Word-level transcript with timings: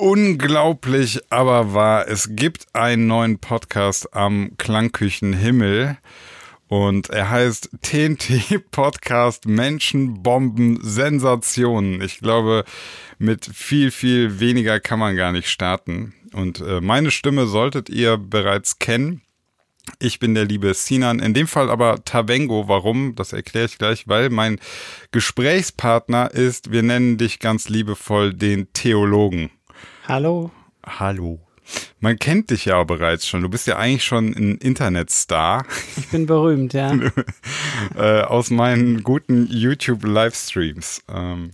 Unglaublich, 0.00 1.20
aber 1.28 1.74
wahr. 1.74 2.06
Es 2.06 2.28
gibt 2.36 2.72
einen 2.72 3.08
neuen 3.08 3.40
Podcast 3.40 4.14
am 4.14 4.52
Klangküchenhimmel 4.56 5.98
und 6.68 7.10
er 7.10 7.30
heißt 7.30 7.70
TNT 7.82 8.62
Podcast 8.70 9.46
Menschen, 9.46 10.22
Bomben, 10.22 10.78
Sensationen. 10.82 12.00
Ich 12.00 12.20
glaube, 12.20 12.64
mit 13.18 13.44
viel, 13.52 13.90
viel 13.90 14.38
weniger 14.38 14.78
kann 14.78 15.00
man 15.00 15.16
gar 15.16 15.32
nicht 15.32 15.48
starten. 15.48 16.14
Und 16.32 16.60
äh, 16.60 16.80
meine 16.80 17.10
Stimme 17.10 17.48
solltet 17.48 17.88
ihr 17.88 18.18
bereits 18.18 18.78
kennen. 18.78 19.22
Ich 19.98 20.20
bin 20.20 20.36
der 20.36 20.44
liebe 20.44 20.72
Sinan, 20.74 21.18
in 21.18 21.34
dem 21.34 21.48
Fall 21.48 21.68
aber 21.68 22.04
Tavengo. 22.04 22.68
Warum? 22.68 23.16
Das 23.16 23.32
erkläre 23.32 23.66
ich 23.66 23.78
gleich, 23.78 24.06
weil 24.06 24.30
mein 24.30 24.60
Gesprächspartner 25.10 26.30
ist, 26.30 26.70
wir 26.70 26.84
nennen 26.84 27.18
dich 27.18 27.40
ganz 27.40 27.68
liebevoll 27.68 28.32
den 28.32 28.72
Theologen. 28.72 29.50
Hallo. 30.08 30.50
Hallo. 30.86 31.38
Man 32.00 32.18
kennt 32.18 32.48
dich 32.48 32.64
ja 32.64 32.82
bereits 32.82 33.26
schon. 33.26 33.42
Du 33.42 33.50
bist 33.50 33.66
ja 33.66 33.76
eigentlich 33.76 34.04
schon 34.04 34.28
ein 34.28 34.54
Internetstar. 34.56 35.66
Ich 35.98 36.08
bin 36.08 36.24
berühmt, 36.24 36.72
ja. 36.72 36.98
äh, 37.94 38.22
aus 38.22 38.48
meinen 38.48 39.02
guten 39.02 39.46
YouTube-Livestreams. 39.48 41.02
Ähm, 41.10 41.50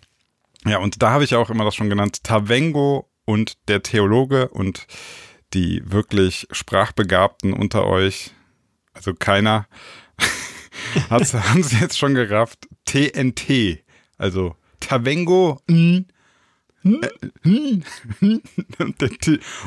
ja, 0.65 0.79
und 0.79 1.02
da 1.02 1.10
habe 1.10 1.24
ich 1.24 1.34
auch 1.34 1.51
immer 1.51 1.65
das 1.65 1.74
schon 1.74 1.91
genannt, 1.91 2.23
Tavengo 2.23 3.10
und 3.24 3.55
der 3.66 3.82
Theologe 3.82 4.46
und 4.51 4.87
die 5.52 5.82
wirklich 5.84 6.46
Sprachbegabten 6.52 7.55
unter 7.55 7.88
euch, 7.88 8.30
also 8.93 9.15
keiner, 9.15 9.66
haben 11.10 11.65
sie 11.65 11.79
jetzt 11.79 11.98
schon 11.98 12.15
gerafft. 12.15 12.68
TNT, 12.84 13.82
also 14.16 14.55
Tavengo 14.79 15.60
n, 15.66 16.07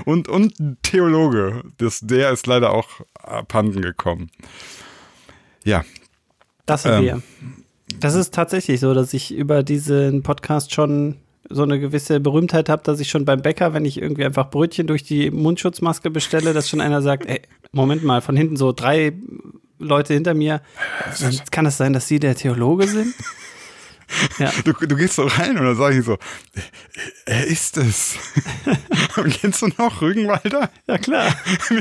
und, 0.05 0.27
und 0.27 0.53
Theologe. 0.84 1.63
Das, 1.77 2.02
der 2.02 2.32
ist 2.32 2.48
leider 2.48 2.71
auch 2.71 3.01
abhanden 3.15 3.82
gekommen. 3.82 4.29
Ja. 5.63 5.84
Das 6.65 6.84
sind 6.84 6.93
ähm, 6.93 7.04
wir. 7.04 7.21
Das 7.99 8.15
ist 8.15 8.34
tatsächlich 8.34 8.79
so, 8.79 8.93
dass 8.93 9.13
ich 9.13 9.34
über 9.34 9.63
diesen 9.63 10.21
Podcast 10.21 10.73
schon 10.73 11.15
so 11.49 11.63
eine 11.63 11.79
gewisse 11.79 12.20
Berühmtheit 12.20 12.70
habe, 12.70 12.84
dass 12.84 12.99
ich 12.99 13.10
schon 13.10 13.26
beim 13.26 13.41
Bäcker, 13.41 13.73
wenn 13.73 13.85
ich 13.85 14.01
irgendwie 14.01 14.26
einfach 14.26 14.49
Brötchen 14.49 14.85
durch 14.85 15.04
die 15.04 15.32
Mundschutzmaske 15.32 16.10
bestelle, 16.10 16.54
dass 16.54 16.70
schon 16.70 16.82
einer 16.82 17.01
sagt, 17.01 17.26
ey, 17.26 17.41
Moment 17.71 18.04
mal, 18.04 18.21
von 18.21 18.35
hinten 18.35 18.57
so 18.57 18.73
drei 18.73 19.13
Leute 19.79 20.13
hinter 20.13 20.34
mir, 20.34 20.62
kann 21.51 21.65
es 21.65 21.77
sein, 21.77 21.93
dass 21.93 22.07
Sie 22.07 22.20
der 22.20 22.35
Theologe 22.35 22.88
sind? 22.88 23.13
Ja. 24.40 24.52
Du, 24.63 24.74
du 24.74 24.96
gehst 24.96 25.16
so 25.16 25.24
rein 25.24 25.58
und 25.58 25.66
dann 25.66 25.77
sage 25.77 26.00
ich 26.00 26.05
so, 26.05 26.18
er 27.26 27.46
ist 27.46 27.77
es. 27.77 28.16
und 29.18 29.30
kennst 29.30 29.62
du 29.62 29.68
noch 29.77 30.02
Rügenwalder? 30.02 30.70
Ja 30.88 30.98
klar. 30.98 31.36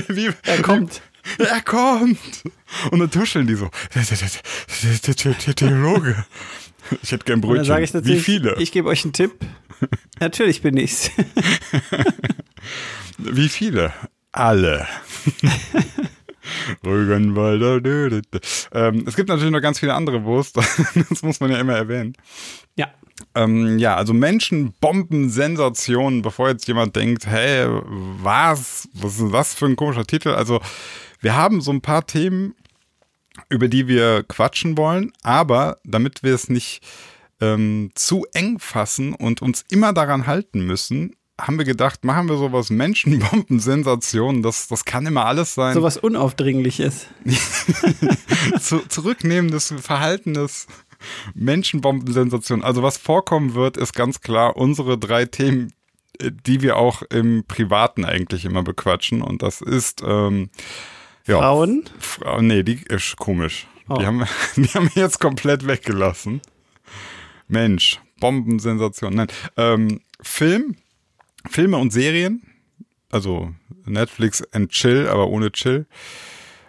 Wie, 0.08 0.30
er 0.42 0.62
kommt. 0.62 1.02
Er 1.38 1.60
kommt. 1.60 2.44
Und 2.90 3.00
dann 3.00 3.10
tuscheln 3.10 3.46
die 3.46 3.54
so, 3.54 3.70
der 3.94 5.54
Theologe. 5.54 6.24
Ich 7.02 7.12
hätte 7.12 7.24
gern 7.24 7.40
Brötchen. 7.40 7.66
Dann 7.66 7.82
ich 7.82 7.94
Wie 8.04 8.20
viele? 8.20 8.56
Ich 8.58 8.72
gebe 8.72 8.88
euch 8.88 9.04
einen 9.04 9.12
Tipp. 9.12 9.32
Natürlich 10.20 10.62
bin 10.62 10.76
ich's. 10.76 11.10
Wie 13.18 13.48
viele? 13.48 13.92
Alle. 14.32 14.86
Rügenwalder. 16.84 17.80
Ähm, 18.72 19.04
es 19.06 19.16
gibt 19.16 19.28
natürlich 19.28 19.52
noch 19.52 19.60
ganz 19.60 19.80
viele 19.80 19.94
andere 19.94 20.24
Wurst. 20.24 20.56
das 21.08 21.22
muss 21.22 21.40
man 21.40 21.50
ja 21.50 21.58
immer 21.58 21.74
erwähnen. 21.74 22.14
Ja. 22.76 22.88
Ähm, 23.34 23.78
ja, 23.78 23.96
also 23.96 24.12
Menschen, 24.12 24.74
Bomben, 24.80 25.30
Sensationen, 25.30 26.22
bevor 26.22 26.48
jetzt 26.48 26.68
jemand 26.68 26.96
denkt, 26.96 27.26
hey, 27.26 27.66
was? 28.22 28.88
Was 28.92 29.18
ist 29.18 29.32
das 29.32 29.54
für 29.54 29.66
ein 29.66 29.76
komischer 29.76 30.06
Titel? 30.06 30.30
Also, 30.30 30.60
wir 31.20 31.34
haben 31.34 31.60
so 31.60 31.70
ein 31.70 31.80
paar 31.80 32.06
Themen, 32.06 32.54
über 33.48 33.68
die 33.68 33.88
wir 33.88 34.22
quatschen 34.22 34.76
wollen, 34.76 35.12
aber 35.22 35.78
damit 35.84 36.22
wir 36.22 36.34
es 36.34 36.48
nicht 36.48 36.82
ähm, 37.40 37.90
zu 37.94 38.26
eng 38.32 38.58
fassen 38.58 39.14
und 39.14 39.42
uns 39.42 39.64
immer 39.70 39.92
daran 39.92 40.26
halten 40.26 40.60
müssen, 40.66 41.15
haben 41.40 41.58
wir 41.58 41.64
gedacht, 41.64 42.04
machen 42.04 42.28
wir 42.28 42.36
sowas 42.36 42.70
Menschenbomben-Sensationen, 42.70 44.42
das, 44.42 44.68
das 44.68 44.84
kann 44.84 45.06
immer 45.06 45.26
alles 45.26 45.54
sein. 45.54 45.74
Sowas 45.74 45.96
Unaufdringliches. 45.96 47.06
zu, 48.60 48.78
zurücknehmendes 48.88 49.74
Verhalten 49.78 50.34
des 50.34 50.66
Menschenbomben-Sensationen. 51.34 52.64
Also 52.64 52.82
was 52.82 52.96
vorkommen 52.96 53.54
wird, 53.54 53.76
ist 53.76 53.92
ganz 53.92 54.20
klar 54.20 54.56
unsere 54.56 54.96
drei 54.96 55.26
Themen, 55.26 55.72
die 56.20 56.62
wir 56.62 56.76
auch 56.76 57.02
im 57.02 57.44
Privaten 57.46 58.04
eigentlich 58.04 58.44
immer 58.46 58.62
bequatschen. 58.62 59.20
Und 59.20 59.42
das 59.42 59.60
ist 59.60 60.02
ähm, 60.06 60.48
ja, 61.26 61.38
Frauen? 61.38 61.84
Fra 61.98 62.40
nee, 62.40 62.62
die 62.62 62.82
ist 62.88 63.16
komisch. 63.16 63.66
Oh. 63.88 63.94
Die, 63.98 64.06
haben, 64.06 64.24
die 64.56 64.68
haben 64.68 64.90
jetzt 64.94 65.20
komplett 65.20 65.66
weggelassen. 65.68 66.40
Mensch, 67.46 68.00
Bombensensation. 68.18 69.14
Nein, 69.14 69.28
ähm, 69.56 70.00
Film, 70.20 70.76
Filme 71.48 71.78
und 71.78 71.92
Serien. 71.92 72.42
Also 73.10 73.52
Netflix 73.84 74.42
and 74.52 74.70
Chill, 74.70 75.08
aber 75.08 75.28
ohne 75.28 75.52
Chill. 75.52 75.86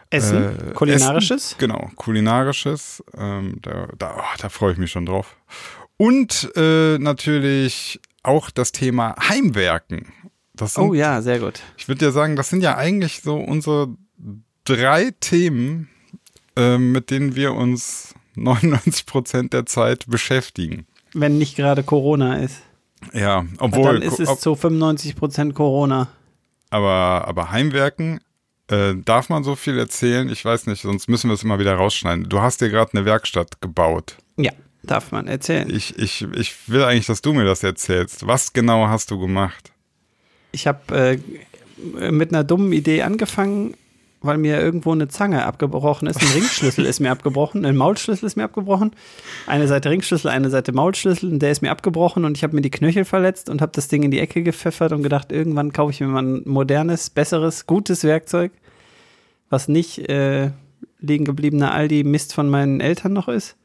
Essen, 0.09 0.69
äh, 0.69 0.73
kulinarisches? 0.73 1.47
Essen, 1.47 1.59
genau, 1.59 1.91
kulinarisches. 1.95 3.03
Ähm, 3.17 3.57
da 3.61 3.89
da, 3.97 4.15
oh, 4.17 4.37
da 4.39 4.49
freue 4.49 4.73
ich 4.73 4.77
mich 4.77 4.91
schon 4.91 5.05
drauf. 5.05 5.35
Und 5.97 6.51
äh, 6.55 6.97
natürlich 6.99 7.99
auch 8.23 8.51
das 8.51 8.71
Thema 8.71 9.15
Heimwerken. 9.29 10.13
Sind, 10.59 10.83
oh 10.83 10.93
ja, 10.93 11.21
sehr 11.21 11.39
gut. 11.39 11.61
Ich 11.77 11.87
würde 11.87 12.05
ja 12.05 12.11
sagen, 12.11 12.35
das 12.35 12.49
sind 12.49 12.61
ja 12.61 12.77
eigentlich 12.77 13.21
so 13.21 13.35
unsere 13.35 13.95
drei 14.63 15.11
Themen, 15.19 15.89
äh, 16.55 16.77
mit 16.77 17.11
denen 17.11 17.35
wir 17.35 17.53
uns 17.53 18.15
99 18.35 19.05
Prozent 19.05 19.53
der 19.53 19.65
Zeit 19.65 20.05
beschäftigen. 20.07 20.87
Wenn 21.13 21.37
nicht 21.37 21.55
gerade 21.55 21.83
Corona 21.83 22.37
ist. 22.37 22.61
Ja, 23.13 23.45
obwohl. 23.59 23.99
Dann 23.99 24.01
ist 24.01 24.19
es 24.19 24.39
zu 24.39 24.55
95 24.55 25.15
Prozent 25.15 25.55
Corona. 25.55 26.09
Aber, 26.69 27.25
aber 27.27 27.51
Heimwerken, 27.51 28.19
äh, 28.69 28.95
darf 28.95 29.29
man 29.29 29.43
so 29.43 29.55
viel 29.55 29.77
erzählen? 29.77 30.29
Ich 30.29 30.43
weiß 30.43 30.67
nicht, 30.67 30.81
sonst 30.81 31.07
müssen 31.07 31.29
wir 31.29 31.35
es 31.35 31.43
immer 31.43 31.59
wieder 31.59 31.75
rausschneiden. 31.75 32.27
Du 32.27 32.41
hast 32.41 32.61
dir 32.61 32.69
gerade 32.69 32.93
eine 32.93 33.05
Werkstatt 33.05 33.61
gebaut. 33.61 34.17
Ja, 34.35 34.51
darf 34.83 35.11
man 35.11 35.27
erzählen. 35.27 35.69
Ich, 35.69 35.97
ich, 35.97 36.27
ich 36.33 36.69
will 36.69 36.83
eigentlich, 36.83 37.05
dass 37.05 37.21
du 37.21 37.33
mir 37.33 37.45
das 37.45 37.63
erzählst. 37.63 38.27
Was 38.27 38.53
genau 38.53 38.87
hast 38.87 39.11
du 39.11 39.19
gemacht? 39.19 39.71
Ich 40.51 40.67
habe 40.67 41.19
äh, 41.97 42.11
mit 42.11 42.33
einer 42.33 42.43
dummen 42.43 42.73
Idee 42.73 43.03
angefangen, 43.03 43.75
weil 44.27 44.37
mir 44.37 44.61
irgendwo 44.61 44.91
eine 44.91 45.07
Zange 45.07 45.45
abgebrochen 45.45 46.07
ist. 46.07 46.21
Ein 46.21 46.27
Ringschlüssel 46.27 46.85
ist 46.85 46.99
mir 46.99 47.09
abgebrochen, 47.09 47.65
ein 47.65 47.75
Maulschlüssel 47.75 48.27
ist 48.27 48.35
mir 48.35 48.43
abgebrochen. 48.43 48.91
Eine 49.47 49.67
Seite 49.67 49.89
Ringschlüssel, 49.89 50.29
eine 50.29 50.49
Seite 50.49 50.71
Maulschlüssel, 50.73 51.31
und 51.31 51.39
der 51.39 51.51
ist 51.51 51.61
mir 51.61 51.71
abgebrochen 51.71 52.25
und 52.25 52.37
ich 52.37 52.43
habe 52.43 52.55
mir 52.55 52.61
die 52.61 52.69
Knöchel 52.69 53.05
verletzt 53.05 53.49
und 53.49 53.61
habe 53.61 53.71
das 53.73 53.87
Ding 53.87 54.03
in 54.03 54.11
die 54.11 54.19
Ecke 54.19 54.43
gepfeffert 54.43 54.91
und 54.91 55.01
gedacht, 55.01 55.31
irgendwann 55.31 55.73
kaufe 55.73 55.91
ich 55.91 55.99
mir 55.99 56.07
mal 56.07 56.23
ein 56.23 56.43
modernes, 56.45 57.09
besseres, 57.09 57.65
gutes 57.65 58.03
Werkzeug, 58.03 58.51
was 59.49 59.67
nicht 59.67 60.07
äh, 60.09 60.51
liegen 60.99 61.25
gebliebener 61.25 61.73
Aldi 61.73 62.03
Mist 62.03 62.33
von 62.33 62.49
meinen 62.49 62.81
Eltern 62.81 63.13
noch 63.13 63.27
ist. 63.27 63.55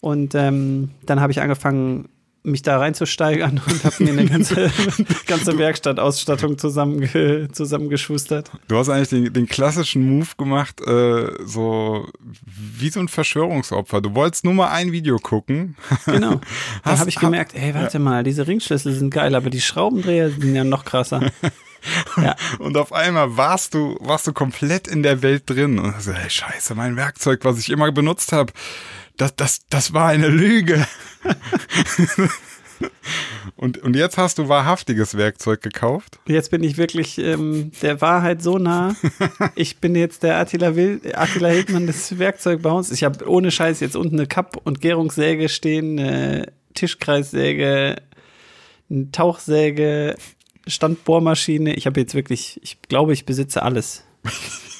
Und 0.00 0.34
ähm, 0.34 0.90
dann 1.04 1.20
habe 1.20 1.32
ich 1.32 1.40
angefangen, 1.40 2.08
mich 2.46 2.62
da 2.62 2.78
reinzusteigern 2.78 3.60
und 3.66 3.84
habe 3.84 4.04
mir 4.04 4.12
eine 4.12 4.26
ganze, 4.26 4.70
ganze 5.26 5.58
Werkstattausstattung 5.58 6.58
zusammenge, 6.58 7.48
zusammengeschustert. 7.52 8.50
Du 8.68 8.76
hast 8.76 8.88
eigentlich 8.88 9.08
den, 9.08 9.32
den 9.32 9.46
klassischen 9.46 10.04
Move 10.04 10.28
gemacht, 10.38 10.80
äh, 10.86 11.28
so 11.44 12.08
wie 12.46 12.88
so 12.90 13.00
ein 13.00 13.08
Verschwörungsopfer. 13.08 14.00
Du 14.00 14.14
wolltest 14.14 14.44
nur 14.44 14.54
mal 14.54 14.68
ein 14.68 14.92
Video 14.92 15.18
gucken. 15.18 15.76
Genau. 16.06 16.40
Dann 16.84 16.98
habe 16.98 17.08
ich 17.08 17.16
gemerkt, 17.16 17.54
ey, 17.54 17.74
warte 17.74 17.94
ja. 17.94 18.04
mal, 18.04 18.22
diese 18.22 18.46
Ringschlüssel 18.46 18.92
sind 18.92 19.10
geil, 19.10 19.34
aber 19.34 19.50
die 19.50 19.60
Schraubendreher 19.60 20.30
sind 20.30 20.54
ja 20.54 20.64
noch 20.64 20.84
krasser. 20.84 21.20
Ja. 22.16 22.34
Und 22.58 22.76
auf 22.76 22.92
einmal 22.92 23.36
warst 23.36 23.74
du, 23.74 23.96
warst 24.00 24.26
du 24.26 24.32
komplett 24.32 24.88
in 24.88 25.04
der 25.04 25.22
Welt 25.22 25.44
drin. 25.46 25.78
Und 25.78 26.00
so, 26.02 26.12
hey, 26.12 26.28
scheiße, 26.28 26.74
mein 26.74 26.96
Werkzeug, 26.96 27.44
was 27.44 27.60
ich 27.60 27.70
immer 27.70 27.92
benutzt 27.92 28.32
habe, 28.32 28.52
das, 29.16 29.36
das, 29.36 29.60
das 29.68 29.92
war 29.92 30.08
eine 30.08 30.28
Lüge. 30.28 30.84
und, 33.56 33.78
und 33.78 33.96
jetzt 33.96 34.18
hast 34.18 34.38
du 34.38 34.48
wahrhaftiges 34.48 35.16
Werkzeug 35.16 35.62
gekauft? 35.62 36.18
Jetzt 36.26 36.50
bin 36.50 36.62
ich 36.62 36.76
wirklich 36.76 37.18
ähm, 37.18 37.70
der 37.82 38.00
Wahrheit 38.00 38.42
so 38.42 38.58
nah. 38.58 38.94
Ich 39.54 39.78
bin 39.78 39.94
jetzt 39.94 40.22
der 40.22 40.38
Attila, 40.38 40.76
Will, 40.76 41.00
Attila 41.14 41.48
Hildmann 41.48 41.86
des 41.86 42.18
Werkzeugbaus. 42.18 42.90
Ich 42.90 43.04
habe 43.04 43.28
ohne 43.28 43.50
Scheiß 43.50 43.80
jetzt 43.80 43.96
unten 43.96 44.18
eine 44.18 44.26
Kapp- 44.26 44.60
und 44.64 44.80
Gärungssäge 44.80 45.48
stehen, 45.48 45.98
eine 45.98 46.52
Tischkreissäge, 46.74 47.96
eine 48.90 49.10
Tauchsäge, 49.10 50.16
Standbohrmaschine. 50.66 51.74
Ich 51.74 51.86
habe 51.86 52.00
jetzt 52.00 52.14
wirklich, 52.14 52.60
ich 52.62 52.82
glaube, 52.82 53.12
ich 53.12 53.26
besitze 53.26 53.62
alles. 53.62 54.04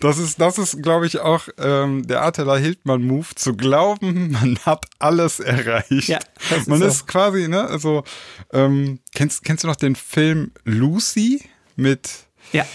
Das 0.00 0.18
ist, 0.18 0.40
das 0.40 0.58
ist, 0.58 0.82
glaube 0.82 1.06
ich, 1.06 1.20
auch 1.20 1.48
ähm, 1.58 2.06
der 2.06 2.24
Attila 2.24 2.56
Hildmann-Move, 2.56 3.34
zu 3.34 3.54
glauben, 3.54 4.30
man 4.40 4.58
hat 4.64 4.86
alles 4.98 5.40
erreicht. 5.40 6.08
Ja, 6.08 6.18
man 6.66 6.80
ist 6.82 6.88
ist 6.88 7.06
quasi, 7.06 7.48
ne, 7.48 7.64
also, 7.64 8.04
ähm, 8.52 9.00
kennst, 9.14 9.44
kennst 9.44 9.64
du 9.64 9.68
noch 9.68 9.76
den 9.76 9.96
Film 9.96 10.52
Lucy 10.64 11.42
mit, 11.76 12.10
Ja, 12.52 12.66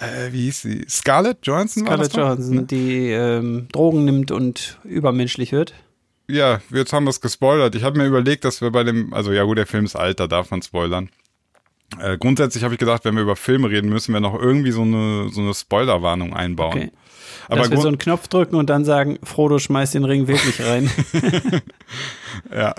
äh, 0.00 0.32
wie 0.32 0.44
hieß 0.44 0.62
sie? 0.62 0.86
Scarlett 0.88 1.38
Johansson? 1.42 1.84
Scarlett? 1.84 2.16
Johansson, 2.16 2.66
die 2.66 3.10
ähm, 3.10 3.68
Drogen 3.72 4.04
nimmt 4.04 4.30
und 4.30 4.78
übermenschlich 4.84 5.52
wird. 5.52 5.74
Ja, 6.28 6.60
jetzt 6.70 6.92
haben 6.92 7.04
wir 7.04 7.10
es 7.10 7.20
gespoilert. 7.20 7.74
Ich 7.74 7.82
habe 7.82 7.98
mir 7.98 8.06
überlegt, 8.06 8.44
dass 8.44 8.60
wir 8.60 8.70
bei 8.70 8.84
dem, 8.84 9.12
also 9.12 9.32
ja 9.32 9.42
gut, 9.42 9.58
der 9.58 9.66
Film 9.66 9.84
ist 9.84 9.96
alt, 9.96 10.20
da 10.20 10.26
darf 10.26 10.50
man 10.50 10.62
spoilern. 10.62 11.10
Äh, 11.98 12.18
grundsätzlich 12.18 12.62
habe 12.62 12.74
ich 12.74 12.80
gedacht, 12.80 13.04
wenn 13.04 13.14
wir 13.14 13.22
über 13.22 13.36
Filme 13.36 13.70
reden, 13.70 13.88
müssen 13.90 14.12
wir 14.12 14.20
noch 14.20 14.38
irgendwie 14.38 14.70
so 14.70 14.82
eine, 14.82 15.28
so 15.30 15.40
eine 15.40 15.54
Spoilerwarnung 15.54 16.34
einbauen. 16.34 16.76
Okay. 16.76 16.90
Aber 17.48 17.62
Dass 17.62 17.70
wir 17.70 17.80
so 17.80 17.88
einen 17.88 17.98
Knopf 17.98 18.28
drücken 18.28 18.56
und 18.56 18.70
dann 18.70 18.84
sagen, 18.84 19.18
Frodo 19.24 19.58
schmeißt 19.58 19.94
den 19.94 20.04
Ring 20.04 20.28
wirklich 20.28 20.60
rein. 20.64 20.90
Ja. 22.54 22.74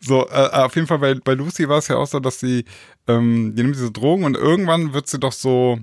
So, 0.00 0.26
äh, 0.28 0.48
auf 0.50 0.74
jeden 0.74 0.88
Fall 0.88 0.98
bei, 0.98 1.14
bei 1.14 1.34
Lucy 1.34 1.68
war 1.68 1.78
es 1.78 1.88
ja 1.88 1.96
auch 1.96 2.06
so, 2.06 2.18
dass 2.18 2.40
sie, 2.40 2.64
ähm, 3.06 3.54
die 3.54 3.62
nimmt 3.62 3.76
diese 3.76 3.92
Drogen 3.92 4.24
und 4.24 4.36
irgendwann 4.36 4.94
wird 4.94 5.08
sie 5.08 5.20
doch 5.20 5.32
so, 5.32 5.78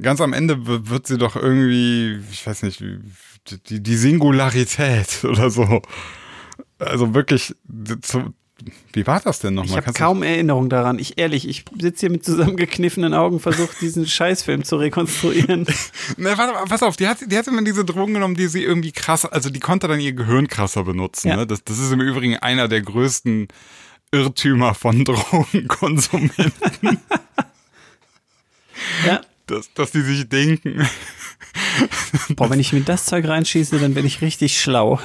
ganz 0.00 0.20
am 0.20 0.32
Ende 0.32 0.66
wird 0.66 1.06
sie 1.06 1.18
doch 1.18 1.34
irgendwie, 1.34 2.20
ich 2.30 2.46
weiß 2.46 2.62
nicht, 2.62 2.80
die, 3.68 3.82
die 3.82 3.96
Singularität 3.96 5.24
oder 5.24 5.50
so. 5.50 5.82
Also 6.78 7.14
wirklich, 7.14 7.54
zu, 8.02 8.34
wie 8.92 9.06
war 9.06 9.20
das 9.20 9.40
denn 9.40 9.54
nochmal? 9.54 9.80
Ich 9.80 9.86
habe 9.86 9.92
kaum 9.92 10.22
Erinnerung 10.22 10.70
daran. 10.70 10.98
Ich 10.98 11.18
ehrlich, 11.18 11.46
ich 11.46 11.64
sitze 11.78 12.00
hier 12.00 12.10
mit 12.10 12.24
zusammengekniffenen 12.24 13.12
Augen, 13.12 13.38
versuche 13.38 13.76
diesen 13.80 14.06
Scheißfilm 14.08 14.64
zu 14.64 14.76
rekonstruieren. 14.76 15.66
Ne, 16.16 16.36
warte, 16.36 16.54
pass 16.68 16.82
auf, 16.82 16.96
die 16.96 17.08
hat, 17.08 17.18
die 17.26 17.36
hat 17.36 17.46
immer 17.46 17.62
diese 17.62 17.84
Drogen 17.84 18.14
genommen, 18.14 18.36
die 18.36 18.46
sie 18.46 18.62
irgendwie 18.62 18.92
krasser, 18.92 19.32
also 19.32 19.50
die 19.50 19.60
konnte 19.60 19.88
dann 19.88 20.00
ihr 20.00 20.12
Gehirn 20.12 20.46
krasser 20.48 20.84
benutzen. 20.84 21.28
Ja. 21.28 21.36
Ne? 21.36 21.46
Das, 21.46 21.64
das 21.64 21.78
ist 21.78 21.92
im 21.92 22.00
Übrigen 22.00 22.36
einer 22.36 22.68
der 22.68 22.80
größten 22.80 23.48
Irrtümer 24.12 24.74
von 24.74 25.04
Drogenkonsumenten, 25.04 27.00
ja. 29.04 29.20
dass, 29.46 29.72
dass 29.74 29.90
die 29.90 30.02
sich 30.02 30.28
denken, 30.28 30.86
Boah, 32.30 32.50
wenn 32.50 32.60
ich 32.60 32.72
mir 32.72 32.80
das 32.80 33.06
Zeug 33.06 33.26
reinschieße, 33.26 33.78
dann 33.78 33.94
bin 33.94 34.06
ich 34.06 34.20
richtig 34.20 34.60
schlau. 34.60 35.00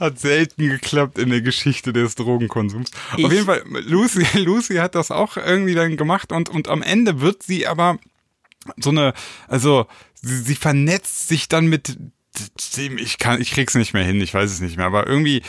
Hat 0.00 0.18
selten 0.18 0.68
geklappt 0.68 1.18
in 1.18 1.30
der 1.30 1.40
Geschichte 1.40 1.92
des 1.92 2.14
Drogenkonsums. 2.14 2.90
Ich- 3.16 3.24
Auf 3.24 3.32
jeden 3.32 3.46
Fall, 3.46 3.62
Lucy, 3.84 4.26
Lucy 4.38 4.76
hat 4.76 4.94
das 4.94 5.10
auch 5.10 5.36
irgendwie 5.36 5.74
dann 5.74 5.96
gemacht 5.96 6.32
und, 6.32 6.48
und 6.48 6.68
am 6.68 6.82
Ende 6.82 7.20
wird 7.20 7.42
sie 7.42 7.66
aber 7.66 7.98
so 8.76 8.90
eine, 8.90 9.12
also 9.48 9.86
sie, 10.20 10.38
sie 10.38 10.54
vernetzt 10.54 11.28
sich 11.28 11.48
dann 11.48 11.66
mit 11.66 11.96
dem, 12.76 12.98
ich 12.98 13.18
kann, 13.18 13.40
ich 13.40 13.50
krieg's 13.50 13.74
nicht 13.74 13.92
mehr 13.92 14.04
hin, 14.04 14.20
ich 14.20 14.32
weiß 14.32 14.50
es 14.50 14.60
nicht 14.60 14.76
mehr, 14.76 14.86
aber 14.86 15.06
irgendwie 15.06 15.42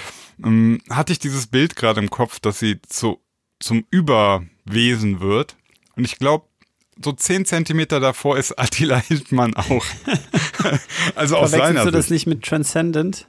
ähm, 0.44 0.80
hatte 0.90 1.14
ich 1.14 1.20
dieses 1.20 1.48
Bild 1.48 1.76
gerade 1.76 2.02
im 2.02 2.10
Kopf, 2.10 2.40
dass 2.40 2.60
sie 2.60 2.82
zu, 2.88 3.20
zum 3.60 3.86
Überwesen 3.92 5.20
wird. 5.22 5.56
Und 5.96 6.04
ich 6.06 6.18
glaube, 6.18 6.46
so 7.04 7.12
zehn 7.12 7.46
Zentimeter 7.46 8.00
davor 8.00 8.38
ist 8.38 8.58
Attila 8.60 8.98
Hildmann 8.98 9.56
auch. 9.56 9.86
also 11.16 11.38
aus 11.38 11.52
seiner 11.52 11.86
du 11.86 11.92
das 11.92 12.06
Sicht. 12.06 12.12
nicht 12.12 12.28
mit 12.28 12.44
Transcendent? 12.44 13.28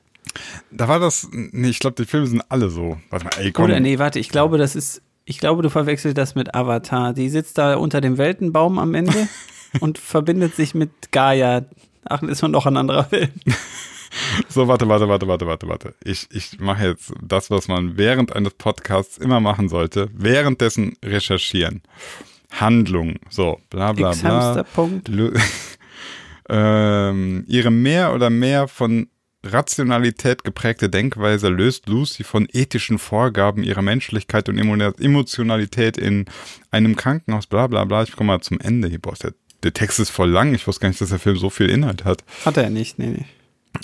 Da 0.71 0.89
war 0.89 0.99
das, 0.99 1.29
nee, 1.31 1.69
ich 1.69 1.79
glaube, 1.79 1.97
die 2.03 2.09
Filme 2.09 2.27
sind 2.27 2.43
alle 2.49 2.71
so. 2.71 2.99
Warte 3.11 3.25
mal, 3.25 3.33
ey, 3.39 3.53
komm. 3.53 3.67
Oder 3.67 3.81
nee, 3.81 3.99
warte, 3.99 4.19
ich 4.19 4.29
glaube, 4.29 4.59
das 4.59 4.75
ist, 4.75 5.03
ich 5.25 5.39
glaube, 5.39 5.63
du 5.63 5.71
verwechselst 5.71 6.19
das 6.19 6.35
mit 6.35 6.55
Avatar. 6.55 7.13
Die 7.13 7.29
sitzt 7.29 7.59
da 7.59 7.77
unter 7.77 8.01
dem 8.01 8.19
Weltenbaum 8.19 8.79
am 8.79 8.95
Ende 8.95 9.29
und 9.81 9.99
verbindet 9.99 10.55
sich 10.55 10.75
mit 10.75 11.13
Gaia. 11.13 11.65
Ach, 12.05 12.23
ist 12.23 12.43
noch 12.43 12.67
ein 12.67 12.77
anderer 12.77 13.05
Film. 13.05 13.31
So, 14.49 14.69
warte, 14.69 14.89
warte, 14.89 15.09
warte, 15.09 15.27
warte, 15.27 15.47
warte, 15.47 15.69
warte. 15.69 15.95
Ich, 16.05 16.29
ich 16.31 16.61
mache 16.61 16.87
jetzt 16.87 17.13
das, 17.21 17.51
was 17.51 17.69
man 17.69 17.97
während 17.97 18.35
eines 18.35 18.55
Podcasts 18.55 19.19
immer 19.19 19.41
machen 19.41 19.69
sollte. 19.69 20.09
Währenddessen 20.13 20.97
recherchieren. 21.05 21.83
Handlung. 22.53 23.17
So, 23.31 23.59
bla 23.71 23.93
bla 23.93 24.11
bla. 24.11 24.13
X-Hamster-Punkt. 24.13 25.09
Lu 25.09 25.33
ähm, 26.49 27.45
ihre 27.49 27.71
mehr 27.71 28.15
oder 28.15 28.31
mehr 28.31 28.69
von 28.69 29.09
Rationalität 29.45 30.45
geprägte 30.45 30.89
Denkweise 30.89 31.49
löst 31.49 31.89
Lucy 31.89 32.25
von 32.25 32.49
ethischen 32.53 32.99
Vorgaben 32.99 33.63
ihrer 33.63 33.83
Menschlichkeit 33.83 34.49
und 34.49 34.59
Emo- 34.59 34.95
Emotionalität 35.01 35.97
in 35.99 36.25
einem 36.71 36.97
Krankenhaus, 36.97 37.47
bla 37.47 37.67
bla 37.67 37.85
bla. 37.85 38.03
Ich 38.03 38.17
komme 38.17 38.29
mal 38.29 38.41
zum 38.41 38.59
Ende 38.61 38.89
hier. 38.89 38.99
Boah, 39.01 39.15
der, 39.23 39.35
der 39.63 39.73
Text 39.73 40.01
ist 40.01 40.11
voll 40.11 40.31
lang. 40.31 40.55
Ich 40.55 40.67
wusste 40.67 40.81
gar 40.83 40.89
nicht, 40.89 41.01
dass 41.01 41.11
der 41.11 41.19
Film 41.19 41.37
so 41.37 41.51
viel 41.51 41.69
Inhalt 41.71 42.05
hat. 42.05 42.25
Hat 42.45 42.57
er 42.57 42.71
nicht, 42.71 42.99
nee, 42.99 43.09
nee. 43.09 43.27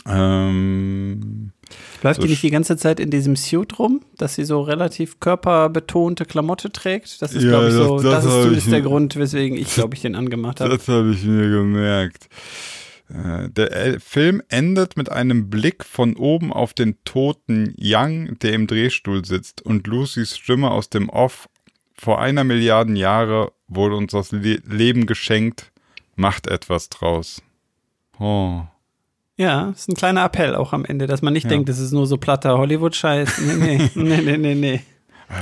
Ähm, 0.06 1.50
Läuft 2.02 2.16
So 2.20 2.22
die 2.26 2.30
nicht 2.30 2.42
die 2.42 2.50
ganze 2.50 2.76
Zeit 2.76 2.98
in 3.00 3.10
diesem 3.10 3.36
Suit 3.36 3.78
rum, 3.78 4.00
dass 4.16 4.34
sie 4.36 4.44
so 4.44 4.60
relativ 4.62 5.20
körperbetonte 5.20 6.24
Klamotte 6.24 6.70
trägt? 6.72 7.20
Das 7.22 7.32
ist, 7.32 7.42
Ja, 7.44 7.50
glaube 7.50 7.68
ich, 7.68 7.74
das- 7.74 7.86
so, 7.86 7.96
das 8.00 8.02
das, 8.12 8.24
ist 8.24 8.30
hab 8.30 8.42
zumindest 8.42 8.72
der 8.72 8.80
Grund, 8.82 9.16
weswegen 9.16 9.58
ich, 9.58 9.74
glaube 9.74 9.94
ich, 9.94 10.00
den 10.02 10.14
angemacht 10.14 10.60
habe. 10.60 10.76
Das 10.76 10.88
habe 10.88 11.12
ich 11.12 11.24
mir 11.24 11.48
gemerkt. 11.50 12.28
Äh, 13.12 13.48
Der 13.50 13.72
El- 13.72 14.00
Film 14.00 14.42
endet 14.48 14.96
mit 14.96 15.10
einem 15.10 15.50
Blick 15.50 15.84
von 15.84 16.16
oben 16.16 16.52
auf 16.52 16.74
den 16.74 16.96
toten 17.04 17.74
Young, 17.78 18.38
der 18.38 18.52
im 18.52 18.66
Drehstuhl 18.66 19.24
sitzt, 19.24 19.62
und 19.62 19.86
Lucys 19.86 20.36
Stimme 20.36 20.70
aus 20.70 20.90
dem 20.90 21.08
Off. 21.08 21.48
Vor 21.94 22.20
einer 22.20 22.44
Milliarden 22.44 22.96
Jahre 22.96 23.52
wurde 23.68 23.96
uns 23.96 24.12
das 24.12 24.32
Le 24.32 24.60
Leben 24.66 25.06
geschenkt. 25.06 25.70
Macht 26.16 26.46
etwas 26.46 26.88
draus. 26.88 27.42
Oh. 28.18 28.62
Ja, 29.36 29.70
ist 29.70 29.88
ein 29.88 29.94
kleiner 29.94 30.24
Appell 30.24 30.54
auch 30.54 30.72
am 30.74 30.84
Ende, 30.84 31.06
dass 31.06 31.22
man 31.22 31.32
nicht 31.32 31.44
Ja. 31.44 31.50
denkt, 31.50 31.68
das 31.70 31.78
ist 31.78 31.92
nur 31.92 32.06
so 32.06 32.18
platter 32.18 32.58
Hollywood-Scheiß. 32.58 33.38
Nee, 33.38 33.54
nee, 33.56 33.90
nee, 33.94 34.20
nee, 34.20 34.36
nee, 34.36 34.54
nee. 34.54 34.80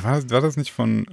War, 0.03 0.31
war 0.31 0.41
das 0.43 0.57
nicht 0.57 0.71
von 0.71 1.07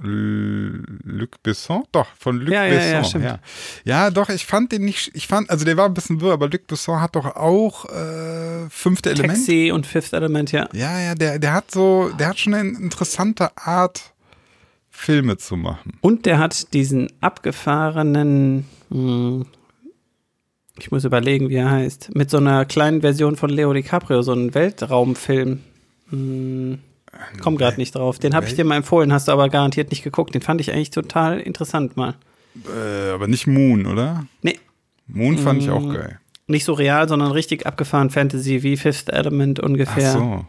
Luc 1.04 1.42
Besson? 1.42 1.84
Doch, 1.92 2.06
von 2.18 2.38
Luc 2.40 2.52
Ja, 2.52 2.64
ja, 2.66 2.74
ja, 2.74 2.98
Besson. 2.98 3.04
stimmt. 3.04 3.24
ja. 3.24 3.38
ja, 3.84 4.10
doch, 4.10 4.28
ich 4.28 4.44
fand 4.44 4.70
den 4.72 4.84
nicht, 4.84 5.10
ich 5.14 5.26
fand, 5.26 5.48
also 5.48 5.64
der 5.64 5.76
war 5.76 5.86
ein 5.86 5.94
bisschen 5.94 6.20
wirr, 6.20 6.34
aber 6.34 6.48
Luc 6.48 6.66
Besson 6.66 7.00
hat 7.00 7.16
doch 7.16 7.24
auch 7.36 7.86
äh, 7.86 8.68
fünfte 8.68 9.10
Element. 9.10 9.34
Taxi 9.38 9.70
und 9.72 9.86
Fifth 9.86 10.12
Element, 10.12 10.52
ja. 10.52 10.68
Ja, 10.74 11.00
ja, 11.00 11.14
der, 11.14 11.38
der 11.38 11.52
hat 11.54 11.70
so, 11.70 12.10
der 12.18 12.28
hat 12.28 12.38
schon 12.38 12.54
eine 12.54 12.68
interessante 12.68 13.56
Art, 13.56 14.12
Filme 14.90 15.36
zu 15.36 15.56
machen. 15.56 15.98
Und 16.00 16.24
der 16.24 16.38
hat 16.38 16.72
diesen 16.72 17.08
abgefahrenen, 17.20 18.66
hm, 18.90 19.44
ich 20.78 20.90
muss 20.90 21.04
überlegen, 21.04 21.48
wie 21.50 21.56
er 21.56 21.70
heißt, 21.70 22.14
mit 22.14 22.30
so 22.30 22.36
einer 22.38 22.64
kleinen 22.64 23.00
Version 23.02 23.36
von 23.36 23.50
Leo 23.50 23.72
DiCaprio, 23.72 24.22
so 24.22 24.32
einen 24.32 24.54
Weltraumfilm. 24.54 25.60
Hm, 26.10 26.78
komm 27.42 27.56
gerade 27.56 27.76
nicht 27.78 27.94
drauf. 27.94 28.18
Den 28.18 28.34
habe 28.34 28.46
ich 28.46 28.54
dir 28.54 28.64
mal 28.64 28.76
empfohlen, 28.76 29.12
hast 29.12 29.28
du 29.28 29.32
aber 29.32 29.48
garantiert 29.48 29.90
nicht 29.90 30.02
geguckt. 30.02 30.34
Den 30.34 30.42
fand 30.42 30.60
ich 30.60 30.72
eigentlich 30.72 30.90
total 30.90 31.40
interessant 31.40 31.96
mal. 31.96 32.14
Äh, 32.74 33.10
aber 33.10 33.26
nicht 33.28 33.46
Moon, 33.46 33.86
oder? 33.86 34.26
Nee, 34.42 34.58
Moon 35.06 35.38
fand 35.38 35.62
ich 35.62 35.70
auch 35.70 35.82
Mm, 35.82 35.92
geil. 35.92 36.20
nicht 36.46 36.64
so 36.64 36.72
real, 36.72 37.08
sondern 37.08 37.32
richtig 37.32 37.66
abgefahren 37.66 38.10
Fantasy, 38.10 38.62
wie 38.62 38.76
Fifth 38.76 39.10
Element 39.10 39.60
Ach 39.60 39.64
ungefähr. 39.66 40.12
so. 40.12 40.46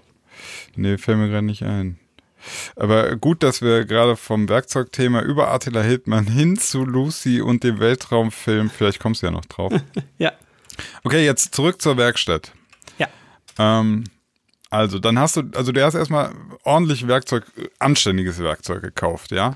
Nee, 0.75 0.97
fällt 0.97 1.17
mir 1.17 1.27
gerade 1.29 1.45
nicht 1.45 1.63
ein. 1.63 1.97
Aber 2.77 3.15
gut, 3.17 3.43
dass 3.43 3.61
wir 3.61 3.83
gerade 3.85 4.15
vom 4.15 4.47
Werkzeugthema 4.47 5.21
über 5.21 5.51
Attila 5.51 5.81
Hildmann 5.81 6.27
hin 6.31 6.57
zu 6.57 6.85
Lucy 6.85 7.41
und 7.41 7.63
dem 7.63 7.79
Weltraumfilm, 7.79 8.69
vielleicht 8.69 8.99
kommst 8.99 9.21
du 9.21 9.25
ja 9.27 9.31
noch 9.31 9.45
drauf. 9.45 9.73
Ja, 10.17 10.31
Okay, 11.03 11.25
jetzt 11.25 11.55
zurück 11.55 11.81
zur 11.81 11.97
Werkstatt. 11.97 12.51
ja. 12.99 13.07
Ähm, 13.57 14.03
also, 14.69 14.99
dann 14.99 15.17
hast 15.17 15.35
du, 15.37 15.43
also 15.55 15.71
du 15.71 15.83
hast 15.83 15.95
erstmal 15.95 16.31
ordentlich 16.67 17.07
Werkzeug, 17.07 17.45
anständiges 17.79 18.39
Werkzeug 18.39 18.81
gekauft, 18.81 19.31
ja? 19.31 19.55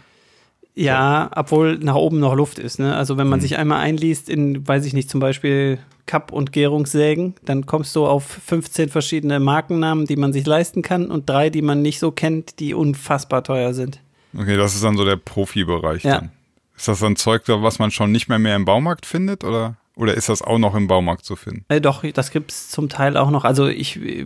Ja, 0.73 1.29
obwohl 1.35 1.77
nach 1.79 1.95
oben 1.95 2.19
noch 2.19 2.33
Luft 2.33 2.57
ist. 2.57 2.79
Ne? 2.79 2.95
Also 2.95 3.17
wenn 3.17 3.27
man 3.27 3.39
Hm. 3.39 3.41
sich 3.41 3.57
einmal 3.57 3.79
einliest 3.81 4.29
in, 4.29 4.65
weiß 4.65 4.85
ich 4.85 4.93
nicht, 4.93 5.09
zum 5.09 5.19
Beispiel 5.19 5.79
Kapp- 6.05 6.31
und 6.31 6.53
Gärungssägen, 6.53 7.35
dann 7.43 7.65
kommst 7.65 7.93
du 7.95 8.05
auf 8.07 8.23
15 8.23 8.87
verschiedene 8.89 9.39
Markennamen, 9.41 10.05
die 10.05 10.15
man 10.15 10.31
sich 10.33 10.45
leisten 10.45 10.81
kann 10.81 11.11
und 11.11 11.29
drei, 11.29 11.49
die 11.49 11.61
man 11.61 11.81
nicht 11.81 11.99
so 11.99 12.11
kennt, 12.11 12.59
die 12.59 12.73
unfassbar 12.73 13.43
teuer 13.43 13.73
sind. 13.73 13.99
Okay, 14.35 14.55
das 14.55 14.73
ist 14.73 14.83
dann 14.83 14.95
so 14.95 15.03
der 15.03 15.17
Profibereich 15.17 16.03
Ja. 16.03 16.19
dann. 16.19 16.31
Ist 16.77 16.87
das 16.87 16.99
dann 17.01 17.17
Zeug, 17.17 17.43
was 17.47 17.77
man 17.77 17.91
schon 17.91 18.11
nicht 18.13 18.29
mehr 18.29 18.39
mehr 18.39 18.55
im 18.55 18.63
Baumarkt 18.65 19.05
findet 19.05 19.43
oder, 19.43 19.75
oder 20.01 20.15
ist 20.15 20.29
das 20.29 20.41
auch 20.41 20.57
noch 20.57 20.73
im 20.73 20.87
Baumarkt 20.87 21.23
zu 21.23 21.35
finden? 21.35 21.63
Äh, 21.69 21.79
doch, 21.79 22.03
das 22.13 22.31
gibt 22.31 22.51
es 22.51 22.69
zum 22.69 22.89
Teil 22.89 23.15
auch 23.15 23.29
noch. 23.29 23.45
Also 23.45 23.67
ich 23.67 23.97
äh, 24.01 24.25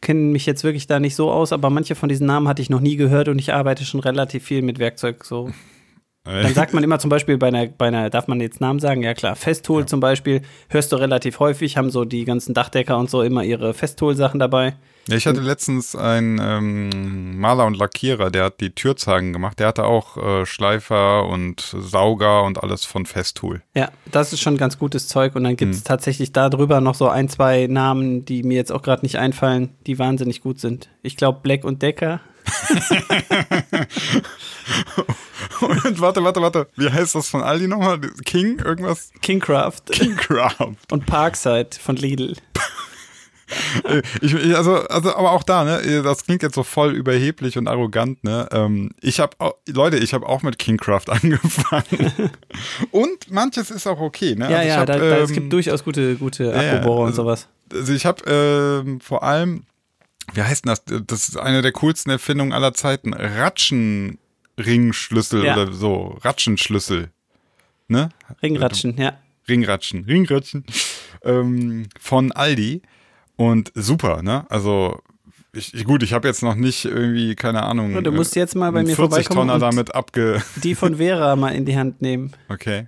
kenne 0.00 0.20
mich 0.20 0.46
jetzt 0.46 0.64
wirklich 0.64 0.86
da 0.86 0.98
nicht 0.98 1.14
so 1.14 1.30
aus, 1.30 1.52
aber 1.52 1.68
manche 1.68 1.94
von 1.94 2.08
diesen 2.08 2.26
Namen 2.26 2.48
hatte 2.48 2.62
ich 2.62 2.70
noch 2.70 2.80
nie 2.80 2.96
gehört 2.96 3.28
und 3.28 3.38
ich 3.38 3.52
arbeite 3.52 3.84
schon 3.84 4.00
relativ 4.00 4.42
viel 4.44 4.62
mit 4.62 4.78
Werkzeug 4.78 5.24
so. 5.24 5.50
Dann 6.24 6.54
sagt 6.54 6.72
man 6.72 6.84
immer 6.84 7.00
zum 7.00 7.10
Beispiel 7.10 7.36
bei 7.36 7.48
einer, 7.48 7.66
bei 7.66 7.88
einer, 7.88 8.08
darf 8.08 8.28
man 8.28 8.40
jetzt 8.40 8.60
Namen 8.60 8.78
sagen? 8.78 9.02
Ja 9.02 9.12
klar, 9.12 9.34
Festool 9.34 9.80
Ja. 9.80 9.86
zum 9.86 9.98
Beispiel, 10.00 10.42
hörst 10.68 10.92
du 10.92 10.96
relativ 10.96 11.40
häufig, 11.40 11.76
haben 11.76 11.90
so 11.90 12.04
die 12.04 12.24
ganzen 12.24 12.54
Dachdecker 12.54 12.96
und 12.96 13.10
so 13.10 13.22
immer 13.22 13.42
ihre 13.42 13.74
Festool-Sachen 13.74 14.38
dabei. 14.38 14.76
Ja, 15.08 15.16
ich 15.16 15.26
hatte 15.26 15.40
letztens 15.40 15.96
einen 15.96 16.38
ähm, 16.40 17.38
Maler 17.40 17.66
und 17.66 17.76
Lackierer, 17.76 18.30
der 18.30 18.44
hat 18.44 18.60
die 18.60 18.70
Türzagen 18.70 19.32
gemacht. 19.32 19.58
Der 19.58 19.66
hatte 19.68 19.84
auch 19.84 20.16
äh, 20.16 20.46
Schleifer 20.46 21.26
und 21.26 21.60
Sauger 21.60 22.44
und 22.44 22.62
alles 22.62 22.84
von 22.84 23.04
Festool. 23.04 23.62
Ja, 23.74 23.90
das 24.10 24.32
ist 24.32 24.40
schon 24.40 24.56
ganz 24.56 24.78
gutes 24.78 25.08
Zeug. 25.08 25.34
Und 25.34 25.42
dann 25.44 25.56
gibt 25.56 25.72
es 25.74 25.78
hm. 25.78 25.84
tatsächlich 25.84 26.30
darüber 26.32 26.80
noch 26.80 26.94
so 26.94 27.08
ein, 27.08 27.28
zwei 27.28 27.66
Namen, 27.66 28.24
die 28.24 28.44
mir 28.44 28.54
jetzt 28.54 28.70
auch 28.70 28.82
gerade 28.82 29.02
nicht 29.02 29.18
einfallen, 29.18 29.70
die 29.86 29.98
wahnsinnig 29.98 30.40
gut 30.40 30.60
sind. 30.60 30.88
Ich 31.02 31.16
glaube, 31.16 31.40
Black 31.42 31.64
und 31.64 31.82
Decker. 31.82 32.20
und 35.60 36.00
warte, 36.00 36.22
warte, 36.22 36.40
warte. 36.40 36.68
Wie 36.76 36.88
heißt 36.90 37.16
das 37.16 37.28
von 37.28 37.42
Aldi 37.42 37.66
nochmal? 37.66 38.00
King? 38.24 38.60
Irgendwas? 38.60 39.10
Kingcraft. 39.20 39.82
Kingcraft. 39.90 40.76
Und 40.90 41.06
Parkside 41.06 41.70
von 41.80 41.96
Lidl. 41.96 42.36
ich, 44.20 44.34
ich, 44.34 44.56
also, 44.56 44.86
also, 44.88 45.14
aber 45.14 45.30
auch 45.32 45.42
da, 45.42 45.64
ne, 45.64 46.02
das 46.02 46.24
klingt 46.24 46.42
jetzt 46.42 46.54
so 46.54 46.62
voll 46.62 46.94
überheblich 46.94 47.58
und 47.58 47.68
arrogant, 47.68 48.24
ne. 48.24 48.48
Ähm, 48.52 48.90
ich 49.00 49.20
habe, 49.20 49.36
Leute, 49.68 49.98
ich 49.98 50.14
habe 50.14 50.26
auch 50.28 50.42
mit 50.42 50.58
Kingcraft 50.58 51.04
angefangen. 51.08 52.30
und 52.90 53.30
manches 53.30 53.70
ist 53.70 53.86
auch 53.86 54.00
okay, 54.00 54.34
ne? 54.34 54.50
Ja, 54.50 54.58
also 54.58 54.68
ja, 54.68 54.76
hab, 54.76 54.86
da, 54.86 54.98
da, 54.98 55.18
ähm, 55.18 55.24
es 55.24 55.32
gibt 55.32 55.52
durchaus 55.52 55.84
gute, 55.84 56.16
gute 56.16 56.54
Akkubohrer 56.54 57.00
ja, 57.00 57.06
und 57.06 57.14
sowas. 57.14 57.48
Also 57.72 57.92
ich 57.92 58.06
habe 58.06 58.22
ähm, 58.26 59.00
vor 59.00 59.22
allem, 59.22 59.64
wie 60.34 60.42
heißt 60.42 60.64
denn 60.64 60.70
das? 60.70 60.82
Das 61.06 61.28
ist 61.28 61.36
eine 61.36 61.62
der 61.62 61.70
coolsten 61.72 62.10
Erfindungen 62.10 62.52
aller 62.52 62.74
Zeiten. 62.74 63.14
Ratschenringschlüssel 63.14 65.44
ja. 65.44 65.54
oder 65.54 65.72
so. 65.72 66.18
Ratschenschlüssel. 66.22 67.10
Ne? 67.88 68.10
Ringratschen, 68.42 68.96
ja. 68.96 69.18
Ringratschen, 69.48 70.04
Ringratschen. 70.04 70.64
Ähm, 71.24 71.88
von 72.00 72.32
Aldi. 72.32 72.82
Und 73.42 73.72
super, 73.74 74.22
ne? 74.22 74.46
Also 74.50 75.00
ich, 75.52 75.84
gut, 75.84 76.04
ich 76.04 76.12
habe 76.12 76.28
jetzt 76.28 76.44
noch 76.44 76.54
nicht 76.54 76.84
irgendwie, 76.84 77.34
keine 77.34 77.64
Ahnung. 77.64 78.00
Du 78.04 78.12
musst 78.12 78.36
jetzt 78.36 78.54
mal 78.54 78.70
bei 78.70 78.84
mir 78.84 78.94
40 78.94 78.96
vorbeikommen 78.96 79.48
Tonner 79.48 79.58
damit 79.58 79.96
abge. 79.96 80.40
Die 80.62 80.76
von 80.76 80.98
Vera 80.98 81.34
mal 81.34 81.48
in 81.48 81.64
die 81.64 81.76
Hand 81.76 82.00
nehmen. 82.00 82.32
Okay. 82.48 82.86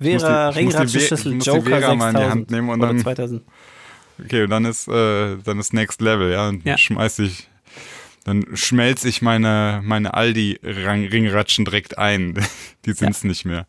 Vera 0.00 0.48
Ringratschenschlüssel 0.48 1.34
Joker 1.42 1.60
die 1.60 1.68
Vera 1.68 1.94
mal 1.94 2.14
in 2.14 2.16
die 2.16 2.30
Hand 2.30 2.50
nehmen 2.50 2.70
und 2.70 2.80
dann 2.80 2.98
2000. 2.98 3.42
Okay, 4.24 4.44
und 4.44 4.50
dann 4.50 4.64
ist 4.64 4.88
äh, 4.88 5.36
dann 5.44 5.58
ist 5.58 5.74
Next 5.74 6.00
Level, 6.00 6.32
ja, 6.32 6.48
und 6.48 6.64
ja. 6.64 6.78
schmeiß 6.78 7.18
ich 7.18 7.48
dann 8.24 8.46
schmelze 8.54 9.06
ich 9.06 9.20
meine 9.20 9.82
meine 9.84 10.14
Aldi 10.14 10.60
Ringratschen 10.62 11.66
direkt 11.66 11.98
ein. 11.98 12.34
die 12.86 12.92
sind's 12.92 13.22
ja. 13.22 13.28
nicht 13.28 13.44
mehr. 13.44 13.66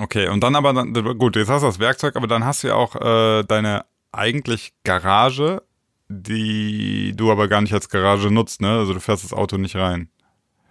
Okay, 0.00 0.28
und 0.28 0.42
dann 0.42 0.56
aber 0.56 0.72
dann, 0.72 0.94
gut, 1.18 1.36
jetzt 1.36 1.50
hast 1.50 1.60
du 1.60 1.66
das 1.66 1.78
Werkzeug, 1.78 2.16
aber 2.16 2.26
dann 2.26 2.46
hast 2.46 2.62
du 2.62 2.68
ja 2.68 2.74
auch 2.74 2.96
äh, 2.96 3.44
deine 3.44 3.84
eigentlich 4.14 4.72
Garage, 4.84 5.62
die 6.08 7.12
du 7.16 7.30
aber 7.30 7.48
gar 7.48 7.60
nicht 7.60 7.72
als 7.72 7.88
Garage 7.88 8.30
nutzt, 8.30 8.60
ne? 8.60 8.78
Also 8.78 8.94
du 8.94 9.00
fährst 9.00 9.24
das 9.24 9.32
Auto 9.32 9.56
nicht 9.56 9.76
rein. 9.76 10.08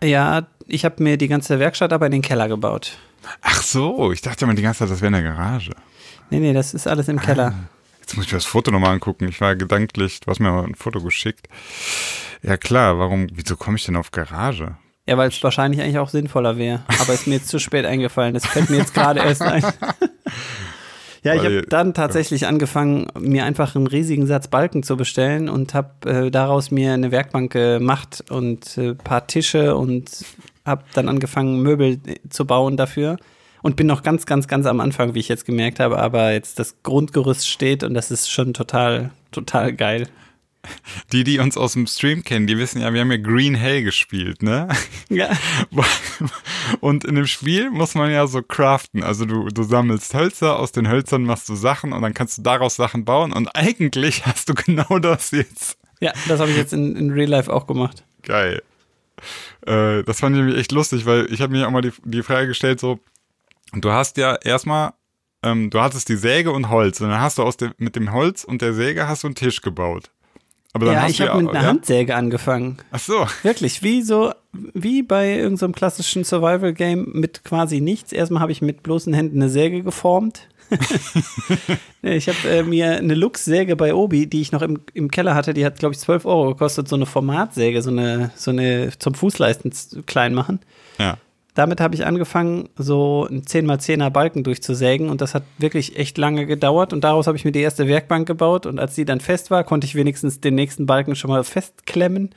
Ja, 0.03 0.47
ich 0.67 0.85
habe 0.85 1.01
mir 1.01 1.17
die 1.17 1.27
ganze 1.27 1.59
Werkstatt 1.59 1.93
aber 1.93 2.05
in 2.07 2.11
den 2.11 2.21
Keller 2.21 2.47
gebaut. 2.47 2.97
Ach 3.41 3.61
so, 3.61 4.11
ich 4.11 4.21
dachte 4.21 4.45
immer 4.45 4.53
die 4.53 4.61
ganze 4.61 4.79
Zeit, 4.79 4.91
das 4.91 5.01
wäre 5.01 5.15
eine 5.15 5.23
Garage. 5.23 5.71
Nee, 6.29 6.39
nee, 6.39 6.53
das 6.53 6.73
ist 6.73 6.87
alles 6.87 7.07
im 7.07 7.19
Keller. 7.19 7.53
Ah, 7.55 7.69
jetzt 8.01 8.15
muss 8.15 8.25
ich 8.25 8.31
mir 8.31 8.37
das 8.37 8.45
Foto 8.45 8.71
nochmal 8.71 8.91
angucken. 8.91 9.27
Ich 9.27 9.39
war 9.39 9.55
gedanklich, 9.55 10.19
du 10.19 10.29
hast 10.29 10.39
mir 10.39 10.51
mal 10.51 10.65
ein 10.65 10.75
Foto 10.75 11.01
geschickt. 11.01 11.47
Ja 12.41 12.57
klar, 12.57 12.99
warum, 12.99 13.27
wieso 13.33 13.55
komme 13.55 13.77
ich 13.77 13.85
denn 13.85 13.95
auf 13.95 14.11
Garage? 14.11 14.77
Ja, 15.05 15.17
weil 15.17 15.29
es 15.29 15.43
wahrscheinlich 15.43 15.81
eigentlich 15.81 15.97
auch 15.99 16.09
sinnvoller 16.09 16.57
wäre. 16.57 16.83
Aber 17.01 17.13
ist 17.13 17.27
mir 17.27 17.35
jetzt 17.35 17.49
zu 17.49 17.59
spät 17.59 17.85
eingefallen. 17.85 18.33
Das 18.33 18.45
fällt 18.45 18.69
mir 18.69 18.77
jetzt 18.77 18.93
gerade 18.93 19.19
erst 19.19 19.41
ein. 19.41 19.63
Ja, 21.23 21.35
ich 21.35 21.43
habe 21.43 21.61
dann 21.63 21.93
tatsächlich 21.93 22.47
angefangen, 22.47 23.07
mir 23.17 23.45
einfach 23.45 23.75
einen 23.75 23.87
riesigen 23.87 24.27
Satz 24.27 24.49
Balken 24.49 24.83
zu 24.83 24.97
bestellen 24.97 25.47
und 25.47 25.73
habe 25.73 26.09
äh, 26.09 26.31
daraus 26.31 26.69
mir 26.69 26.93
eine 26.93 27.11
Werkbank 27.11 27.53
gemacht 27.53 28.23
und 28.29 28.77
ein 28.77 28.91
äh, 28.91 28.95
paar 28.95 29.25
Tische 29.25 29.75
und 29.77 30.25
habe 30.65 30.83
dann 30.93 31.07
angefangen, 31.07 31.61
Möbel 31.61 31.99
äh, 32.05 32.15
zu 32.29 32.45
bauen 32.45 32.75
dafür. 32.75 33.17
Und 33.61 33.77
bin 33.77 33.87
noch 33.87 34.03
ganz, 34.03 34.25
ganz, 34.25 34.49
ganz 34.49 34.65
am 34.65 34.81
Anfang, 34.81 35.15
wie 35.15 35.19
ich 35.19 35.29
jetzt 35.29 35.45
gemerkt 35.45 35.79
habe, 35.79 35.97
aber 35.97 36.33
jetzt 36.33 36.59
das 36.59 36.83
Grundgerüst 36.83 37.47
steht 37.47 37.85
und 37.85 37.93
das 37.93 38.11
ist 38.11 38.29
schon 38.29 38.53
total, 38.53 39.11
total 39.31 39.71
geil. 39.71 40.09
Die, 41.11 41.23
die 41.23 41.39
uns 41.39 41.57
aus 41.57 41.73
dem 41.73 41.87
Stream 41.87 42.23
kennen, 42.23 42.47
die 42.47 42.57
wissen 42.57 42.81
ja, 42.81 42.93
wir 42.93 43.01
haben 43.01 43.11
ja 43.11 43.17
Green 43.17 43.55
Hell 43.55 43.83
gespielt, 43.83 44.41
ne? 44.41 44.69
Ja. 45.09 45.29
Und 46.79 47.03
in 47.03 47.15
dem 47.15 47.27
Spiel 47.27 47.69
muss 47.69 47.95
man 47.95 48.09
ja 48.11 48.25
so 48.27 48.41
craften. 48.41 49.03
Also 49.03 49.25
du, 49.25 49.49
du 49.49 49.63
sammelst 49.63 50.13
Hölzer, 50.13 50.57
aus 50.57 50.71
den 50.71 50.89
Hölzern 50.89 51.23
machst 51.23 51.49
du 51.49 51.55
Sachen 51.55 51.93
und 51.93 52.01
dann 52.01 52.13
kannst 52.13 52.37
du 52.37 52.41
daraus 52.41 52.75
Sachen 52.75 53.05
bauen. 53.05 53.33
Und 53.33 53.55
eigentlich 53.55 54.25
hast 54.25 54.49
du 54.49 54.53
genau 54.53 54.99
das 54.99 55.31
jetzt. 55.31 55.77
Ja, 55.99 56.13
das 56.27 56.39
habe 56.39 56.51
ich 56.51 56.57
jetzt 56.57 56.73
in, 56.73 56.95
in 56.95 57.11
Real 57.11 57.29
Life 57.29 57.51
auch 57.51 57.67
gemacht. 57.67 58.03
Geil. 58.23 58.61
Äh, 59.65 60.03
das 60.03 60.19
fand 60.19 60.35
ich 60.35 60.41
nämlich 60.41 60.59
echt 60.59 60.71
lustig, 60.71 61.05
weil 61.05 61.31
ich 61.31 61.41
habe 61.41 61.53
mir 61.53 61.67
auch 61.67 61.71
mal 61.71 61.81
die, 61.81 61.93
die 62.03 62.23
Frage 62.23 62.47
gestellt, 62.47 62.79
so, 62.79 62.99
du 63.73 63.91
hast 63.91 64.17
ja 64.17 64.35
erstmal 64.35 64.93
ähm, 65.43 65.69
du 65.69 65.81
hattest 65.81 66.09
die 66.09 66.15
Säge 66.15 66.51
und 66.51 66.69
Holz 66.69 67.01
und 67.01 67.09
dann 67.09 67.19
hast 67.19 67.37
du 67.37 67.43
aus 67.43 67.57
dem, 67.57 67.73
mit 67.77 67.95
dem 67.95 68.11
Holz 68.13 68.43
und 68.43 68.61
der 68.61 68.73
Säge 68.73 69.07
hast 69.07 69.23
du 69.23 69.27
einen 69.27 69.35
Tisch 69.35 69.61
gebaut. 69.61 70.09
Aber 70.73 70.87
dann 70.87 70.95
ja, 70.95 71.07
ich 71.07 71.21
habe 71.21 71.39
mit 71.41 71.51
einer 71.51 71.61
ja? 71.61 71.67
Handsäge 71.67 72.15
angefangen. 72.15 72.77
Ach 72.91 72.99
so. 72.99 73.27
Wirklich, 73.43 73.83
wie 73.83 74.01
so, 74.01 74.33
wie 74.51 75.03
bei 75.03 75.29
irgendeinem 75.29 75.57
so 75.57 75.69
klassischen 75.69 76.23
Survival-Game 76.23 77.11
mit 77.13 77.43
quasi 77.43 77.79
nichts. 77.79 78.11
Erstmal 78.11 78.41
habe 78.41 78.51
ich 78.51 78.61
mit 78.63 78.81
bloßen 78.81 79.13
Händen 79.13 79.41
eine 79.41 79.49
Säge 79.49 79.83
geformt. 79.83 80.47
ich 82.01 82.27
habe 82.27 82.49
äh, 82.49 82.63
mir 82.63 82.97
eine 82.97 83.13
Lux-Säge 83.13 83.75
bei 83.75 83.93
Obi, 83.93 84.25
die 84.25 84.41
ich 84.41 84.51
noch 84.51 84.63
im, 84.63 84.79
im 84.95 85.11
Keller 85.11 85.35
hatte, 85.35 85.53
die 85.53 85.63
hat, 85.63 85.77
glaube 85.77 85.93
ich, 85.93 85.99
12 85.99 86.25
Euro 86.25 86.49
gekostet. 86.49 86.87
So 86.87 86.95
eine 86.95 87.05
Formatsäge, 87.05 87.83
so 87.83 87.91
eine, 87.91 88.31
so 88.35 88.49
eine 88.49 88.89
zum 88.97 89.13
Fußleisten 89.13 89.71
klein 90.07 90.33
machen. 90.33 90.59
Ja 90.97 91.17
damit 91.53 91.79
habe 91.79 91.95
ich 91.95 92.05
angefangen, 92.05 92.69
so 92.77 93.27
ein 93.29 93.43
10x10er 93.43 94.09
Balken 94.09 94.43
durchzusägen 94.43 95.09
und 95.09 95.21
das 95.21 95.35
hat 95.35 95.43
wirklich 95.57 95.97
echt 95.97 96.17
lange 96.17 96.45
gedauert 96.45 96.93
und 96.93 97.03
daraus 97.03 97.27
habe 97.27 97.37
ich 97.37 97.45
mir 97.45 97.51
die 97.51 97.61
erste 97.61 97.87
Werkbank 97.87 98.27
gebaut 98.27 98.65
und 98.65 98.79
als 98.79 98.95
die 98.95 99.05
dann 99.05 99.19
fest 99.19 99.51
war, 99.51 99.63
konnte 99.63 99.85
ich 99.85 99.95
wenigstens 99.95 100.41
den 100.41 100.55
nächsten 100.55 100.85
Balken 100.85 101.15
schon 101.15 101.29
mal 101.29 101.43
festklemmen. 101.43 102.31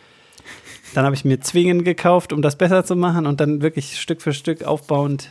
Dann 0.94 1.04
habe 1.04 1.14
ich 1.14 1.25
mir 1.25 1.40
Zwingen 1.40 1.85
gekauft, 1.85 2.32
um 2.32 2.42
das 2.42 2.56
besser 2.56 2.85
zu 2.85 2.94
machen 2.94 3.26
und 3.26 3.40
dann 3.40 3.62
wirklich 3.62 4.00
Stück 4.00 4.23
für 4.23 4.32
Stück 4.32 4.64
aufbauend 4.64 5.30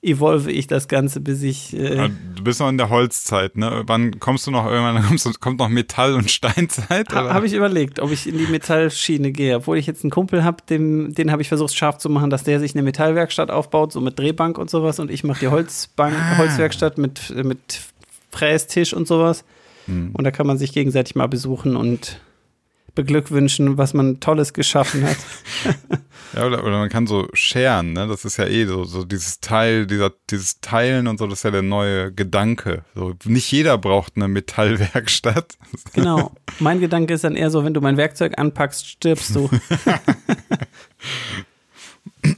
evolve 0.00 0.52
ich 0.52 0.66
das 0.66 0.88
Ganze, 0.88 1.20
bis 1.20 1.42
ich. 1.42 1.76
Äh 1.76 2.10
du 2.36 2.44
bist 2.44 2.60
noch 2.60 2.68
in 2.68 2.78
der 2.78 2.88
Holzzeit, 2.88 3.56
ne? 3.56 3.82
Wann 3.86 4.20
kommst 4.20 4.46
du 4.46 4.50
noch 4.50 4.66
irgendwann? 4.66 5.02
Kommst, 5.02 5.40
kommt 5.40 5.58
noch 5.58 5.68
Metall- 5.68 6.14
und 6.14 6.30
Steinzeit? 6.30 7.12
Ha, 7.12 7.32
habe 7.32 7.46
ich 7.46 7.52
überlegt, 7.52 7.98
ob 8.00 8.12
ich 8.12 8.28
in 8.28 8.38
die 8.38 8.46
Metallschiene 8.46 9.32
gehe. 9.32 9.56
Obwohl 9.56 9.78
ich 9.78 9.86
jetzt 9.86 10.04
einen 10.04 10.10
Kumpel 10.10 10.44
habe, 10.44 10.62
den 10.68 11.32
habe 11.32 11.42
ich 11.42 11.48
versucht 11.48 11.74
scharf 11.74 11.98
zu 11.98 12.08
machen, 12.08 12.30
dass 12.30 12.44
der 12.44 12.60
sich 12.60 12.74
eine 12.74 12.82
Metallwerkstatt 12.82 13.50
aufbaut, 13.50 13.92
so 13.92 14.00
mit 14.00 14.18
Drehbank 14.18 14.58
und 14.58 14.70
sowas. 14.70 15.00
Und 15.00 15.10
ich 15.10 15.24
mache 15.24 15.40
die 15.40 15.48
Holzbank, 15.48 16.14
ah. 16.14 16.38
Holzwerkstatt 16.38 16.98
mit, 16.98 17.34
mit 17.44 17.80
Frästisch 18.30 18.94
und 18.94 19.08
sowas. 19.08 19.44
Hm. 19.86 20.10
Und 20.12 20.24
da 20.24 20.30
kann 20.30 20.46
man 20.46 20.58
sich 20.58 20.72
gegenseitig 20.72 21.16
mal 21.16 21.28
besuchen 21.28 21.76
und 21.76 22.20
beglückwünschen, 22.98 23.78
was 23.78 23.94
man 23.94 24.18
Tolles 24.18 24.52
geschaffen 24.52 25.04
hat. 25.04 25.16
ja, 26.34 26.44
oder, 26.44 26.64
oder, 26.64 26.78
man 26.78 26.88
kann 26.88 27.06
so 27.06 27.28
scheren, 27.32 27.92
ne? 27.92 28.08
Das 28.08 28.24
ist 28.24 28.38
ja 28.38 28.46
eh 28.46 28.66
so, 28.66 28.82
so 28.82 29.04
dieses 29.04 29.38
Teil, 29.38 29.86
dieser, 29.86 30.12
dieses 30.30 30.60
Teilen 30.60 31.06
und 31.06 31.18
so, 31.18 31.28
das 31.28 31.38
ist 31.38 31.42
ja 31.44 31.52
der 31.52 31.62
neue 31.62 32.12
Gedanke. 32.12 32.84
So, 32.96 33.14
nicht 33.24 33.52
jeder 33.52 33.78
braucht 33.78 34.14
eine 34.16 34.26
Metallwerkstatt. 34.28 35.56
Genau. 35.92 36.32
Mein 36.58 36.80
Gedanke 36.80 37.14
ist 37.14 37.24
dann 37.24 37.36
eher 37.36 37.50
so, 37.50 37.64
wenn 37.64 37.74
du 37.74 37.80
mein 37.80 37.96
Werkzeug 37.96 38.38
anpackst, 38.38 38.86
stirbst 38.86 39.34
du. 39.34 39.48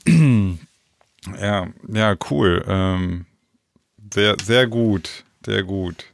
ja, 1.41 1.69
ja, 1.89 2.17
cool. 2.31 2.65
Ähm, 2.67 3.27
sehr, 4.13 4.37
sehr 4.43 4.67
gut. 4.67 5.25
Sehr 5.45 5.63
gut. 5.63 6.07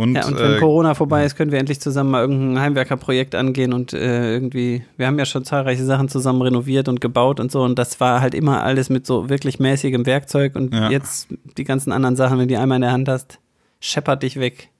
Und, 0.00 0.14
ja, 0.14 0.26
und 0.26 0.38
wenn 0.38 0.54
äh, 0.54 0.58
Corona 0.58 0.94
vorbei 0.94 1.26
ist, 1.26 1.36
können 1.36 1.52
wir 1.52 1.58
endlich 1.58 1.78
zusammen 1.78 2.10
mal 2.10 2.22
irgendein 2.22 2.58
Heimwerkerprojekt 2.58 3.34
angehen 3.34 3.74
und 3.74 3.92
äh, 3.92 4.32
irgendwie, 4.32 4.82
wir 4.96 5.06
haben 5.06 5.18
ja 5.18 5.26
schon 5.26 5.44
zahlreiche 5.44 5.84
Sachen 5.84 6.08
zusammen 6.08 6.40
renoviert 6.40 6.88
und 6.88 7.02
gebaut 7.02 7.38
und 7.38 7.52
so 7.52 7.62
und 7.62 7.78
das 7.78 8.00
war 8.00 8.22
halt 8.22 8.34
immer 8.34 8.62
alles 8.62 8.88
mit 8.88 9.06
so 9.06 9.28
wirklich 9.28 9.58
mäßigem 9.58 10.06
Werkzeug 10.06 10.56
und 10.56 10.72
ja. 10.72 10.90
jetzt 10.90 11.28
die 11.58 11.64
ganzen 11.64 11.92
anderen 11.92 12.16
Sachen, 12.16 12.38
wenn 12.38 12.48
du 12.48 12.54
die 12.54 12.56
einmal 12.56 12.76
in 12.76 12.82
der 12.82 12.92
Hand 12.92 13.10
hast, 13.10 13.40
scheppert 13.78 14.22
dich 14.22 14.40
weg. 14.40 14.70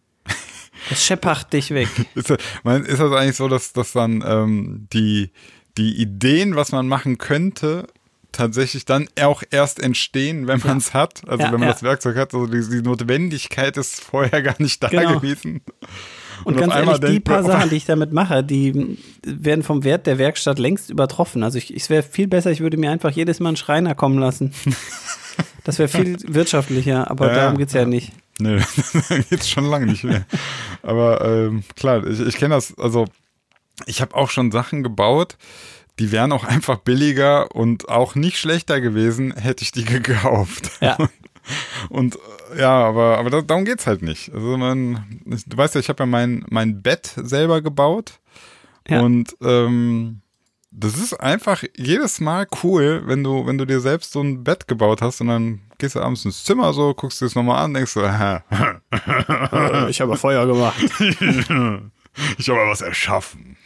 Das 0.88 1.04
scheppert 1.04 1.52
dich 1.52 1.70
weg. 1.72 1.88
ist, 2.14 2.30
das, 2.30 2.38
ist 2.86 2.98
das 2.98 3.12
eigentlich 3.12 3.36
so, 3.36 3.48
dass, 3.48 3.74
dass 3.74 3.92
dann 3.92 4.24
ähm, 4.26 4.88
die, 4.90 5.32
die 5.76 6.00
Ideen, 6.00 6.56
was 6.56 6.72
man 6.72 6.88
machen 6.88 7.18
könnte, 7.18 7.88
tatsächlich 8.40 8.86
dann 8.86 9.06
auch 9.20 9.42
erst 9.50 9.80
entstehen, 9.80 10.46
wenn 10.46 10.60
man 10.64 10.78
es 10.78 10.94
hat. 10.94 11.22
Also 11.28 11.44
ja, 11.44 11.52
wenn 11.52 11.60
man 11.60 11.68
ja. 11.68 11.74
das 11.74 11.82
Werkzeug 11.82 12.16
hat. 12.16 12.32
Also 12.32 12.46
die, 12.46 12.66
die, 12.68 12.80
Notwendigkeit 12.82 13.76
ist 13.76 14.00
vorher 14.00 14.42
gar 14.42 14.54
nicht 14.58 14.82
da 14.82 14.88
genau. 14.88 15.16
gewesen. 15.16 15.60
Und, 16.44 16.54
und 16.54 16.60
ganz 16.60 16.74
ehrlich, 16.74 17.00
die 17.00 17.20
paar 17.20 17.44
Sachen, 17.44 17.68
die 17.68 17.76
ich 17.76 17.84
damit 17.84 18.12
mache, 18.12 18.42
die 18.42 18.96
werden 19.26 19.62
vom 19.62 19.84
Wert 19.84 20.06
der 20.06 20.16
Werkstatt 20.16 20.58
längst 20.58 20.88
übertroffen. 20.88 21.42
Also 21.42 21.58
ich, 21.58 21.70
es 21.74 21.90
wäre 21.90 22.02
viel 22.02 22.28
besser, 22.28 22.50
ich 22.50 22.60
würde 22.60 22.78
mir 22.78 22.90
einfach 22.90 23.10
jedes 23.10 23.40
Mal 23.40 23.50
einen 23.50 23.56
Schreiner 23.58 23.94
kommen 23.94 24.18
lassen. 24.18 24.54
das 25.64 25.78
wäre 25.78 25.88
viel 25.88 26.16
wirtschaftlicher, 26.26 27.10
aber 27.10 27.28
ja, 27.28 27.34
darum 27.34 27.58
geht 27.58 27.68
es 27.68 27.74
ja 27.74 27.84
nicht. 27.84 28.12
Nee, 28.38 28.58
jetzt 29.30 29.50
schon 29.50 29.66
lange 29.66 29.84
nicht 29.84 30.04
mehr. 30.04 30.24
Aber 30.82 31.22
ähm, 31.26 31.62
klar, 31.76 32.06
ich, 32.06 32.20
ich 32.20 32.36
kenne 32.36 32.54
das, 32.54 32.78
also 32.78 33.04
ich 33.84 34.00
habe 34.00 34.14
auch 34.14 34.30
schon 34.30 34.50
Sachen 34.50 34.82
gebaut, 34.82 35.36
die 36.00 36.12
wären 36.12 36.32
auch 36.32 36.44
einfach 36.44 36.78
billiger 36.78 37.54
und 37.54 37.90
auch 37.90 38.14
nicht 38.14 38.38
schlechter 38.38 38.80
gewesen, 38.80 39.34
hätte 39.36 39.62
ich 39.62 39.70
die 39.70 39.84
gekauft. 39.84 40.70
Ja. 40.80 40.96
Und 41.88 42.16
äh, 42.54 42.60
ja, 42.60 42.70
aber, 42.70 43.18
aber 43.18 43.30
da, 43.30 43.42
darum 43.42 43.64
geht's 43.64 43.86
halt 43.86 44.02
nicht. 44.02 44.32
Also 44.32 44.56
man, 44.56 45.20
du 45.24 45.56
weißt 45.56 45.74
ja, 45.74 45.80
ich 45.80 45.88
habe 45.88 46.02
ja 46.02 46.06
mein, 46.06 46.44
mein 46.48 46.80
Bett 46.82 47.12
selber 47.16 47.60
gebaut. 47.60 48.20
Ja. 48.88 49.00
Und 49.00 49.36
ähm, 49.42 50.20
das 50.70 50.96
ist 50.96 51.14
einfach 51.14 51.64
jedes 51.76 52.20
Mal 52.20 52.46
cool, 52.62 53.02
wenn 53.06 53.24
du, 53.24 53.46
wenn 53.46 53.58
du 53.58 53.66
dir 53.66 53.80
selbst 53.80 54.12
so 54.12 54.22
ein 54.22 54.44
Bett 54.44 54.68
gebaut 54.68 55.02
hast 55.02 55.20
und 55.20 55.26
dann 55.28 55.60
gehst 55.78 55.96
du 55.96 56.00
abends 56.00 56.24
ins 56.24 56.44
Zimmer 56.44 56.72
so, 56.72 56.94
guckst 56.94 57.20
dir 57.20 57.26
das 57.26 57.34
nochmal 57.34 57.64
an, 57.64 57.74
denkst 57.74 57.94
du, 57.94 58.00
Äh, 59.52 59.90
ich 59.90 60.00
habe 60.00 60.16
Feuer 60.16 60.46
gemacht. 60.46 60.80
ich 62.38 62.48
habe 62.48 62.58
mal 62.58 62.68
was 62.68 62.80
erschaffen. 62.80 63.56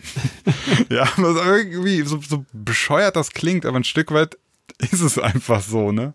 ja, 0.90 1.08
was 1.16 1.44
irgendwie 1.44 2.02
so, 2.02 2.20
so 2.20 2.44
bescheuert 2.52 3.16
das 3.16 3.30
klingt, 3.30 3.66
aber 3.66 3.78
ein 3.78 3.84
Stück 3.84 4.12
weit 4.12 4.36
ist 4.78 5.00
es 5.00 5.18
einfach 5.18 5.62
so, 5.62 5.92
ne? 5.92 6.14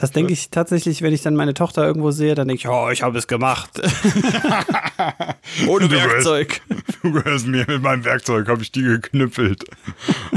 Das 0.00 0.12
denke 0.12 0.32
ich 0.32 0.48
tatsächlich, 0.48 1.02
wenn 1.02 1.12
ich 1.12 1.20
dann 1.20 1.36
meine 1.36 1.52
Tochter 1.52 1.84
irgendwo 1.84 2.10
sehe, 2.10 2.34
dann 2.34 2.48
denke 2.48 2.60
ich, 2.60 2.68
oh, 2.68 2.88
ich 2.88 3.02
habe 3.02 3.18
es 3.18 3.26
gemacht. 3.26 3.82
Ohne 5.66 5.88
Du 5.88 5.94
Werkzeug. 5.94 6.62
Du 7.02 7.12
gehörst 7.12 7.46
mir 7.46 7.66
mit 7.66 7.82
meinem 7.82 8.04
Werkzeug, 8.04 8.48
habe 8.48 8.62
ich 8.62 8.72
die 8.72 8.82
geknüppelt. 8.82 9.64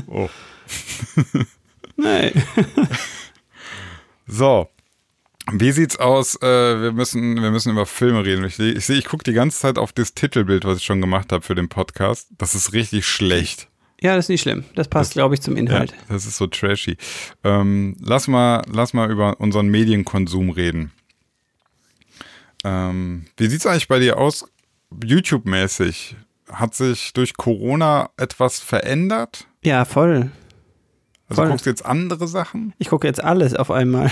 Oh. 0.07 0.29
Nee. 1.95 2.33
So. 4.25 4.67
Wie 5.51 5.71
sieht's 5.71 5.97
aus? 5.97 6.35
Äh, 6.41 6.81
wir, 6.81 6.91
müssen, 6.93 7.41
wir 7.41 7.51
müssen 7.51 7.71
über 7.71 7.85
Filme 7.85 8.23
reden. 8.23 8.45
Ich 8.45 8.55
sehe, 8.55 8.71
ich, 8.71 8.85
seh, 8.85 8.93
ich 8.93 9.05
gucke 9.05 9.23
die 9.23 9.33
ganze 9.33 9.59
Zeit 9.59 9.77
auf 9.77 9.91
das 9.91 10.13
Titelbild, 10.13 10.63
was 10.65 10.77
ich 10.77 10.85
schon 10.85 11.01
gemacht 11.01 11.31
habe 11.31 11.43
für 11.43 11.55
den 11.55 11.69
Podcast. 11.69 12.29
Das 12.37 12.55
ist 12.55 12.73
richtig 12.73 13.05
schlecht. 13.05 13.67
Ja, 14.01 14.15
das 14.15 14.25
ist 14.25 14.29
nicht 14.29 14.41
schlimm. 14.41 14.65
Das 14.75 14.87
passt, 14.87 15.13
glaube 15.13 15.35
ich, 15.35 15.41
zum 15.41 15.55
Inhalt. 15.55 15.91
Ja, 15.91 15.97
das 16.09 16.25
ist 16.25 16.37
so 16.37 16.47
trashy. 16.47 16.97
Ähm, 17.43 17.95
lass, 18.01 18.27
mal, 18.27 18.61
lass 18.71 18.93
mal 18.93 19.09
über 19.09 19.39
unseren 19.39 19.67
Medienkonsum 19.67 20.49
reden. 20.49 20.91
Ähm, 22.63 23.25
wie 23.37 23.47
sieht's 23.47 23.65
eigentlich 23.65 23.87
bei 23.87 23.99
dir 23.99 24.17
aus, 24.17 24.45
YouTube-mäßig? 25.03 26.15
Hat 26.51 26.75
sich 26.75 27.13
durch 27.13 27.35
Corona 27.35 28.09
etwas 28.17 28.59
verändert? 28.59 29.47
Ja, 29.63 29.85
voll. 29.85 30.31
Also 31.33 31.41
Voll. 31.41 31.49
guckst 31.51 31.65
du 31.65 31.69
jetzt 31.71 31.85
andere 31.85 32.27
Sachen? 32.27 32.73
Ich 32.77 32.89
gucke 32.89 33.07
jetzt 33.07 33.23
alles 33.23 33.55
auf 33.55 33.71
einmal. 33.71 34.09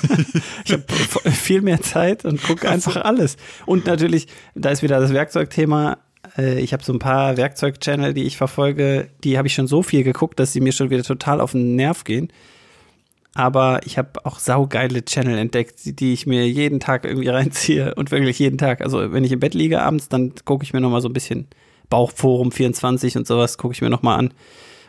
ich 0.64 0.72
habe 0.72 0.84
viel 1.30 1.60
mehr 1.62 1.80
Zeit 1.82 2.24
und 2.24 2.42
gucke 2.42 2.68
einfach 2.68 2.96
alles. 2.96 3.36
Und 3.66 3.86
natürlich, 3.86 4.26
da 4.54 4.70
ist 4.70 4.82
wieder 4.82 4.98
das 5.00 5.12
Werkzeugthema. 5.12 5.98
Äh, 6.38 6.60
Ich 6.60 6.72
habe 6.72 6.82
so 6.82 6.92
ein 6.92 6.98
paar 6.98 7.36
Werkzeug-Channel, 7.36 8.14
die 8.14 8.24
ich 8.24 8.36
verfolge, 8.36 9.08
die 9.24 9.36
habe 9.36 9.46
ich 9.48 9.54
schon 9.54 9.66
so 9.66 9.82
viel 9.82 10.04
geguckt, 10.04 10.40
dass 10.40 10.52
sie 10.52 10.60
mir 10.60 10.72
schon 10.72 10.90
wieder 10.90 11.02
total 11.02 11.40
auf 11.40 11.52
den 11.52 11.76
Nerv 11.76 12.04
gehen. 12.04 12.28
Aber 13.36 13.80
ich 13.84 13.98
habe 13.98 14.24
auch 14.24 14.38
saugeile 14.38 15.04
Channel 15.04 15.36
entdeckt, 15.38 15.80
die- 16.00 16.12
ich 16.12 16.26
mir 16.26 16.48
jeden 16.48 16.78
Tag 16.80 17.04
irgendwie 17.04 17.28
reinziehe 17.30 17.94
und 17.94 18.10
wirklich 18.10 18.38
jeden 18.38 18.58
Tag. 18.58 18.80
Also 18.80 19.12
wenn 19.12 19.24
ich 19.24 19.32
im 19.32 19.40
Bett 19.40 19.54
liege 19.54 19.82
abends, 19.82 20.08
dann 20.08 20.32
gucke 20.44 20.64
ich 20.64 20.72
mir 20.72 20.80
noch 20.80 20.90
mal 20.90 21.00
so 21.00 21.08
ein 21.08 21.12
bisschen 21.12 21.48
Bauchforum 21.90 22.52
24 22.52 23.16
und 23.16 23.26
sowas 23.26 23.58
gucke 23.58 23.74
ich 23.74 23.82
mir 23.82 23.90
noch 23.90 24.02
mal 24.02 24.16
an, 24.16 24.32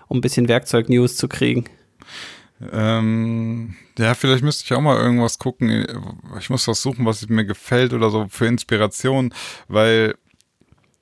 um 0.08 0.18
ein 0.18 0.22
bisschen 0.22 0.48
Werkzeug-News 0.48 1.18
zu 1.18 1.28
kriegen. 1.28 1.66
Ähm, 2.72 3.76
ja, 3.98 4.14
vielleicht 4.14 4.44
müsste 4.44 4.64
ich 4.64 4.74
auch 4.74 4.82
mal 4.82 4.98
irgendwas 4.98 5.40
gucken. 5.40 5.86
Ich 6.40 6.50
muss 6.50 6.68
was 6.68 6.82
suchen, 6.82 7.06
was 7.06 7.28
mir 7.28 7.46
gefällt 7.46 7.94
oder 7.94 8.10
so 8.10 8.28
für 8.30 8.48
Inspiration, 8.48 9.34
weil, 9.68 10.16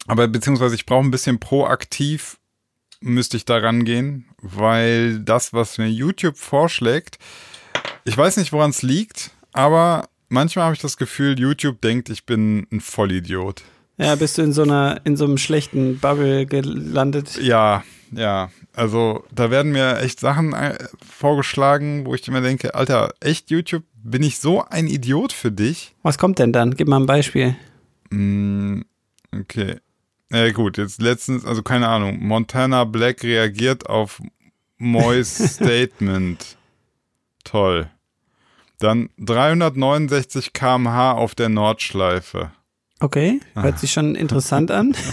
aber 0.08 0.28
beziehungsweise 0.28 0.76
ich 0.76 0.86
brauche 0.86 1.06
ein 1.06 1.12
bisschen 1.12 1.40
proaktiv, 1.40 2.38
müsste 3.02 3.38
ich 3.38 3.46
da 3.46 3.58
rangehen, 3.58 4.26
weil 4.42 5.20
das, 5.20 5.54
was 5.54 5.78
mir 5.78 5.90
YouTube 5.90 6.38
vorschlägt, 6.38 7.20
ich 8.06 8.18
weiß 8.18 8.38
nicht, 8.38 8.52
woran 8.52 8.72
es 8.72 8.82
liegt, 8.82 9.32
aber 9.52 10.10
manchmal 10.30 10.66
habe 10.66 10.76
ich 10.76 10.82
das 10.82 10.98
Gefühl, 10.98 11.40
YouTube 11.40 11.82
denkt, 11.82 12.10
ich 12.10 12.26
bin 12.26 12.68
ein 12.72 12.82
Vollidiot. 12.82 13.64
Ja, 13.98 14.16
bist 14.16 14.38
du 14.38 14.42
in 14.42 14.54
so 14.54 14.64
einer, 14.64 15.02
in 15.04 15.16
so 15.18 15.26
einem 15.26 15.38
schlechten 15.38 16.00
Bubble 16.00 16.46
gelandet? 16.46 17.38
Ja, 17.42 17.84
ja. 18.12 18.50
Also 18.76 19.24
da 19.32 19.52
werden 19.52 19.72
mir 19.72 20.00
echt 20.00 20.20
Sachen 20.20 20.54
äh, 20.54 20.78
vorgeschlagen, 21.08 22.06
wo 22.06 22.16
ich 22.16 22.28
mir 22.28 22.42
denke, 22.42 22.74
Alter, 22.74 23.14
echt 23.20 23.52
YouTube, 23.52 23.84
bin 23.96 24.24
ich 24.24 24.40
so 24.40 24.64
ein 24.66 24.88
Idiot 24.88 25.32
für 25.32 25.52
dich? 25.52 25.96
Was 26.02 26.18
kommt 26.18 26.40
denn 26.40 26.52
dann? 26.52 26.76
Gib 26.76 26.88
mal 26.88 27.00
ein 27.00 27.06
Beispiel. 27.06 27.56
Mm, 28.10 28.82
okay. 29.32 29.78
Ja 30.32 30.52
gut, 30.52 30.80
jetzt 30.80 31.00
letztens, 31.00 31.46
also 31.46 31.62
keine 31.62 31.88
Ahnung, 31.88 32.18
Montana 32.20 32.86
Black 32.86 33.24
reagiert 33.24 33.88
auf 33.88 34.22
Moys 34.80 35.38
Statement. 35.56 36.58
Toll. 37.44 37.90
Dann 38.80 39.10
369 39.20 40.52
km/h 40.54 41.14
auf 41.14 41.36
der 41.36 41.50
Nordschleife. 41.50 42.52
Okay, 43.04 43.42
hört 43.54 43.80
sich 43.80 43.92
schon 43.92 44.16
interessant 44.16 44.72
an. 44.72 44.96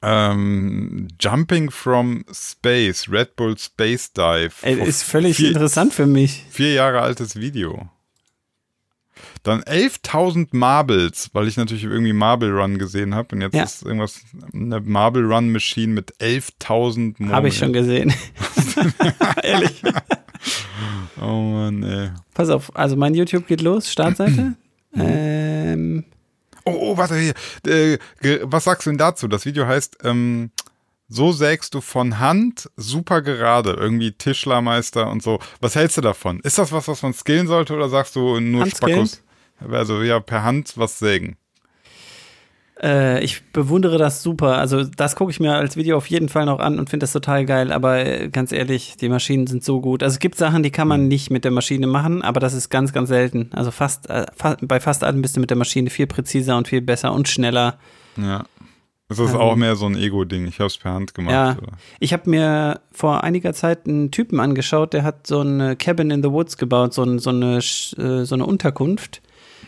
Ähm, 0.00 1.08
Jumping 1.20 1.70
from 1.72 2.24
Space, 2.32 3.08
Red 3.10 3.34
Bull 3.34 3.58
Space 3.58 4.12
Dive. 4.12 4.52
Ey, 4.62 4.80
ist 4.80 5.02
völlig 5.02 5.36
Vier- 5.36 5.48
interessant 5.48 5.92
für 5.92 6.06
mich. 6.06 6.44
Vier 6.50 6.72
Jahre 6.72 7.00
altes 7.00 7.34
Video. 7.34 7.88
Dann 9.42 9.60
11.000 9.64 10.48
Marbles, 10.52 11.30
weil 11.32 11.48
ich 11.48 11.56
natürlich 11.56 11.82
irgendwie 11.82 12.12
Marble 12.12 12.52
Run 12.52 12.78
gesehen 12.78 13.14
habe. 13.16 13.34
Und 13.34 13.40
jetzt 13.42 13.54
Ja. 13.54 13.64
ist 13.64 13.82
irgendwas, 13.82 14.20
eine 14.54 14.80
Marble 14.80 15.24
Run 15.24 15.50
Machine 15.50 15.92
mit 15.92 16.14
11.000 16.20 17.16
Murmeln. 17.18 17.32
Habe 17.32 17.48
ich 17.48 17.58
schon 17.58 17.72
gesehen. 17.72 18.12
Ehrlich. 19.42 19.82
Oh 21.20 21.42
Mann, 21.42 21.82
ey. 21.82 22.10
Pass 22.34 22.50
auf, 22.50 22.74
also 22.76 22.94
mein 22.94 23.14
YouTube 23.14 23.48
geht 23.48 23.62
los, 23.62 23.90
Startseite. 23.90 24.54
ähm, 25.00 26.04
Oh, 26.68 26.90
oh, 26.92 26.96
warte 26.98 27.16
hier. 27.16 27.34
Äh, 27.66 27.98
was 28.42 28.64
sagst 28.64 28.86
du 28.86 28.90
denn 28.90 28.98
dazu? 28.98 29.26
Das 29.26 29.46
Video 29.46 29.66
heißt, 29.66 29.98
ähm, 30.04 30.50
so 31.08 31.32
sägst 31.32 31.72
du 31.72 31.80
von 31.80 32.18
Hand 32.18 32.70
super 32.76 33.22
gerade. 33.22 33.72
Irgendwie 33.72 34.12
Tischlermeister 34.12 35.10
und 35.10 35.22
so. 35.22 35.38
Was 35.60 35.76
hältst 35.76 35.96
du 35.96 36.02
davon? 36.02 36.40
Ist 36.40 36.58
das 36.58 36.70
was, 36.70 36.86
was 36.86 37.02
man 37.02 37.14
skillen 37.14 37.46
sollte 37.46 37.74
oder 37.74 37.88
sagst 37.88 38.16
du 38.16 38.38
nur? 38.40 38.66
Spackos? 38.66 39.22
Also 39.66 40.02
ja, 40.02 40.20
per 40.20 40.42
Hand 40.44 40.74
was 40.76 40.98
sägen. 40.98 41.36
Äh, 42.82 43.22
ich 43.22 43.44
bewundere 43.52 43.98
das 43.98 44.22
super. 44.22 44.58
Also 44.58 44.84
das 44.84 45.16
gucke 45.16 45.30
ich 45.30 45.40
mir 45.40 45.54
als 45.54 45.76
Video 45.76 45.96
auf 45.96 46.06
jeden 46.06 46.28
Fall 46.28 46.46
noch 46.46 46.60
an 46.60 46.78
und 46.78 46.90
finde 46.90 47.04
das 47.04 47.12
total 47.12 47.44
geil. 47.44 47.72
Aber 47.72 48.04
äh, 48.04 48.28
ganz 48.28 48.52
ehrlich, 48.52 48.96
die 48.96 49.08
Maschinen 49.08 49.46
sind 49.46 49.64
so 49.64 49.80
gut. 49.80 50.02
Also 50.02 50.14
es 50.14 50.18
gibt 50.20 50.36
Sachen, 50.36 50.62
die 50.62 50.70
kann 50.70 50.88
man 50.88 51.08
nicht 51.08 51.30
mit 51.30 51.44
der 51.44 51.50
Maschine 51.50 51.86
machen, 51.86 52.22
aber 52.22 52.40
das 52.40 52.54
ist 52.54 52.70
ganz, 52.70 52.92
ganz 52.92 53.08
selten. 53.08 53.50
Also 53.52 53.70
fast, 53.70 54.08
äh, 54.10 54.26
fa 54.34 54.56
bei 54.60 54.80
fast 54.80 55.04
allem 55.04 55.22
bist 55.22 55.36
du 55.36 55.40
mit 55.40 55.50
der 55.50 55.56
Maschine 55.56 55.90
viel 55.90 56.06
präziser 56.06 56.56
und 56.56 56.68
viel 56.68 56.80
besser 56.80 57.12
und 57.12 57.28
schneller. 57.28 57.78
Ja. 58.16 58.44
Das 59.08 59.18
ist 59.18 59.32
Ähm, 59.32 59.40
auch 59.40 59.56
mehr 59.56 59.74
so 59.74 59.86
ein 59.86 59.96
Ego-Ding. 59.96 60.46
Ich 60.46 60.58
habe 60.58 60.66
es 60.66 60.76
per 60.76 60.92
Hand 60.92 61.14
gemacht. 61.14 61.32
Ja. 61.32 61.56
Oder? 61.56 61.72
Ich 61.98 62.12
habe 62.12 62.28
mir 62.28 62.80
vor 62.92 63.24
einiger 63.24 63.54
Zeit 63.54 63.86
einen 63.88 64.10
Typen 64.10 64.38
angeschaut, 64.38 64.92
der 64.92 65.02
hat 65.02 65.26
so 65.26 65.40
eine 65.40 65.76
Cabin 65.76 66.10
in 66.10 66.22
the 66.22 66.30
Woods 66.30 66.58
gebaut, 66.58 66.92
so, 66.92 67.02
ein, 67.04 67.18
so, 67.18 67.30
eine, 67.30 67.56
äh, 67.56 68.24
so 68.24 68.34
eine 68.34 68.44
Unterkunft. 68.44 69.22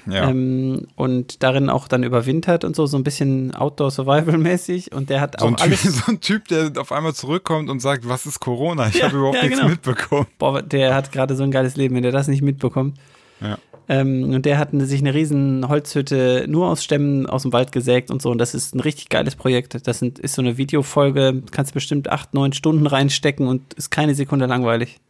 Ja. 0.07 0.29
Ähm, 0.31 0.87
und 0.97 1.43
darin 1.43 1.69
auch 1.69 1.89
dann 1.89 2.03
überwintert 2.03 2.65
und 2.65 2.77
so, 2.77 2.87
so 2.87 2.97
ein 2.97 3.05
bisschen 3.05 3.55
Outdoor-Survival-mäßig. 3.55 4.93
Und 4.93 5.11
der 5.11 5.21
hat 5.21 5.41
so, 5.41 5.47
auch 5.47 5.51
ein 5.51 5.57
typ, 5.57 5.67
alles. 5.67 5.83
so 6.07 6.13
ein 6.13 6.21
Typ, 6.21 6.49
der 6.49 6.73
auf 6.77 6.93
einmal 6.93 7.15
zurückkommt 7.15 7.71
und 7.71 7.81
sagt, 7.81 8.09
was 8.09 8.27
ist 8.27 8.41
Corona? 8.41 8.89
Ich 8.89 8.95
Ja, 8.95 9.07
habe 9.07 9.17
überhaupt 9.17 9.37
ja, 9.37 9.43
nichts 9.43 9.59
genau. 9.59 9.71
mitbekommen. 9.71 10.27
Boah, 10.39 10.63
der 10.63 10.95
hat 10.95 11.13
gerade 11.13 11.37
so 11.37 11.43
ein 11.43 11.51
geiles 11.51 11.77
Leben, 11.77 11.95
wenn 11.95 12.03
der 12.03 12.13
das 12.13 12.29
nicht 12.29 12.43
mitbekommt. 12.43 12.99
Ja. 13.41 13.59
Ähm, 13.89 14.35
und 14.35 14.47
der 14.47 14.59
hat 14.59 14.69
sich 14.73 15.01
eine 15.01 15.15
riesen 15.15 15.69
Holzhütte 15.69 16.45
nur 16.49 16.69
aus 16.69 16.85
Stämmen 16.85 17.27
aus 17.27 17.43
dem 17.43 17.53
Wald 17.53 17.73
gesägt 17.73 18.11
und 18.11 18.23
so. 18.23 18.31
Und 18.31 18.39
das 18.39 18.55
ist 18.55 18.75
ein 18.75 18.81
richtig 18.81 19.09
geiles 19.09 19.35
Projekt. 19.35 19.87
Das 19.87 19.99
sind, 19.99 20.21
ist 20.21 20.35
so 20.35 20.43
eine 20.43 20.57
Videofolge, 20.57 21.43
kannst 21.51 21.75
bestimmt 21.75 22.09
acht, 22.09 22.33
neun 22.33 22.53
Stunden 22.53 22.87
reinstecken 22.87 23.49
und 23.49 23.75
ist 23.75 23.91
keine 23.91 24.15
Sekunde 24.15 24.47
langweilig. 24.47 25.01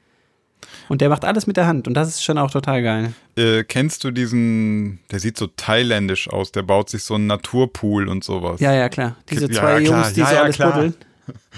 Und 0.91 1.01
der 1.01 1.09
macht 1.09 1.25
alles 1.25 1.47
mit 1.47 1.57
der 1.57 1.69
Hand 1.69 1.87
und 1.87 1.95
das 1.95 2.09
ist 2.09 2.25
schon 2.25 2.37
auch 2.37 2.51
total 2.51 2.83
geil. 2.83 3.13
Äh, 3.37 3.63
kennst 3.63 4.03
du 4.03 4.11
diesen, 4.11 4.99
der 5.13 5.21
sieht 5.21 5.39
so 5.39 5.47
thailändisch 5.47 6.29
aus, 6.29 6.51
der 6.51 6.63
baut 6.63 6.91
sich 6.91 7.05
so 7.05 7.15
einen 7.15 7.29
Naturpool 7.29 8.09
und 8.09 8.25
sowas. 8.25 8.59
Ja, 8.61 8.73
ja, 8.75 8.89
klar. 8.89 9.15
Diese 9.31 9.47
Ja, 9.47 9.53
zwei 9.53 9.81
klar. 9.81 9.81
Jungs, 9.81 10.13
die 10.15 10.21
Ja, 10.21 10.27
so 10.27 10.35
ja, 10.35 10.43
alles 10.43 10.57
klar. 10.57 10.73
buddeln. 10.73 10.95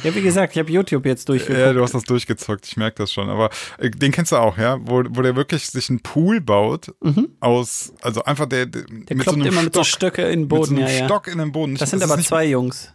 Ja, 0.05 0.15
wie 0.15 0.21
gesagt, 0.21 0.53
ich 0.55 0.59
habe 0.59 0.71
YouTube 0.71 1.07
jetzt 1.07 1.31
durchgeguckt. 1.31 1.59
Ja, 1.59 1.73
du 1.73 1.81
hast 1.83 1.95
das 1.95 2.03
durchgezockt, 2.05 2.67
ich 2.67 2.77
merke 2.77 2.97
das 2.99 3.11
schon. 3.11 3.31
Aber 3.31 3.49
äh, 3.79 3.89
den 3.91 4.13
kennst 4.13 4.33
du 4.33 4.37
auch, 4.37 4.59
ja? 4.59 4.77
Wo, 4.83 5.03
wo 5.09 5.23
der 5.23 5.35
wirklich 5.35 5.67
sich 5.67 5.89
einen 5.89 6.01
Pool 6.01 6.43
baut 6.43 6.93
aus, 7.41 7.95
also 8.03 8.23
einfach 8.25 8.45
der, 8.45 8.67
der, 8.67 8.83
Mhm. 8.83 9.07
der 9.07 9.17
kloppt 9.17 9.47
immer 9.47 9.63
mit 9.63 9.75
so 9.75 9.83
Stöcke 9.83 10.25
in 10.29 10.41
den 10.41 10.49
Boden. 10.49 10.75
mit 10.75 10.81
so 10.83 10.83
ja, 10.83 10.87
einem 10.89 10.99
ja. 10.99 11.05
Stock 11.07 11.27
in 11.29 11.39
den 11.39 11.53
Boden. 11.53 11.77
Das 11.77 11.89
sind 11.89 12.01
ist 12.01 12.05
aber 12.05 12.19
nicht- 12.19 12.29
zwei 12.29 12.45
Jungs. 12.45 12.93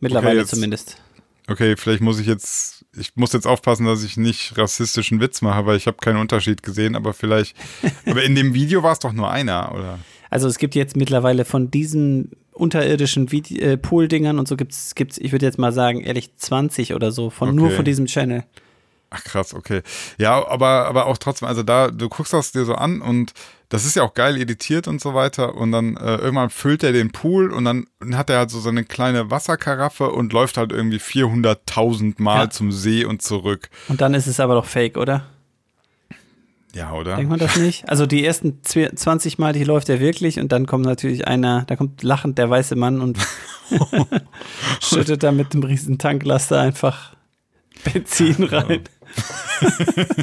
Mittlerweile 0.00 0.40
jetzt- 0.40 0.50
zumindest. 0.54 0.96
Okay, 1.48 1.76
vielleicht 1.76 2.00
muss 2.02 2.18
ich 2.18 2.26
jetzt, 2.26 2.84
ich 2.96 3.16
muss 3.16 3.32
jetzt 3.32 3.46
aufpassen, 3.46 3.86
dass 3.86 4.02
ich 4.04 4.16
nicht 4.16 4.56
rassistischen 4.56 5.20
Witz 5.20 5.42
mache, 5.42 5.66
weil 5.66 5.76
ich 5.76 5.86
habe 5.86 5.98
keinen 5.98 6.18
Unterschied 6.18 6.62
gesehen, 6.62 6.96
aber 6.96 7.12
vielleicht, 7.12 7.56
aber 8.06 8.22
in 8.22 8.34
dem 8.34 8.54
Video 8.54 8.82
war 8.82 8.92
es 8.92 8.98
doch 8.98 9.12
nur 9.12 9.30
einer, 9.30 9.72
oder? 9.74 9.98
Also 10.30 10.48
es 10.48 10.58
gibt 10.58 10.74
jetzt 10.74 10.96
mittlerweile 10.96 11.44
von 11.44 11.70
diesen 11.70 12.32
unterirdischen 12.52 13.30
Vide 13.32 13.60
äh, 13.60 13.76
Pool-Dingern 13.76 14.38
und 14.38 14.48
so 14.48 14.56
gibt's, 14.56 14.94
gibt's, 14.94 15.18
ich 15.18 15.32
würde 15.32 15.46
jetzt 15.46 15.58
mal 15.58 15.72
sagen, 15.72 16.00
ehrlich 16.00 16.34
20 16.36 16.94
oder 16.94 17.10
so, 17.12 17.30
von 17.30 17.54
nur 17.54 17.66
Okay. 17.66 17.76
von 17.76 17.84
diesem 17.84 18.06
Channel. 18.06 18.44
Ach 19.16 19.22
krass, 19.24 19.54
okay. 19.54 19.82
Ja, 20.18 20.46
aber, 20.48 20.86
aber 20.86 21.06
auch 21.06 21.18
trotzdem, 21.18 21.46
also 21.48 21.62
da, 21.62 21.88
du 21.90 22.08
guckst 22.08 22.32
das 22.32 22.50
dir 22.52 22.64
so 22.64 22.74
an 22.74 23.00
und 23.00 23.32
das 23.68 23.84
ist 23.86 23.96
ja 23.96 24.02
auch 24.02 24.14
geil 24.14 24.36
editiert 24.36 24.88
und 24.88 25.00
so 25.00 25.14
weiter 25.14 25.54
und 25.54 25.72
dann 25.72 25.96
äh, 25.96 26.16
irgendwann 26.16 26.50
füllt 26.50 26.82
er 26.82 26.92
den 26.92 27.12
Pool 27.12 27.52
und 27.52 27.64
dann 27.64 27.86
hat 28.12 28.28
er 28.30 28.38
halt 28.38 28.50
so 28.50 28.60
seine 28.60 28.84
kleine 28.84 29.30
Wasserkaraffe 29.30 30.10
und 30.10 30.32
läuft 30.32 30.56
halt 30.56 30.72
irgendwie 30.72 30.98
400.000 30.98 32.14
Mal 32.18 32.44
Ja. 32.44 32.50
zum 32.50 32.72
See 32.72 33.04
und 33.04 33.22
zurück. 33.22 33.70
Und 33.88 34.00
dann 34.00 34.14
ist 34.14 34.26
es 34.26 34.40
aber 34.40 34.54
doch 34.54 34.66
fake, 34.66 34.96
oder? 34.96 35.26
Ja, 36.74 36.92
oder? 36.92 37.14
Denkt 37.16 37.30
man 37.30 37.38
das 37.38 37.54
nicht? 37.56 37.88
Also 37.88 38.04
die 38.06 38.24
ersten 38.24 38.60
zwe- 38.64 38.94
20 38.94 39.38
Mal, 39.38 39.52
die 39.52 39.62
läuft 39.62 39.88
er 39.88 40.00
wirklich 40.00 40.40
und 40.40 40.50
dann 40.50 40.66
kommt 40.66 40.84
natürlich 40.84 41.26
einer, 41.28 41.62
da 41.66 41.76
kommt 41.76 42.02
lachend 42.02 42.36
der 42.36 42.50
weiße 42.50 42.74
Mann 42.74 43.00
und 43.00 43.16
schüttet 44.80 45.22
da 45.22 45.32
mit 45.32 45.54
dem 45.54 45.62
riesen 45.62 45.98
Tanklaster 45.98 46.60
einfach 46.60 47.14
Benzin 47.84 48.42
rein. 48.44 48.80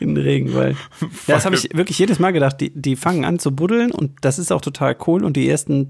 In 0.00 0.14
den 0.14 0.24
Regenwald. 0.24 0.76
Ja, 1.26 1.34
das 1.36 1.44
habe 1.44 1.54
ich 1.54 1.68
wirklich 1.74 1.98
jedes 1.98 2.18
Mal 2.18 2.32
gedacht. 2.32 2.60
Die, 2.60 2.70
die 2.74 2.96
fangen 2.96 3.24
an 3.24 3.38
zu 3.38 3.54
buddeln 3.54 3.92
und 3.92 4.12
das 4.22 4.38
ist 4.38 4.50
auch 4.52 4.60
total 4.60 4.96
cool. 5.06 5.24
Und 5.24 5.36
die 5.36 5.48
ersten, 5.48 5.88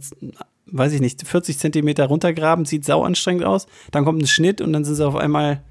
weiß 0.66 0.92
ich 0.92 1.00
nicht, 1.00 1.26
40 1.26 1.58
Zentimeter 1.58 2.06
runtergraben, 2.06 2.64
sieht 2.66 2.84
sau 2.84 3.04
anstrengend 3.04 3.44
aus. 3.44 3.66
Dann 3.90 4.04
kommt 4.04 4.22
ein 4.22 4.26
Schnitt 4.26 4.60
und 4.60 4.72
dann 4.72 4.84
sind 4.84 4.96
sie 4.96 5.06
auf 5.06 5.16
einmal 5.16 5.62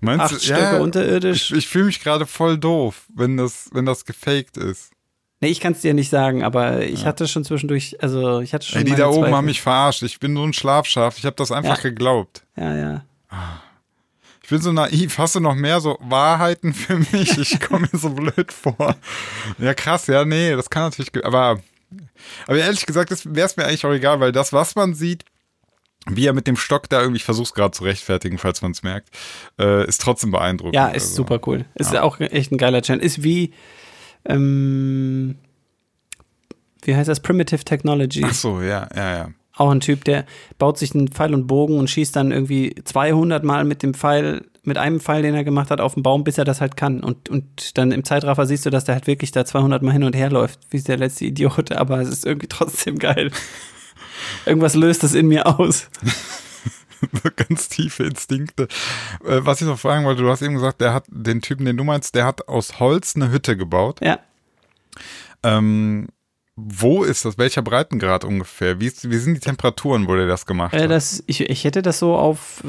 Meinst 0.00 0.24
acht 0.34 0.42
Stöcke 0.42 0.82
unterirdisch. 0.82 1.50
Ich, 1.52 1.58
ich 1.58 1.68
fühle 1.68 1.84
mich 1.86 2.00
gerade 2.00 2.26
voll 2.26 2.58
doof, 2.58 3.06
wenn 3.14 3.36
das, 3.36 3.70
wenn 3.72 3.86
das 3.86 4.04
gefaked 4.04 4.56
ist. 4.56 4.90
Nee, 5.40 5.48
ich 5.48 5.60
kann 5.60 5.72
es 5.72 5.80
dir 5.80 5.94
nicht 5.94 6.10
sagen, 6.10 6.42
aber 6.42 6.82
ich 6.84 7.04
hatte 7.06 7.28
schon 7.28 7.44
zwischendurch, 7.44 7.96
also 8.02 8.40
ich 8.40 8.52
hatte 8.54 8.66
schon. 8.66 8.78
Ey, 8.78 8.84
die 8.84 8.94
da 8.94 9.08
oben 9.08 9.20
Zweifel. 9.22 9.36
haben 9.36 9.44
mich 9.44 9.60
verarscht. 9.60 10.02
Ich 10.02 10.18
bin 10.18 10.34
so 10.34 10.42
ein 10.42 10.52
Schlafschaf. 10.52 11.18
Ich 11.18 11.24
habe 11.26 11.36
das 11.36 11.52
einfach 11.52 11.76
Ja. 11.76 11.82
geglaubt. 11.82 12.44
Ja, 12.56 12.74
ja. 12.76 13.04
Ich 14.44 14.50
bin 14.50 14.60
so 14.60 14.72
naiv. 14.72 15.16
Hast 15.16 15.36
du 15.36 15.40
noch 15.40 15.54
mehr 15.54 15.80
so 15.80 15.96
Wahrheiten 16.02 16.74
für 16.74 16.98
mich? 16.98 17.38
Ich 17.38 17.60
komme 17.60 17.88
mir 17.90 17.98
so 17.98 18.10
blöd 18.10 18.52
vor. 18.52 18.94
Ja, 19.56 19.72
krass. 19.72 20.06
Ja, 20.06 20.26
nee, 20.26 20.54
das 20.54 20.68
kann 20.68 20.82
natürlich. 20.82 21.24
Aber, 21.24 21.62
aber 22.46 22.58
ehrlich 22.58 22.84
gesagt, 22.84 23.10
wäre 23.34 23.46
es 23.46 23.56
mir 23.56 23.64
eigentlich 23.64 23.86
auch 23.86 23.92
egal, 23.92 24.20
weil 24.20 24.32
das, 24.32 24.52
was 24.52 24.74
man 24.74 24.92
sieht, 24.94 25.24
wie 26.06 26.26
er 26.26 26.34
mit 26.34 26.46
dem 26.46 26.56
Stock 26.56 26.90
da 26.90 27.00
irgendwie, 27.00 27.22
es 27.26 27.54
gerade 27.54 27.70
zu 27.70 27.84
rechtfertigen, 27.84 28.36
falls 28.36 28.60
man 28.60 28.72
es 28.72 28.82
merkt, 28.82 29.08
äh, 29.58 29.86
ist 29.88 30.02
trotzdem 30.02 30.30
beeindruckend. 30.30 30.74
Ja, 30.74 30.88
ist 30.88 31.04
Also, 31.04 31.14
super 31.16 31.40
cool. 31.46 31.64
Ist 31.74 31.96
auch 31.96 32.20
echt 32.20 32.52
ein 32.52 32.58
geiler 32.58 32.82
Channel. 32.82 33.02
Ist 33.02 33.22
wie, 33.22 33.54
ähm, 34.26 35.36
wie 36.82 36.94
heißt 36.94 37.08
das? 37.08 37.20
Primitive 37.20 37.64
Technology. 37.64 38.24
Ach 38.26 38.34
so, 38.34 38.60
ja, 38.60 38.90
ja, 38.94 39.16
ja. 39.16 39.28
Auch 39.56 39.70
ein 39.70 39.80
Typ, 39.80 40.04
der 40.04 40.24
baut 40.58 40.78
sich 40.78 40.94
einen 40.94 41.08
Pfeil 41.08 41.32
und 41.32 41.46
Bogen 41.46 41.78
und 41.78 41.88
schießt 41.88 42.16
dann 42.16 42.32
irgendwie 42.32 42.74
200 42.82 43.44
Mal 43.44 43.64
mit 43.64 43.82
dem 43.82 43.94
Pfeil, 43.94 44.42
mit 44.64 44.78
einem 44.78 44.98
Pfeil, 44.98 45.22
den 45.22 45.34
er 45.34 45.44
gemacht 45.44 45.70
hat, 45.70 45.80
auf 45.80 45.94
den 45.94 46.02
Baum, 46.02 46.24
bis 46.24 46.38
er 46.38 46.44
das 46.44 46.60
halt 46.60 46.76
kann. 46.76 47.04
Und, 47.04 47.28
und 47.28 47.78
dann 47.78 47.92
im 47.92 48.02
Zeitraffer 48.02 48.46
siehst 48.46 48.66
du, 48.66 48.70
dass 48.70 48.84
der 48.84 48.96
halt 48.96 49.06
wirklich 49.06 49.30
da 49.30 49.44
200 49.44 49.82
Mal 49.82 49.92
hin 49.92 50.02
und 50.02 50.16
her 50.16 50.30
läuft, 50.30 50.60
wie 50.70 50.80
der 50.80 50.96
letzte 50.96 51.26
Idiot. 51.26 51.70
Aber 51.72 52.00
es 52.00 52.08
ist 52.08 52.26
irgendwie 52.26 52.48
trotzdem 52.48 52.98
geil. 52.98 53.30
Irgendwas 54.46 54.74
löst 54.74 55.02
das 55.04 55.14
in 55.14 55.28
mir 55.28 55.46
aus. 55.46 55.88
ganz 57.36 57.68
tiefe 57.68 58.04
Instinkte. 58.04 58.64
Äh, 59.24 59.40
was 59.40 59.60
ich 59.60 59.66
noch 59.66 59.78
fragen 59.78 60.04
wollte, 60.04 60.22
du 60.22 60.30
hast 60.30 60.42
eben 60.42 60.54
gesagt, 60.54 60.80
der 60.80 60.94
hat 60.94 61.04
den 61.08 61.42
Typen, 61.42 61.64
den 61.64 61.76
du 61.76 61.84
meinst, 61.84 62.14
der 62.14 62.24
hat 62.24 62.48
aus 62.48 62.80
Holz 62.80 63.14
eine 63.14 63.30
Hütte 63.30 63.56
gebaut. 63.56 64.00
Ja. 64.02 64.18
Ähm, 65.42 66.08
wo 66.56 67.02
ist 67.02 67.24
das? 67.24 67.36
Welcher 67.36 67.62
Breitengrad 67.62 68.24
ungefähr? 68.24 68.80
Wie, 68.80 68.86
ist, 68.86 69.10
wie 69.10 69.16
sind 69.16 69.34
die 69.34 69.40
Temperaturen, 69.40 70.06
wo 70.06 70.14
der 70.14 70.26
das 70.26 70.46
gemacht 70.46 70.74
Äh, 70.74 70.84
hat? 70.84 70.90
das, 70.90 71.22
ich, 71.26 71.40
ich 71.40 71.64
hätte 71.64 71.82
das 71.82 71.98
so 71.98 72.14
auf 72.14 72.62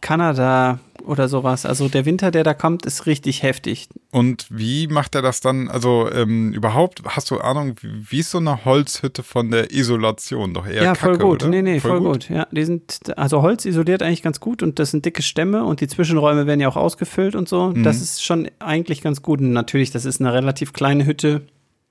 Kanada 0.00 0.78
oder 1.06 1.28
sowas. 1.28 1.64
Also 1.64 1.88
der 1.88 2.04
Winter, 2.04 2.30
der 2.30 2.44
da 2.44 2.52
kommt, 2.52 2.84
ist 2.84 3.06
richtig 3.06 3.42
heftig. 3.42 3.88
Und 4.10 4.46
wie 4.50 4.86
macht 4.88 5.14
er 5.14 5.22
das 5.22 5.40
dann? 5.40 5.68
Also 5.68 6.10
ähm, 6.12 6.52
überhaupt, 6.52 7.02
hast 7.06 7.30
du 7.30 7.38
Ahnung, 7.38 7.76
wie, 7.80 8.10
wie 8.10 8.18
ist 8.20 8.32
so 8.32 8.38
eine 8.38 8.64
Holzhütte 8.64 9.22
von 9.22 9.50
der 9.50 9.72
Isolation? 9.72 10.52
Doch 10.52 10.66
eher 10.66 10.82
ja, 10.82 10.94
Kacke, 10.94 10.98
voll 10.98 11.18
gut. 11.18 11.42
Oder? 11.42 11.50
Nee, 11.50 11.62
nee, 11.62 11.80
voll, 11.80 12.00
gut. 12.00 12.28
Ja, 12.28 12.46
die 12.50 12.64
sind, 12.64 13.16
also 13.16 13.42
Holz 13.42 13.64
isoliert 13.64 14.02
eigentlich 14.02 14.22
ganz 14.22 14.40
gut 14.40 14.62
und 14.62 14.78
das 14.78 14.90
sind 14.90 15.04
dicke 15.04 15.22
Stämme 15.22 15.64
und 15.64 15.80
die 15.80 15.88
Zwischenräume 15.88 16.46
werden 16.46 16.60
ja 16.60 16.68
auch 16.68 16.76
ausgefüllt 16.76 17.34
und 17.34 17.48
so. 17.48 17.68
Mhm. 17.68 17.82
Das 17.82 18.00
ist 18.00 18.24
schon 18.24 18.48
eigentlich 18.58 19.00
ganz 19.00 19.22
gut. 19.22 19.40
Und 19.40 19.52
natürlich, 19.52 19.90
das 19.90 20.04
ist 20.04 20.20
eine 20.20 20.32
relativ 20.32 20.72
kleine 20.72 21.06
Hütte 21.06 21.42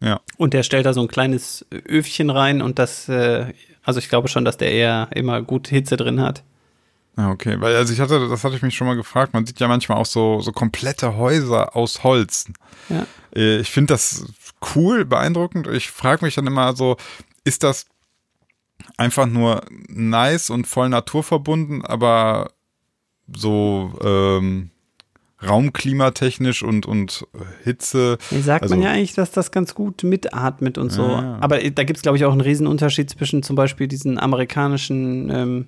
Ja. 0.02 0.20
und 0.38 0.54
der 0.54 0.64
stellt 0.64 0.86
da 0.86 0.94
so 0.94 1.02
ein 1.02 1.08
kleines 1.08 1.66
Öfchen 1.72 2.30
rein 2.30 2.62
und 2.62 2.80
das, 2.80 3.08
äh, 3.10 3.54
also 3.84 4.00
ich 4.00 4.10
glaube 4.10 4.28
schon, 4.28 4.44
dass 4.46 4.58
der 4.58 4.72
eher 4.72 5.08
immer 5.16 5.42
gut 5.42 5.68
Hitze 5.70 5.96
drin 5.98 6.20
hat. 6.22 6.44
Ja, 7.18 7.32
okay. 7.32 7.60
Weil, 7.62 7.76
also 7.78 7.94
ich 7.94 8.02
hatte, 8.02 8.28
das 8.28 8.44
hatte 8.44 8.58
ich 8.58 8.62
mich 8.62 8.76
schon 8.76 8.88
mal 8.88 8.98
gefragt, 8.98 9.34
man 9.34 9.46
sieht 9.46 9.60
ja 9.62 9.70
manchmal 9.70 9.98
auch 9.98 10.06
so, 10.06 10.42
so 10.42 10.52
komplette 10.52 11.16
Häuser 11.16 11.76
aus 11.76 12.04
Holz. 12.04 12.52
Ja. 12.90 13.06
Äh, 13.34 13.60
Ich 13.60 13.72
finde 13.72 13.94
das 13.94 14.26
cool, 14.76 15.06
beeindruckend. 15.06 15.68
Ich 15.68 15.90
frage 15.90 16.26
mich 16.26 16.36
dann 16.36 16.46
immer 16.46 16.76
so, 16.76 16.98
ist 17.46 17.64
das 17.64 17.86
einfach 18.98 19.28
nur 19.28 19.62
nice 19.88 20.50
und 20.50 20.68
voll 20.68 20.90
naturverbunden, 20.90 21.86
aber 21.86 22.52
so 23.34 23.98
ähm, 24.04 24.72
raumklimatechnisch 25.46 26.64
und, 26.64 26.86
und 26.86 27.26
Hitze. 27.64 28.18
Nee, 28.32 28.42
sagt 28.42 28.64
Also- 28.64 28.76
man 28.76 28.84
ja 28.84 28.92
eigentlich, 28.92 29.14
dass 29.14 29.32
das 29.32 29.52
ganz 29.52 29.76
gut 29.76 30.04
mitatmet 30.04 30.78
und 30.78 30.92
so. 30.92 31.04
Ja, 31.04 31.22
ja. 31.22 31.38
Aber 31.42 31.58
da 31.60 31.84
gibt 31.84 31.98
es, 31.98 32.04
glaube 32.04 32.18
ich, 32.18 32.26
auch 32.26 32.32
einen 32.32 32.42
riesen 32.42 32.68
Unterschied 32.68 33.10
zwischen 33.10 33.44
zum 33.44 33.56
Beispiel 33.56 33.88
diesen 33.88 34.18
amerikanischen 34.20 35.30
ähm, 35.30 35.66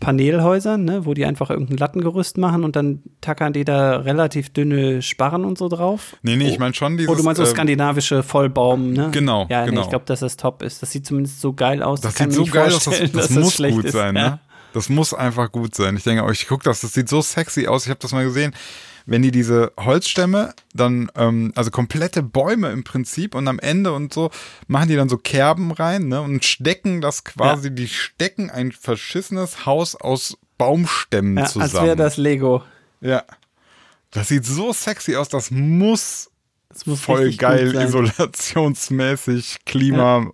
Panelhäusern, 0.00 0.84
ne, 0.84 1.06
wo 1.06 1.12
die 1.14 1.24
einfach 1.24 1.50
irgendein 1.50 1.76
Lattengerüst 1.76 2.38
machen 2.38 2.62
und 2.62 2.76
dann 2.76 3.02
tackern 3.20 3.52
die 3.52 3.64
da 3.64 3.96
relativ 3.96 4.50
dünne 4.52 5.02
Sparren 5.02 5.44
und 5.44 5.58
so 5.58 5.68
drauf. 5.68 6.16
Nee, 6.22 6.36
nee, 6.36 6.48
ich 6.50 6.60
meine 6.60 6.72
schon 6.74 6.96
dieses. 6.96 7.10
Oh, 7.12 7.16
du 7.16 7.24
meinst 7.24 7.38
so 7.38 7.42
ähm, 7.44 7.50
skandinavische 7.50 8.22
Vollbaum, 8.22 8.92
ne? 8.92 9.08
Genau, 9.10 9.46
Ja, 9.50 9.62
nee, 9.64 9.70
genau. 9.70 9.82
ich 9.82 9.88
glaube, 9.88 10.04
dass 10.04 10.20
das 10.20 10.36
top 10.36 10.62
ist. 10.62 10.82
Das 10.82 10.92
sieht 10.92 11.04
zumindest 11.04 11.40
so 11.40 11.52
geil 11.52 11.82
aus. 11.82 12.00
Das 12.00 12.14
kann 12.14 12.30
sieht 12.30 12.46
so 12.46 12.52
geil 12.52 12.72
aus, 12.72 12.84
das, 12.84 13.10
das 13.10 13.30
muss 13.30 13.54
schlecht 13.54 13.74
gut 13.76 13.90
sein, 13.90 14.14
Ja. 14.14 14.30
ne? 14.30 14.40
Das 14.72 14.88
muss 14.88 15.14
einfach 15.14 15.50
gut 15.50 15.74
sein. 15.74 15.96
Ich 15.96 16.04
denke, 16.04 16.22
oh, 16.24 16.30
ich 16.30 16.46
gucke 16.46 16.64
das, 16.64 16.80
das 16.80 16.92
sieht 16.92 17.08
so 17.08 17.22
sexy 17.22 17.66
aus. 17.66 17.84
Ich 17.84 17.90
habe 17.90 18.00
das 18.00 18.12
mal 18.12 18.24
gesehen. 18.24 18.54
Wenn 19.06 19.22
die 19.22 19.30
diese 19.30 19.72
Holzstämme 19.80 20.52
dann, 20.74 21.10
ähm, 21.16 21.52
also 21.56 21.70
komplette 21.70 22.22
Bäume 22.22 22.70
im 22.72 22.84
Prinzip 22.84 23.34
und 23.34 23.48
am 23.48 23.58
Ende 23.58 23.94
und 23.94 24.12
so, 24.12 24.30
machen 24.66 24.88
die 24.90 24.96
dann 24.96 25.08
so 25.08 25.16
Kerben 25.16 25.70
rein, 25.72 26.08
ne? 26.08 26.20
Und 26.20 26.44
stecken 26.44 27.00
das 27.00 27.24
quasi, 27.24 27.74
die 27.74 27.88
stecken 27.88 28.50
ein 28.50 28.70
verschissenes 28.70 29.64
Haus 29.64 29.94
aus 29.96 30.36
Baumstämmen 30.58 31.38
Ja, 31.38 31.46
zusammen. 31.46 31.62
als 31.62 31.74
wäre 31.82 31.96
das 31.96 32.16
Lego. 32.18 32.62
Ja. 33.00 33.22
Das 34.10 34.28
sieht 34.28 34.44
so 34.44 34.74
sexy 34.74 35.16
aus, 35.16 35.30
das 35.30 35.50
muss 35.50 36.30
Das 36.68 36.84
muss 36.84 37.00
voll 37.00 37.32
geil, 37.32 37.74
isolationsmäßig, 37.74 39.58
Klima 39.64 40.30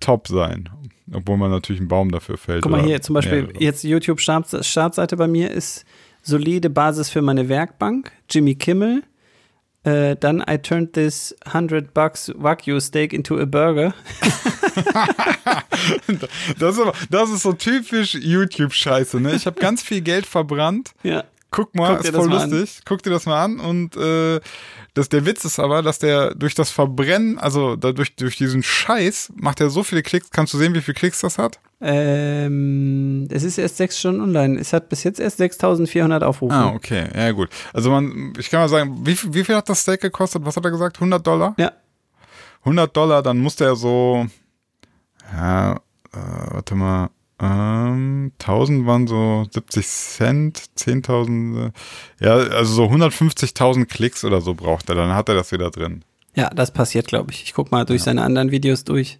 top 0.00 0.28
sein. 0.28 0.68
Obwohl 1.14 1.36
man 1.36 1.50
natürlich 1.50 1.80
einen 1.80 1.88
Baum 1.88 2.10
dafür 2.10 2.36
fällt. 2.36 2.62
Guck 2.62 2.72
mal 2.72 2.82
hier, 2.82 3.00
zum 3.02 3.14
Beispiel 3.14 3.42
mehrere. 3.42 3.62
jetzt 3.62 3.84
YouTube 3.84 4.20
Start- 4.20 4.64
Startseite 4.64 5.16
bei 5.16 5.26
mir 5.28 5.50
ist 5.50 5.84
solide 6.22 6.70
Basis 6.70 7.10
für 7.10 7.22
meine 7.22 7.48
Werkbank, 7.48 8.12
Jimmy 8.30 8.54
Kimmel. 8.54 9.02
Äh, 9.84 10.16
dann 10.16 10.42
I 10.48 10.56
turned 10.56 10.94
this 10.94 11.36
100 11.44 11.92
bucks 11.92 12.32
Wagyu 12.36 12.80
Steak 12.80 13.12
into 13.12 13.38
a 13.38 13.44
burger. 13.44 13.92
Das 16.58 16.76
ist, 16.76 16.80
aber, 16.80 16.92
das 17.10 17.30
ist 17.30 17.42
so 17.42 17.52
typisch 17.52 18.14
YouTube-Scheiße, 18.14 19.20
ne? 19.20 19.34
Ich 19.34 19.46
habe 19.46 19.60
ganz 19.60 19.82
viel 19.82 20.00
Geld 20.00 20.26
verbrannt. 20.26 20.92
Ja. 21.02 21.24
Guck 21.54 21.74
mal, 21.74 21.96
Guck 21.96 22.04
ist 22.04 22.14
voll 22.14 22.28
mal 22.28 22.38
an. 22.40 22.50
lustig. 22.50 22.80
Guck 22.84 23.02
dir 23.02 23.10
das 23.10 23.26
mal 23.26 23.44
an. 23.44 23.60
Und 23.60 23.96
äh, 23.96 24.40
das, 24.94 25.08
der 25.08 25.24
Witz 25.26 25.44
ist 25.44 25.58
aber, 25.60 25.82
dass 25.82 25.98
der 26.00 26.34
durch 26.34 26.54
das 26.54 26.70
Verbrennen, 26.70 27.38
also 27.38 27.76
dadurch, 27.76 28.16
durch 28.16 28.36
diesen 28.36 28.62
Scheiß, 28.62 29.32
macht 29.36 29.60
er 29.60 29.70
so 29.70 29.82
viele 29.84 30.02
Klicks. 30.02 30.30
Kannst 30.30 30.52
du 30.54 30.58
sehen, 30.58 30.74
wie 30.74 30.80
viele 30.80 30.94
Klicks 30.96 31.20
das 31.20 31.38
hat? 31.38 31.60
Ähm, 31.80 33.28
es 33.30 33.42
ist 33.42 33.58
erst 33.58 33.76
sechs 33.76 33.98
Stunden 33.98 34.20
online. 34.20 34.58
Es 34.58 34.72
hat 34.72 34.88
bis 34.88 35.04
jetzt 35.04 35.20
erst 35.20 35.38
6400 35.38 36.22
Aufrufe. 36.22 36.54
Ah, 36.54 36.72
okay. 36.74 37.06
Ja, 37.14 37.30
gut. 37.32 37.48
Also 37.72 37.90
man, 37.90 38.32
ich 38.38 38.50
kann 38.50 38.60
mal 38.60 38.68
sagen, 38.68 39.00
wie, 39.06 39.14
viel- 39.16 39.32
wie 39.34 39.44
viel 39.44 39.54
hat 39.56 39.68
das 39.68 39.80
Steak 39.82 40.00
gekostet? 40.00 40.44
Was 40.44 40.56
hat 40.56 40.64
er 40.64 40.70
gesagt? 40.70 40.96
100 40.96 41.26
Dollar? 41.26 41.54
Ja. 41.58 41.72
100 42.60 42.96
Dollar, 42.96 43.22
dann 43.22 43.38
musste 43.38 43.64
er 43.64 43.76
so, 43.76 44.26
ja, 45.32 45.74
äh, 45.74 45.78
warte 46.12 46.74
mal, 46.74 47.10
ähm, 47.44 48.32
1000 48.40 48.86
waren 48.86 49.06
so 49.06 49.46
70 49.50 49.86
Cent, 49.86 50.62
10.000, 50.78 51.66
äh, 51.66 51.70
ja, 52.20 52.34
also 52.34 52.74
so 52.74 52.84
150.000 52.84 53.86
Klicks 53.86 54.24
oder 54.24 54.40
so 54.40 54.54
braucht 54.54 54.88
er, 54.88 54.94
dann 54.94 55.14
hat 55.14 55.28
er 55.28 55.34
das 55.34 55.52
wieder 55.52 55.70
drin. 55.70 56.04
Ja, 56.34 56.50
das 56.50 56.72
passiert, 56.72 57.06
glaube 57.06 57.32
ich. 57.32 57.44
Ich 57.44 57.54
guck 57.54 57.70
mal 57.70 57.84
durch 57.84 58.02
seine 58.02 58.22
anderen 58.22 58.50
Videos 58.50 58.84
durch. 58.84 59.18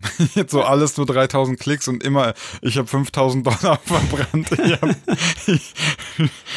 Jetzt 0.34 0.52
so 0.52 0.62
alles 0.62 0.96
nur 0.96 1.06
3000 1.06 1.60
Klicks 1.60 1.86
und 1.88 2.02
immer, 2.02 2.32
ich 2.62 2.78
habe 2.78 2.88
5000 2.88 3.46
Dollar 3.46 3.78
verbrannt. 3.84 4.50
Ich 4.52 4.72
hab, 4.80 4.96
ich, 5.46 5.74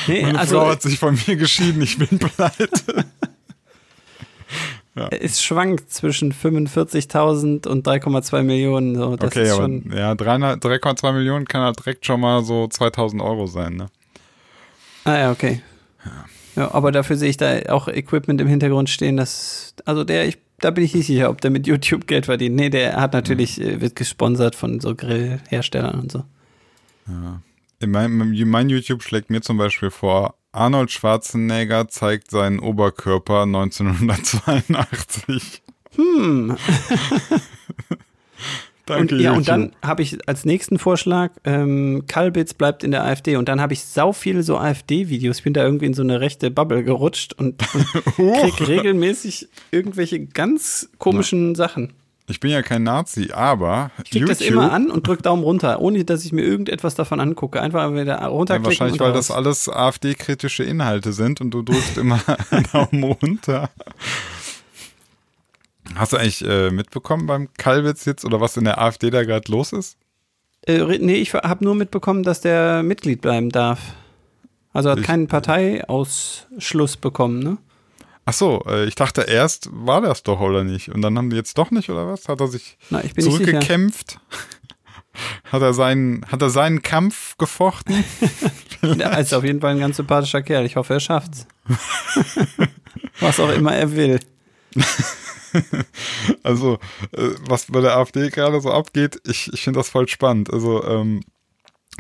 Nee, 0.08 0.22
meine 0.24 0.40
also 0.40 0.60
Frau 0.60 0.70
hat 0.70 0.82
sich 0.82 1.00
von 1.00 1.18
mir 1.28 1.36
geschieden, 1.36 1.82
ich 1.82 1.98
bin 1.98 2.20
pleite. 2.20 3.06
Es 4.96 5.42
schwankt 5.42 5.92
zwischen 5.92 6.34
45.000 6.34 7.68
und 7.68 7.88
3,2 7.88 8.44
Millionen. 8.44 8.96
So, 8.96 9.16
das 9.16 9.28
okay, 9.32 9.44
ist 9.44 9.52
aber 9.54 9.64
schon, 9.64 9.92
ja, 9.96 10.14
300 10.16 10.64
3,2 10.64 11.14
Millionen 11.14 11.46
kann 11.46 11.62
halt 11.64 11.80
direkt 11.80 12.06
schon 12.06 12.22
mal 12.22 12.44
so 12.44 12.68
2000 12.68 13.22
Euro 13.22 13.48
sein, 13.48 13.76
ne? 13.76 13.88
Ah 15.06 15.18
ja, 15.18 15.32
okay. 15.32 15.62
Ja, 16.56 16.72
aber 16.72 16.92
dafür 16.92 17.16
sehe 17.18 17.30
ich 17.30 17.38
da 17.38 17.60
auch 17.70 17.88
Equipment 17.88 18.40
im 18.40 18.48
Hintergrund 18.48 18.90
stehen, 18.90 19.18
das, 19.18 19.74
also 19.86 20.04
der, 20.04 20.28
ich, 20.28 20.38
da 20.60 20.70
bin 20.70 20.84
ich 20.84 20.94
nicht 20.94 21.08
sicher, 21.08 21.30
ob 21.32 21.42
der 21.42 21.50
mit 21.50 21.66
YouTube 21.66 22.06
Geld 22.06 22.26
verdient. 22.28 22.56
Nee, 22.56 22.70
der 22.70 22.98
hat 23.02 23.14
natürlich, 23.14 23.58
Mhm. 23.58 23.82
wird 23.82 23.96
gesponsert 23.96 24.54
von 24.56 24.80
so 24.80 24.94
Grillherstellern 24.96 26.00
und 26.00 26.12
so. 26.12 26.24
In 27.80 27.92
meinem, 27.92 28.34
mein 28.50 28.70
YouTube 28.70 29.02
schlägt 29.04 29.30
mir 29.30 29.42
zum 29.42 29.58
Beispiel 29.58 29.90
vor, 29.90 30.36
Arnold 30.54 30.92
Schwarzenegger 30.92 31.90
zeigt 31.90 32.32
seinen 32.32 32.60
Oberkörper 32.60 33.44
1982. 33.44 35.62
Hm. 35.96 36.58
Danke, 38.86 39.16
und, 39.16 39.22
ja, 39.22 39.32
und 39.32 39.48
dann 39.48 39.74
habe 39.82 40.02
ich 40.02 40.28
als 40.28 40.44
nächsten 40.44 40.78
Vorschlag, 40.78 41.32
ähm, 41.46 42.04
Kalbitz 42.08 42.54
bleibt 42.54 42.84
in 42.84 42.92
der 42.92 43.06
AfD. 43.06 43.38
Und 43.38 43.48
dann 43.48 43.62
habe 43.62 43.72
ich 43.74 43.86
sau 43.86 44.12
viele 44.12 44.44
so 44.44 44.58
AfD-Videos. 44.58 45.38
Ich 45.38 45.44
bin 45.44 45.54
da 45.54 45.64
irgendwie 45.64 45.86
in 45.86 45.94
so 45.94 46.04
eine 46.04 46.20
rechte 46.20 46.52
Bubble 46.52 46.84
gerutscht 46.84 47.34
und, 47.34 47.64
und 47.74 48.16
krieg 48.16 48.68
regelmäßig 48.68 49.48
irgendwelche 49.72 50.26
ganz 50.26 50.90
komischen 50.98 51.56
Sachen. 51.56 51.94
Ich 52.28 52.40
bin 52.40 52.52
ja 52.52 52.62
kein 52.62 52.84
Nazi, 52.84 53.32
aber 53.34 53.92
Ich 54.04 54.12
klicke 54.12 54.28
das 54.28 54.40
immer 54.40 54.72
an 54.72 54.90
und 54.90 55.06
drücke 55.06 55.24
Daumen 55.24 55.44
runter, 55.44 55.82
ohne 55.82 56.06
dass 56.06 56.24
ich 56.24 56.32
mir 56.32 56.44
irgendetwas 56.44 56.96
davon 56.96 57.20
angucke. 57.20 57.62
Einfach 57.62 57.92
wieder 57.92 58.06
Ja, 58.22 58.28
runterklicken 58.28 58.66
wahrscheinlich, 58.66 58.94
und 58.94 59.06
weil 59.06 59.12
raus. 59.14 59.28
das 59.28 59.36
alles 59.36 59.68
AfD-kritische 59.70 60.64
Inhalte 60.64 61.12
sind 61.12 61.42
und 61.42 61.52
du 61.52 61.62
drückst 61.64 61.98
immer 61.98 62.20
Daumen 62.72 63.04
runter. 63.04 63.70
Hast 65.96 66.14
du 66.14 66.18
eigentlich 66.18 66.44
äh, 66.48 66.72
mitbekommen 66.72 67.28
beim 67.28 67.50
Kalwitz 67.58 68.06
jetzt 68.06 68.24
oder 68.24 68.40
was 68.40 68.56
in 68.58 68.64
der 68.64 68.80
AfD 68.82 69.10
da 69.10 69.24
gerade 69.24 69.52
los 69.52 69.74
ist? 69.74 69.98
Äh, 70.66 70.98
nee, 71.00 71.16
ich 71.16 71.34
habe 71.34 71.64
nur 71.64 71.76
mitbekommen, 71.76 72.24
dass 72.24 72.40
der 72.40 72.84
Mitglied 72.84 73.20
bleiben 73.22 73.50
darf. 73.50 73.80
Also 74.72 74.90
hat 74.90 75.00
Ich- 75.00 75.06
keinen 75.06 75.28
Parteiausschluss 75.28 76.96
bekommen, 76.98 77.40
ne? 77.40 77.58
Ach 78.26 78.34
so, 78.34 78.64
äh, 78.68 78.86
ich 78.86 78.96
dachte 78.96 79.22
erst 79.22 79.70
war 79.72 80.02
das 80.02 80.24
doch 80.24 80.40
oder 80.40 80.64
nicht 80.64 80.90
und 80.90 81.02
dann 81.02 81.18
haben 81.18 81.30
die 81.30 81.36
jetzt 81.36 81.58
doch 81.58 81.72
nicht 81.72 81.90
oder 81.90 82.08
was? 82.08 82.28
Hat 82.30 82.40
er 82.40 82.48
sich 82.48 82.78
Na, 82.90 83.02
zurückgekämpft? 83.20 84.20
Hat 85.52 85.62
er 85.62 85.74
seinen, 85.76 86.26
hat 86.32 86.42
er 86.42 86.50
seinen 86.50 86.82
Kampf 86.82 87.38
gefochten? 87.38 88.04
Er 88.82 89.18
ist 89.20 89.34
auf 89.34 89.46
jeden 89.46 89.62
Fall 89.62 89.72
ein 89.76 89.80
ganz 89.80 89.96
sympathischer 89.96 90.42
Kerl. 90.42 90.66
Ich 90.66 90.76
hoffe, 90.76 90.96
er 90.96 91.00
schafft's. 91.00 91.48
Was 93.22 93.40
auch 93.40 93.52
immer 93.52 93.74
er 93.74 93.96
will. 93.96 94.20
Also, 96.42 96.80
äh, 97.12 97.30
was 97.48 97.68
bei 97.68 97.80
der 97.80 97.96
AfD 97.96 98.30
gerade 98.30 98.60
so 98.60 98.72
abgeht, 98.72 99.22
ich, 99.26 99.54
ich 99.54 99.62
finde 99.62 99.80
das 99.80 99.90
voll 99.90 100.08
spannend. 100.10 100.52
Also, 100.52 100.84
ähm, 100.84 101.22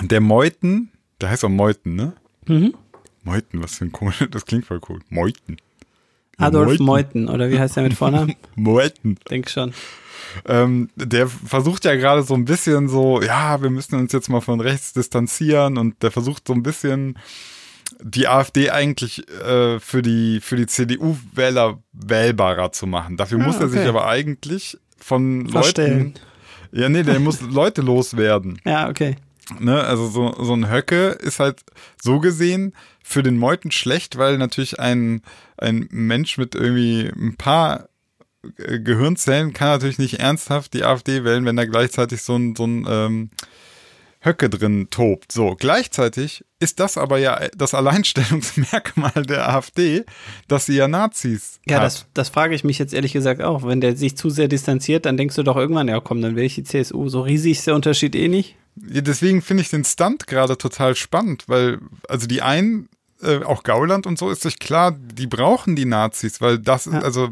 der 0.02 0.22
Meuthen, 0.22 0.92
der 1.22 1.30
heißt 1.30 1.46
auch 1.46 1.50
Meuthen, 1.50 1.96
ne? 1.96 2.14
Mhm. 2.48 2.74
Meuthen, 3.24 3.64
was 3.64 3.76
für 3.76 3.86
ein 3.86 3.92
komisches, 3.92 4.28
das 4.32 4.46
klingt 4.46 4.66
voll 4.66 4.82
cool. 4.90 5.00
Meuthen. 5.10 5.58
Adolf 6.38 6.80
Meuthen, 6.80 7.30
oder 7.30 7.50
wie 7.50 7.60
heißt 7.60 7.78
er 7.78 7.84
mit 7.84 7.94
Vornamen? 7.94 8.36
Meuthen. 8.56 9.18
Denk 9.30 9.50
schon. 9.50 9.74
Ähm, 10.48 10.90
der 10.96 11.28
versucht 11.28 11.86
ja 11.86 11.96
gerade 11.96 12.24
so 12.24 12.34
ein 12.34 12.46
bisschen 12.46 12.90
so, 12.90 13.22
ja, 13.22 13.62
wir 13.62 13.70
müssen 13.70 13.96
uns 14.00 14.12
jetzt 14.14 14.30
mal 14.30 14.42
von 14.42 14.60
rechts 14.62 14.94
distanzieren 14.94 15.78
und 15.78 16.02
der 16.02 16.10
versucht 16.12 16.48
so 16.48 16.54
ein 16.54 16.64
bisschen 16.64 17.20
die 18.02 18.28
AfD 18.28 18.72
eigentlich 18.72 19.28
äh, 19.30 19.80
für 19.80 20.02
die, 20.02 20.40
für 20.42 20.56
die 20.56 20.66
CDU-Wähler 20.66 21.78
wählbarer 21.94 22.72
zu 22.72 22.88
machen. 22.88 23.18
Dafür 23.18 23.40
Ah, 23.40 23.44
muss 23.44 23.58
er 23.58 23.68
sich 23.70 23.82
okay. 23.82 23.90
aber 23.90 24.08
eigentlich 24.08 24.78
von 24.98 25.48
Verstellen. 25.50 26.16
Leuten. 26.16 26.20
Ja, 26.72 26.90
nee, 26.90 27.04
der 27.04 27.20
muss 27.20 27.42
Leute 27.52 27.82
loswerden. 27.82 28.60
Ja, 28.66 28.90
okay. 28.90 29.16
Ne? 29.60 29.80
Also 29.84 30.08
so, 30.08 30.34
so 30.44 30.54
ein 30.54 30.72
Höcke 30.72 31.10
ist 31.10 31.40
halt 31.40 31.62
so 32.02 32.20
gesehen 32.20 32.74
für 33.04 33.22
den 33.22 33.38
Meuten 33.38 33.70
schlecht, 33.70 34.18
weil 34.18 34.38
natürlich 34.38 34.80
ein, 34.80 35.22
ein 35.58 35.88
Mensch 35.92 36.38
mit 36.38 36.56
irgendwie 36.56 37.12
ein 37.16 37.36
paar 37.38 37.90
äh, 38.58 38.80
Gehirnzellen 38.80 39.54
kann 39.54 39.68
natürlich 39.68 40.00
nicht 40.00 40.20
ernsthaft 40.20 40.74
die 40.74 40.84
AfD 40.84 41.24
wählen, 41.24 41.46
wenn 41.46 41.58
da 41.58 41.66
gleichzeitig 41.66 42.22
so 42.24 42.36
ein, 42.38 42.56
so 42.56 42.66
ein 42.66 42.88
ähm, 42.90 43.30
Höcke 44.26 44.50
drin 44.50 44.88
tobt. 44.90 45.34
So, 45.34 45.56
gleichzeitig 45.60 46.46
ist 46.60 46.80
das 46.80 46.98
aber 46.98 47.18
ja 47.18 47.42
das 47.58 47.74
Alleinstellungsmerkmal 47.74 49.26
der 49.28 49.50
AfD, 49.50 50.06
dass 50.48 50.66
sie 50.66 50.76
ja 50.78 50.88
Nazis 50.88 51.60
Ja, 51.68 51.78
hat. 51.78 51.84
das, 51.84 52.06
das 52.14 52.30
frage 52.30 52.56
ich 52.56 52.64
mich 52.64 52.80
jetzt 52.80 52.94
ehrlich 52.94 53.12
gesagt 53.12 53.42
auch. 53.42 53.64
Wenn 53.68 53.82
der 53.82 53.98
sich 53.98 54.16
zu 54.16 54.30
sehr 54.30 54.48
distanziert, 54.48 55.06
dann 55.06 55.18
denkst 55.18 55.36
du 55.36 55.44
doch 55.44 55.58
irgendwann, 55.58 55.90
ja 55.90 56.00
komm, 56.00 56.22
dann 56.22 56.38
wähle 56.38 56.46
ich 56.46 56.56
die 56.56 56.64
CSU. 56.64 57.10
So 57.10 57.20
riesig 57.22 57.58
ist 57.58 57.68
der 57.68 57.76
Unterschied 57.76 58.16
eh 58.16 58.30
nicht. 58.30 58.56
Ja, 58.76 59.02
deswegen 59.02 59.42
finde 59.42 59.62
ich 59.62 59.70
den 59.70 59.84
Stunt 59.84 60.28
gerade 60.28 60.58
total 60.58 60.96
spannend, 60.96 61.44
weil, 61.48 61.80
also 62.10 62.28
die 62.28 62.42
einen, 62.42 62.90
äh, 63.22 63.44
auch 63.44 63.64
Gauland 63.64 64.06
und 64.08 64.18
so, 64.18 64.30
ist 64.30 64.42
sich 64.42 64.60
klar, 64.60 64.92
die 64.92 65.28
brauchen 65.28 65.76
die 65.76 65.86
Nazis, 65.86 66.42
weil 66.42 66.60
das, 66.60 66.86
Ja. 66.86 67.00
also 67.00 67.30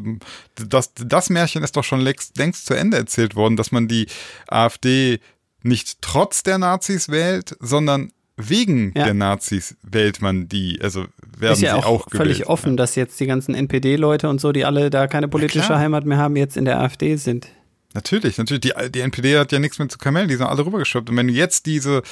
das, 0.54 0.92
das 0.94 1.30
Märchen 1.30 1.62
ist 1.62 1.76
doch 1.76 1.84
schon 1.84 2.00
längst, 2.00 2.38
längst 2.38 2.66
zu 2.66 2.74
Ende 2.74 2.96
erzählt 2.96 3.34
worden, 3.34 3.56
dass 3.56 3.72
man 3.72 3.88
die 3.88 4.06
AfD 4.48 5.18
nicht 5.62 6.00
trotz 6.00 6.42
der 6.42 6.58
Nazis 6.58 7.08
wählt, 7.08 7.56
sondern 7.60 8.12
wegen 8.36 8.92
Ja. 8.96 9.04
der 9.04 9.14
Nazis 9.14 9.76
wählt 9.82 10.22
man 10.22 10.48
die, 10.48 10.80
also 10.82 11.04
werden 11.38 11.52
ist 11.52 11.60
ja 11.60 11.74
sie 11.74 11.82
auch, 11.84 12.06
auch, 12.06 12.10
völlig 12.10 12.38
gewählt. 12.38 12.48
offen, 12.48 12.76
dass 12.76 12.94
jetzt 12.94 13.20
die 13.20 13.26
ganzen 13.26 13.54
NPD-Leute 13.54 14.28
und 14.28 14.40
so, 14.40 14.52
die 14.52 14.64
alle 14.64 14.90
da 14.90 15.06
keine 15.06 15.28
politische. 15.28 15.76
Heimat 15.78 16.06
mehr 16.06 16.18
haben, 16.18 16.36
jetzt 16.36 16.56
in 16.56 16.64
der 16.64 16.80
AfD 16.80 17.16
sind. 17.16 17.48
Natürlich, 17.94 18.38
natürlich. 18.38 18.60
Die, 18.62 18.90
die 18.90 19.00
NPD 19.00 19.38
hat 19.38 19.52
ja 19.52 19.58
nichts 19.58 19.78
mehr 19.78 19.88
zu 19.88 19.98
kamellen, 19.98 20.28
die 20.28 20.36
sind 20.36 20.46
alle 20.46 20.64
rübergeschwappt. 20.64 21.10
Und 21.10 21.16
wenn 21.16 21.28
du 21.28 21.34
jetzt 21.34 21.66
diese, 21.66 22.02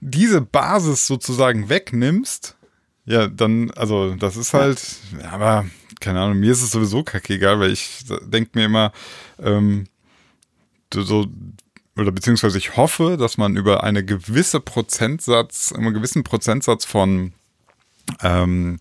diese 0.00 0.40
Basis 0.40 1.06
sozusagen 1.06 1.68
wegnimmst, 1.68 2.56
ja, 3.06 3.26
dann, 3.26 3.70
also 3.72 4.14
das 4.14 4.36
ist 4.36 4.54
halt, 4.54 4.80
ja, 5.20 5.30
aber 5.30 5.66
keine 6.00 6.20
Ahnung, 6.20 6.38
mir 6.38 6.52
ist 6.52 6.62
es 6.62 6.70
sowieso 6.70 7.02
kackegal, 7.02 7.60
weil 7.60 7.70
ich 7.70 8.04
denke 8.22 8.50
mir 8.54 8.66
immer, 8.66 8.92
ähm, 9.38 9.86
so, 10.92 11.26
oder 11.96 12.12
beziehungsweise 12.12 12.58
ich 12.58 12.76
hoffe, 12.76 13.16
dass 13.18 13.38
man 13.38 13.56
über 13.56 13.84
eine 13.84 14.04
gewisse 14.04 14.60
Prozentsatz, 14.60 15.72
einen 15.72 15.94
gewissen 15.94 16.24
Prozentsatz 16.24 16.84
von 16.84 17.32
ähm, 18.22 18.80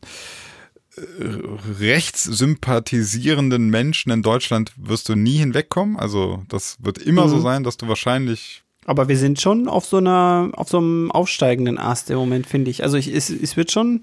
rechtssympathisierenden 1.80 3.70
Menschen 3.70 4.12
in 4.12 4.22
Deutschland 4.22 4.72
wirst 4.78 5.10
du 5.10 5.16
nie 5.16 5.38
hinwegkommen. 5.38 5.98
Also 5.98 6.44
das 6.50 6.78
wird 6.80 6.98
immer 6.98 7.28
so 7.30 7.38
Mhm. 7.38 7.42
sein, 7.42 7.64
dass 7.64 7.78
du 7.78 7.88
wahrscheinlich 7.88 8.64
Aber 8.86 9.08
wir 9.08 9.18
sind 9.18 9.40
schon 9.40 9.68
auf 9.70 9.86
so 9.86 9.96
einer, 9.98 10.50
auf 10.54 10.68
so 10.68 10.78
einem 10.80 11.10
aufsteigenden 11.10 11.78
Ast 11.78 12.10
im 12.10 12.18
Moment, 12.18 12.46
finde 12.48 12.70
ich. 12.70 12.84
Also 12.84 12.98
ich, 12.98 13.08
es, 13.08 13.30
es 13.30 13.56
wird 13.56 13.72
schon, 13.72 14.02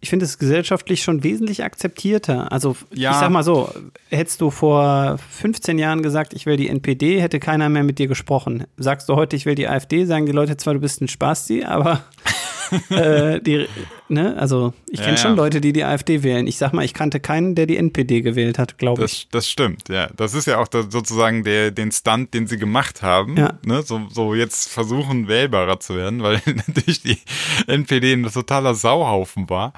ich 0.00 0.10
finde 0.10 0.24
es 0.24 0.38
gesellschaftlich 0.38 1.04
schon 1.04 1.22
wesentlich 1.22 1.62
akzeptierter. 1.62 2.50
Also 2.50 2.76
Ja. 2.92 3.12
ich 3.12 3.16
sag 3.18 3.30
mal 3.30 3.44
so, 3.44 3.72
hättest 4.10 4.40
du 4.40 4.50
vor 4.50 5.18
15 5.30 5.78
Jahren 5.78 6.02
gesagt, 6.02 6.34
ich 6.34 6.46
will 6.46 6.56
die 6.56 6.68
NPD, 6.68 7.20
hätte 7.20 7.38
keiner 7.38 7.68
mehr 7.68 7.84
mit 7.84 8.00
dir 8.00 8.08
gesprochen. 8.08 8.64
Sagst 8.76 9.08
du 9.08 9.14
heute, 9.14 9.36
ich 9.36 9.46
will 9.46 9.54
die 9.54 9.68
AfD, 9.68 10.04
sagen 10.04 10.26
die 10.26 10.32
Leute 10.32 10.56
zwar, 10.56 10.74
du 10.74 10.80
bist 10.80 11.00
ein 11.00 11.06
Spasti, 11.08 11.62
aber 11.62 12.04
äh, 12.90 13.40
die, 13.40 13.66
ne, 14.08 14.36
also 14.36 14.72
ich 14.88 14.98
Ja, 14.98 15.06
kenne 15.06 15.16
ja. 15.16 15.22
schon 15.22 15.36
Leute, 15.36 15.60
die 15.60 15.72
die 15.72 15.84
AfD 15.84 16.22
wählen. 16.22 16.46
Ich 16.46 16.58
sag 16.58 16.72
mal, 16.72 16.84
ich 16.84 16.94
kannte 16.94 17.20
keinen, 17.20 17.54
der 17.54 17.66
die 17.66 17.76
NPD 17.76 18.22
gewählt 18.22 18.58
hat, 18.58 18.78
glaube 18.78 19.04
ich. 19.04 19.28
Das, 19.30 19.48
stimmt, 19.48 19.88
ja. 19.88 20.08
Das 20.16 20.34
ist 20.34 20.46
ja 20.46 20.58
auch 20.58 20.68
da 20.68 20.82
sozusagen 20.90 21.44
der, 21.44 21.70
den 21.70 21.92
Stunt, 21.92 22.34
den 22.34 22.46
sie 22.46 22.58
gemacht 22.58 23.02
haben. 23.02 23.36
Ja. 23.36 23.58
Ne? 23.64 23.82
So, 23.82 24.08
so 24.10 24.34
jetzt 24.34 24.68
versuchen, 24.68 25.28
wählbarer 25.28 25.80
zu 25.80 25.96
werden, 25.96 26.22
weil 26.22 26.40
natürlich 26.66 27.02
die 27.02 27.18
NPD 27.66 28.12
ein 28.14 28.24
totaler 28.30 28.74
Sauhaufen 28.74 29.48
war. 29.50 29.72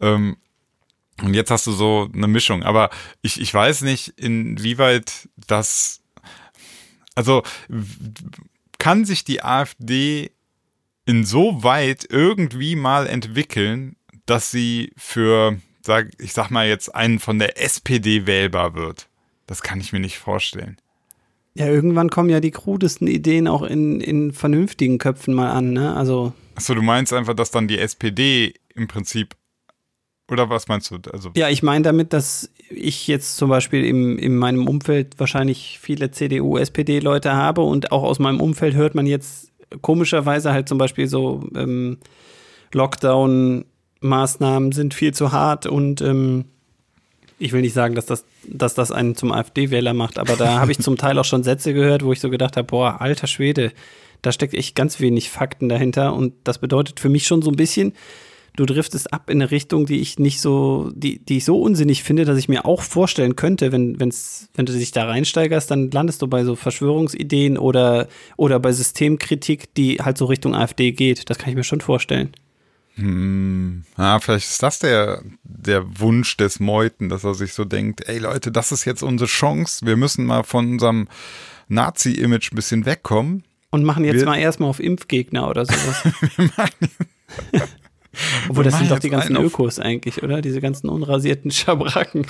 Ähm, 0.00 0.36
und 1.22 1.34
jetzt 1.34 1.50
hast 1.50 1.66
du 1.66 1.72
so 1.72 2.08
eine 2.12 2.26
Mischung. 2.26 2.62
Aber 2.64 2.90
ich, 3.22 3.40
ich 3.40 3.54
weiß 3.54 3.82
nicht, 3.82 4.08
inwieweit 4.16 5.28
das. 5.46 6.00
Also 7.14 7.44
kann 8.78 9.04
sich 9.04 9.22
die 9.24 9.42
AfD 9.42 10.32
insoweit 11.06 12.06
irgendwie 12.08 12.76
mal 12.76 13.06
entwickeln, 13.06 13.96
dass 14.26 14.50
sie 14.50 14.92
für, 14.96 15.58
sag, 15.82 16.10
ich 16.18 16.32
sag 16.32 16.50
mal 16.50 16.66
jetzt, 16.66 16.94
einen 16.94 17.18
von 17.18 17.38
der 17.38 17.62
SPD 17.62 18.26
wählbar 18.26 18.74
wird. 18.74 19.08
Das 19.46 19.62
kann 19.62 19.80
ich 19.80 19.92
mir 19.92 20.00
nicht 20.00 20.18
vorstellen. 20.18 20.78
Ja, 21.54 21.66
irgendwann 21.66 22.10
kommen 22.10 22.30
ja 22.30 22.40
die 22.40 22.50
krudesten 22.50 23.06
Ideen 23.06 23.46
auch 23.46 23.62
in, 23.62 24.00
in 24.00 24.32
vernünftigen 24.32 24.98
Köpfen 24.98 25.34
mal 25.34 25.52
an, 25.52 25.72
ne? 25.72 25.94
Also 25.94 26.32
Achso, 26.56 26.74
du 26.74 26.82
meinst 26.82 27.12
einfach, 27.12 27.34
dass 27.34 27.50
dann 27.50 27.68
die 27.68 27.78
SPD 27.78 28.54
im 28.74 28.88
Prinzip 28.88 29.36
Oder 30.30 30.48
was 30.48 30.66
meinst 30.68 30.90
du? 30.90 30.98
Also 31.12 31.30
Ja, 31.36 31.48
ich 31.50 31.62
meine 31.62 31.82
damit, 31.84 32.12
dass 32.12 32.50
ich 32.70 33.06
jetzt 33.06 33.36
zum 33.36 33.50
Beispiel 33.50 33.84
im, 33.84 34.18
in 34.18 34.36
meinem 34.36 34.66
Umfeld 34.66 35.18
wahrscheinlich 35.18 35.78
viele 35.80 36.10
CDU, 36.10 36.56
SPD-Leute 36.56 37.34
habe 37.34 37.60
und 37.60 37.92
auch 37.92 38.02
aus 38.02 38.18
meinem 38.18 38.40
Umfeld 38.40 38.74
hört 38.74 38.94
man 38.94 39.06
jetzt 39.06 39.52
komischerweise 39.80 40.52
halt 40.52 40.68
zum 40.68 40.78
Beispiel 40.78 41.06
so 41.06 41.44
ähm, 41.54 41.98
Lockdown-Maßnahmen 42.72 44.72
sind 44.72 44.94
viel 44.94 45.14
zu 45.14 45.32
hart 45.32 45.66
und 45.66 46.00
ähm, 46.00 46.46
ich 47.38 47.52
will 47.52 47.62
nicht 47.62 47.74
sagen, 47.74 47.94
dass 47.94 48.06
das, 48.06 48.24
dass 48.46 48.74
das 48.74 48.90
einen 48.90 49.16
zum 49.16 49.32
AfD-Wähler 49.32 49.94
macht, 49.94 50.18
aber 50.18 50.36
da 50.36 50.60
habe 50.60 50.72
ich 50.72 50.78
zum 50.78 50.96
Teil 50.96 51.18
auch 51.18 51.24
schon 51.24 51.42
Sätze 51.42 51.74
gehört, 51.74 52.04
wo 52.04 52.12
ich 52.12 52.20
so 52.20 52.30
gedacht 52.30 52.56
habe, 52.56 52.66
boah, 52.66 53.00
alter 53.00 53.26
Schwede, 53.26 53.72
da 54.22 54.32
steckt 54.32 54.54
echt 54.54 54.74
ganz 54.74 55.00
wenig 55.00 55.30
Fakten 55.30 55.68
dahinter 55.68 56.14
und 56.14 56.34
das 56.44 56.58
bedeutet 56.58 57.00
für 57.00 57.08
mich 57.08 57.26
schon 57.26 57.42
so 57.42 57.50
ein 57.50 57.56
bisschen, 57.56 57.92
du 58.56 58.66
driftest 58.66 59.12
ab 59.12 59.30
in 59.30 59.42
eine 59.42 59.50
Richtung, 59.50 59.86
die 59.86 60.00
ich 60.00 60.18
nicht 60.18 60.40
so, 60.40 60.90
die, 60.94 61.18
die 61.18 61.38
ich 61.38 61.44
so 61.44 61.60
unsinnig 61.60 62.02
finde, 62.04 62.24
dass 62.24 62.38
ich 62.38 62.48
mir 62.48 62.64
auch 62.64 62.82
vorstellen 62.82 63.34
könnte, 63.36 63.72
wenn, 63.72 63.98
wenn's, 63.98 64.48
wenn 64.54 64.64
du 64.66 64.72
dich 64.72 64.92
da 64.92 65.06
reinsteigerst, 65.06 65.70
dann 65.70 65.90
landest 65.90 66.22
du 66.22 66.28
bei 66.28 66.44
so 66.44 66.54
Verschwörungsideen 66.54 67.58
oder, 67.58 68.06
oder 68.36 68.60
bei 68.60 68.70
Systemkritik, 68.72 69.74
die 69.74 69.96
halt 70.02 70.18
so 70.18 70.26
Richtung 70.26 70.54
AfD 70.54 70.92
geht. 70.92 71.28
Das 71.30 71.38
kann 71.38 71.50
ich 71.50 71.56
mir 71.56 71.64
schon 71.64 71.80
vorstellen. 71.80 72.30
Hm, 72.96 73.82
ja, 73.98 74.20
vielleicht 74.20 74.46
ist 74.48 74.62
das 74.62 74.78
der, 74.78 75.22
der 75.42 75.98
Wunsch 75.98 76.36
des 76.36 76.60
Meuten, 76.60 77.08
dass 77.08 77.24
er 77.24 77.34
sich 77.34 77.52
so 77.52 77.64
denkt, 77.64 78.08
ey 78.08 78.18
Leute, 78.18 78.52
das 78.52 78.70
ist 78.70 78.84
jetzt 78.84 79.02
unsere 79.02 79.28
Chance, 79.28 79.84
wir 79.84 79.96
müssen 79.96 80.24
mal 80.26 80.44
von 80.44 80.70
unserem 80.74 81.08
Nazi-Image 81.66 82.52
ein 82.52 82.56
bisschen 82.56 82.86
wegkommen. 82.86 83.42
Und 83.70 83.82
machen 83.82 84.04
jetzt 84.04 84.18
Wir- 84.18 84.26
mal 84.26 84.38
erstmal 84.38 84.70
auf 84.70 84.78
Impfgegner 84.78 85.48
oder 85.50 85.66
sowas. 85.66 86.04
Wir 86.36 86.50
machen- 86.56 86.90
Obwohl, 88.48 88.64
das 88.64 88.78
sind 88.78 88.90
doch 88.90 88.98
die 88.98 89.10
ganzen 89.10 89.36
Ökos 89.36 89.78
eigentlich, 89.78 90.22
oder? 90.22 90.40
Diese 90.42 90.60
ganzen 90.60 90.88
unrasierten 90.88 91.50
Schabracken. 91.50 92.26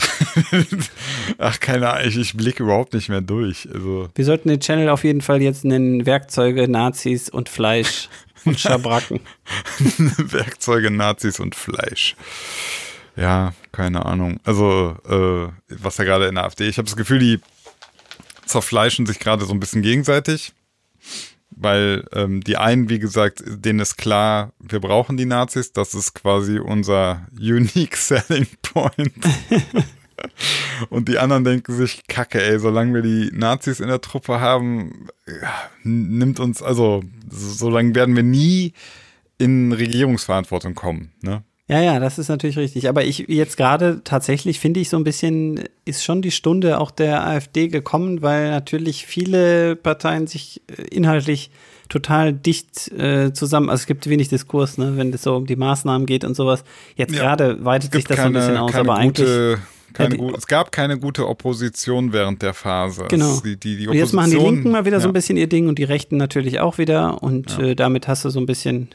Ach, 1.38 1.61
keine 1.61 1.90
Ahnung, 1.90 2.09
ich, 2.09 2.16
ich 2.16 2.37
blicke 2.37 2.62
überhaupt 2.62 2.94
nicht 2.94 3.09
mehr 3.09 3.20
durch. 3.20 3.68
Also, 3.73 4.09
Wir 4.14 4.25
sollten 4.25 4.49
den 4.49 4.61
Channel 4.61 4.88
auf 4.88 5.05
jeden 5.05 5.20
Fall 5.20 5.42
jetzt 5.42 5.64
nennen 5.64 6.07
Werkzeuge, 6.07 6.68
Nazis 6.68 7.29
und 7.29 7.49
Fleisch 7.49 8.09
und 8.44 8.59
Schabracken. 8.61 9.20
Werkzeuge, 9.99 10.90
Nazis 10.90 11.40
und 11.40 11.55
Fleisch. 11.55 12.16
Ja, 13.16 13.55
keine 13.73 14.07
Ahnung. 14.07 14.40
Also, 14.44 14.97
äh, 15.09 15.53
was 15.68 15.97
da 15.97 16.05
gerade 16.05 16.27
in 16.27 16.35
der 16.35 16.44
AfD, 16.44 16.68
ich 16.68 16.79
habe 16.79 16.87
das 16.87 16.97
Gefühl, 16.97 17.20
die 17.20 17.40
zerfleischen 18.47 19.07
sich 19.07 19.18
gerade 19.18 19.44
so 19.44 19.53
ein 19.53 19.61
bisschen 19.61 19.83
gegenseitig. 19.83 20.53
Weil 21.57 22.05
ähm, 22.12 22.43
die 22.43 22.57
einen, 22.57 22.88
wie 22.88 22.99
gesagt, 22.99 23.43
denen 23.47 23.79
ist 23.79 23.97
klar, 23.97 24.53
wir 24.59 24.81
brauchen 24.81 25.17
die 25.17 25.25
Nazis, 25.25 25.73
das 25.73 25.95
ist 25.95 26.14
quasi 26.14 26.59
unser 26.59 27.27
unique 27.38 27.97
selling 27.97 28.47
point. 28.62 29.12
Und 30.90 31.09
die 31.09 31.19
anderen 31.19 31.45
denken 31.45 31.75
sich, 31.75 32.07
kacke, 32.07 32.43
ey, 32.43 32.59
solange 32.59 32.95
wir 32.95 33.03
die 33.03 33.31
Nazis 33.33 33.81
in 33.81 33.88
der 33.88 34.01
Truppe 34.01 34.40
haben, 34.40 35.09
ja, 35.27 35.53
nimmt 35.83 36.40
uns, 36.40 36.62
also, 36.62 37.03
so, 37.31 37.51
solange 37.51 37.95
werden 37.95 38.17
wir 38.17 38.23
nie 38.23 38.73
in 39.38 39.73
Regierungsverantwortung 39.73 40.75
kommen, 40.75 41.12
ne? 41.21 41.43
Ja, 41.66 41.81
ja, 41.81 41.98
das 41.98 42.18
ist 42.18 42.29
natürlich 42.29 42.59
richtig. 42.59 42.88
Aber 42.90 43.05
ich 43.05 43.24
jetzt 43.29 43.57
gerade 43.57 44.03
tatsächlich 44.05 44.61
finde 44.61 44.81
ich 44.81 44.90
so 44.90 44.98
ein 44.98 45.05
bisschen, 45.05 45.61
ist 45.87 46.05
schon 46.05 46.20
die 46.20 46.31
Stunde 46.31 46.79
auch 46.79 46.90
der 46.90 47.27
AfD 47.27 47.68
gekommen, 47.68 48.20
weil 48.20 48.50
natürlich 48.50 49.07
viele 49.07 49.74
Parteien 49.74 50.27
sich 50.27 50.61
äh, 50.68 50.83
inhaltlich 50.94 51.50
total 51.88 52.33
dicht 52.35 52.90
äh, 52.92 53.33
zusammen, 53.33 53.70
also 53.70 53.83
es 53.83 53.87
gibt 53.87 54.09
wenig 54.09 54.29
Diskurs, 54.29 54.79
ne, 54.79 54.96
wenn 54.96 55.12
es 55.12 55.22
so 55.22 55.37
um 55.37 55.46
die 55.46 55.57
Maßnahmen 55.57 56.07
geht 56.07 56.24
und 56.24 56.35
sowas. 56.35 56.64
Jetzt 56.96 57.14
Ja. 57.14 57.20
gerade 57.22 57.64
weitet 57.64 57.92
sich 57.92 58.05
das 58.05 58.16
so 58.18 58.24
ein 58.24 58.33
bisschen 58.35 58.57
aus, 58.57 58.74
aber 58.74 58.96
eigentlich. 58.96 59.27
gute, 59.27 59.59
keine 59.94 60.11
die- 60.11 60.16
gute, 60.18 60.37
es 60.37 60.46
gab 60.46 60.70
keine 60.72 60.98
gute 60.98 61.29
Opposition 61.29 62.12
während 62.12 62.42
der 62.42 62.53
Phase. 62.55 63.07
Genau. 63.09 63.40
Die, 63.44 63.57
die, 63.59 63.77
die 63.79 63.88
Und 63.88 63.96
jetzt 63.96 64.12
machen 64.12 64.31
die 64.31 64.37
Linken 64.38 64.70
mal 64.70 64.85
wieder 64.87 64.98
so 65.00 65.05
ja. 65.07 65.11
ein 65.11 65.14
bisschen 65.14 65.37
ihr 65.38 65.46
Ding 65.48 65.68
und 65.68 65.79
die 65.79 65.85
Rechten 65.85 66.16
natürlich 66.18 66.59
auch 66.61 66.77
wieder. 66.79 67.22
Und 67.22 67.57
Ja. 67.59 67.64
äh, 67.68 67.74
damit 67.77 68.09
hast 68.09 68.24
du 68.24 68.31
so 68.31 68.40
ein 68.40 68.46
bisschen, 68.46 68.88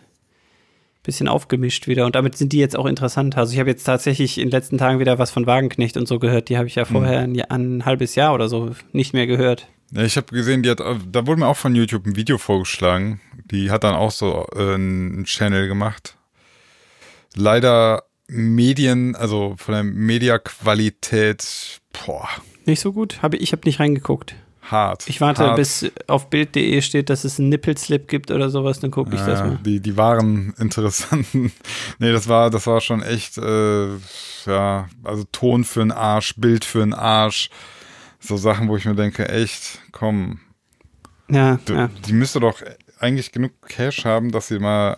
bisschen 1.04 1.28
aufgemischt 1.28 1.88
wieder. 1.88 2.06
Und 2.06 2.16
damit 2.16 2.38
sind 2.38 2.54
die 2.54 2.60
jetzt 2.60 2.78
auch 2.78 2.86
interessant. 2.86 3.38
Also 3.38 3.54
ich 3.54 3.60
habe 3.60 3.70
jetzt 3.70 3.84
tatsächlich 3.84 4.38
in 4.38 4.46
den 4.46 4.52
letzten 4.52 4.78
Tagen 4.78 5.00
wieder 5.00 5.18
was 5.18 5.32
von 5.32 5.46
Wagenknecht 5.46 5.98
und 5.98 6.08
so 6.08 6.20
gehört. 6.20 6.50
Die 6.50 6.58
habe 6.58 6.68
ich 6.68 6.76
ja 6.76 6.86
vorher 6.86 7.20
ein, 7.20 7.40
ein 7.42 7.86
halbes 7.86 8.16
Jahr 8.16 8.34
oder 8.34 8.50
so 8.50 8.72
nicht 8.92 9.14
mehr 9.14 9.28
gehört. 9.28 9.68
Ja, 9.92 10.04
ich 10.04 10.18
habe 10.18 10.28
gesehen, 10.28 10.62
die 10.62 10.70
hat, 10.70 10.80
da 10.80 11.28
wurde 11.28 11.40
mir 11.40 11.48
auch 11.48 11.58
von 11.58 11.74
YouTube 11.74 12.06
ein 12.06 12.16
Video 12.16 12.38
vorgeschlagen. 12.38 13.22
Die 13.50 13.72
hat 13.72 13.84
dann 13.84 13.96
auch 13.96 14.12
so 14.12 14.46
äh, 14.56 14.76
einen 14.76 15.24
Channel 15.26 15.68
gemacht. 15.68 16.16
Leider 17.36 18.04
Medien, 18.28 19.16
also 19.16 19.56
von 19.58 19.74
der 19.74 19.84
Mediaqualität, 19.84 21.80
boah, 22.06 22.28
Nicht 22.66 22.80
so 22.80 22.94
gut? 22.94 23.22
Hab, 23.24 23.34
ich 23.34 23.42
ich 23.42 23.52
habe 23.52 23.64
nicht 23.66 23.80
reingeguckt. 23.80 24.36
Hart. 24.72 25.08
Ich 25.10 25.22
warte, 25.22 25.44
hart. 25.48 25.56
bis 25.56 25.92
auf 26.08 26.30
Bild.de 26.30 26.82
steht, 26.82 27.10
dass 27.10 27.24
es 27.24 27.40
einen 27.40 27.50
Nippelslip 27.50 28.08
gibt 28.08 28.32
oder 28.32 28.50
sowas, 28.50 28.80
dann 28.80 28.92
gucke 28.92 29.16
ich 29.16 29.22
das 29.22 29.40
Ja, 29.40 29.46
mal. 29.48 29.60
Die, 29.66 29.80
die 29.80 29.98
waren 29.98 30.54
interessanten. 30.60 31.52
nee, 32.00 32.12
das 32.12 32.28
war, 32.28 32.50
das 32.50 32.68
war 32.68 32.82
schon 32.82 33.02
echt, 33.02 33.38
äh, 33.38 33.88
ja, 34.46 34.88
also 35.04 35.24
Ton 35.32 35.64
für 35.64 35.80
den 35.80 35.92
Arsch, 35.92 36.36
Bild 36.38 36.66
für 36.66 36.80
den 36.80 36.94
Arsch. 36.94 37.50
So 38.20 38.36
Sachen, 38.38 38.68
wo 38.68 38.76
ich 38.76 38.86
mir 38.86 38.96
denke, 38.96 39.30
echt, 39.30 39.80
komm, 39.92 40.40
Ja, 41.30 41.58
du, 41.66 41.74
ja. 41.74 41.90
die 42.08 42.14
müsste 42.14 42.40
doch 42.40 42.62
eigentlich 43.00 43.32
genug 43.32 43.54
Cash 43.70 44.04
haben, 44.04 44.32
dass 44.32 44.50
sie 44.50 44.60
mal, 44.60 44.98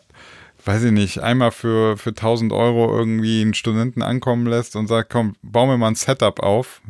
weiß 0.65 0.83
ich 0.85 0.91
nicht, 0.91 1.19
einmal 1.19 1.51
für, 1.51 1.97
für 1.97 2.09
1000 2.09 2.51
Euro 2.51 2.97
irgendwie 2.97 3.41
einen 3.41 3.53
Studenten 3.53 4.01
ankommen 4.01 4.47
lässt 4.47 4.75
und 4.75 4.87
sagt, 4.87 5.11
komm, 5.11 5.35
bau 5.43 5.67
mir 5.67 5.77
mal 5.77 5.89
ein 5.89 5.95
Setup 5.95 6.39
auf. 6.39 6.81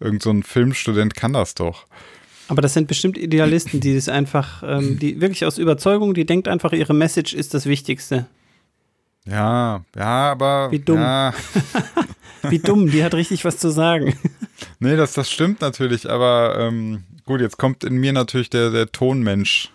Irgend 0.00 0.22
so 0.22 0.30
ein 0.30 0.42
Filmstudent 0.42 1.14
kann 1.14 1.32
das 1.32 1.54
doch. 1.54 1.86
Aber 2.48 2.62
das 2.62 2.74
sind 2.74 2.86
bestimmt 2.86 3.18
Idealisten, 3.18 3.80
die 3.80 3.94
das 3.94 4.08
einfach, 4.08 4.62
ähm, 4.64 4.98
die 4.98 5.20
wirklich 5.20 5.44
aus 5.44 5.58
Überzeugung, 5.58 6.14
die 6.14 6.26
denkt 6.26 6.48
einfach, 6.48 6.72
ihre 6.72 6.94
Message 6.94 7.34
ist 7.34 7.54
das 7.54 7.66
Wichtigste. 7.66 8.26
Ja, 9.24 9.84
ja, 9.96 10.30
aber. 10.30 10.70
Wie 10.70 10.78
dumm. 10.78 10.98
Ja, 10.98 11.34
Wie 12.50 12.58
dumm, 12.60 12.90
die 12.90 13.02
hat 13.02 13.14
richtig 13.14 13.44
was 13.44 13.58
zu 13.58 13.70
sagen. 13.70 14.16
Nee, 14.78 14.96
das, 14.96 15.12
das 15.12 15.30
stimmt 15.30 15.60
natürlich, 15.60 16.08
aber 16.08 16.56
ähm, 16.58 17.04
gut, 17.24 17.42
jetzt 17.42 17.58
kommt 17.58 17.84
in 17.84 17.96
mir 17.96 18.12
natürlich 18.12 18.48
der, 18.48 18.70
der 18.70 18.90
Tonmensch 18.90 19.70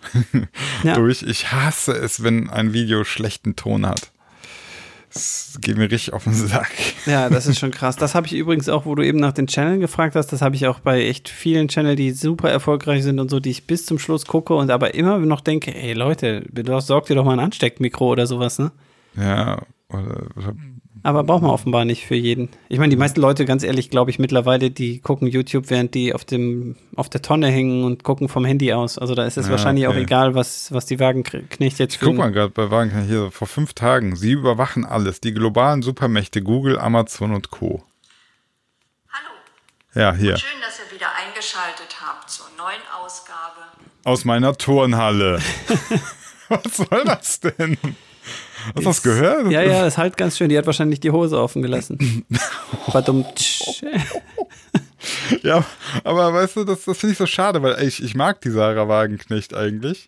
Ja. 0.82 0.94
durch. 0.96 1.22
Ich 1.22 1.52
hasse 1.52 1.92
es, 1.92 2.24
wenn 2.24 2.50
ein 2.50 2.72
Video 2.72 3.04
schlechten 3.04 3.54
Ton 3.54 3.86
hat. 3.86 4.11
Das 5.12 5.58
geht 5.60 5.76
mir 5.76 5.90
richtig 5.90 6.12
auf 6.12 6.24
den 6.24 6.34
Sack. 6.34 6.70
Ja, 7.06 7.28
das 7.28 7.46
ist 7.46 7.58
schon 7.60 7.70
krass. 7.70 7.96
Das 7.96 8.14
habe 8.14 8.26
ich 8.26 8.32
übrigens 8.32 8.68
auch, 8.68 8.86
wo 8.86 8.94
du 8.94 9.02
eben 9.02 9.18
nach 9.18 9.32
den 9.32 9.46
Channeln 9.46 9.80
gefragt 9.80 10.16
hast, 10.16 10.32
das 10.32 10.42
habe 10.42 10.56
ich 10.56 10.66
auch 10.66 10.80
bei 10.80 11.06
echt 11.06 11.28
vielen 11.28 11.68
Channel, 11.68 11.96
die 11.96 12.12
super 12.12 12.50
erfolgreich 12.50 13.02
sind 13.02 13.20
und 13.20 13.30
so, 13.30 13.40
die 13.40 13.50
ich 13.50 13.66
bis 13.66 13.86
zum 13.86 13.98
Schluss 13.98 14.26
gucke 14.26 14.54
und 14.54 14.70
aber 14.70 14.94
immer 14.94 15.18
noch 15.18 15.40
denke, 15.40 15.74
ey 15.74 15.92
Leute, 15.92 16.44
sorgt 16.80 17.10
dir 17.10 17.14
doch 17.14 17.24
mal 17.24 17.34
ein 17.34 17.40
Ansteckmikro 17.40 18.10
oder 18.10 18.26
sowas, 18.26 18.58
ne? 18.58 18.72
Ja, 19.16 19.62
oder, 19.88 20.26
oder 20.36 20.54
Aber 21.04 21.24
braucht 21.24 21.42
man 21.42 21.50
offenbar 21.50 21.84
nicht 21.84 22.06
für 22.06 22.14
jeden. 22.14 22.48
Ich 22.68 22.78
meine, 22.78 22.90
die 22.90 22.96
meisten 22.96 23.20
Leute, 23.20 23.44
ganz 23.44 23.64
ehrlich, 23.64 23.90
glaube 23.90 24.10
ich 24.12 24.20
mittlerweile, 24.20 24.70
die 24.70 25.00
gucken 25.00 25.26
YouTube, 25.26 25.68
während 25.68 25.94
die 25.94 26.14
auf 26.14 26.24
dem 26.24 26.76
auf 26.94 27.08
der 27.08 27.22
Tonne 27.22 27.48
hängen 27.48 27.82
und 27.84 28.04
gucken 28.04 28.28
vom 28.28 28.44
Handy 28.44 28.72
aus. 28.72 28.98
Also 28.98 29.14
da 29.16 29.24
ist 29.24 29.36
es 29.36 29.46
Ja, 29.46 29.52
wahrscheinlich 29.52 29.86
auch 29.88 29.92
okay. 29.92 30.02
egal, 30.02 30.34
was, 30.36 30.70
was 30.72 30.86
die 30.86 31.00
Wagenknecht 31.00 31.78
jetzt 31.80 31.96
für 31.96 32.06
Guck 32.06 32.16
mal 32.16 32.30
gerade 32.30 32.50
bei 32.50 32.70
Wagen 32.70 33.04
hier 33.06 33.32
vor 33.32 33.48
fünf 33.48 33.74
Tagen. 33.74 34.14
Sie 34.14 34.30
überwachen 34.32 34.84
alles. 34.84 35.20
Die 35.20 35.34
globalen 35.34 35.82
Supermächte 35.82 36.40
Google, 36.42 36.78
Amazon 36.78 37.32
und 37.34 37.50
Co. 37.50 37.82
Hallo, 39.12 40.00
Ja, 40.00 40.14
hier. 40.14 40.36
schön, 40.36 40.60
dass 40.64 40.78
ihr 40.78 40.94
wieder 40.94 41.08
eingeschaltet 41.26 41.96
habt 42.00 42.30
zur 42.30 42.46
neuen 42.56 42.80
Ausgabe. 43.04 43.60
Aus 44.04 44.24
meiner 44.24 44.56
Turnhalle. 44.56 45.40
Was 46.48 46.76
soll 46.76 47.04
das 47.04 47.40
denn? 47.40 47.76
Hast 48.66 48.76
du 48.76 48.82
das 48.82 49.02
gehört? 49.02 49.50
Ja, 49.50 49.62
ja, 49.62 49.86
ist 49.86 49.98
halt 49.98 50.16
ganz 50.16 50.36
schön. 50.38 50.48
Die 50.48 50.56
hat 50.58 50.66
wahrscheinlich 50.66 51.00
die 51.00 51.10
Hose 51.10 51.38
offen 51.40 51.62
gelassen. 51.62 52.24
Verdammt. 52.90 53.82
Ja, 55.42 55.64
aber 56.04 56.32
weißt 56.32 56.56
du, 56.56 56.64
das, 56.64 56.84
das 56.84 56.96
finde 56.96 57.12
ich 57.12 57.18
so 57.18 57.26
schade, 57.26 57.60
weil 57.62 57.82
ich, 57.82 58.02
ich 58.02 58.14
mag 58.14 58.40
die 58.40 58.50
Sarah 58.50 58.86
Wagenknecht 58.86 59.52
eigentlich. 59.54 60.06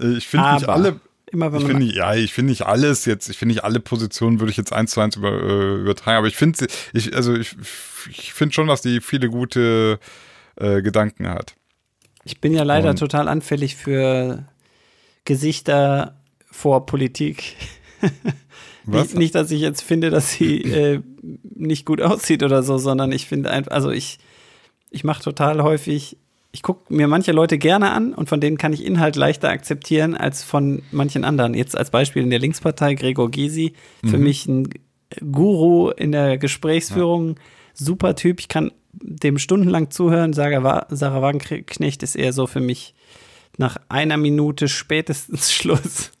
Ich 0.00 0.26
finde 0.26 0.54
nicht 0.54 0.68
alle. 0.68 0.98
immer 1.30 1.52
wenn 1.52 1.60
Ich 1.60 1.64
man 1.66 1.70
finde 1.72 1.84
nicht, 1.86 1.96
ja, 1.96 2.14
ich 2.14 2.32
finde 2.32 2.50
nicht 2.50 2.62
alles 2.66 3.04
jetzt, 3.04 3.28
ich 3.28 3.38
finde 3.38 3.54
nicht 3.54 3.62
alle 3.64 3.78
Positionen 3.78 4.40
würde 4.40 4.50
ich 4.50 4.56
jetzt 4.56 4.72
eins 4.72 4.90
zu 4.92 5.00
eins 5.00 5.14
über, 5.16 5.30
äh, 5.30 5.74
übertragen, 5.76 6.18
aber 6.18 6.26
ich 6.26 6.36
finde 6.36 6.58
sie, 6.58 6.66
ich, 6.92 7.14
also 7.14 7.34
ich, 7.36 7.54
ich 8.10 8.32
finde 8.32 8.54
schon, 8.54 8.66
dass 8.66 8.82
die 8.82 9.00
viele 9.00 9.28
gute 9.30 10.00
äh, 10.56 10.82
Gedanken 10.82 11.28
hat. 11.28 11.54
Ich 12.24 12.40
bin 12.40 12.52
ja 12.52 12.64
leider 12.64 12.90
Und- 12.90 12.98
total 12.98 13.28
anfällig 13.28 13.76
für 13.76 14.44
Gesichter 15.24 16.16
vor 16.50 16.86
Politik. 16.86 17.54
Nicht, 18.86 19.14
nicht, 19.16 19.34
dass 19.34 19.50
ich 19.50 19.62
jetzt 19.62 19.80
finde, 19.80 20.10
dass 20.10 20.32
sie 20.32 20.60
äh, 20.62 21.00
nicht 21.54 21.86
gut 21.86 22.02
aussieht 22.02 22.42
oder 22.42 22.62
so, 22.62 22.76
sondern 22.76 23.12
ich 23.12 23.26
finde 23.26 23.50
einfach, 23.50 23.72
also 23.72 23.90
ich, 23.90 24.18
ich 24.90 25.04
mache 25.04 25.22
total 25.22 25.62
häufig, 25.62 26.18
ich 26.52 26.62
gucke 26.62 26.92
mir 26.92 27.08
manche 27.08 27.32
Leute 27.32 27.56
gerne 27.56 27.92
an 27.92 28.12
und 28.12 28.28
von 28.28 28.40
denen 28.42 28.58
kann 28.58 28.74
ich 28.74 28.84
Inhalt 28.84 29.16
leichter 29.16 29.48
akzeptieren 29.48 30.14
als 30.14 30.44
von 30.44 30.82
manchen 30.92 31.24
anderen. 31.24 31.54
Jetzt 31.54 31.76
als 31.78 31.90
Beispiel 31.90 32.22
in 32.22 32.28
der 32.30 32.38
Linkspartei 32.40 32.94
Gregor 32.94 33.30
Gysi, 33.30 33.72
für 34.04 34.18
Mhm. 34.18 34.22
mich 34.22 34.46
ein 34.46 34.68
Guru 35.32 35.88
in 35.90 36.12
der 36.12 36.36
Gesprächsführung, 36.36 37.36
super 37.72 38.14
Typ. 38.16 38.38
Ich 38.38 38.48
kann 38.48 38.70
dem 38.92 39.38
stundenlang 39.38 39.90
zuhören. 39.90 40.34
Sarah, 40.34 40.86
Sarah 40.90 41.22
Wagenknecht 41.22 42.02
ist 42.02 42.16
eher 42.16 42.32
so 42.34 42.46
für 42.46 42.60
mich 42.60 42.94
nach 43.56 43.78
einer 43.88 44.18
Minute 44.18 44.68
spätestens 44.68 45.52
Schluss. 45.54 46.12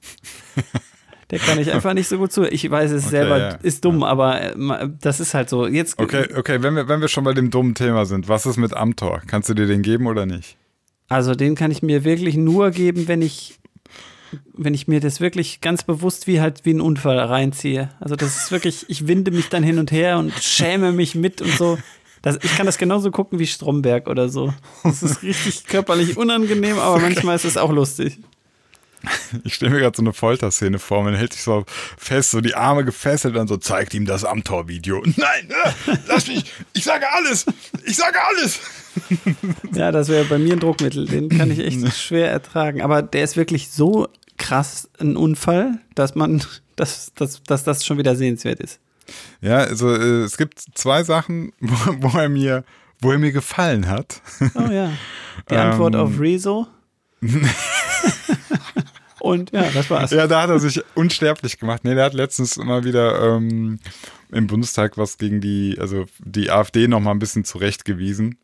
Der 1.30 1.38
kann 1.38 1.58
ich 1.58 1.72
einfach 1.72 1.94
nicht 1.94 2.08
so 2.08 2.18
gut 2.18 2.32
zu. 2.32 2.44
Ich 2.44 2.70
weiß, 2.70 2.90
es 2.90 3.04
Okay, 3.04 3.10
selber 3.10 3.38
ja. 3.38 3.48
ist 3.62 3.84
dumm, 3.84 4.02
aber 4.02 4.42
äh, 4.42 4.88
das 5.00 5.20
ist 5.20 5.34
halt 5.34 5.48
so. 5.48 5.66
Jetzt 5.66 5.98
Okay, 5.98 6.26
okay, 6.36 6.62
wenn 6.62 6.74
wir, 6.74 6.88
wenn 6.88 7.00
wir 7.00 7.08
schon 7.08 7.24
bei 7.24 7.32
dem 7.32 7.50
dummen 7.50 7.74
Thema 7.74 8.04
sind, 8.06 8.28
was 8.28 8.46
ist 8.46 8.56
mit 8.56 8.74
Amtor? 8.74 9.22
Kannst 9.26 9.48
du 9.48 9.54
dir 9.54 9.66
den 9.66 9.82
geben 9.82 10.06
oder 10.06 10.26
nicht? 10.26 10.56
Also 11.08 11.34
den 11.34 11.54
kann 11.54 11.70
ich 11.70 11.82
mir 11.82 12.04
wirklich 12.04 12.36
nur 12.36 12.70
geben, 12.70 13.08
wenn 13.08 13.22
ich, 13.22 13.58
wenn 14.52 14.74
ich 14.74 14.88
mir 14.88 15.00
das 15.00 15.20
wirklich 15.20 15.60
ganz 15.60 15.82
bewusst 15.82 16.26
wie 16.26 16.40
halt 16.40 16.64
wie 16.64 16.72
ein 16.72 16.80
Unfall 16.80 17.18
reinziehe. 17.18 17.90
Also 18.00 18.16
das 18.16 18.36
ist 18.36 18.52
wirklich, 18.52 18.86
ich 18.88 19.06
winde 19.06 19.30
mich 19.30 19.48
dann 19.48 19.62
hin 19.62 19.78
und 19.78 19.92
her 19.92 20.18
und 20.18 20.32
schäme 20.40 20.92
mich 20.92 21.14
mit 21.14 21.40
und 21.42 21.52
so. 21.52 21.78
Das, 22.22 22.38
ich 22.42 22.56
kann 22.56 22.64
das 22.64 22.78
genauso 22.78 23.10
gucken 23.10 23.38
wie 23.38 23.46
Stromberg 23.46 24.08
oder 24.08 24.30
so. 24.30 24.54
Das 24.82 25.02
ist 25.02 25.22
richtig 25.22 25.66
körperlich 25.66 26.16
unangenehm, 26.16 26.78
aber 26.78 26.98
manchmal 26.98 27.36
ist 27.36 27.44
es 27.44 27.58
auch 27.58 27.70
lustig. 27.70 28.18
Ich 29.44 29.54
stelle 29.54 29.72
mir 29.72 29.80
gerade 29.80 29.96
so 29.96 30.02
eine 30.02 30.12
Folterszene 30.12 30.78
vor, 30.78 31.02
man 31.02 31.14
hält 31.14 31.32
sich 31.32 31.42
so 31.42 31.64
fest, 31.98 32.30
so 32.30 32.40
die 32.40 32.54
Arme 32.54 32.84
gefesselt 32.84 33.36
und 33.36 33.48
so 33.48 33.56
zeigt 33.56 33.94
ihm 33.94 34.06
das 34.06 34.24
Amtor-Video. 34.24 35.02
Nein, 35.16 35.48
äh, 35.50 35.96
lass 36.06 36.28
mich, 36.28 36.44
ich 36.72 36.84
sage 36.84 37.04
alles, 37.12 37.46
ich 37.84 37.96
sage 37.96 38.16
alles. 38.28 38.60
Ja, 39.72 39.90
das 39.90 40.08
wäre 40.08 40.24
bei 40.26 40.38
mir 40.38 40.52
ein 40.52 40.60
Druckmittel. 40.60 41.06
Den 41.06 41.28
kann 41.28 41.50
ich 41.50 41.58
echt 41.58 41.96
schwer 41.96 42.30
ertragen. 42.30 42.80
Aber 42.80 43.02
der 43.02 43.24
ist 43.24 43.36
wirklich 43.36 43.68
so 43.70 44.06
krass 44.36 44.88
ein 45.00 45.16
Unfall, 45.16 45.80
dass 45.96 46.14
man, 46.14 46.44
dass, 46.76 47.12
dass, 47.16 47.42
dass 47.42 47.64
das 47.64 47.84
schon 47.84 47.98
wieder 47.98 48.14
sehenswert 48.14 48.60
ist. 48.60 48.78
Ja, 49.40 49.58
also 49.58 49.92
äh, 49.92 50.22
es 50.22 50.36
gibt 50.36 50.60
zwei 50.74 51.02
Sachen, 51.02 51.52
wo, 51.60 52.10
wo 52.12 52.18
er 52.18 52.28
mir, 52.28 52.64
wo 53.00 53.10
er 53.10 53.18
mir 53.18 53.32
gefallen 53.32 53.88
hat. 53.88 54.22
Oh 54.54 54.70
ja. 54.70 54.92
Die 55.50 55.56
Antwort 55.56 55.94
Ähm. 55.94 56.00
auf 56.00 56.20
Rezo. 56.20 56.68
Und 59.20 59.52
ja, 59.52 59.70
das 59.72 59.88
war's. 59.88 60.10
Ja, 60.10 60.26
da 60.26 60.42
hat 60.42 60.50
er 60.50 60.58
sich 60.58 60.82
unsterblich 60.94 61.58
gemacht. 61.58 61.82
Nee, 61.84 61.94
der 61.94 62.04
hat 62.04 62.12
letztens 62.14 62.58
mal 62.58 62.84
wieder 62.84 63.36
ähm, 63.36 63.78
im 64.30 64.46
Bundestag 64.46 64.98
was 64.98 65.16
gegen 65.16 65.40
die, 65.40 65.78
also 65.80 66.04
die 66.18 66.50
AfD 66.50 66.88
noch 66.88 67.00
mal 67.00 67.12
ein 67.12 67.18
bisschen 67.18 67.44
zurechtgewiesen. 67.44 68.36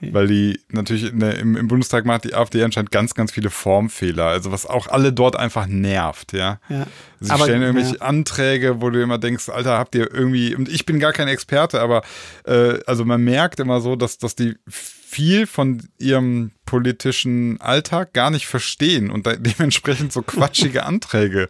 Weil 0.00 0.26
die 0.28 0.60
natürlich 0.70 1.10
in 1.12 1.20
der, 1.20 1.38
im, 1.38 1.56
im 1.56 1.68
Bundestag 1.68 2.04
macht 2.04 2.24
die 2.24 2.34
AfD 2.34 2.62
anscheinend 2.62 2.90
ganz, 2.90 3.14
ganz 3.14 3.32
viele 3.32 3.50
Formfehler. 3.50 4.26
Also 4.26 4.52
was 4.52 4.64
auch 4.64 4.86
alle 4.86 5.12
dort 5.12 5.36
einfach 5.36 5.66
nervt, 5.66 6.32
ja. 6.32 6.60
Ja. 6.68 6.86
Sie 7.20 7.30
Aber- 7.30 7.44
stellen 7.44 7.62
irgendwelche 7.62 7.96
ja. 7.96 8.02
Anträge, 8.02 8.80
wo 8.80 8.90
du 8.90 9.02
immer 9.02 9.18
denkst, 9.18 9.48
Alter, 9.48 9.76
habt 9.78 9.94
ihr 9.94 10.12
irgendwie, 10.12 10.54
und 10.54 10.68
ich 10.68 10.86
bin 10.86 11.00
gar 11.00 11.12
kein 11.12 11.28
Experte, 11.28 11.80
aber 11.80 12.02
äh, 12.44 12.78
also 12.86 13.04
man 13.04 13.22
merkt 13.22 13.60
immer 13.60 13.80
so, 13.80 13.96
dass, 13.96 14.18
dass 14.18 14.36
die 14.36 14.54
viel 14.68 15.46
von 15.46 15.88
ihrem 15.98 16.52
politischen 16.66 17.60
Alltag 17.60 18.12
gar 18.12 18.30
nicht 18.30 18.46
verstehen 18.46 19.10
und 19.10 19.26
dementsprechend 19.38 20.12
so 20.12 20.22
quatschige 20.22 20.84
Anträge 20.84 21.48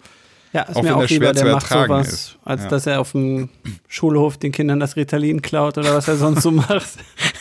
Ja, 0.54 0.62
ist 0.62 0.76
Auch 0.76 0.84
mir 0.84 0.90
wenn 0.90 0.94
auch 0.96 1.00
der 1.00 1.08
lieber, 1.08 1.26
schwer 1.26 1.34
der 1.34 1.44
zu 1.46 1.52
macht 1.52 1.64
ertragen 1.72 1.88
sowas, 1.94 2.08
ist. 2.14 2.38
als 2.46 2.62
Ja. 2.64 2.70
dass 2.70 2.86
er 2.86 3.02
auf 3.02 3.12
dem 3.14 3.50
Schulhof 3.88 4.38
den 4.38 4.52
Kindern 4.52 4.80
das 4.80 4.96
Ritalin 4.96 5.42
klaut 5.42 5.80
oder 5.80 5.96
was 5.96 6.08
er 6.08 6.18
sonst 6.18 6.44
so 6.44 6.52
macht. 6.52 6.92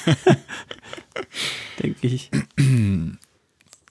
Denke 1.83 2.07
ich. 2.07 2.31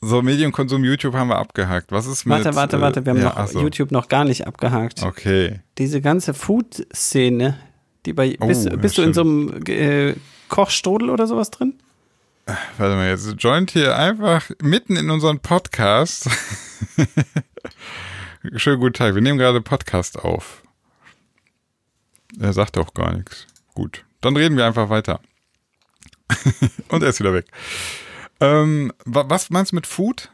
So, 0.01 0.21
Medienkonsum 0.23 0.83
YouTube 0.83 1.13
haben 1.13 1.27
wir 1.29 1.37
abgehakt. 1.37 1.91
Was 1.91 2.07
ist 2.07 2.25
mit. 2.25 2.33
Warte, 2.43 2.55
warte, 2.55 2.77
äh, 2.77 2.81
warte, 2.81 3.05
wir 3.05 3.11
haben 3.11 3.19
ja, 3.21 3.25
noch 3.39 3.47
so. 3.47 3.61
YouTube 3.61 3.91
noch 3.91 4.09
gar 4.09 4.25
nicht 4.25 4.47
abgehakt. 4.47 5.03
Okay. 5.03 5.59
Diese 5.77 6.01
ganze 6.01 6.33
Food-Szene, 6.33 7.57
die 8.05 8.13
bei. 8.13 8.37
Oh, 8.39 8.47
bist 8.47 8.69
bist 8.81 8.97
du 8.97 9.01
in 9.01 9.13
so 9.13 9.21
einem 9.21 9.63
äh, 9.67 10.15
Kochstrudel 10.49 11.09
oder 11.09 11.27
sowas 11.27 11.51
drin? 11.51 11.75
Warte 12.77 12.95
mal, 12.95 13.09
jetzt 13.09 13.33
joint 13.39 13.71
hier 13.71 13.95
einfach 13.97 14.49
mitten 14.61 14.95
in 14.97 15.09
unseren 15.09 15.39
Podcast. 15.39 16.29
Schönen 18.57 18.81
guten 18.81 18.93
Tag, 18.93 19.15
wir 19.15 19.21
nehmen 19.21 19.37
gerade 19.37 19.61
Podcast 19.61 20.19
auf. 20.19 20.61
Er 22.39 22.51
sagt 22.51 22.77
auch 22.77 22.93
gar 22.93 23.15
nichts. 23.15 23.47
Gut, 23.73 24.03
dann 24.21 24.35
reden 24.35 24.57
wir 24.57 24.65
einfach 24.65 24.89
weiter. 24.89 25.21
Und 26.89 27.03
er 27.03 27.09
ist 27.09 27.19
wieder 27.19 27.33
weg. 27.33 27.45
Ähm, 28.41 28.91
wa- 29.05 29.25
was 29.29 29.49
meinst 29.49 29.71
du 29.71 29.75
mit 29.75 29.87
Food? 29.87 30.29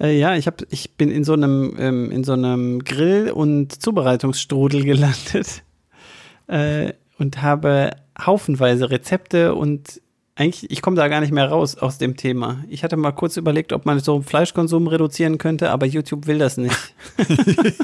Äh, 0.00 0.16
ja, 0.18 0.36
ich, 0.36 0.46
hab, 0.46 0.62
ich 0.70 0.92
bin 0.94 1.10
in 1.10 1.24
so 1.24 1.32
einem, 1.32 1.74
ähm, 1.78 2.10
in 2.12 2.22
so 2.22 2.32
einem 2.34 2.84
Grill- 2.84 3.32
und 3.32 3.82
Zubereitungsstrudel 3.82 4.84
gelandet 4.84 5.64
äh, 6.46 6.92
und 7.18 7.42
habe 7.42 7.90
haufenweise 8.20 8.90
Rezepte 8.90 9.54
und 9.54 10.00
eigentlich, 10.34 10.70
ich 10.70 10.82
komme 10.82 10.96
da 10.96 11.08
gar 11.08 11.20
nicht 11.20 11.32
mehr 11.32 11.48
raus 11.48 11.76
aus 11.76 11.98
dem 11.98 12.16
Thema. 12.16 12.62
Ich 12.68 12.84
hatte 12.84 12.96
mal 12.96 13.10
kurz 13.12 13.36
überlegt, 13.36 13.72
ob 13.72 13.86
man 13.86 13.98
so 13.98 14.22
Fleischkonsum 14.22 14.86
reduzieren 14.86 15.36
könnte, 15.38 15.70
aber 15.70 15.84
YouTube 15.86 16.26
will 16.26 16.38
das 16.38 16.56
nicht. 16.56 16.76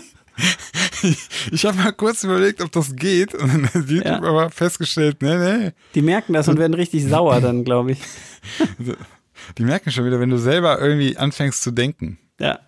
Ich 1.52 1.64
habe 1.66 1.76
mal 1.76 1.92
kurz 1.92 2.24
überlegt, 2.24 2.62
ob 2.62 2.72
das 2.72 2.96
geht 2.96 3.34
und 3.34 3.52
dann 3.52 3.66
hat 3.66 3.74
YouTube 3.88 4.04
Ja. 4.06 4.16
aber 4.22 4.50
festgestellt, 4.50 5.18
nee, 5.20 5.36
nee. 5.36 5.72
Die 5.94 6.00
merken 6.02 6.32
das 6.32 6.48
und 6.48 6.58
werden 6.58 6.74
richtig 6.74 7.04
sauer 7.04 7.40
dann, 7.40 7.62
glaube 7.64 7.92
ich. 7.92 7.98
Die 9.58 9.62
merken 9.64 9.90
schon 9.90 10.06
wieder, 10.06 10.18
wenn 10.18 10.30
du 10.30 10.38
selber 10.38 10.80
irgendwie 10.80 11.18
anfängst 11.18 11.62
zu 11.62 11.70
denken. 11.72 12.18
Ja. 12.40 12.58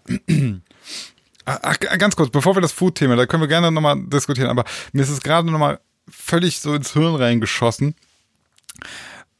Ach, 1.46 1.58
ach, 1.62 1.78
ganz 1.98 2.14
kurz, 2.14 2.30
bevor 2.30 2.54
wir 2.54 2.60
das 2.60 2.72
Food-Thema, 2.72 3.16
da 3.16 3.24
können 3.24 3.42
wir 3.42 3.48
gerne 3.48 3.72
nochmal 3.72 3.96
diskutieren, 4.06 4.50
aber 4.50 4.64
mir 4.92 5.02
ist 5.02 5.08
es 5.10 5.22
gerade 5.22 5.50
nochmal 5.50 5.80
völlig 6.09 6.61
so 6.61 6.74
ins 6.74 6.92
Hirn 6.92 7.16
reingeschossen, 7.16 7.96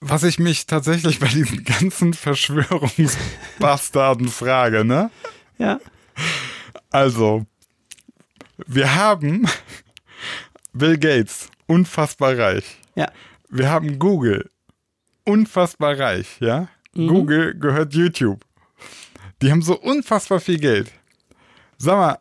was 0.00 0.24
ich 0.24 0.38
mich 0.38 0.66
tatsächlich 0.66 1.18
bei 1.18 1.28
diesen 1.28 1.64
ganzen 1.64 2.12
Verschwörungsbastarden 2.14 4.28
frage, 4.28 4.84
ne? 4.84 5.10
Ja. 5.58 5.80
Also, 6.90 7.46
wir 8.66 8.94
haben 8.94 9.48
Bill 10.72 10.96
Gates, 10.98 11.50
unfassbar 11.66 12.38
reich. 12.38 12.64
Ja. 12.94 13.10
Wir 13.48 13.70
haben 13.70 13.98
Google, 13.98 14.50
unfassbar 15.24 15.98
reich, 15.98 16.36
ja? 16.40 16.68
Google 16.94 17.58
gehört 17.58 17.94
YouTube. 17.94 18.44
Die 19.42 19.50
haben 19.50 19.62
so 19.62 19.78
unfassbar 19.78 20.40
viel 20.40 20.58
Geld. 20.58 20.90
Sag 21.76 21.98
mal, 21.98 22.18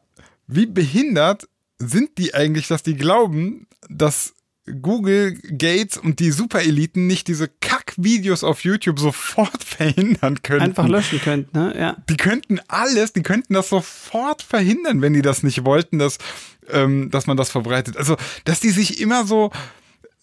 wie 0.47 0.65
behindert 0.65 1.47
sind 1.77 2.17
die 2.17 2.33
eigentlich, 2.33 2.67
dass 2.67 2.83
die 2.83 2.95
glauben, 2.95 3.67
dass 3.89 4.34
Google, 4.82 5.34
Gates 5.57 5.97
und 5.97 6.20
die 6.20 6.32
Supereliten 6.32 7.05
nicht 7.07 7.28
diese 7.28 7.47
Kack-Videos 7.47 8.43
auf 8.43 8.63
YouTube 8.63 8.99
sofort 8.99 9.63
verhindern 9.63 10.41
können? 10.41 10.61
Einfach 10.61 10.88
löschen 10.88 11.20
könnt, 11.22 11.53
ne? 11.53 11.74
Ja. 11.78 11.97
die 12.09 12.18
könnten 12.18 12.59
alles, 12.68 13.13
die 13.13 13.24
könnten 13.24 13.53
das 13.53 13.70
sofort 13.70 14.41
verhindern, 14.41 15.01
wenn 15.01 15.13
die 15.13 15.22
das 15.22 15.43
nicht 15.43 15.66
wollten, 15.66 15.99
dass, 15.99 16.18
ähm, 16.70 17.11
dass 17.11 17.28
man 17.28 17.38
das 17.38 17.49
verbreitet. 17.51 17.95
Also, 17.97 18.18
dass 18.45 18.59
die 18.59 18.72
sich 18.72 18.99
immer 18.99 19.26
so 19.26 19.51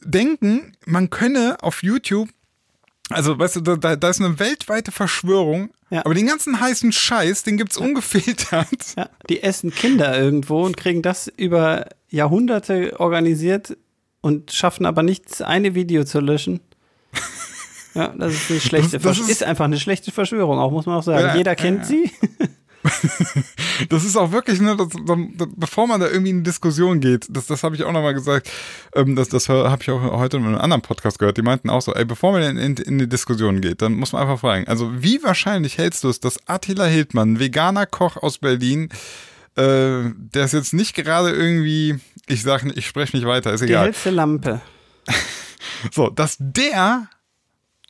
denken, 0.04 0.76
man 0.86 1.10
könne 1.10 1.58
auf 1.62 1.82
YouTube 1.82 2.28
Also, 3.10 3.38
weißt 3.38 3.56
du, 3.56 3.60
da, 3.76 3.94
da 3.96 4.08
ist 4.10 4.20
eine 4.20 4.38
weltweite 4.38 4.90
Verschwörung, 4.90 5.70
Ja. 5.90 6.04
aber 6.04 6.14
den 6.14 6.26
ganzen 6.26 6.58
heißen 6.60 6.90
Scheiß, 6.92 7.42
den 7.44 7.58
gibt's 7.58 7.76
ungefiltert. 7.76 8.66
Ja, 8.96 9.08
die 9.28 9.42
essen 9.42 9.72
Kinder 9.72 10.18
irgendwo 10.18 10.64
und 10.64 10.76
kriegen 10.76 11.02
das 11.02 11.28
über 11.36 11.86
Jahrhunderte 12.08 12.98
organisiert 13.00 13.76
und 14.22 14.50
schaffen 14.52 14.86
aber 14.86 15.02
nicht, 15.02 15.30
das 15.30 15.42
eine 15.42 15.74
Video 15.74 16.04
zu 16.04 16.20
löschen. 16.20 16.60
Ja, 17.94 18.08
das 18.16 18.32
ist 18.32 18.50
eine 18.50 18.60
schlechte 18.60 18.92
Das- 18.98 19.02
das 19.02 19.18
ist- 19.18 19.28
ist, 19.28 19.42
einfach 19.44 19.66
eine 19.66 19.78
schlechte 19.78 20.12
Verschwörung, 20.12 20.58
auch 20.58 20.70
muss 20.70 20.86
man 20.86 20.96
auch 20.96 21.02
sagen. 21.02 21.26
Ja, 21.26 21.36
Jeder 21.36 21.54
kennt 21.54 21.80
ja. 21.80 21.84
sie. 21.84 22.10
Das 23.88 24.04
ist 24.04 24.16
auch 24.16 24.32
wirklich, 24.32 24.60
ne, 24.60 24.76
das, 24.76 24.88
das, 24.88 25.48
bevor 25.56 25.86
man 25.86 26.00
da 26.00 26.08
irgendwie 26.08 26.30
in 26.30 26.36
eine 26.36 26.42
Diskussion 26.42 27.00
geht, 27.00 27.26
das, 27.30 27.46
das 27.46 27.62
habe 27.62 27.76
ich 27.76 27.84
auch 27.84 27.92
nochmal 27.92 28.14
gesagt, 28.14 28.50
ähm, 28.94 29.14
das, 29.14 29.28
das 29.28 29.48
habe 29.48 29.78
ich 29.82 29.90
auch 29.90 30.02
heute 30.18 30.36
in 30.38 30.44
einem 30.44 30.56
anderen 30.56 30.82
Podcast 30.82 31.18
gehört, 31.18 31.36
die 31.36 31.42
meinten 31.42 31.70
auch 31.70 31.80
so, 31.82 31.94
ey, 31.94 32.04
bevor 32.04 32.32
man 32.32 32.42
in, 32.42 32.56
in, 32.58 32.76
in 32.76 32.98
die 32.98 33.08
Diskussion 33.08 33.60
geht, 33.60 33.82
dann 33.82 33.94
muss 33.94 34.12
man 34.12 34.22
einfach 34.22 34.40
fragen, 34.40 34.66
also 34.68 34.90
wie 35.02 35.22
wahrscheinlich 35.22 35.78
hältst 35.78 36.02
du 36.04 36.08
es, 36.08 36.18
dass 36.20 36.38
Attila 36.48 36.84
Hildmann, 36.86 37.38
veganer 37.38 37.86
Koch 37.86 38.16
aus 38.16 38.38
Berlin, 38.38 38.88
äh, 39.56 40.10
der 40.14 40.44
ist 40.44 40.52
jetzt 40.52 40.72
nicht 40.74 40.94
gerade 40.94 41.30
irgendwie, 41.30 41.98
ich 42.26 42.42
sage, 42.42 42.70
ich 42.74 42.86
spreche 42.86 43.16
nicht 43.16 43.26
weiter, 43.26 43.52
ist 43.52 43.60
Die 43.60 43.66
egal. 43.66 43.86
hellste 43.86 44.10
Lampe. 44.10 44.60
So, 45.90 46.10
dass 46.10 46.36
der 46.38 47.08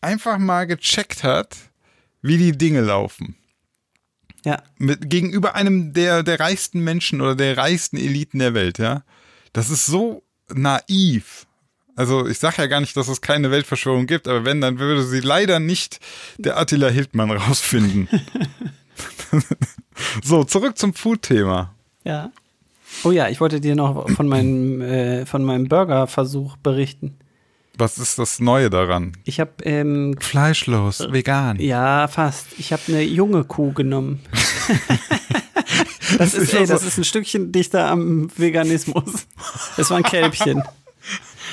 einfach 0.00 0.38
mal 0.38 0.66
gecheckt 0.66 1.22
hat, 1.24 1.56
wie 2.22 2.38
die 2.38 2.52
Dinge 2.56 2.80
laufen. 2.80 3.36
Ja, 4.46 4.62
Mit, 4.78 5.10
gegenüber 5.10 5.54
einem 5.54 5.92
der, 5.92 6.22
der 6.22 6.40
reichsten 6.40 6.80
Menschen 6.80 7.20
oder 7.20 7.36
der 7.36 7.56
reichsten 7.58 7.98
Eliten 7.98 8.38
der 8.38 8.54
Welt, 8.54 8.78
ja. 8.78 9.02
Das 9.52 9.68
ist 9.68 9.84
so 9.86 10.22
naiv. 10.48 11.46
Also 11.94 12.26
ich 12.26 12.38
sage 12.38 12.56
ja 12.62 12.66
gar 12.66 12.80
nicht, 12.80 12.96
dass 12.96 13.08
es 13.08 13.20
keine 13.20 13.50
Weltverschwörung 13.50 14.06
gibt, 14.06 14.26
aber 14.26 14.44
wenn, 14.46 14.62
dann 14.62 14.78
würde 14.78 15.04
sie 15.04 15.20
leider 15.20 15.60
nicht 15.60 16.00
der 16.38 16.56
Attila 16.58 16.88
Hildmann 16.88 17.30
rausfinden. 17.30 18.08
so, 20.22 20.44
zurück 20.44 20.78
zum 20.78 20.94
Food-Thema. 20.94 21.74
ja. 22.04 22.30
Oh 23.04 23.10
ja, 23.10 23.28
ich 23.28 23.40
wollte 23.40 23.60
dir 23.60 23.74
noch 23.74 24.08
von 24.10 24.28
meinem, 24.28 24.80
äh, 24.80 25.26
von 25.26 25.44
meinem 25.44 25.68
Burgerversuch 25.68 26.56
berichten. 26.58 27.16
Was 27.78 27.98
ist 27.98 28.18
das 28.18 28.38
Neue 28.38 28.68
daran? 28.68 29.12
Ich 29.24 29.40
habe, 29.40 29.52
ähm, 29.64 30.16
Fleischlos, 30.20 31.06
vegan. 31.10 31.58
ja, 31.58 32.06
fast. 32.06 32.48
Ich 32.58 32.72
habe 32.72 32.82
eine 32.88 33.02
junge 33.02 33.44
Kuh 33.44 33.72
genommen. 33.72 34.20
das, 36.18 36.34
ist, 36.34 36.52
ey, 36.52 36.66
das 36.66 36.84
ist 36.84 36.98
ein 36.98 37.04
Stückchen 37.04 37.50
dichter 37.50 37.88
am 37.88 38.28
Veganismus. 38.36 39.26
Das 39.76 39.90
war 39.90 39.96
ein 39.96 40.02
Kälbchen. 40.02 40.62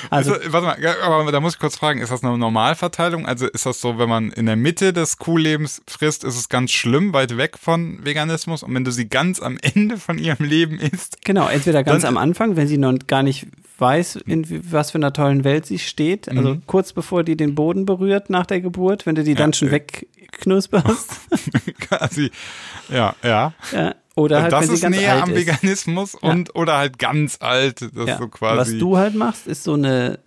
Also, 0.08 0.34
Also, 0.34 0.52
warte 0.52 0.66
mal, 0.66 0.80
ja, 0.82 0.94
aber 1.02 1.30
da 1.32 1.40
muss 1.40 1.54
ich 1.54 1.58
kurz 1.60 1.76
fragen, 1.76 2.00
ist 2.00 2.10
das 2.10 2.22
eine 2.24 2.36
Normalverteilung? 2.38 3.26
Also 3.26 3.46
ist 3.46 3.66
das 3.66 3.80
so, 3.80 3.98
wenn 3.98 4.08
man 4.08 4.30
in 4.32 4.46
der 4.46 4.56
Mitte 4.56 4.92
des 4.92 5.18
Kuhlebens 5.18 5.82
frisst, 5.86 6.24
ist 6.24 6.36
es 6.36 6.48
ganz 6.48 6.70
schlimm, 6.70 7.12
weit 7.12 7.36
weg 7.36 7.58
von 7.60 8.04
Veganismus? 8.04 8.62
Und 8.62 8.74
wenn 8.74 8.84
du 8.84 8.92
sie 8.92 9.08
ganz 9.08 9.40
am 9.40 9.58
Ende 9.60 9.96
von 9.98 10.18
ihrem 10.18 10.44
Leben 10.46 10.78
isst, 10.78 11.18
Genau, 11.24 11.48
entweder 11.48 11.84
ganz 11.84 12.04
am 12.04 12.16
Anfang, 12.16 12.56
wenn 12.56 12.66
sie 12.68 12.78
noch 12.78 12.94
gar 13.06 13.22
nicht 13.22 13.46
weiß, 13.78 14.16
in 14.26 14.48
wie- 14.50 14.60
was 14.72 14.90
für 14.90 14.98
einer 14.98 15.12
tollen 15.12 15.42
Welt 15.44 15.64
sie 15.66 15.78
steht, 15.78 16.28
also 16.28 16.54
Mhm. 16.56 16.62
kurz 16.66 16.92
bevor 16.92 17.24
die 17.24 17.36
den 17.36 17.54
Boden 17.54 17.86
berührt 17.86 18.28
nach 18.28 18.44
der 18.46 18.60
Geburt, 18.60 19.06
wenn 19.06 19.14
du 19.14 19.24
die 19.24 19.34
dann 19.34 19.52
schon 19.54 19.68
äh. 19.68 19.72
wegknusperst. 19.72 21.10
quasi, 21.80 22.30
ja, 22.88 23.14
ja. 23.22 23.52
ja, 23.72 23.94
oder 24.20 24.42
halt, 24.42 24.52
das 24.52 24.60
wenn 24.62 24.68
sie 24.68 24.74
ist 24.74 24.80
ganz 24.82 24.96
näher 24.96 25.12
alt 25.14 25.22
am 25.24 25.30
ist. 25.30 25.36
Veganismus 25.46 26.14
und 26.14 26.54
oder 26.54 26.76
halt 26.78 26.98
ganz 26.98 27.38
alt, 27.40 27.80
das 27.82 28.06
Ja. 28.08 28.18
so 28.18 28.24
Was 28.24 28.30
quasi. 28.30 28.78
du 28.78 28.96
halt 28.96 29.14
machst, 29.14 29.46
ist 29.46 29.64
so 29.64 29.74
eine 29.74 30.18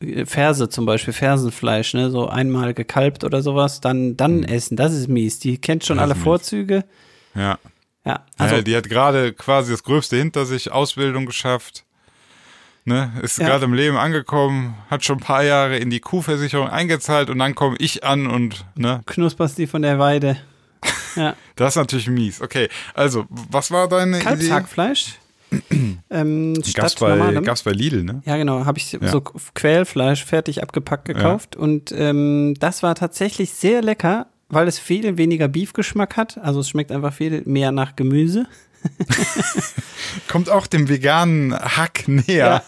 äh, 0.00 0.24
Ferse 0.26 0.68
zum 0.68 0.86
Beispiel, 0.86 1.12
Fersenfleisch, 1.14 1.94
ne, 1.94 2.10
so 2.10 2.28
einmal 2.28 2.74
gekalbt 2.74 3.24
oder 3.24 3.42
sowas, 3.42 3.80
dann, 3.80 4.16
dann 4.16 4.42
essen. 4.44 4.76
Das 4.76 4.92
ist 4.92 5.08
mies. 5.08 5.38
Die 5.38 5.58
kennt 5.58 5.84
schon 5.84 5.96
Mhm. 5.96 6.00
Das 6.00 6.10
alle. 6.12 6.20
Vorzüge. 6.20 6.84
ja. 7.34 7.58
Ja, 8.04 8.20
also 8.38 8.54
ja, 8.54 8.62
die 8.62 8.76
hat 8.76 8.88
gerade 8.88 9.32
quasi 9.32 9.72
das 9.72 9.82
Gröbste 9.82 10.16
hinter 10.16 10.46
sich, 10.46 10.70
Ausbildung 10.70 11.26
geschafft. 11.26 11.82
Ne, 12.84 13.10
ist 13.20 13.38
Ja. 13.40 13.46
gerade 13.48 13.64
im 13.64 13.74
Leben 13.74 13.96
angekommen, 13.96 14.76
hat 14.88 15.04
schon 15.04 15.16
ein 15.16 15.20
paar 15.24 15.42
Jahre 15.42 15.76
in 15.78 15.90
die 15.90 15.98
Kuhversicherung 15.98 16.68
eingezahlt 16.68 17.30
und 17.30 17.40
dann 17.40 17.56
komme 17.56 17.74
ich 17.80 18.04
an 18.04 18.28
und 18.28 18.64
ne, 18.76 19.00
knusperst 19.06 19.58
die 19.58 19.66
von 19.66 19.82
der 19.82 19.98
Weide. 19.98 20.36
Ja. 21.16 21.34
Das 21.56 21.72
ist 21.72 21.76
natürlich 21.76 22.08
mies. 22.08 22.42
Okay, 22.42 22.68
also, 22.92 23.24
was 23.30 23.70
war 23.70 23.88
deine 23.88 24.16
Idee? 24.18 24.24
Kalbshackfleisch. 24.24 25.14
ähm, 26.10 26.54
Gab's 26.74 26.96
bei, 26.96 27.08
normalem. 27.16 27.44
gab's 27.44 27.62
bei 27.62 27.72
Lidl, 27.72 28.04
ne? 28.04 28.22
Ja, 28.26 28.36
genau. 28.36 28.66
Habe 28.66 28.78
ich 28.78 28.98
so 29.00 29.22
Quälfleisch 29.22 30.24
fertig 30.24 30.62
abgepackt 30.62 31.06
gekauft. 31.06 31.56
Und 31.56 31.92
ähm, 31.96 32.54
das 32.58 32.82
war 32.82 32.94
tatsächlich 32.94 33.52
sehr 33.52 33.80
lecker, 33.80 34.26
weil 34.50 34.68
es 34.68 34.78
viel 34.78 35.16
weniger 35.16 35.48
Beef-Geschmack 35.48 36.18
hat. 36.18 36.36
Also 36.38 36.60
es 36.60 36.68
schmeckt 36.68 36.92
einfach 36.92 37.14
viel 37.14 37.42
mehr 37.46 37.72
nach 37.72 37.96
Gemüse. 37.96 38.46
Kommt 40.28 40.50
auch 40.50 40.66
dem 40.66 40.88
veganen 40.88 41.54
Hack 41.54 42.06
näher. 42.06 42.62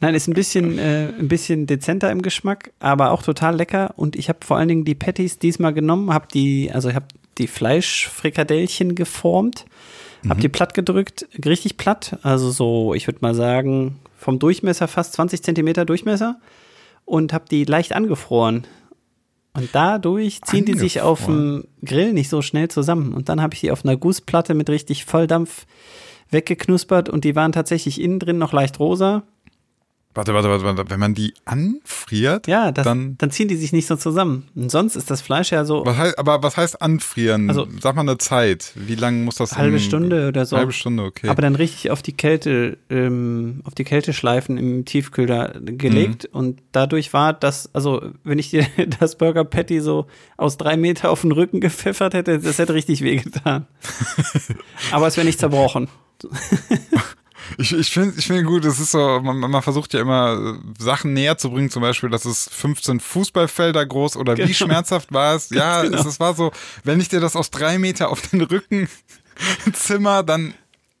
Nein, 0.00 0.14
ist 0.14 0.28
ein 0.28 0.34
bisschen, 0.34 0.78
äh, 0.78 1.08
ein 1.18 1.28
bisschen 1.28 1.66
dezenter 1.66 2.10
im 2.12 2.22
Geschmack, 2.22 2.70
aber 2.78 3.10
auch 3.10 3.22
total 3.22 3.56
lecker. 3.56 3.94
Und 3.96 4.14
ich 4.16 4.28
habe 4.28 4.38
vor 4.44 4.56
allen 4.56 4.68
Dingen 4.68 4.84
die 4.84 4.94
Patties 4.94 5.38
diesmal 5.38 5.72
genommen, 5.74 6.12
habe 6.12 6.28
die, 6.32 6.70
also 6.72 6.88
ich 6.88 6.94
habe 6.94 7.06
die 7.38 7.46
Fleischfrikadellchen 7.46 8.94
geformt, 8.94 9.64
habe 10.28 10.40
die 10.40 10.48
platt 10.48 10.74
gedrückt, 10.74 11.28
richtig 11.44 11.76
platt, 11.76 12.18
also 12.22 12.50
so, 12.50 12.94
ich 12.94 13.06
würde 13.06 13.20
mal 13.22 13.34
sagen, 13.34 14.00
vom 14.16 14.38
Durchmesser 14.38 14.88
fast 14.88 15.12
20 15.14 15.42
Zentimeter 15.42 15.84
Durchmesser 15.84 16.40
und 17.04 17.32
habe 17.32 17.44
die 17.50 17.64
leicht 17.64 17.94
angefroren. 17.94 18.66
Und 19.54 19.70
dadurch 19.72 20.42
ziehen 20.42 20.64
die 20.64 20.74
sich 20.74 21.00
auf 21.00 21.24
dem 21.26 21.64
Grill 21.84 22.12
nicht 22.12 22.28
so 22.28 22.42
schnell 22.42 22.68
zusammen. 22.68 23.12
Und 23.12 23.28
dann 23.28 23.40
habe 23.40 23.54
ich 23.54 23.60
die 23.60 23.70
auf 23.70 23.84
einer 23.84 23.96
Gussplatte 23.96 24.54
mit 24.54 24.70
richtig 24.70 25.04
Volldampf 25.04 25.66
weggeknuspert 26.30 27.08
und 27.08 27.24
die 27.24 27.34
waren 27.34 27.52
tatsächlich 27.52 28.00
innen 28.00 28.18
drin 28.18 28.38
noch 28.38 28.52
leicht 28.52 28.78
rosa. 28.78 29.24
Warte, 30.14 30.34
warte, 30.34 30.48
warte, 30.48 30.64
warte. 30.64 30.84
Wenn 30.90 30.98
man 30.98 31.14
die 31.14 31.32
anfriert, 31.44 32.48
Ja, 32.48 32.72
das, 32.72 32.84
dann. 32.84 33.16
dann, 33.18 33.30
ziehen 33.30 33.46
die 33.46 33.54
sich 33.56 33.72
nicht 33.72 33.86
so 33.86 33.94
zusammen. 33.94 34.48
Und 34.56 34.68
sonst 34.70 34.96
ist 34.96 35.10
das 35.10 35.20
Fleisch 35.20 35.52
ja 35.52 35.64
so 35.64 35.86
Was 35.86 35.96
heißt, 35.96 36.18
aber 36.18 36.42
was 36.42 36.56
heißt 36.56 36.82
anfrieren? 36.82 37.48
Also- 37.48 37.68
Sag 37.80 37.94
mal 37.94 38.00
eine 38.00 38.18
Zeit. 38.18 38.72
Wie 38.74 38.96
lange 38.96 39.22
muss 39.22 39.36
das? 39.36 39.56
halbe 39.56 39.76
im- 39.76 39.82
Stunde 39.82 40.26
oder 40.28 40.44
so. 40.44 40.56
Halbe 40.56 40.72
Stunde, 40.72 41.04
okay. 41.04 41.28
Aber 41.28 41.40
dann 41.42 41.54
richtig 41.54 41.90
auf 41.92 42.02
die 42.02 42.14
Kälte, 42.16 42.78
ähm, 42.90 43.60
auf 43.64 43.74
die 43.74 43.84
Kälteschleifen 43.84 44.58
im 44.58 44.84
Tiefkühler 44.86 45.54
gelegt 45.60 46.24
Mhm. 46.32 46.38
und 46.38 46.62
dadurch 46.72 47.12
war 47.12 47.32
das, 47.32 47.72
also 47.74 48.02
wenn 48.24 48.38
ich 48.40 48.50
dir 48.50 48.66
das 49.00 49.16
Burger 49.18 49.44
Patty 49.44 49.80
so 49.80 50.06
aus 50.36 50.56
drei 50.56 50.76
Meter 50.76 51.10
auf 51.10 51.20
den 51.20 51.30
Rücken 51.32 51.60
gepfeffert 51.60 52.14
hätte, 52.14 52.40
das 52.40 52.58
hätte 52.58 52.74
richtig 52.74 53.02
wehgetan. 53.02 53.66
Aber 54.90 55.06
es 55.06 55.16
wäre 55.16 55.26
nicht 55.26 55.38
zerbrochen. 55.38 55.88
Ich, 57.56 57.72
ich 57.72 57.90
finde 57.90 58.14
ich 58.18 58.26
find 58.26 58.46
gut, 58.46 58.64
es 58.64 58.78
ist 58.78 58.90
so, 58.90 59.20
man, 59.22 59.38
man 59.38 59.62
versucht 59.62 59.94
ja 59.94 60.00
immer 60.00 60.56
äh, 60.58 60.82
Sachen 60.82 61.14
näher 61.14 61.38
zu 61.38 61.50
bringen, 61.50 61.70
zum 61.70 61.82
Beispiel, 61.82 62.10
dass 62.10 62.24
es 62.24 62.48
15 62.52 63.00
Fußballfelder 63.00 63.86
groß 63.86 64.16
oder 64.16 64.36
wie 64.36 64.42
Genau. 64.42 64.52
schmerzhaft 64.54 65.12
war 65.12 65.34
es? 65.36 65.48
Ja, 65.58 65.82
genau. 65.82 65.98
es, 65.98 66.04
es 66.06 66.20
war 66.20 66.34
so, 66.34 66.52
wenn 66.84 67.00
ich 67.00 67.08
dir 67.08 67.20
das 67.20 67.34
aus 67.36 67.50
drei 67.50 67.78
Meter 67.78 68.10
auf 68.10 68.20
den 68.28 68.42
Rücken 68.42 68.88
zimmer, 69.72 70.22
dann, 70.22 70.52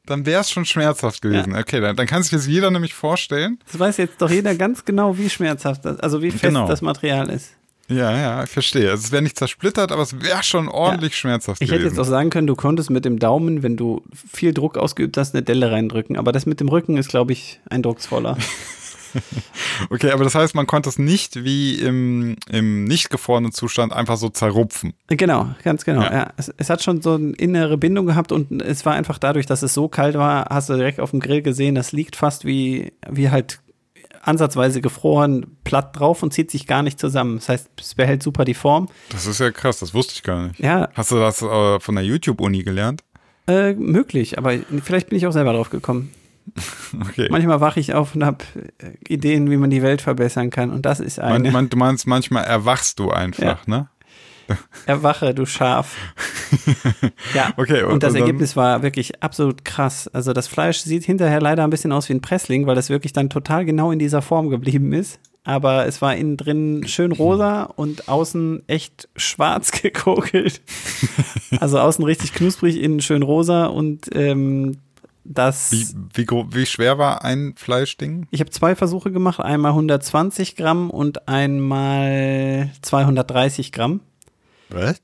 dann 0.06 0.24
wäre 0.26 0.40
es 0.40 0.50
schon 0.50 0.64
schmerzhaft 0.64 1.20
gewesen. 1.22 1.54
Okay, 1.54 1.80
dann, 1.80 1.96
dann 1.96 2.06
kann 2.06 2.22
sich 2.22 2.32
das 2.32 2.46
jeder 2.46 2.70
nämlich 2.70 2.94
vorstellen. 2.94 3.58
Das 3.70 3.78
weiß 3.78 3.96
jetzt 3.98 4.20
doch 4.22 4.30
jeder 4.30 4.54
ganz 4.54 4.84
genau, 4.84 5.18
wie 5.18 5.28
schmerzhaft 5.28 5.84
das, 5.84 6.00
also 6.00 6.22
wie 6.22 6.30
fest 6.30 6.42
Genau. 6.44 6.66
das 6.66 6.80
Material 6.82 7.28
ist. 7.30 7.50
Ja, 7.88 8.16
ja, 8.16 8.44
ich 8.44 8.50
verstehe. 8.50 8.90
Also 8.90 9.04
es 9.06 9.12
wäre 9.12 9.22
nicht 9.22 9.38
zersplittert, 9.38 9.92
aber 9.92 10.02
es 10.02 10.20
wäre 10.20 10.42
schon 10.42 10.68
ordentlich 10.68 11.16
schmerzhaft 11.16 11.62
Ich 11.62 11.70
hätte 11.70 11.80
gewesen. 11.80 11.96
jetzt 11.96 12.06
auch 12.06 12.10
sagen 12.10 12.28
können, 12.30 12.46
du 12.46 12.54
konntest 12.54 12.90
mit 12.90 13.04
dem 13.04 13.18
Daumen, 13.18 13.62
wenn 13.62 13.76
du 13.76 14.02
viel 14.12 14.52
Druck 14.52 14.76
ausgeübt 14.76 15.16
hast, 15.16 15.34
eine 15.34 15.42
Delle 15.42 15.70
reindrücken. 15.70 16.16
Aber 16.16 16.32
das 16.32 16.44
mit 16.44 16.60
dem 16.60 16.68
Rücken 16.68 16.98
ist, 16.98 17.08
glaube 17.08 17.32
ich, 17.32 17.60
eindrucksvoller. 17.70 18.36
okay, 19.90 20.10
aber 20.10 20.24
das 20.24 20.34
heißt, 20.34 20.54
man 20.54 20.66
konnte 20.66 20.88
es 20.88 20.98
nicht 20.98 21.44
wie 21.44 21.76
im, 21.76 22.36
im 22.50 22.84
nicht 22.84 23.08
gefrorenen 23.08 23.52
Zustand 23.52 23.92
einfach 23.92 24.18
so 24.18 24.28
zerrupfen. 24.28 24.92
Genau, 25.08 25.48
ganz 25.64 25.84
genau. 25.84 26.02
Ja. 26.02 26.12
Ja. 26.12 26.32
Es, 26.36 26.52
es 26.56 26.70
hat 26.70 26.82
schon 26.82 27.00
so 27.00 27.14
eine 27.14 27.32
innere 27.32 27.78
Bindung 27.78 28.04
gehabt 28.06 28.32
und 28.32 28.60
es 28.62 28.84
war 28.84 28.94
einfach 28.94 29.18
dadurch, 29.18 29.46
dass 29.46 29.62
es 29.62 29.72
so 29.72 29.88
kalt 29.88 30.14
war, 30.16 30.46
hast 30.50 30.68
du 30.68 30.74
direkt 30.74 31.00
auf 31.00 31.10
dem 31.10 31.20
Grill 31.20 31.42
gesehen, 31.42 31.74
das 31.74 31.92
liegt 31.92 32.16
fast 32.16 32.44
wie, 32.44 32.92
wie 33.08 33.30
halt 33.30 33.60
ansatzweise 34.22 34.80
gefroren 34.80 35.56
platt 35.64 35.98
drauf 35.98 36.22
und 36.22 36.32
zieht 36.32 36.50
sich 36.50 36.66
gar 36.66 36.82
nicht 36.82 36.98
zusammen. 36.98 37.36
Das 37.36 37.48
heißt, 37.48 37.68
es 37.80 37.94
behält 37.94 38.22
super 38.22 38.44
die 38.44 38.54
Form. 38.54 38.88
Das 39.10 39.26
ist 39.26 39.40
ja 39.40 39.50
krass, 39.50 39.78
das 39.78 39.94
wusste 39.94 40.14
ich 40.14 40.22
gar 40.22 40.48
nicht. 40.48 40.58
Ja, 40.60 40.88
Hast 40.94 41.10
du 41.10 41.16
das 41.16 41.42
äh, 41.42 41.80
von 41.80 41.94
der 41.94 42.04
YouTube-Uni 42.04 42.62
gelernt? 42.62 43.02
äh, 43.46 43.72
möglich, 43.74 44.36
aber 44.38 44.54
vielleicht 44.84 45.08
bin 45.08 45.16
ich 45.18 45.26
auch 45.26 45.32
selber 45.32 45.52
drauf 45.52 45.70
gekommen. 45.70 46.12
Okay. 47.08 47.28
Manchmal 47.30 47.60
wache 47.60 47.78
ich 47.78 47.92
auf 47.92 48.14
und 48.14 48.24
habe 48.24 48.42
Ideen, 49.06 49.50
wie 49.50 49.58
man 49.58 49.68
die 49.68 49.82
Welt 49.82 50.00
verbessern 50.00 50.48
kann 50.50 50.70
und 50.70 50.86
das 50.86 51.00
ist 51.00 51.20
eine. 51.20 51.38
Man, 51.40 51.52
man, 51.52 51.68
du 51.68 51.76
meinst, 51.76 52.06
manchmal 52.06 52.44
erwachst 52.44 52.98
du 52.98 53.10
einfach, 53.10 53.42
Ja. 53.42 53.58
ne? 53.66 53.88
Erwache, 54.86 55.34
du 55.34 55.46
Schaf. 55.46 55.96
ja, 57.34 57.52
Okay, 57.56 57.82
und- 57.82 57.94
und, 57.94 58.02
das 58.02 58.14
und 58.14 58.20
Ergebnis 58.20 58.56
war 58.56 58.82
wirklich 58.82 59.22
absolut 59.22 59.64
krass. 59.64 60.08
Also 60.08 60.32
das 60.32 60.46
Fleisch 60.48 60.78
sieht 60.78 61.04
hinterher 61.04 61.40
leider 61.40 61.64
ein 61.64 61.70
bisschen 61.70 61.92
aus 61.92 62.08
wie 62.08 62.14
ein 62.14 62.20
Pressling, 62.22 62.66
weil 62.66 62.74
das 62.74 62.90
wirklich 62.90 63.12
dann 63.12 63.30
total 63.30 63.64
genau 63.64 63.90
in 63.92 63.98
dieser 63.98 64.22
Form 64.22 64.48
geblieben 64.50 64.92
ist. 64.92 65.18
aber 65.44 65.86
es 65.86 66.02
war 66.02 66.14
innen 66.14 66.36
drin 66.36 66.84
schön 66.86 67.10
rosa 67.12 67.62
und 67.62 68.08
außen 68.08 68.62
echt 68.66 69.08
schwarz 69.16 69.70
gekokelt. 69.82 70.60
also 71.60 71.78
außen 71.78 72.04
richtig 72.04 72.32
knusprig, 72.34 72.80
innen 72.82 73.00
schön 73.00 73.22
rosa 73.22 73.66
und 73.66 74.14
ähm, 74.14 74.78
das. 75.24 75.72
Wie, 75.72 75.86
wie, 76.14 76.26
wie 76.52 76.66
schwer 76.66 76.96
war 76.98 77.22
ein 77.24 77.52
Fleischding? 77.56 78.26
Ich 78.30 78.40
habe 78.40 78.50
zwei 78.50 78.74
Versuche 78.74 79.10
gemacht, 79.12 79.40
einmal 79.40 79.72
120 79.72 80.56
Gramm 80.56 80.90
und 80.90 81.28
einmal 81.28 82.70
230 82.82 83.72
Gramm. 83.72 84.00
Was? 84.70 85.00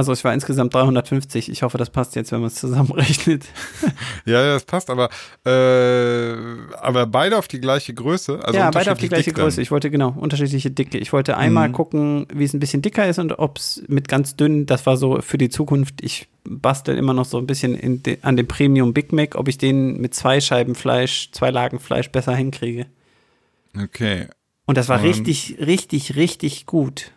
Also 0.00 0.12
es 0.12 0.24
war 0.24 0.32
insgesamt 0.32 0.72
350. 0.72 1.50
Ich 1.50 1.62
hoffe, 1.62 1.76
das 1.76 1.90
passt 1.90 2.16
jetzt, 2.16 2.32
wenn 2.32 2.40
man 2.40 2.46
es 2.46 2.54
zusammenrechnet. 2.54 3.44
ja, 4.24 4.40
ja, 4.40 4.54
das 4.54 4.64
passt, 4.64 4.88
aber, 4.88 5.10
äh, 5.44 6.32
aber 6.80 7.06
beide 7.06 7.36
auf 7.36 7.48
die 7.48 7.60
gleiche 7.60 7.92
Größe. 7.92 8.42
Also 8.42 8.58
ja, 8.58 8.70
beide 8.70 8.92
auf 8.92 8.98
die 8.98 9.10
gleiche 9.10 9.32
Größe. 9.32 9.60
Ich 9.60 9.70
wollte 9.70 9.90
genau 9.90 10.14
unterschiedliche 10.16 10.70
Dicke. 10.70 10.96
Ich 10.96 11.12
wollte 11.12 11.36
einmal 11.36 11.68
mhm. 11.68 11.72
gucken, 11.72 12.26
wie 12.32 12.44
es 12.44 12.54
ein 12.54 12.60
bisschen 12.60 12.80
dicker 12.80 13.06
ist 13.06 13.18
und 13.18 13.38
ob 13.38 13.58
es 13.58 13.82
mit 13.88 14.08
ganz 14.08 14.36
dünn, 14.36 14.64
das 14.64 14.86
war 14.86 14.96
so 14.96 15.20
für 15.20 15.36
die 15.36 15.50
Zukunft. 15.50 16.02
Ich 16.02 16.28
bastel 16.44 16.96
immer 16.96 17.12
noch 17.12 17.26
so 17.26 17.36
ein 17.36 17.46
bisschen 17.46 18.02
de, 18.02 18.16
an 18.22 18.38
dem 18.38 18.48
Premium 18.48 18.94
Big 18.94 19.12
Mac, 19.12 19.34
ob 19.34 19.48
ich 19.48 19.58
den 19.58 20.00
mit 20.00 20.14
zwei 20.14 20.40
Scheiben 20.40 20.76
Fleisch, 20.76 21.30
zwei 21.32 21.50
Lagen 21.50 21.78
Fleisch 21.78 22.10
besser 22.10 22.34
hinkriege. 22.34 22.86
Okay. 23.76 24.28
Und 24.64 24.78
das 24.78 24.88
war 24.88 25.00
um, 25.00 25.06
richtig, 25.06 25.56
richtig, 25.60 26.16
richtig 26.16 26.64
gut. 26.64 27.10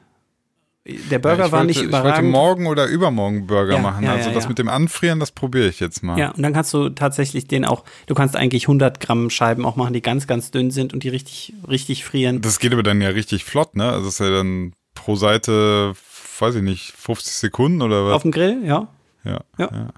Der 0.86 1.18
Burger 1.20 1.46
ja, 1.46 1.52
war 1.52 1.60
wollte, 1.60 1.68
nicht 1.68 1.82
überragend. 1.82 2.10
Ich 2.10 2.24
wollte 2.24 2.30
morgen 2.30 2.68
oder 2.68 2.88
übermorgen 2.88 3.48
Burger 3.48 3.76
ja, 3.76 3.82
machen. 3.82 4.04
Ja, 4.04 4.14
also 4.14 4.32
das 4.32 4.50
mit 4.50 4.60
dem 4.60 4.68
Anfrieren, 4.68 5.22
das 5.22 5.32
probiere 5.32 5.70
ich 5.70 5.80
jetzt 5.80 6.04
mal. 6.04 6.20
Ja, 6.20 6.32
und 6.32 6.44
dann 6.44 6.52
kannst 6.52 6.74
du 6.74 6.90
tatsächlich 6.90 7.48
den 7.48 7.64
auch, 7.64 7.86
du 8.08 8.16
kannst 8.16 8.36
eigentlich 8.36 8.66
100 8.66 9.00
Gramm 9.00 9.30
Scheiben 9.30 9.66
auch 9.66 9.78
machen, 9.78 9.94
die 9.94 10.02
ganz, 10.02 10.28
ganz 10.28 10.52
dünn 10.52 10.72
sind 10.72 10.94
und 10.94 11.04
die 11.04 11.10
richtig, 11.10 11.54
richtig 11.70 12.04
frieren. 12.04 12.42
Das 12.42 12.60
geht 12.60 12.74
aber 12.74 12.84
dann 12.84 13.00
ja 13.00 13.10
richtig 13.10 13.46
flott, 13.46 13.78
ne? 13.78 13.86
Also 13.86 14.06
das 14.06 14.16
ist 14.16 14.20
ja 14.20 14.30
dann 14.30 14.74
pro 14.94 15.16
Seite, 15.16 15.94
weiß 16.40 16.56
ich 16.56 16.64
nicht, 16.64 16.92
50 16.98 17.34
Sekunden 17.34 17.82
oder 17.82 18.06
was? 18.06 18.16
Auf 18.16 18.24
dem 18.24 18.32
Grill, 18.32 18.62
ja. 18.66 18.90
Ja. 19.24 19.40
ja. 19.58 19.90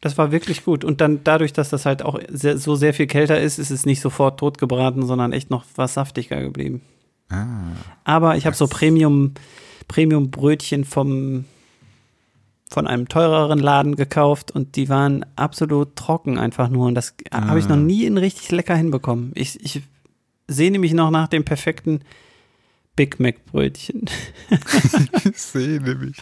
Das 0.00 0.18
war 0.18 0.32
wirklich 0.32 0.64
gut. 0.64 0.84
Und 0.84 1.00
dann 1.00 1.20
dadurch, 1.22 1.52
dass 1.52 1.70
das 1.70 1.86
halt 1.86 2.02
auch 2.02 2.18
sehr, 2.28 2.58
so 2.58 2.74
sehr 2.74 2.92
viel 2.92 3.06
kälter 3.06 3.40
ist, 3.40 3.58
ist 3.58 3.70
es 3.70 3.86
nicht 3.86 4.00
sofort 4.00 4.40
totgebraten, 4.40 5.06
sondern 5.06 5.32
echt 5.32 5.50
noch 5.50 5.64
was 5.76 5.94
saftiger 5.94 6.40
geblieben. 6.40 6.82
Ah, 7.28 7.72
aber 8.04 8.36
ich 8.36 8.46
habe 8.46 8.56
so 8.56 8.66
Premium 8.66 9.34
Premium-Brötchen 9.88 10.84
vom 10.84 11.44
von 12.68 12.86
einem 12.86 13.08
teureren 13.08 13.60
Laden 13.60 13.94
gekauft 13.94 14.50
und 14.50 14.74
die 14.76 14.88
waren 14.88 15.24
absolut 15.36 15.94
trocken 15.94 16.36
einfach 16.36 16.68
nur. 16.68 16.86
Und 16.86 16.94
das 16.94 17.14
ah. 17.30 17.46
habe 17.46 17.60
ich 17.60 17.68
noch 17.68 17.76
nie 17.76 18.04
in 18.04 18.18
richtig 18.18 18.50
lecker 18.50 18.74
hinbekommen. 18.74 19.30
Ich, 19.34 19.64
ich 19.64 19.82
sehne 20.48 20.78
mich 20.78 20.92
noch 20.92 21.10
nach 21.10 21.28
dem 21.28 21.44
perfekten 21.44 22.00
Big 22.96 23.20
Mac-Brötchen. 23.20 24.06
ich 25.24 25.38
sehe 25.38 25.80
nämlich. 25.80 26.16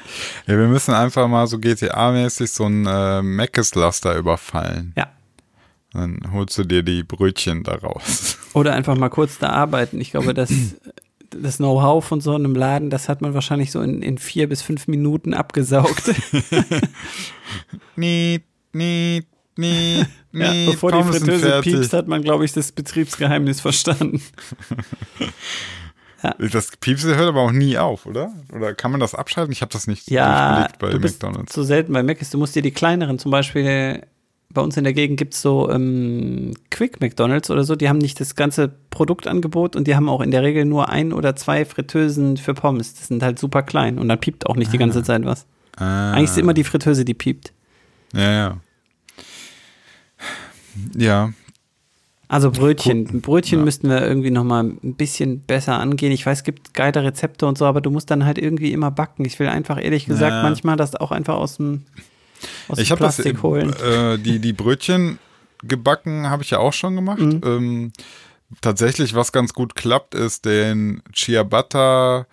Ja, 0.47 0.59
wir 0.59 0.67
müssen 0.67 0.93
einfach 0.93 1.29
mal 1.29 1.47
so 1.47 1.57
GTA-mäßig 1.57 2.49
so 2.49 2.67
ein 2.67 2.85
äh, 2.85 3.23
Mc's-Laster 3.23 4.17
überfallen. 4.17 4.93
Ja. 4.97 5.09
Dann 5.93 6.21
holst 6.33 6.59
du 6.59 6.65
dir 6.65 6.83
die 6.83 7.05
Brötchen 7.05 7.63
daraus. 7.63 8.37
Oder 8.53 8.75
einfach 8.75 8.97
mal 8.97 9.09
kurz 9.09 9.39
da 9.39 9.51
arbeiten. 9.51 10.01
Ich 10.01 10.11
glaube, 10.11 10.35
das 10.35 10.51
das 11.43 11.59
Know-how 11.59 12.05
von 12.05 12.21
so 12.21 12.35
einem 12.35 12.55
Laden, 12.55 12.91
das 12.91 13.09
hat 13.09 13.21
man 13.21 13.35
wahrscheinlich 13.35 13.71
so 13.71 13.81
in, 13.81 14.03
in 14.03 14.19
vier 14.19 14.49
bis 14.49 14.63
fünf 14.63 14.87
Minuten 14.89 15.35
abgesaugt. 15.35 16.13
niet, 17.97 18.43
niet, 18.73 19.27
niet, 19.55 20.07
ja, 20.31 20.71
bevor 20.71 20.93
die 20.93 21.03
Fritteuse 21.03 21.61
piepst, 21.63 21.93
hat 21.93 22.09
man, 22.09 22.23
glaube 22.23 22.45
ich, 22.45 22.53
das 22.53 22.73
Betriebsgeheimnis 22.73 23.61
verstanden. 23.61 24.21
ja. 26.23 26.35
Das 26.39 26.71
Piepsen 26.79 27.15
hört 27.15 27.29
aber 27.29 27.43
auch 27.43 27.53
nie 27.53 27.79
auf, 27.79 28.07
oder? 28.07 28.33
Oder 28.53 28.75
kann 28.75 28.91
man 28.91 29.01
das 29.01 29.15
abschalten? 29.15 29.53
Ich 29.53 29.63
habe 29.63 29.73
das 29.73 29.87
nicht 29.87 30.11
ja, 30.11 30.69
bei 30.79 30.91
du 30.91 30.99
bist 30.99 31.23
McDonalds. 31.23 31.55
So 31.55 31.63
selten 31.63 31.93
bei 31.93 32.03
Mac 32.03 32.21
ist, 32.21 32.35
du 32.35 32.39
musst 32.39 32.57
dir 32.57 32.63
die 32.63 32.73
kleineren, 32.73 33.19
zum 33.19 33.31
Beispiel 33.31 34.03
bei 34.55 34.63
uns 34.63 34.77
in 34.77 34.85
der 34.85 34.93
Gegend 34.93 35.19
gibt 35.19 35.35
es 35.35 35.43
so 35.43 35.71
ähm, 35.71 36.55
Quick 36.71 37.01
McDonalds 37.01 37.51
oder 37.51 37.65
so, 37.65 37.77
die 37.77 37.89
haben 37.89 37.99
nicht 37.99 38.21
das 38.21 38.35
ganze 38.35 38.69
Produktangebot 38.91 39.77
und 39.77 39.87
die 39.87 39.97
haben 39.97 40.09
auch 40.09 40.21
in 40.21 40.31
der 40.31 40.43
Regel 40.43 40.65
nur 40.65 40.89
ein 40.89 41.13
oder 41.13 41.37
zwei 41.37 41.65
Fritteusen 41.65 42.37
für 42.37 42.55
Pommes. 42.55 42.95
Das 42.95 43.09
sind 43.09 43.23
halt 43.23 43.39
super 43.39 43.63
klein 43.63 43.99
und 43.99 44.09
dann 44.09 44.21
piept 44.21 44.47
auch 44.47 44.57
nicht 44.57 44.69
ah. 44.69 44.73
die 44.73 44.79
ganze 44.79 45.03
Zeit 45.03 45.25
was. 45.25 45.47
Ah. 45.77 46.13
Eigentlich 46.13 46.31
ist 46.31 46.39
immer 46.39 46.55
die 46.55 46.65
Fritteuse, 46.65 47.05
die 47.05 47.15
piept. 47.15 47.53
Ja, 48.15 48.33
ja. 48.33 48.57
Ja. 50.97 51.33
Also 52.29 52.51
Brötchen. 52.51 53.21
Brötchen 53.21 53.59
ja. 53.59 53.65
müssten 53.65 53.89
wir 53.89 54.03
irgendwie 54.03 54.31
noch 54.31 54.45
mal 54.45 54.65
ein 54.65 54.95
bisschen 54.95 55.41
besser 55.41 55.79
angehen. 55.79 56.11
Ich 56.11 56.25
weiß, 56.25 56.39
es 56.39 56.45
gibt 56.45 56.75
geile 56.75 57.03
Rezepte 57.03 57.47
und 57.47 57.59
so, 57.59 57.67
aber 57.67 57.81
du 57.81 57.91
musst 57.91 58.11
dann 58.11 58.25
halt 58.25 58.39
irgendwie 58.39 58.73
immer 58.73 58.91
backen. 58.91 59.25
Ich 59.25 59.39
will 59.39 59.49
einfach 59.49 59.83
ehrlich 59.83 60.07
gesagt 60.07 60.33
ja. 60.33 60.43
manchmal 60.43 60.77
das 60.77 60.97
auch 60.97 61.11
einfach 61.11 61.35
aus 61.35 61.59
dem 61.59 61.85
aus 62.69 62.79
ich 62.79 62.91
habe 62.91 63.01
das 63.01 63.19
holen. 63.19 63.75
Äh, 63.83 64.19
die 64.19 64.39
die 64.39 64.53
Brötchen 64.53 65.19
gebacken 65.63 66.29
habe 66.29 66.43
ich 66.43 66.51
ja 66.51 66.59
auch 66.59 66.73
schon 66.73 66.95
gemacht. 66.97 67.21
Mhm. 67.21 67.41
Ähm, 67.45 67.93
tatsächlich, 68.61 69.15
was 69.15 69.33
ganz 69.33 69.53
gut 69.53 69.75
klappt, 69.75 70.15
ist 70.15 70.45
den 70.45 71.03
Ciabatta 71.15 72.27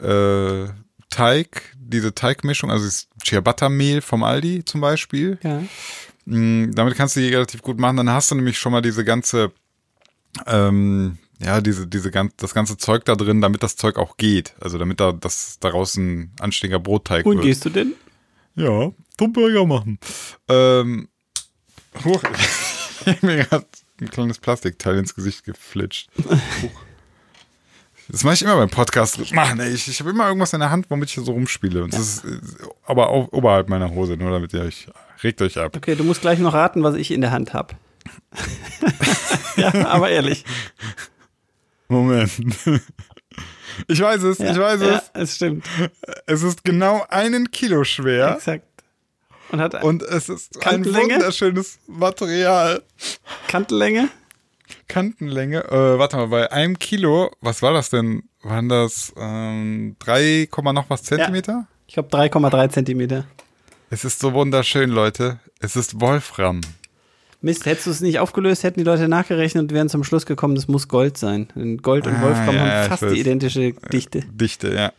äh, 0.00 0.66
Teig, 1.10 1.74
diese 1.76 2.14
Teigmischung, 2.14 2.70
also 2.70 2.84
das 2.84 3.08
Ciabatta 3.24 3.68
Mehl 3.68 4.00
vom 4.00 4.24
Aldi 4.24 4.64
zum 4.64 4.80
Beispiel. 4.80 5.38
Ja. 5.42 5.62
Mhm, 6.24 6.74
damit 6.74 6.96
kannst 6.96 7.16
du 7.16 7.20
die 7.20 7.28
relativ 7.28 7.62
gut 7.62 7.78
machen. 7.78 7.96
Dann 7.96 8.10
hast 8.10 8.30
du 8.30 8.34
nämlich 8.34 8.58
schon 8.58 8.72
mal 8.72 8.82
diese 8.82 9.04
ganze 9.04 9.52
ähm, 10.46 11.18
ja, 11.40 11.60
diese, 11.60 11.86
diese 11.86 12.10
ganz, 12.10 12.34
das 12.36 12.54
ganze 12.54 12.76
Zeug 12.76 13.04
da 13.04 13.16
drin, 13.16 13.40
damit 13.40 13.62
das 13.62 13.76
Zeug 13.76 13.96
auch 13.96 14.16
geht. 14.16 14.54
Also 14.60 14.78
damit 14.78 15.00
da 15.00 15.12
das 15.12 15.58
daraus 15.60 15.96
ein 15.96 16.32
anständiger 16.40 16.78
Brotteig 16.78 17.26
Und 17.26 17.32
wird. 17.32 17.44
Und 17.44 17.48
gehst 17.48 17.64
du 17.64 17.70
denn? 17.70 17.94
Ja, 18.54 18.92
zum 19.18 19.32
Burger 19.32 19.66
machen. 19.66 19.98
Ähm, 20.48 21.08
hoch, 22.04 22.22
mir 23.22 23.48
hat 23.50 23.66
ein 24.00 24.10
kleines 24.10 24.38
Plastikteil 24.38 24.98
ins 24.98 25.14
Gesicht 25.14 25.44
geflitscht. 25.44 26.08
Das 28.08 28.22
mache 28.22 28.34
ich 28.34 28.42
immer 28.42 28.56
beim 28.56 28.68
Podcast. 28.68 29.32
Machen, 29.32 29.60
ey. 29.60 29.72
Ich, 29.72 29.88
ich 29.88 30.00
habe 30.00 30.10
immer 30.10 30.26
irgendwas 30.26 30.52
in 30.52 30.60
der 30.60 30.70
Hand, 30.70 30.90
womit 30.90 31.08
ich 31.08 31.24
so 31.24 31.32
rumspiele. 31.32 31.82
Und 31.82 31.94
das 31.94 32.24
ist 32.24 32.58
aber 32.84 33.08
auch 33.08 33.32
oberhalb 33.32 33.68
meiner 33.68 33.90
Hose, 33.90 34.16
nur 34.16 34.30
damit 34.30 34.52
ihr 34.52 34.60
euch 34.60 34.88
regt 35.22 35.40
euch 35.40 35.58
ab. 35.58 35.74
Okay, 35.76 35.94
du 35.94 36.04
musst 36.04 36.20
gleich 36.20 36.38
noch 36.38 36.52
raten, 36.52 36.82
was 36.82 36.96
ich 36.96 37.10
in 37.10 37.22
der 37.22 37.30
Hand 37.30 37.54
habe. 37.54 37.74
ja, 39.56 39.72
aber 39.86 40.10
ehrlich. 40.10 40.44
Moment. 41.88 42.32
Ich 43.88 44.00
weiß 44.00 44.22
es, 44.22 44.38
ja, 44.38 44.52
ich 44.52 44.58
weiß 44.58 44.80
ja, 44.82 44.96
es. 44.96 45.10
Es 45.14 45.36
stimmt. 45.36 45.66
Es 46.26 46.42
ist 46.42 46.62
genau 46.64 47.04
einen 47.08 47.50
Kilo 47.50 47.84
schwer. 47.84 48.34
Exakt. 48.36 48.66
Und, 49.50 49.60
hat 49.60 49.82
Und 49.82 50.02
es 50.02 50.28
ist 50.28 50.66
ein 50.66 50.84
wunderschönes 50.84 51.78
Material. 51.86 52.82
Kantenlänge? 53.48 54.08
Kantenlänge. 54.88 55.64
Äh, 55.64 55.98
warte 55.98 56.16
mal, 56.16 56.28
bei 56.28 56.50
einem 56.52 56.78
Kilo, 56.78 57.30
was 57.40 57.62
war 57.62 57.72
das 57.72 57.90
denn? 57.90 58.24
Waren 58.42 58.68
das 58.68 59.12
ähm, 59.16 59.96
3, 60.00 60.48
noch 60.72 60.90
was 60.90 61.02
Zentimeter? 61.02 61.52
Ja, 61.52 61.66
ich 61.86 61.94
glaube 61.94 62.08
3,3 62.10 62.70
Zentimeter. 62.70 63.26
Es 63.90 64.04
ist 64.04 64.20
so 64.20 64.32
wunderschön, 64.32 64.90
Leute. 64.90 65.38
Es 65.60 65.76
ist 65.76 66.00
Wolfram. 66.00 66.60
Mist, 67.44 67.66
hättest 67.66 67.86
du 67.86 67.90
es 67.90 68.00
nicht 68.00 68.20
aufgelöst, 68.20 68.62
hätten 68.62 68.80
die 68.80 68.84
Leute 68.84 69.06
nachgerechnet 69.06 69.64
und 69.64 69.72
wären 69.72 69.90
zum 69.90 70.02
Schluss 70.02 70.24
gekommen, 70.24 70.54
das 70.54 70.66
muss 70.66 70.88
Gold 70.88 71.18
sein. 71.18 71.48
Denn 71.54 71.76
Gold 71.76 72.06
und 72.06 72.14
ah, 72.14 72.22
Wolfram 72.22 72.54
ja, 72.54 72.60
haben 72.60 72.88
fast 72.88 73.02
die 73.02 73.20
identische 73.20 73.74
Dichte. 73.92 74.22
Dichte, 74.32 74.74
ja. 74.74 74.92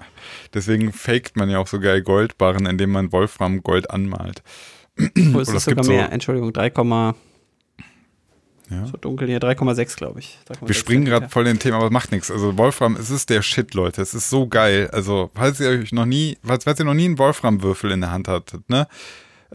Deswegen 0.54 0.93
faked 0.93 1.38
man 1.38 1.50
ja 1.50 1.58
auch 1.58 1.66
so 1.66 1.80
geil 1.80 2.04
Goldbarren, 2.04 2.68
indem 2.68 2.91
man 2.91 3.12
Wolfram 3.12 3.64
Gold 3.64 3.89
anmalt. 3.89 4.43
Oh, 5.34 5.39
es 5.39 5.50
ist 5.50 5.66
sogar 5.66 5.86
mehr, 5.88 6.06
so 6.06 6.12
Entschuldigung, 6.12 6.54
3, 6.54 6.70
ja. 8.70 8.86
So 8.86 8.98
dunkel 8.98 9.28
hier, 9.28 9.39
3,6 9.39 9.98
glaube 9.98 10.20
ich. 10.20 10.38
3, 10.46 10.68
Wir 10.68 10.76
springen 10.76 11.06
gerade 11.06 11.30
voll 11.30 11.48
in 11.48 11.56
den 11.56 11.60
Thema, 11.60 11.78
aber 11.78 11.89
macht 11.89 12.12
nichts. 12.12 12.30
Also 12.30 12.58
Wolfram, 12.58 12.96
es 12.96 13.10
ist 13.10 13.30
der 13.30 13.41
Shit, 13.41 13.74
Leute. 13.74 14.02
Es 14.02 14.14
ist 14.14 14.30
so 14.30 14.48
geil. 14.48 14.89
Also, 14.91 15.30
falls 15.34 15.60
ihr 15.60 15.70
euch 15.70 15.91
noch 15.91 16.06
nie, 16.06 16.38
falls, 16.43 16.64
falls 16.64 16.80
ihr 16.80 16.86
noch 16.86 16.93
nie 16.93 17.06
einen 17.06 17.18
Wolfram-Würfel 17.18 17.91
in 17.91 18.02
der 18.02 18.12
Hand 18.12 18.28
hattet, 18.28 18.70
ne? 18.70 18.88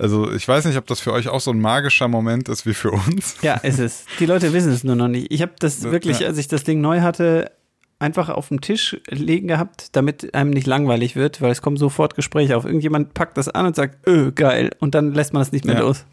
Also 0.01 0.33
ich 0.33 0.49
weiß 0.49 0.65
nicht, 0.65 0.79
ob 0.79 0.87
das 0.87 1.01
für 1.01 1.13
euch 1.13 1.29
auch 1.29 1.41
so 1.41 1.51
ein 1.51 1.61
magischer 1.61 2.09
Moment 2.09 2.49
ist 2.49 2.65
wie 2.65 2.73
für 2.73 2.91
uns. 2.91 3.37
Ja, 3.43 3.61
es 3.63 3.79
ist. 3.79 4.07
Die 4.19 4.25
Leute 4.25 4.53
wissen 4.55 4.73
es 4.73 4.83
nur 4.83 4.97
noch 4.97 5.09
nicht. 5.09 5.31
Ich 5.31 5.43
habe 5.43 5.53
das 5.59 5.83
wirklich, 5.83 6.27
als 6.27 6.39
ich 6.39 6.49
das 6.49 6.65
Ding 6.65 6.81
neu 6.81 7.03
hatte, 7.03 7.53
einfach 7.99 8.31
auf 8.31 8.49
dem 8.49 8.63
Tisch 8.63 8.97
legen 9.09 9.49
gehabt, 9.49 9.95
damit 9.95 10.35
einem 10.35 10.51
nicht 10.51 10.67
langweilig 10.67 11.17
wird, 11.17 11.43
weil 11.43 11.53
es 11.53 11.61
kommen 11.61 11.77
sofort 11.77 12.15
Gespräche 12.15 12.57
auf. 12.57 12.65
Irgendjemand 12.65 13.13
packt 13.13 13.37
das 13.37 13.49
an 13.51 13.67
und 13.67 13.77
sagt, 13.77 14.09
öh, 14.09 14.33
geil. 14.33 14.71
Und 14.81 14.95
dann 14.95 15.13
lässt 15.13 15.35
man 15.35 15.43
es 15.43 15.53
nicht 15.53 15.67
mehr 15.67 15.75
ja. 15.75 15.83
los. 15.83 16.07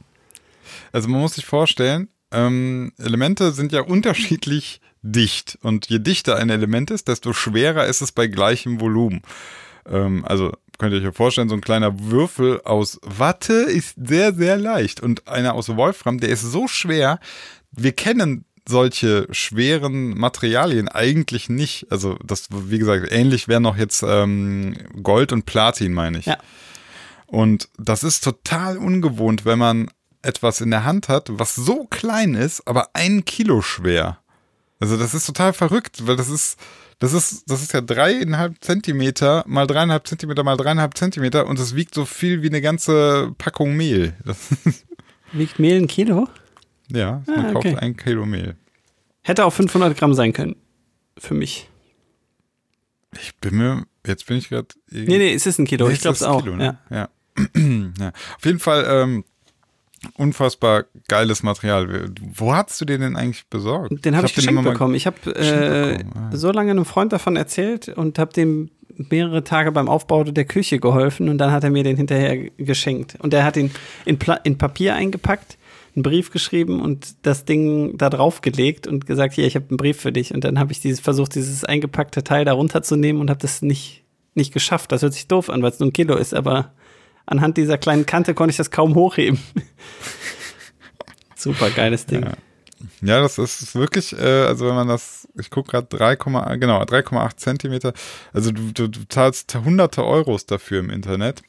Also 0.92 1.08
man 1.08 1.22
muss 1.22 1.36
sich 1.36 1.46
vorstellen, 1.46 2.10
ähm, 2.32 2.92
Elemente 2.98 3.54
sind 3.54 3.72
ja 3.72 3.82
unterschiedlich 3.82 4.82
dicht. 5.02 5.58
Und 5.62 5.88
je 5.88 6.00
dichter 6.00 6.36
ein 6.36 6.50
Element 6.50 6.92
ist, 6.92 7.08
desto 7.08 7.32
schwerer 7.32 7.86
ist 7.86 8.02
es 8.02 8.12
bei 8.12 8.28
gleichem 8.28 8.82
Volumen. 8.82 9.22
Ähm, 9.90 10.26
also 10.26 10.52
könnt 10.78 10.94
ihr 10.94 11.00
euch 11.00 11.06
ja 11.06 11.12
vorstellen, 11.12 11.50
so 11.50 11.56
ein 11.56 11.62
kleiner 11.62 12.00
Würfel 12.00 12.62
aus 12.64 13.00
Watte 13.04 13.54
ist 13.54 13.96
sehr, 13.98 14.34
sehr 14.34 14.58
leicht. 14.58 15.02
Und 15.02 15.28
einer 15.28 15.54
aus 15.54 15.70
Wolfram, 15.76 16.20
der 16.20 16.30
ist 16.30 16.42
so 16.42 16.68
schwer. 16.68 17.20
Wir 17.72 17.94
kennen 17.94 18.46
solche 18.68 19.28
schweren 19.32 20.18
Materialien 20.18 20.88
eigentlich 20.90 21.50
nicht. 21.50 21.88
Also 21.90 22.18
das, 22.24 22.48
wie 22.52 22.80
gesagt, 22.80 23.12
ähnlich 23.12 23.48
wäre 23.48 23.62
noch 23.62 23.78
jetzt 23.78 24.04
ähm, 24.06 24.76
Gold 25.02 25.32
und 25.32 25.46
Platin, 25.46 25.94
meine 25.94 26.20
ich. 26.20 26.26
Ja. 26.26 26.38
Und 27.28 27.70
das 27.78 28.04
ist 28.04 28.24
total 28.24 28.78
ungewohnt, 28.78 29.46
wenn 29.46 29.60
man 29.60 29.90
etwas 30.22 30.62
in 30.62 30.72
der 30.72 30.84
Hand 30.84 31.10
hat, 31.10 31.30
was 31.32 31.56
so 31.56 31.86
klein 31.86 32.36
ist, 32.36 32.68
aber 32.68 32.90
ein 32.94 33.26
Kilo 33.26 33.62
schwer. 33.62 34.20
Also 34.80 34.98
das 34.98 35.14
ist 35.14 35.26
total 35.26 35.54
verrückt, 35.54 36.06
weil 36.06 36.16
das 36.16 36.30
ist, 36.30 36.58
das 37.00 37.14
ist, 37.14 37.50
das 37.50 37.62
ist 37.62 37.74
ja 37.74 37.82
dreieinhalb 37.82 38.64
Zentimeter 38.64 39.44
mal 39.48 39.68
dreieinhalb 39.68 40.08
Zentimeter 40.08 40.44
mal 40.44 40.58
dreieinhalb 40.58 40.98
Zentimeter 40.98 41.48
und 41.48 41.60
es 41.60 41.76
wiegt 41.76 41.94
so 41.94 42.06
viel 42.06 42.42
wie 42.42 42.48
eine 42.48 42.62
ganze 42.62 43.34
Packung 43.38 43.76
Mehl. 43.76 44.14
Wiegt 45.34 45.60
Mehl 45.60 45.78
ein 45.82 45.88
Kilo? 45.88 46.28
ja, 46.90 47.22
man 47.28 47.46
Ah, 47.48 47.52
kauft 47.52 47.66
okay. 47.68 47.76
ein 47.76 47.98
Kilo 47.98 48.26
Mehl. 48.26 48.56
Hätte 49.24 49.44
auch 49.46 49.52
500 49.52 49.98
Gramm 49.98 50.14
sein 50.14 50.32
können. 50.32 50.56
Für 51.18 51.34
mich. 51.34 51.70
Ich 53.22 53.36
bin 53.38 53.58
mir, 53.58 53.86
jetzt 54.06 54.26
bin 54.26 54.38
ich 54.38 54.48
gerade. 54.50 54.68
Nee, 54.90 55.06
nee, 55.18 55.34
es 55.34 55.46
ist 55.46 55.60
ein 55.60 55.66
Kilo. 55.66 55.90
ich 55.90 56.00
glaube 56.00 56.16
es 56.16 56.24
auch. 56.24 56.46
Ne? 56.46 56.80
ja. 56.90 56.96
Ja. 56.96 57.10
ja. 58.00 58.10
Auf 58.38 58.46
jeden 58.46 58.60
Fall 58.60 58.86
ähm, 58.90 59.26
unfassbar 60.16 60.86
geiles 61.08 61.44
Material. 61.44 62.10
Wo 62.34 62.54
hast 62.54 62.80
du 62.82 62.86
den 62.86 63.02
denn 63.02 63.16
eigentlich 63.16 63.48
besorgt? 63.50 64.06
Den 64.06 64.16
habe 64.16 64.26
ich, 64.26 64.32
hab 64.32 64.36
geschenkt 64.36 64.52
immer 64.52 64.62
mal- 64.62 64.72
bekommen. 64.72 64.96
Ich 64.96 65.06
habe 65.06 65.36
äh, 65.36 66.04
ah. 66.16 66.36
so 66.36 66.52
lange 66.52 66.72
einem 66.72 66.86
Freund 66.86 67.14
davon 67.14 67.36
erzählt 67.36 67.90
und 67.90 68.20
habe 68.20 68.34
dem 68.34 68.70
mehrere 68.98 69.44
Tage 69.44 69.72
beim 69.72 69.90
Aufbau 69.90 70.24
der 70.24 70.46
Küche 70.46 70.80
geholfen 70.80 71.30
und 71.30 71.38
dann 71.38 71.52
hat 71.52 71.64
er 71.64 71.70
mir 71.70 71.84
den 71.84 71.98
hinterher 71.98 72.50
geschenkt. 72.58 73.18
Und 73.20 73.34
er 73.34 73.44
hat 73.44 73.58
ihn 73.58 73.72
in, 74.06 74.18
Pla 74.18 74.36
in 74.36 74.58
Papier 74.58 74.96
eingepackt, 74.96 75.58
einen 75.96 76.04
Brief 76.04 76.32
geschrieben 76.32 76.82
und 76.82 77.16
das 77.26 77.46
Ding 77.46 77.98
da 77.98 78.10
drauf 78.10 78.42
gelegt 78.42 78.88
und 78.88 79.06
gesagt, 79.06 79.34
hier, 79.34 79.46
ich 79.46 79.56
habe 79.56 79.70
einen 79.70 79.78
Brief 79.78 80.00
für 80.00 80.12
dich. 80.12 80.34
Und 80.34 80.44
dann 80.44 80.60
habe 80.60 80.72
ich 80.72 80.80
dieses, 80.80 81.00
versucht, 81.00 81.36
dieses 81.36 81.64
eingepackte 81.64 82.24
Teil 82.24 82.46
da 82.46 82.54
runterzunehmen 82.54 83.22
und 83.22 83.30
habe 83.30 83.40
das 83.40 83.62
nicht, 83.62 84.04
nicht 84.34 84.54
geschafft. 84.54 84.92
Das 84.92 85.02
hört 85.02 85.14
sich 85.14 85.28
doof 85.28 85.50
an, 85.50 85.62
weil 85.62 85.72
es 85.72 85.80
nur 85.80 85.90
ein 85.90 85.94
Kilo 85.94 86.16
ist, 86.16 86.34
aber 86.34 86.74
anhand 87.28 87.58
dieser 87.58 87.78
kleinen 87.78 88.08
Kante 88.08 88.34
konnte 88.34 88.52
ich 88.52 88.58
das 88.58 88.72
kaum 88.72 88.96
hochheben. 88.96 89.40
Super 91.36 91.70
geiles 91.70 92.08
Ding. 92.08 92.24
Ja. 92.24 92.34
Ja, 93.02 93.22
das 93.22 93.38
ist 93.38 93.74
wirklich, 93.76 94.14
äh, 94.14 94.46
also 94.46 94.68
wenn 94.68 94.76
man 94.76 94.88
das, 94.88 95.28
ich 95.40 95.50
gucke 95.50 95.72
gerade 95.72 95.88
3, 95.88 96.16
genau, 96.16 96.82
3,8 96.82 97.38
Zentimeter, 97.38 97.94
also 98.34 98.52
du, 98.52 98.72
du, 98.72 98.88
du 98.88 99.00
zahlst 99.10 99.56
hunderte 99.56 100.06
Euros 100.06 100.46
dafür 100.46 100.80
im 100.80 100.90
Internet. 100.90 101.42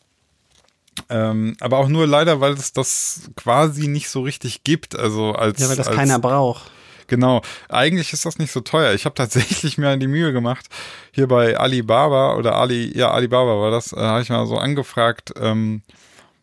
Ähm, 1.10 1.56
aber 1.60 1.78
auch 1.78 1.88
nur 1.88 2.06
leider, 2.06 2.40
weil 2.40 2.54
es 2.54 2.72
das 2.72 3.30
quasi 3.36 3.88
nicht 3.88 4.08
so 4.08 4.22
richtig 4.22 4.64
gibt. 4.64 4.98
Also 4.98 5.32
als, 5.32 5.60
Ja, 5.60 5.68
weil 5.68 5.76
das 5.76 5.88
als, 5.88 5.96
keiner 5.96 6.18
braucht. 6.18 6.70
Genau. 7.08 7.42
Eigentlich 7.68 8.12
ist 8.12 8.24
das 8.24 8.38
nicht 8.38 8.52
so 8.52 8.60
teuer. 8.60 8.94
Ich 8.94 9.04
habe 9.04 9.14
tatsächlich 9.14 9.78
mir 9.78 9.96
die 9.96 10.06
Mühe 10.06 10.32
gemacht, 10.32 10.66
hier 11.10 11.26
bei 11.26 11.56
Alibaba 11.56 12.36
oder 12.36 12.54
Ali, 12.54 12.96
ja, 12.96 13.10
Alibaba 13.10 13.58
war 13.60 13.70
das, 13.70 13.92
äh, 13.92 13.96
habe 13.96 14.22
ich 14.22 14.28
mal 14.28 14.46
so 14.46 14.56
angefragt, 14.56 15.32
ähm, 15.40 15.82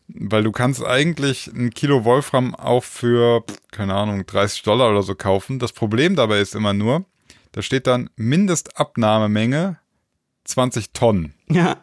weil 0.08 0.42
du 0.42 0.52
kannst 0.52 0.84
eigentlich 0.84 1.46
ein 1.46 1.70
Kilo 1.70 2.04
Wolfram 2.04 2.54
auch 2.54 2.84
für, 2.84 3.44
keine 3.70 3.94
Ahnung, 3.94 4.26
30 4.26 4.62
Dollar 4.62 4.90
oder 4.90 5.02
so 5.02 5.14
kaufen. 5.14 5.58
Das 5.58 5.72
Problem 5.72 6.16
dabei 6.16 6.40
ist 6.40 6.54
immer 6.54 6.72
nur, 6.72 7.04
da 7.52 7.62
steht 7.62 7.86
dann 7.86 8.10
Mindestabnahmemenge 8.16 9.78
20 10.44 10.92
Tonnen. 10.92 11.34
Ja. 11.48 11.78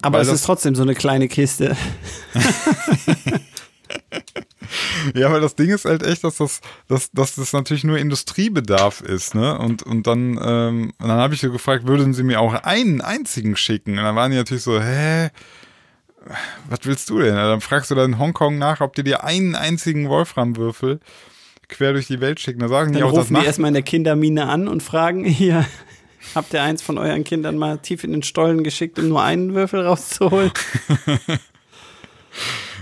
Aber 0.00 0.18
Weil 0.18 0.26
es 0.26 0.32
ist 0.32 0.46
trotzdem 0.46 0.74
so 0.74 0.82
eine 0.82 0.94
kleine 0.94 1.28
Kiste. 1.28 1.76
Ja, 5.14 5.26
aber 5.26 5.40
das 5.40 5.54
Ding 5.54 5.70
ist 5.70 5.84
halt 5.84 6.02
echt, 6.02 6.24
dass 6.24 6.36
das, 6.36 6.60
dass, 6.88 7.10
dass 7.12 7.34
das 7.34 7.52
natürlich 7.52 7.84
nur 7.84 7.98
Industriebedarf 7.98 9.00
ist, 9.00 9.34
ne? 9.34 9.58
Und, 9.58 9.82
und 9.82 10.06
dann, 10.06 10.38
ähm, 10.42 10.92
und 10.98 11.08
dann 11.08 11.18
habe 11.18 11.34
ich 11.34 11.40
so 11.40 11.50
gefragt, 11.50 11.86
würden 11.86 12.14
sie 12.14 12.22
mir 12.22 12.40
auch 12.40 12.54
einen 12.54 13.00
einzigen 13.00 13.56
schicken? 13.56 13.98
Und 13.98 14.04
dann 14.04 14.16
waren 14.16 14.30
die 14.30 14.36
natürlich 14.36 14.62
so, 14.62 14.80
hä? 14.80 15.30
Was 16.68 16.80
willst 16.84 17.10
du 17.10 17.18
denn? 17.18 17.34
Dann 17.34 17.60
fragst 17.60 17.90
du 17.90 17.96
dann 17.96 18.12
in 18.12 18.18
Hongkong 18.18 18.56
nach, 18.56 18.80
ob 18.80 18.94
die 18.94 19.02
dir 19.02 19.24
einen 19.24 19.56
einzigen 19.56 20.08
Wolframwürfel 20.08 21.00
quer 21.68 21.92
durch 21.94 22.06
die 22.06 22.20
Welt 22.20 22.38
schicken. 22.38 22.60
Da 22.60 22.68
sagen 22.68 22.92
die 22.92 23.00
Dann 23.00 23.08
auch, 23.08 23.12
das 23.12 23.22
rufen 23.22 23.28
die 23.28 23.32
macht 23.34 23.46
erstmal 23.46 23.68
in 23.68 23.74
der 23.74 23.82
Kindermine 23.82 24.46
an 24.46 24.68
und 24.68 24.82
fragen, 24.82 25.24
hier, 25.24 25.66
habt 26.34 26.52
ihr 26.52 26.62
eins 26.62 26.80
von 26.80 26.96
euren 26.98 27.24
Kindern 27.24 27.58
mal 27.58 27.78
tief 27.78 28.04
in 28.04 28.12
den 28.12 28.22
Stollen 28.22 28.62
geschickt, 28.62 28.98
um 29.00 29.08
nur 29.08 29.22
einen 29.22 29.54
Würfel 29.54 29.84
rauszuholen? 29.84 30.52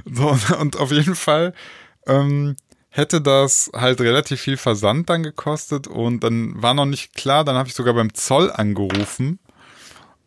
So, 0.05 0.37
und 0.59 0.77
auf 0.77 0.93
jeden 0.93 1.15
Fall 1.15 1.53
ähm, 2.07 2.57
hätte 2.91 3.21
das 3.21 3.71
halt 3.75 4.01
relativ 4.01 4.41
viel 4.41 4.57
Versand 4.57 5.09
dann 5.09 5.23
gekostet 5.23 5.87
und 5.87 6.25
dann 6.25 6.61
war 6.61 6.75
noch 6.75 6.87
nicht 6.87 7.15
klar, 7.15 7.45
dann 7.45 7.57
habe 7.57 7.69
ich 7.69 7.75
sogar 7.75 7.95
beim 7.95 8.15
Zoll 8.15 8.51
angerufen 8.51 9.39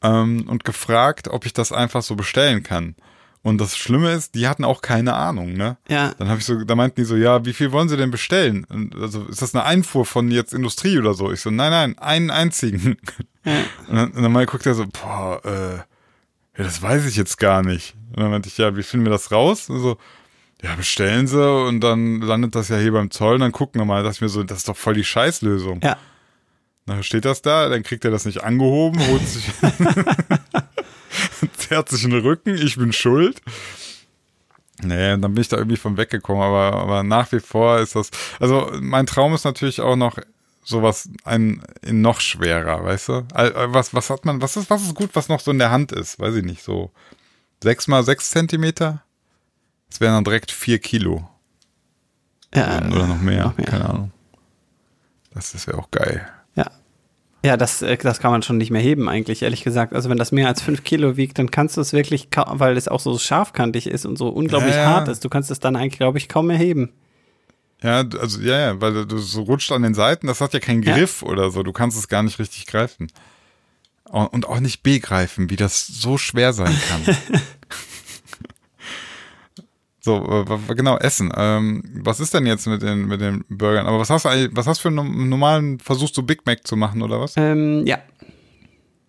ähm, 0.02 0.48
und 0.48 0.64
gefragt, 0.64 1.28
ob 1.28 1.46
ich 1.46 1.54
das 1.54 1.72
einfach 1.72 2.02
so 2.02 2.16
bestellen 2.16 2.64
kann. 2.64 2.96
Und 3.44 3.58
das 3.58 3.76
Schlimme 3.76 4.12
ist, 4.14 4.36
die 4.36 4.48
hatten 4.48 4.64
auch 4.64 4.82
keine 4.82 5.16
Ahnung, 5.16 5.52
ne? 5.52 5.76
Ja. 5.90 6.14
Dann 6.18 6.30
habe 6.30 6.40
ich 6.40 6.46
so, 6.46 6.64
da 6.64 6.76
meinten 6.76 6.96
die 6.96 7.04
so, 7.04 7.18
ja, 7.18 7.44
wie 7.44 7.52
viel 7.52 7.74
wollen 7.74 7.90
sie 7.90 7.98
denn 7.98 8.10
bestellen? 8.10 8.64
Und 8.70 8.96
Also 8.96 9.26
ist 9.26 9.42
das 9.42 9.54
eine 9.54 9.66
Einfuhr 9.66 10.06
von 10.06 10.32
jetzt 10.32 10.54
Industrie 10.54 10.98
oder 10.98 11.14
so? 11.14 11.30
Ich 11.30 11.42
so, 11.42 11.52
nein, 11.52 11.72
nein, 11.72 11.98
einen 12.00 12.32
einzigen. 12.32 12.98
Ja. 13.46 13.58
Und 13.90 13.96
dann, 13.98 14.12
und 14.12 14.24
dann 14.24 14.32
mal 14.32 14.46
guckt 14.46 14.66
er 14.66 14.74
so, 14.74 14.86
boah, 14.86 15.42
äh, 15.44 15.76
ja, 15.76 16.64
das 16.64 16.82
weiß 16.82 17.06
ich 17.08 17.18
jetzt 17.18 17.38
gar 17.38 17.62
nicht. 17.62 17.94
Und 18.12 18.22
dann 18.22 18.32
meinte 18.32 18.48
ich, 18.48 18.58
ja, 18.58 18.78
wie 18.78 18.84
finden 18.84 19.06
wir 19.06 19.12
das 19.12 19.34
raus? 19.34 19.70
Und 19.70 19.82
so, 19.82 19.98
ja, 20.64 20.76
bestellen 20.76 21.28
sie 21.28 21.66
und 21.68 21.82
dann 21.82 22.22
landet 22.22 22.56
das 22.56 22.70
ja 22.70 22.78
hier 22.78 22.94
beim 22.94 23.12
Zoll 23.12 23.36
und 23.36 23.42
dann 23.42 23.52
gucken 23.52 23.82
wir 23.82 23.86
mal, 23.86 24.04
dass 24.04 24.22
mir 24.22 24.30
so, 24.30 24.44
das 24.44 24.60
ist 24.60 24.70
doch 24.70 24.78
voll 24.78 24.94
die 24.94 25.04
Scheißlösung. 25.04 25.82
Ja. 25.84 25.98
Dann 26.86 27.04
steht 27.04 27.26
das 27.26 27.42
da, 27.42 27.70
dann 27.70 27.84
kriegt 27.84 28.06
er 28.06 28.12
das 28.12 28.26
nicht 28.26 28.44
angehoben, 28.44 29.06
holt 29.08 29.28
sich, 29.28 29.50
zerrt 31.58 31.90
sich 31.90 32.04
in 32.04 32.12
den 32.12 32.22
Rücken, 32.22 32.56
ich 32.56 32.78
bin 32.78 32.94
schuld. 32.94 33.42
Nee, 34.82 35.14
und 35.14 35.22
dann 35.22 35.34
bin 35.34 35.42
ich 35.42 35.50
da 35.50 35.58
irgendwie 35.58 35.78
von 35.78 35.98
weggekommen, 35.98 36.42
aber, 36.42 36.74
aber 36.74 37.04
nach 37.04 37.32
wie 37.32 37.40
vor 37.40 37.80
ist 37.80 37.96
das, 37.96 38.10
also 38.40 38.72
mein 38.82 39.06
Traum 39.06 39.34
ist 39.34 39.46
natürlich 39.46 39.82
auch 39.82 39.96
noch 39.96 40.18
sowas 40.64 41.10
ein 41.26 41.64
in 41.82 42.02
noch 42.02 42.22
schwerer, 42.22 42.84
weißt 42.84 43.10
du? 43.10 43.14
Äh, 43.36 43.52
Was, 43.74 43.94
was 43.94 44.10
hat 44.10 44.26
man, 44.26 44.42
was 44.42 44.58
ist, 44.58 44.70
was 44.70 44.84
ist 44.84 44.96
gut, 44.96 45.10
was 45.14 45.30
noch 45.30 45.42
so 45.42 45.52
in 45.52 45.60
der 45.60 45.72
Hand 45.72 45.92
ist? 45.92 46.20
Weiß 46.20 46.36
ich 46.36 46.44
nicht, 46.44 46.64
so 46.64 46.92
sechs 47.62 47.88
mal 47.88 48.04
sechs 48.04 48.30
Zentimeter? 48.30 49.04
Das 49.94 50.02
wären 50.02 50.14
dann 50.16 50.24
direkt 50.24 50.50
vier 50.50 50.80
Kilo. 50.80 51.30
Ja, 52.56 52.80
Oder 52.80 53.06
noch 53.06 53.22
mehr, 53.22 53.44
noch 53.44 53.58
mehr. 53.58 53.68
keine 53.68 53.88
Ahnung. 53.88 54.12
Das, 55.36 55.52
das 55.52 55.68
wäre 55.68 55.78
auch 55.78 55.92
geil. 55.92 56.28
Ja. 56.56 56.72
Ja, 57.46 57.58
das, 57.58 57.84
äh, 57.84 57.96
das 57.98 58.20
kann 58.20 58.32
man 58.32 58.42
schon 58.42 58.58
nicht 58.58 58.72
mehr 58.72 58.82
heben, 58.82 59.08
eigentlich, 59.08 59.44
ehrlich 59.44 59.64
gesagt. 59.64 59.94
Also, 59.94 60.10
wenn 60.10 60.18
das 60.18 60.32
mehr 60.32 60.48
als 60.48 60.64
fünf 60.64 60.84
Kilo 60.84 61.16
wiegt, 61.16 61.38
dann 61.38 61.52
kannst 61.52 61.78
du 61.78 61.82
es 61.82 61.94
wirklich, 61.94 62.30
weil 62.36 62.76
es 62.76 62.88
auch 62.88 63.00
so 63.02 63.16
scharfkantig 63.20 63.86
ist 63.86 64.08
und 64.08 64.18
so 64.18 64.30
unglaublich 64.30 64.74
Ja, 64.74 64.82
ja. 64.82 64.90
hart 64.90 65.10
ist, 65.10 65.24
du 65.26 65.30
kannst 65.30 65.52
es 65.52 65.60
dann 65.60 65.76
eigentlich, 65.76 66.00
glaube 66.00 66.18
ich, 66.18 66.28
kaum 66.28 66.48
mehr 66.48 66.58
heben. 66.58 66.92
Ja, 67.84 68.04
also 68.20 68.42
ja, 68.42 68.60
ja, 68.60 68.82
weil 68.82 69.06
du 69.06 69.20
so 69.20 69.44
rutscht 69.44 69.72
an 69.72 69.84
den 69.84 69.94
Seiten, 69.94 70.26
das 70.26 70.42
hat 70.42 70.56
ja 70.56 70.60
keinen 70.60 70.82
Ja. 70.82 70.96
Griff 70.98 71.22
oder 71.22 71.52
so, 71.52 71.62
du 71.62 71.72
kannst 71.72 72.00
es 72.00 72.08
gar 72.08 72.24
nicht 72.24 72.40
richtig 72.40 72.66
greifen. 72.66 73.12
Und 74.06 74.48
auch 74.48 74.60
nicht 74.60 74.82
begreifen, 74.82 75.52
wie 75.52 75.56
das 75.56 75.86
so 75.86 76.18
schwer 76.18 76.52
sein 76.54 76.76
kann. 76.90 77.16
so, 80.04 80.46
äh, 80.50 80.76
genau, 80.76 80.98
Essen. 80.98 81.32
Ähm, 81.34 81.82
was 82.04 82.20
ist 82.20 82.34
denn 82.34 82.46
jetzt 82.46 82.68
mit 82.68 82.82
den, 82.82 83.08
mit 83.08 83.22
den 83.22 83.46
Burgern? 83.48 83.86
Aber 83.86 84.00
was 84.00 84.10
hast 84.10 84.26
du 84.26 84.30
eigentlich, 84.30 84.50
was 84.54 84.68
hast 84.68 84.80
du 84.84 84.90
für 84.90 85.00
einen 85.00 85.30
normalen, 85.30 85.80
versuchst 85.80 86.18
du 86.18 86.24
Big 86.24 86.46
Mac 86.46 86.68
zu 86.68 86.76
machen 86.76 87.02
oder 87.02 87.22
was? 87.22 87.36
Ähm, 87.38 87.86
ja. 87.86 88.00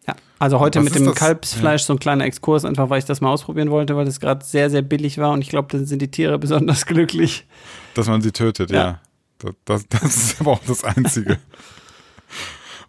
Ja, 0.06 0.14
also 0.38 0.60
heute 0.60 0.78
Was 0.78 0.84
mit 0.84 0.94
dem 0.94 1.06
das? 1.06 1.16
Kalbsfleisch 1.16 1.82
so 1.82 1.94
ein 1.94 1.98
kleiner 1.98 2.24
Exkurs, 2.24 2.64
einfach 2.64 2.90
weil 2.90 3.00
ich 3.00 3.06
das 3.06 3.20
mal 3.20 3.30
ausprobieren 3.30 3.72
wollte, 3.72 3.96
weil 3.96 4.06
es 4.06 4.20
gerade 4.20 4.44
sehr, 4.44 4.70
sehr 4.70 4.82
billig 4.82 5.18
war 5.18 5.32
und 5.32 5.42
ich 5.42 5.48
glaube, 5.48 5.66
dann 5.72 5.84
sind 5.84 6.00
die 6.00 6.12
Tiere 6.12 6.38
besonders 6.38 6.86
glücklich. 6.86 7.44
Dass 7.94 8.06
man 8.06 8.22
sie 8.22 8.30
tötet, 8.30 8.70
ja. 8.70 8.84
Ja. 8.84 9.00
Das, 9.38 9.54
das, 9.64 9.88
das 9.88 10.16
ist 10.16 10.40
aber 10.40 10.52
auch 10.52 10.64
das 10.64 10.84
Einzige. 10.84 11.38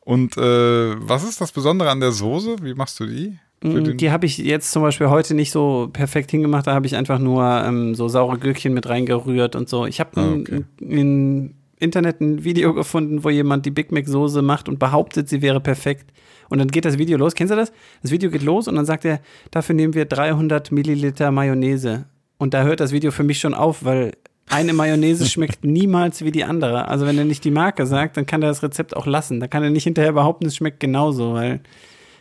Und 0.01 0.37
äh, 0.37 0.95
was 0.99 1.23
ist 1.23 1.41
das 1.41 1.51
Besondere 1.51 1.89
an 1.89 1.99
der 1.99 2.11
Soße? 2.11 2.57
Wie 2.61 2.75
machst 2.75 2.99
du 2.99 3.07
die? 3.07 3.39
Mm, 3.73 3.97
Die 3.97 4.11
habe 4.11 4.25
ich 4.25 4.37
jetzt 4.37 4.71
zum 4.71 4.81
Beispiel 4.83 5.09
heute 5.09 5.33
nicht 5.33 5.51
so 5.51 5.89
perfekt 5.91 6.31
hingemacht, 6.31 6.67
da 6.67 6.73
habe 6.73 6.85
ich 6.85 6.95
einfach 6.95 7.19
nur 7.19 7.43
ähm, 7.65 7.95
so 7.95 8.07
saure 8.07 8.37
Gürkchen 8.37 8.73
mit 8.73 8.87
reingerührt 8.87 9.55
und 9.55 9.69
so. 9.69 9.85
Ich 9.85 9.99
habe 9.99 10.11
Ah, 10.15 10.23
im 10.33 10.41
okay. 10.41 10.61
im 10.79 11.53
Internet 11.79 12.21
ein 12.21 12.43
Video 12.43 12.73
gefunden, 12.73 13.23
wo 13.23 13.29
jemand 13.29 13.65
die 13.65 13.71
Big 13.71 13.91
Mac 13.91 14.07
Soße 14.07 14.41
macht 14.41 14.69
und 14.69 14.79
behauptet, 14.79 15.27
sie 15.29 15.41
wäre 15.41 15.59
perfekt. 15.59 16.11
Und 16.49 16.59
dann 16.59 16.67
geht 16.69 16.85
das 16.85 16.97
Video 16.97 17.17
los. 17.17 17.33
Kennst 17.35 17.51
du 17.51 17.55
das? 17.57 17.71
Das 18.01 18.11
Video 18.11 18.29
geht 18.29 18.43
los 18.43 18.67
und 18.67 18.75
dann 18.75 18.85
sagt 18.85 19.03
er, 19.03 19.19
dafür 19.51 19.75
nehmen 19.75 19.93
wir 19.93 20.05
300 20.05 20.71
Milliliter 20.71 21.31
Mayonnaise. 21.31 22.05
Und 22.37 22.53
da 22.53 22.63
hört 22.63 22.79
das 22.79 22.91
Video 22.91 23.11
für 23.11 23.23
mich 23.23 23.39
schon 23.39 23.53
auf, 23.53 23.83
weil 23.83 24.13
eine 24.47 24.73
Mayonnaise 24.73 25.25
schmeckt 25.29 25.65
niemals 25.65 26.23
wie 26.23 26.31
die 26.31 26.43
andere. 26.43 26.87
Also 26.87 27.05
wenn 27.05 27.17
er 27.17 27.25
nicht 27.25 27.43
die 27.43 27.51
Marke 27.51 27.85
sagt, 27.85 28.15
dann 28.15 28.25
kann 28.25 28.41
er 28.41 28.49
das 28.49 28.61
Rezept 28.63 28.95
auch 28.95 29.05
lassen. 29.07 29.39
Da 29.39 29.47
kann 29.47 29.63
er 29.63 29.69
nicht 29.71 29.83
hinterher 29.85 30.13
behaupten, 30.13 30.45
es 30.45 30.55
schmeckt 30.55 30.79
genauso, 30.79 31.33
weil 31.33 31.61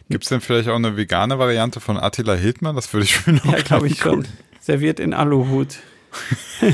Gibt 0.09 0.25
es 0.25 0.29
denn 0.29 0.41
vielleicht 0.41 0.69
auch 0.69 0.77
eine 0.77 0.97
vegane 0.97 1.39
Variante 1.39 1.81
von 1.81 1.97
Attila 1.97 2.35
Hildmann? 2.35 2.77
Das 2.77 2.93
würde 2.93 3.05
ich 3.05 3.27
mir 3.27 3.35
noch 3.35 3.47
Ja, 3.47 3.63
glaube 3.63 3.87
ich 3.87 3.99
schon. 3.99 4.27
Serviert 4.61 5.01
in 5.01 5.15
Aluhut. 5.15 5.79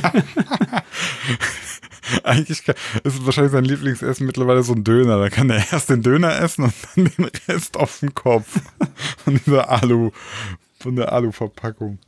Eigentlich 2.25 2.63
ist 3.05 3.25
wahrscheinlich 3.25 3.53
sein 3.53 3.65
Lieblingsessen 3.65 4.27
mittlerweile 4.27 4.63
so 4.63 4.73
ein 4.73 4.85
Döner. 4.85 5.19
Da 5.19 5.29
kann 5.31 5.49
er 5.51 5.73
erst 5.73 5.91
den 5.91 6.03
Döner 6.03 6.39
essen 6.41 6.65
und 6.65 6.75
dann 6.95 7.05
den 7.05 7.31
Rest 7.49 7.77
auf 7.77 8.01
dem 8.01 8.15
Kopf. 8.15 8.61
Von 9.25 9.41
dieser 9.45 9.71
Alu, 9.71 10.11
von 10.81 10.97
der 10.97 11.13
Alu-Verpackung. 11.13 11.99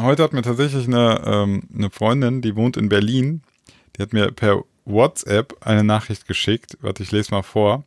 Heute 0.00 0.22
hat 0.22 0.32
mir 0.32 0.42
tatsächlich 0.42 0.86
eine, 0.86 1.22
ähm, 1.24 1.62
eine 1.74 1.90
Freundin, 1.90 2.42
die 2.42 2.56
wohnt 2.56 2.76
in 2.76 2.88
Berlin, 2.88 3.42
die 3.96 4.02
hat 4.02 4.12
mir 4.12 4.30
per 4.32 4.62
WhatsApp 4.84 5.56
eine 5.60 5.84
Nachricht 5.84 6.26
geschickt. 6.26 6.78
Warte, 6.80 7.02
ich 7.02 7.12
lese 7.12 7.32
mal 7.32 7.42
vor. 7.42 7.84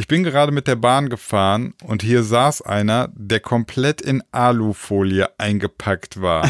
Ich 0.00 0.06
bin 0.06 0.22
gerade 0.22 0.52
mit 0.52 0.68
der 0.68 0.76
Bahn 0.76 1.08
gefahren 1.08 1.74
und 1.82 2.04
hier 2.04 2.22
saß 2.22 2.62
einer, 2.62 3.10
der 3.16 3.40
komplett 3.40 4.00
in 4.00 4.22
Alufolie 4.30 5.28
eingepackt 5.38 6.22
war. 6.22 6.48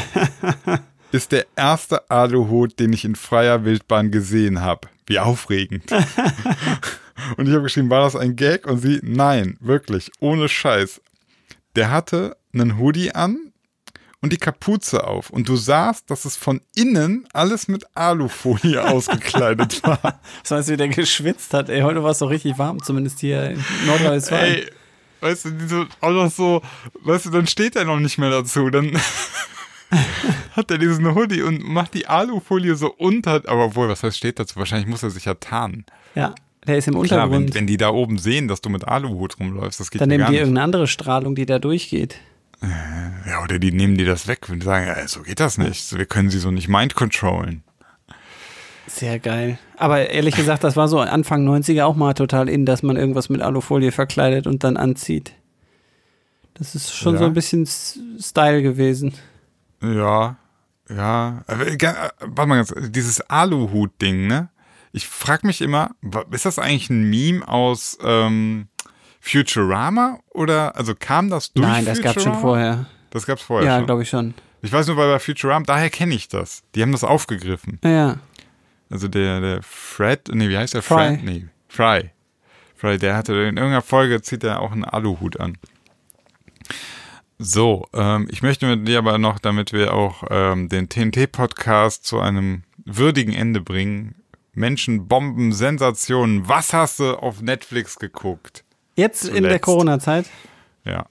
Ist 1.12 1.32
der 1.32 1.46
erste 1.56 2.10
Aluhut, 2.10 2.78
den 2.78 2.92
ich 2.92 3.06
in 3.06 3.16
freier 3.16 3.64
Wildbahn 3.64 4.10
gesehen 4.10 4.60
habe. 4.60 4.88
Wie 5.06 5.18
aufregend. 5.18 5.90
und 7.38 7.48
ich 7.48 7.54
habe 7.54 7.62
geschrieben, 7.62 7.88
war 7.88 8.02
das 8.02 8.16
ein 8.16 8.36
Gag? 8.36 8.66
Und 8.66 8.80
sie, 8.80 9.00
nein, 9.02 9.56
wirklich, 9.60 10.12
ohne 10.20 10.50
Scheiß. 10.50 11.00
Der 11.74 11.90
hatte 11.90 12.36
einen 12.52 12.78
Hoodie 12.78 13.12
an, 13.12 13.47
und 14.20 14.32
die 14.32 14.36
Kapuze 14.36 15.06
auf. 15.06 15.30
Und 15.30 15.48
du 15.48 15.56
sahst, 15.56 16.10
dass 16.10 16.24
es 16.24 16.36
von 16.36 16.60
innen 16.74 17.26
alles 17.32 17.68
mit 17.68 17.84
Alufolie 17.94 18.82
ausgekleidet 18.90 19.82
war. 19.84 20.20
Das 20.42 20.50
heißt, 20.50 20.68
wie 20.70 20.76
der 20.76 20.88
geschwitzt 20.88 21.54
hat. 21.54 21.68
Ey, 21.68 21.82
heute 21.82 22.02
war 22.02 22.10
es 22.10 22.18
doch 22.18 22.30
richtig 22.30 22.58
warm, 22.58 22.82
zumindest 22.82 23.20
hier 23.20 23.50
in 23.50 23.64
Nordrhein-Westfalen. 23.86 24.66
Weißt 25.20 25.46
du, 25.46 25.68
so, 25.68 25.86
auch 26.00 26.10
noch 26.10 26.30
so, 26.30 26.62
weißt 27.02 27.26
du, 27.26 27.30
dann 27.30 27.46
steht 27.46 27.76
er 27.76 27.84
noch 27.84 27.98
nicht 27.98 28.18
mehr 28.18 28.30
dazu. 28.30 28.70
Dann 28.70 28.92
hat 30.52 30.70
er 30.70 30.78
diesen 30.78 31.14
Hoodie 31.14 31.42
und 31.42 31.62
macht 31.64 31.94
die 31.94 32.06
Alufolie 32.06 32.76
so 32.76 32.92
unter. 32.92 33.42
Aber 33.46 33.66
obwohl, 33.66 33.88
was 33.88 34.02
heißt 34.02 34.16
steht 34.16 34.38
dazu? 34.38 34.56
Wahrscheinlich 34.56 34.88
muss 34.88 35.02
er 35.02 35.10
sich 35.10 35.24
ja 35.24 35.34
tarnen. 35.34 35.84
Ja. 36.14 36.34
Der 36.66 36.76
ist 36.76 36.86
im 36.86 36.96
Untergrund. 36.96 37.30
Klar, 37.30 37.40
wenn, 37.40 37.54
wenn, 37.54 37.66
die 37.66 37.78
da 37.78 37.90
oben 37.90 38.18
sehen, 38.18 38.46
dass 38.46 38.60
du 38.60 38.68
mit 38.68 38.86
Aluhut 38.86 39.40
rumläufst, 39.40 39.80
das 39.80 39.90
geht 39.90 40.00
Dann 40.00 40.08
nehmen 40.08 40.26
die 40.26 40.36
irgendeine 40.36 40.64
andere 40.64 40.86
Strahlung, 40.86 41.34
die 41.34 41.46
da 41.46 41.58
durchgeht. 41.58 42.16
Ja, 42.60 43.42
oder 43.42 43.58
die 43.58 43.72
nehmen 43.72 43.96
dir 43.96 44.06
das 44.06 44.26
weg 44.26 44.48
und 44.48 44.62
sagen, 44.62 44.86
ja, 44.86 45.06
so 45.06 45.22
geht 45.22 45.40
das 45.40 45.58
nicht. 45.58 45.96
Wir 45.96 46.06
können 46.06 46.30
sie 46.30 46.38
so 46.38 46.50
nicht 46.50 46.68
mind 46.68 46.94
controllen. 46.94 47.62
Sehr 48.88 49.18
geil. 49.18 49.58
Aber 49.76 50.10
ehrlich 50.10 50.34
gesagt, 50.34 50.64
das 50.64 50.74
war 50.74 50.88
so 50.88 50.98
Anfang 50.98 51.46
90er 51.46 51.84
auch 51.84 51.94
mal 51.94 52.14
total 52.14 52.48
in, 52.48 52.66
dass 52.66 52.82
man 52.82 52.96
irgendwas 52.96 53.28
mit 53.28 53.42
Alufolie 53.42 53.92
verkleidet 53.92 54.46
und 54.46 54.64
dann 54.64 54.76
anzieht. 54.76 55.34
Das 56.54 56.74
ist 56.74 56.92
schon 56.92 57.14
ja. 57.14 57.20
so 57.20 57.26
ein 57.26 57.34
bisschen 57.34 57.66
Style 57.66 58.62
gewesen. 58.62 59.14
Ja, 59.80 60.36
ja. 60.88 61.44
Warte 61.46 62.46
mal 62.46 62.56
ganz, 62.56 62.74
dieses 62.90 63.20
Aluhut-Ding, 63.20 64.26
ne? 64.26 64.48
Ich 64.92 65.06
frag 65.06 65.44
mich 65.44 65.60
immer, 65.60 65.90
ist 66.30 66.46
das 66.46 66.58
eigentlich 66.58 66.90
ein 66.90 67.08
Meme 67.08 67.46
aus 67.46 67.98
ähm, 68.02 68.68
Futurama 69.20 70.18
oder 70.30 70.76
also 70.76 70.94
kam 70.94 71.30
das 71.30 71.52
durch 71.52 71.66
Nein, 71.66 71.84
das 71.84 72.00
gab 72.00 72.16
es 72.16 72.22
schon 72.22 72.34
vorher. 72.34 72.86
Das 73.10 73.26
gab 73.26 73.38
es 73.38 73.44
vorher 73.44 73.66
Ja, 73.66 73.80
glaube 73.80 74.02
ich 74.02 74.08
schon. 74.08 74.34
Ich 74.62 74.72
weiß 74.72 74.86
nur, 74.88 74.96
weil 74.96 75.08
bei 75.12 75.18
Futurama, 75.18 75.64
daher 75.64 75.90
kenne 75.90 76.14
ich 76.14 76.28
das. 76.28 76.62
Die 76.74 76.82
haben 76.82 76.92
das 76.92 77.04
aufgegriffen. 77.04 77.78
Ja. 77.84 78.18
Also 78.90 79.08
der, 79.08 79.40
der 79.40 79.62
Fred, 79.62 80.28
nee, 80.32 80.48
wie 80.48 80.56
heißt 80.56 80.74
der? 80.74 80.82
Fry. 80.82 81.16
Fred? 81.16 81.24
Nee, 81.24 81.46
Fry. 81.68 82.10
Fry, 82.74 82.98
der 82.98 83.16
hatte 83.16 83.32
in 83.32 83.56
irgendeiner 83.56 83.82
Folge 83.82 84.22
zieht 84.22 84.44
er 84.44 84.60
auch 84.60 84.72
einen 84.72 84.84
Aluhut 84.84 85.38
an. 85.40 85.58
So, 87.38 87.86
ähm, 87.92 88.26
ich 88.30 88.42
möchte 88.42 88.66
mit 88.66 88.88
dir 88.88 88.98
aber 88.98 89.18
noch, 89.18 89.38
damit 89.38 89.72
wir 89.72 89.94
auch 89.94 90.24
ähm, 90.30 90.68
den 90.68 90.88
TNT-Podcast 90.88 92.04
zu 92.04 92.18
einem 92.18 92.64
würdigen 92.84 93.32
Ende 93.32 93.60
bringen. 93.60 94.16
Menschen, 94.54 95.06
Bomben, 95.06 95.52
Sensationen. 95.52 96.48
Was 96.48 96.72
hast 96.72 96.98
du 96.98 97.14
auf 97.14 97.40
Netflix 97.40 97.98
geguckt? 97.98 98.64
Jetzt 98.98 99.20
Zuletzt. 99.20 99.38
in 99.38 99.44
der 99.44 99.60
Corona-Zeit? 99.60 100.26
Ja. 100.84 101.06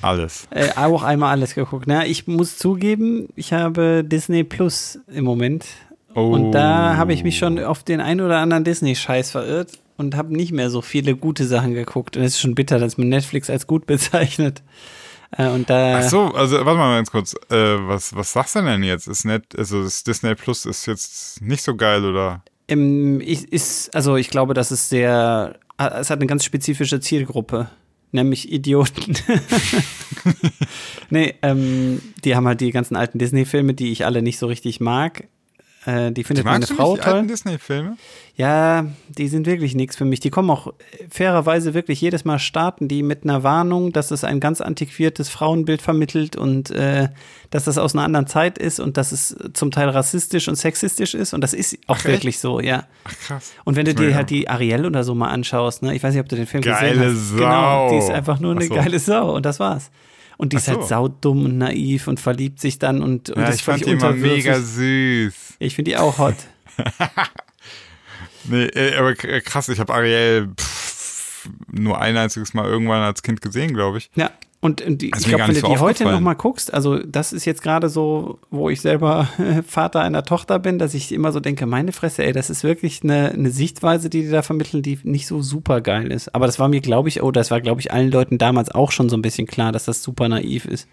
Alles. 0.00 0.48
Äh, 0.50 0.70
auch 0.74 1.04
einmal 1.04 1.30
alles 1.30 1.54
geguckt. 1.54 1.84
Na, 1.86 2.04
ich 2.04 2.26
muss 2.26 2.58
zugeben, 2.58 3.28
ich 3.36 3.52
habe 3.52 4.02
Disney 4.04 4.42
Plus 4.42 4.98
im 5.06 5.24
Moment. 5.24 5.64
Oh. 6.16 6.32
Und 6.32 6.50
da 6.50 6.96
habe 6.96 7.12
ich 7.12 7.22
mich 7.22 7.38
schon 7.38 7.60
auf 7.62 7.84
den 7.84 8.00
einen 8.00 8.20
oder 8.20 8.38
anderen 8.38 8.64
Disney-Scheiß 8.64 9.30
verirrt 9.30 9.78
und 9.96 10.16
habe 10.16 10.34
nicht 10.34 10.50
mehr 10.50 10.68
so 10.68 10.82
viele 10.82 11.14
gute 11.14 11.46
Sachen 11.46 11.74
geguckt. 11.74 12.16
Und 12.16 12.24
es 12.24 12.34
ist 12.34 12.40
schon 12.40 12.56
bitter, 12.56 12.80
dass 12.80 12.98
man 12.98 13.08
Netflix 13.08 13.48
als 13.48 13.68
gut 13.68 13.86
bezeichnet. 13.86 14.64
Äh, 15.30 15.46
und 15.46 15.70
da 15.70 15.98
Ach 15.98 16.02
so, 16.02 16.34
also 16.34 16.56
warte 16.56 16.76
mal 16.76 16.96
ganz 16.96 17.12
kurz. 17.12 17.34
Äh, 17.50 17.78
was, 17.86 18.16
was 18.16 18.32
sagst 18.32 18.56
du 18.56 18.62
denn 18.62 18.82
jetzt? 18.82 19.06
Ist 19.06 19.24
net, 19.24 19.44
also 19.56 19.84
das 19.84 20.02
Disney 20.02 20.34
Plus 20.34 20.66
ist 20.66 20.86
jetzt 20.86 21.40
nicht 21.40 21.62
so 21.62 21.76
geil, 21.76 22.04
oder? 22.04 22.42
Im, 22.66 23.20
ich, 23.20 23.52
ist, 23.52 23.94
also 23.94 24.16
ich 24.16 24.30
glaube, 24.30 24.54
das 24.54 24.72
ist 24.72 24.88
sehr 24.88 25.54
es 25.78 26.10
hat 26.10 26.18
eine 26.18 26.26
ganz 26.26 26.44
spezifische 26.44 27.00
Zielgruppe, 27.00 27.68
nämlich 28.12 28.52
Idioten. 28.52 29.16
nee, 31.10 31.34
ähm, 31.42 32.00
die 32.24 32.36
haben 32.36 32.46
halt 32.46 32.60
die 32.60 32.70
ganzen 32.70 32.96
alten 32.96 33.18
Disney-Filme, 33.18 33.74
die 33.74 33.92
ich 33.92 34.04
alle 34.04 34.22
nicht 34.22 34.38
so 34.38 34.46
richtig 34.46 34.80
mag. 34.80 35.28
Äh, 35.84 36.12
die 36.12 36.22
findet 36.22 36.44
die 36.44 36.48
meine 36.48 36.66
Frau 36.66 36.92
nicht, 36.92 37.02
die 37.02 37.04
toll. 37.04 37.14
Alten 37.14 37.28
Disney-Filme? 37.28 37.96
Ja, 38.36 38.86
die 39.08 39.28
sind 39.28 39.46
wirklich 39.46 39.74
nichts 39.74 39.96
für 39.96 40.04
mich. 40.04 40.20
Die 40.20 40.30
kommen 40.30 40.48
auch 40.48 40.72
fairerweise 41.10 41.74
wirklich 41.74 42.00
jedes 42.00 42.24
Mal 42.24 42.38
starten, 42.38 42.88
die 42.88 43.02
mit 43.02 43.24
einer 43.24 43.42
Warnung, 43.42 43.92
dass 43.92 44.10
es 44.10 44.24
ein 44.24 44.40
ganz 44.40 44.60
antiquiertes 44.60 45.28
Frauenbild 45.28 45.82
vermittelt 45.82 46.36
und 46.36 46.70
äh, 46.70 47.08
dass 47.50 47.64
das 47.64 47.78
aus 47.78 47.94
einer 47.94 48.04
anderen 48.04 48.26
Zeit 48.26 48.58
ist 48.58 48.80
und 48.80 48.96
dass 48.96 49.12
es 49.12 49.36
zum 49.54 49.70
Teil 49.70 49.88
rassistisch 49.88 50.48
und 50.48 50.54
sexistisch 50.54 51.14
ist. 51.14 51.34
Und 51.34 51.40
das 51.42 51.52
ist 51.52 51.76
auch 51.88 51.98
Ach, 51.98 52.04
wirklich 52.04 52.38
so, 52.38 52.60
ja. 52.60 52.86
Ach 53.04 53.14
krass. 53.18 53.52
Und 53.64 53.76
wenn 53.76 53.84
du 53.84 53.94
dir 53.94 54.14
halt 54.14 54.30
die 54.30 54.48
Ariel 54.48 54.86
oder 54.86 55.02
so 55.02 55.14
mal 55.14 55.28
anschaust, 55.28 55.82
ne, 55.82 55.94
ich 55.94 56.02
weiß 56.02 56.14
nicht, 56.14 56.22
ob 56.22 56.28
du 56.28 56.36
den 56.36 56.46
Film 56.46 56.62
geile 56.62 56.94
gesehen 56.94 57.14
hast. 57.14 57.28
Sau. 57.30 57.36
Genau, 57.36 57.90
die 57.90 57.96
ist 57.96 58.10
einfach 58.10 58.38
nur 58.38 58.52
eine 58.52 58.68
geile 58.68 58.98
Sau 58.98 59.34
und 59.34 59.44
das 59.44 59.58
war's. 59.58 59.90
Und 60.42 60.52
die 60.52 60.56
ist 60.56 60.66
halt 60.66 60.82
so. 60.82 60.88
saudumm 60.88 61.44
und 61.44 61.58
naiv 61.58 62.08
und 62.08 62.18
verliebt 62.18 62.58
sich 62.58 62.76
dann 62.76 63.00
und, 63.00 63.30
und 63.30 63.40
ja, 63.40 63.48
ist 63.48 63.60
ich 63.60 63.62
fand 63.62 63.86
die 63.86 63.90
immer 63.90 64.10
mega 64.10 64.60
süß. 64.60 65.54
Ich 65.60 65.76
finde 65.76 65.92
die 65.92 65.96
auch 65.96 66.18
hot. 66.18 66.34
nee, 68.48 68.64
äh, 68.64 68.96
aber 68.96 69.14
krass, 69.14 69.68
ich 69.68 69.78
habe 69.78 69.94
Ariel 69.94 70.48
pff, 70.48 71.48
nur 71.70 72.00
ein 72.00 72.16
einziges 72.16 72.54
Mal 72.54 72.66
irgendwann 72.66 73.02
als 73.02 73.22
Kind 73.22 73.40
gesehen, 73.40 73.72
glaube 73.72 73.98
ich. 73.98 74.10
Ja, 74.16 74.32
und, 74.64 74.80
und 74.80 75.02
die, 75.02 75.06
ich 75.06 75.24
glaube, 75.24 75.48
wenn 75.48 75.54
du 75.56 75.60
so 75.60 75.66
die 75.66 75.78
heute 75.80 76.04
noch 76.04 76.20
mal 76.20 76.34
guckst, 76.34 76.72
also 76.72 76.98
das 76.98 77.32
ist 77.32 77.46
jetzt 77.46 77.62
gerade 77.62 77.88
so, 77.88 78.38
wo 78.48 78.70
ich 78.70 78.80
selber 78.80 79.28
Vater 79.66 80.02
einer 80.02 80.22
Tochter 80.22 80.60
bin, 80.60 80.78
dass 80.78 80.94
ich 80.94 81.10
immer 81.10 81.32
so 81.32 81.40
denke, 81.40 81.66
meine 81.66 81.90
Fresse, 81.90 82.24
ey, 82.24 82.32
das 82.32 82.48
ist 82.48 82.62
wirklich 82.62 83.02
eine, 83.02 83.32
eine 83.32 83.50
Sichtweise, 83.50 84.08
die 84.08 84.22
die 84.22 84.30
da 84.30 84.42
vermitteln, 84.42 84.80
die 84.80 85.00
nicht 85.02 85.26
so 85.26 85.42
super 85.42 85.80
geil 85.80 86.12
ist. 86.12 86.32
Aber 86.32 86.46
das 86.46 86.60
war 86.60 86.68
mir, 86.68 86.80
glaube 86.80 87.08
ich, 87.08 87.24
oh, 87.24 87.32
das 87.32 87.50
war, 87.50 87.60
glaube 87.60 87.80
ich, 87.80 87.92
allen 87.92 88.12
Leuten 88.12 88.38
damals 88.38 88.70
auch 88.70 88.92
schon 88.92 89.08
so 89.08 89.16
ein 89.16 89.22
bisschen 89.22 89.48
klar, 89.48 89.72
dass 89.72 89.86
das 89.86 90.00
super 90.00 90.28
naiv 90.28 90.64
ist. 90.64 90.86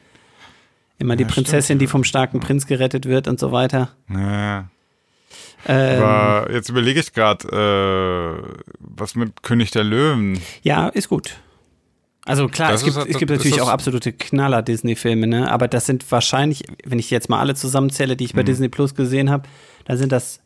Immer 0.98 1.16
die 1.16 1.26
Prinzessin, 1.26 1.64
stimmt. 1.64 1.82
die 1.82 1.88
vom 1.88 2.04
starken 2.04 2.40
Prinz 2.40 2.66
gerettet 2.66 3.06
wird 3.06 3.28
und 3.28 3.40
so 3.40 3.52
weiter. 3.52 3.92
Ja. 4.10 4.68
Ähm, 5.68 6.02
Aber 6.02 6.52
jetzt 6.52 6.70
überlege 6.70 7.00
ich 7.00 7.14
gerade, 7.14 7.48
äh, 7.48 8.62
was 8.80 9.14
mit 9.14 9.44
König 9.44 9.70
der 9.70 9.84
Löwen? 9.84 10.42
Ja, 10.64 10.88
ist 10.88 11.08
gut. 11.08 11.36
Also 12.30 12.48
klar, 12.48 12.74
es 12.74 12.84
gibt, 12.84 12.96
es 12.96 13.18
gibt 13.18 13.32
natürlich 13.32 13.60
auch 13.60 13.70
absolute 13.70 14.14
Knaller-Disney-Filme, 14.14 15.26
ne? 15.26 15.52
aber 15.52 15.68
das 15.68 15.88
sind 15.88 16.12
wahrscheinlich, 16.12 16.64
wenn 16.86 17.00
ich 17.00 17.10
jetzt 17.10 17.28
mal 17.28 17.40
alle 17.40 17.56
zusammenzähle, 17.56 18.16
die 18.16 18.26
ich 18.26 18.34
bei 18.34 18.44
mhm. 18.44 18.46
Disney 18.46 18.70
Plus 18.70 18.94
gesehen 18.94 19.32
habe, 19.32 19.50
dann 19.86 19.98
sind 19.98 20.12
das 20.12 20.40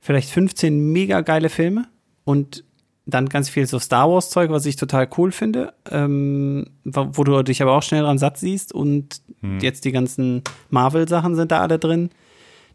vielleicht 0.00 0.30
15 0.30 0.92
mega 0.92 1.20
geile 1.20 1.50
Filme 1.50 1.88
und 2.24 2.64
dann 3.04 3.28
ganz 3.28 3.50
viel 3.50 3.66
so 3.66 3.78
Star 3.78 4.10
Wars-Zeug, 4.10 4.50
was 4.50 4.64
ich 4.64 4.76
total 4.76 5.10
cool 5.18 5.30
finde, 5.30 5.74
ähm, 5.90 6.70
wo 6.84 7.22
du 7.22 7.42
dich 7.42 7.60
aber 7.60 7.72
auch 7.72 7.82
schnell 7.82 8.00
dran 8.00 8.16
satt 8.16 8.38
siehst 8.38 8.72
und 8.72 9.20
mhm. 9.42 9.60
jetzt 9.60 9.84
die 9.84 9.92
ganzen 9.92 10.40
Marvel-Sachen 10.70 11.36
sind 11.36 11.52
da 11.52 11.60
alle 11.60 11.78
drin 11.78 12.08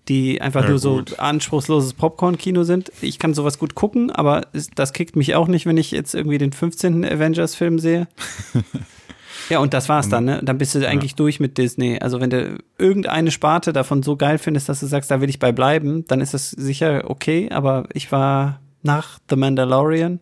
die 0.07 0.41
einfach 0.41 0.63
ja, 0.63 0.69
nur 0.71 0.79
so 0.79 0.97
gut. 0.97 1.19
anspruchsloses 1.19 1.93
Popcorn-Kino 1.93 2.63
sind. 2.63 2.91
Ich 3.01 3.19
kann 3.19 3.33
sowas 3.33 3.59
gut 3.59 3.75
gucken, 3.75 4.11
aber 4.11 4.47
das 4.75 4.93
kickt 4.93 5.15
mich 5.15 5.35
auch 5.35 5.47
nicht, 5.47 5.65
wenn 5.65 5.77
ich 5.77 5.91
jetzt 5.91 6.15
irgendwie 6.15 6.37
den 6.37 6.51
15. 6.51 7.05
Avengers-Film 7.05 7.79
sehe. 7.79 8.07
ja, 9.49 9.59
und 9.59 9.73
das 9.73 9.89
war's 9.89 10.09
dann, 10.09 10.25
ne? 10.25 10.41
Dann 10.43 10.57
bist 10.57 10.73
du 10.75 10.87
eigentlich 10.87 11.11
ja. 11.11 11.17
durch 11.17 11.39
mit 11.39 11.57
Disney. 11.57 11.99
Also, 11.99 12.19
wenn 12.19 12.31
du 12.31 12.57
irgendeine 12.77 13.31
Sparte 13.31 13.73
davon 13.73 14.01
so 14.01 14.17
geil 14.17 14.37
findest, 14.37 14.69
dass 14.69 14.79
du 14.79 14.87
sagst, 14.87 15.11
da 15.11 15.21
will 15.21 15.29
ich 15.29 15.39
bei 15.39 15.51
bleiben, 15.51 16.05
dann 16.07 16.19
ist 16.19 16.33
das 16.33 16.49
sicher 16.49 17.09
okay, 17.09 17.49
aber 17.51 17.87
ich 17.93 18.11
war 18.11 18.59
nach 18.81 19.19
The 19.29 19.35
Mandalorian 19.35 20.19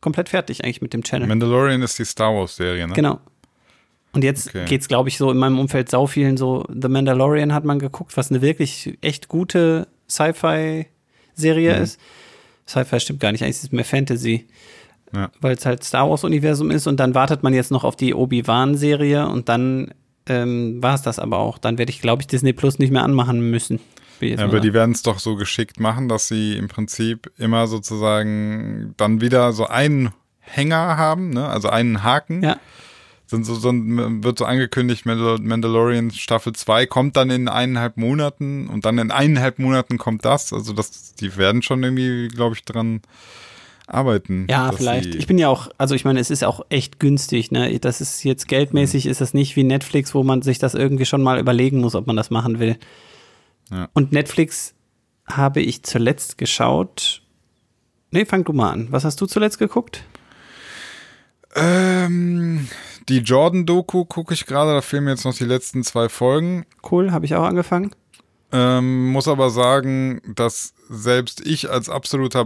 komplett 0.00 0.28
fertig 0.28 0.62
eigentlich 0.62 0.82
mit 0.82 0.92
dem 0.92 1.02
Channel. 1.02 1.26
Mandalorian 1.26 1.80
ist 1.80 1.98
die 1.98 2.04
Star 2.04 2.34
Wars-Serie, 2.34 2.86
ne? 2.86 2.92
Genau. 2.92 3.20
Und 4.14 4.24
jetzt 4.24 4.48
okay. 4.48 4.64
geht 4.66 4.80
es, 4.80 4.88
glaube 4.88 5.08
ich, 5.08 5.18
so 5.18 5.30
in 5.30 5.36
meinem 5.36 5.58
Umfeld 5.58 5.90
sau 5.90 6.06
vielen 6.06 6.36
so, 6.36 6.64
The 6.68 6.88
Mandalorian 6.88 7.52
hat 7.52 7.64
man 7.64 7.78
geguckt, 7.78 8.16
was 8.16 8.30
eine 8.30 8.42
wirklich 8.42 8.96
echt 9.00 9.28
gute 9.28 9.88
Sci-Fi-Serie 10.08 11.76
mhm. 11.76 11.82
ist. 11.82 12.00
Sci-Fi 12.68 13.00
stimmt 13.00 13.20
gar 13.20 13.32
nicht, 13.32 13.42
eigentlich 13.42 13.56
ist 13.56 13.64
es 13.64 13.72
mehr 13.72 13.84
Fantasy. 13.84 14.46
Ja. 15.14 15.30
Weil 15.40 15.54
es 15.54 15.66
halt 15.66 15.84
Star 15.84 16.08
Wars-Universum 16.08 16.70
ist 16.70 16.86
und 16.86 16.98
dann 16.98 17.14
wartet 17.14 17.42
man 17.42 17.54
jetzt 17.54 17.70
noch 17.70 17.84
auf 17.84 17.96
die 17.96 18.14
Obi-Wan-Serie 18.14 19.28
und 19.28 19.48
dann 19.48 19.92
ähm, 20.26 20.82
war 20.82 20.94
es 20.94 21.02
das 21.02 21.18
aber 21.18 21.38
auch. 21.38 21.58
Dann 21.58 21.78
werde 21.78 21.90
ich, 21.90 22.00
glaube 22.00 22.22
ich, 22.22 22.26
Disney 22.26 22.52
Plus 22.52 22.78
nicht 22.78 22.90
mehr 22.90 23.02
anmachen 23.02 23.50
müssen. 23.50 23.80
Ja, 24.20 24.44
aber 24.44 24.60
die 24.60 24.72
werden 24.72 24.92
es 24.92 25.02
doch 25.02 25.18
so 25.18 25.36
geschickt 25.36 25.80
machen, 25.80 26.08
dass 26.08 26.28
sie 26.28 26.56
im 26.56 26.68
Prinzip 26.68 27.30
immer 27.36 27.66
sozusagen 27.66 28.94
dann 28.96 29.20
wieder 29.20 29.52
so 29.52 29.66
einen 29.66 30.10
Hänger 30.40 30.96
haben, 30.96 31.30
ne? 31.30 31.46
also 31.48 31.68
einen 31.68 32.02
Haken. 32.02 32.42
ja, 32.42 32.56
Sind 33.26 33.44
so, 33.44 33.54
so 33.54 33.72
wird 33.72 34.38
so 34.38 34.44
angekündigt, 34.44 35.06
Mandal 35.06 35.38
Mandalorian 35.38 36.10
Staffel 36.10 36.52
2 36.52 36.86
kommt 36.86 37.16
dann 37.16 37.30
in 37.30 37.48
eineinhalb 37.48 37.96
Monaten 37.96 38.68
und 38.68 38.84
dann 38.84 38.98
in 38.98 39.10
eineinhalb 39.10 39.58
Monaten 39.58 39.96
kommt 39.96 40.26
das. 40.26 40.52
Also 40.52 40.74
das, 40.74 41.14
die 41.14 41.36
werden 41.36 41.62
schon 41.62 41.82
irgendwie, 41.82 42.28
glaube 42.28 42.54
ich, 42.54 42.64
dran 42.64 43.00
arbeiten. 43.86 44.46
ja 44.50 44.72
vielleicht. 44.72 45.14
Ich 45.14 45.26
bin 45.26 45.38
ja 45.38 45.48
auch, 45.48 45.68
also 45.78 45.94
ich 45.94 46.04
meine, 46.04 46.20
es 46.20 46.30
ist 46.30 46.44
auch 46.44 46.66
echt 46.68 47.00
günstig. 47.00 47.50
Ne? 47.50 47.78
Das 47.80 48.02
ist 48.02 48.24
jetzt 48.24 48.46
geldmäßig, 48.46 49.06
ist 49.06 49.22
das 49.22 49.32
nicht 49.32 49.56
wie 49.56 49.64
Netflix, 49.64 50.14
wo 50.14 50.22
man 50.22 50.42
sich 50.42 50.58
das 50.58 50.74
irgendwie 50.74 51.06
schon 51.06 51.22
mal 51.22 51.38
überlegen 51.38 51.80
muss, 51.80 51.94
ob 51.94 52.06
man 52.06 52.16
das 52.16 52.30
machen 52.30 52.58
will. 52.58 52.76
Ja. 53.70 53.88
Und 53.94 54.12
Netflix 54.12 54.74
habe 55.26 55.62
ich 55.62 55.82
zuletzt 55.82 56.36
geschaut. 56.36 57.22
Nee, 58.10 58.26
fang 58.26 58.44
du 58.44 58.52
mal 58.52 58.70
an. 58.70 58.88
Was 58.90 59.04
hast 59.04 59.18
du 59.20 59.26
zuletzt 59.26 59.58
geguckt? 59.58 60.04
ähm, 61.54 62.68
die 63.08 63.18
Jordan-Doku 63.18 64.04
gucke 64.04 64.34
ich 64.34 64.46
gerade, 64.46 64.72
da 64.72 64.80
fehlen 64.80 65.04
mir 65.04 65.10
jetzt 65.10 65.24
noch 65.24 65.34
die 65.34 65.44
letzten 65.44 65.82
zwei 65.84 66.08
Folgen. 66.08 66.64
Cool, 66.90 67.12
habe 67.12 67.24
ich 67.26 67.34
auch 67.34 67.44
angefangen. 67.44 67.90
Ähm, 68.52 69.08
muss 69.10 69.26
aber 69.28 69.50
sagen, 69.50 70.20
dass 70.36 70.74
selbst 70.88 71.44
ich 71.46 71.70
als 71.70 71.88
absoluter 71.88 72.44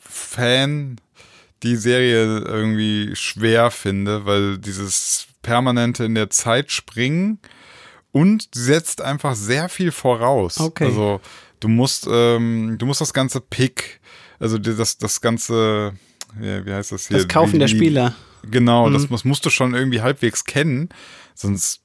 Basketball-Fan 0.00 0.96
die 1.62 1.76
Serie 1.76 2.40
irgendwie 2.40 3.14
schwer 3.16 3.70
finde, 3.70 4.26
weil 4.26 4.58
dieses 4.58 5.26
permanente 5.42 6.04
in 6.04 6.14
der 6.14 6.28
Zeit 6.30 6.70
springen 6.70 7.38
und 8.12 8.48
setzt 8.54 9.00
einfach 9.00 9.34
sehr 9.34 9.68
viel 9.68 9.90
voraus. 9.92 10.60
Okay. 10.60 10.84
Also 10.86 11.20
du 11.60 11.68
musst, 11.68 12.06
ähm, 12.10 12.76
du 12.78 12.86
musst 12.86 13.00
das 13.00 13.14
ganze 13.14 13.40
Pick, 13.40 14.00
also 14.38 14.58
die- 14.58 14.76
das, 14.76 14.98
das 14.98 15.20
ganze, 15.20 15.94
wie, 16.38 16.72
heißt 16.72 16.92
das 16.92 17.08
hier? 17.08 17.16
Das 17.18 17.28
Kaufen 17.28 17.54
Wie- 17.54 17.58
der 17.60 17.68
Spieler. 17.68 18.14
Genau, 18.50 18.88
Mhm. 18.88 18.92
das, 18.94 19.08
das 19.08 19.24
musst 19.24 19.44
du 19.46 19.50
schon 19.50 19.74
irgendwie 19.74 20.00
halbwegs 20.02 20.44
kennen, 20.44 20.88
sonst 21.34 21.82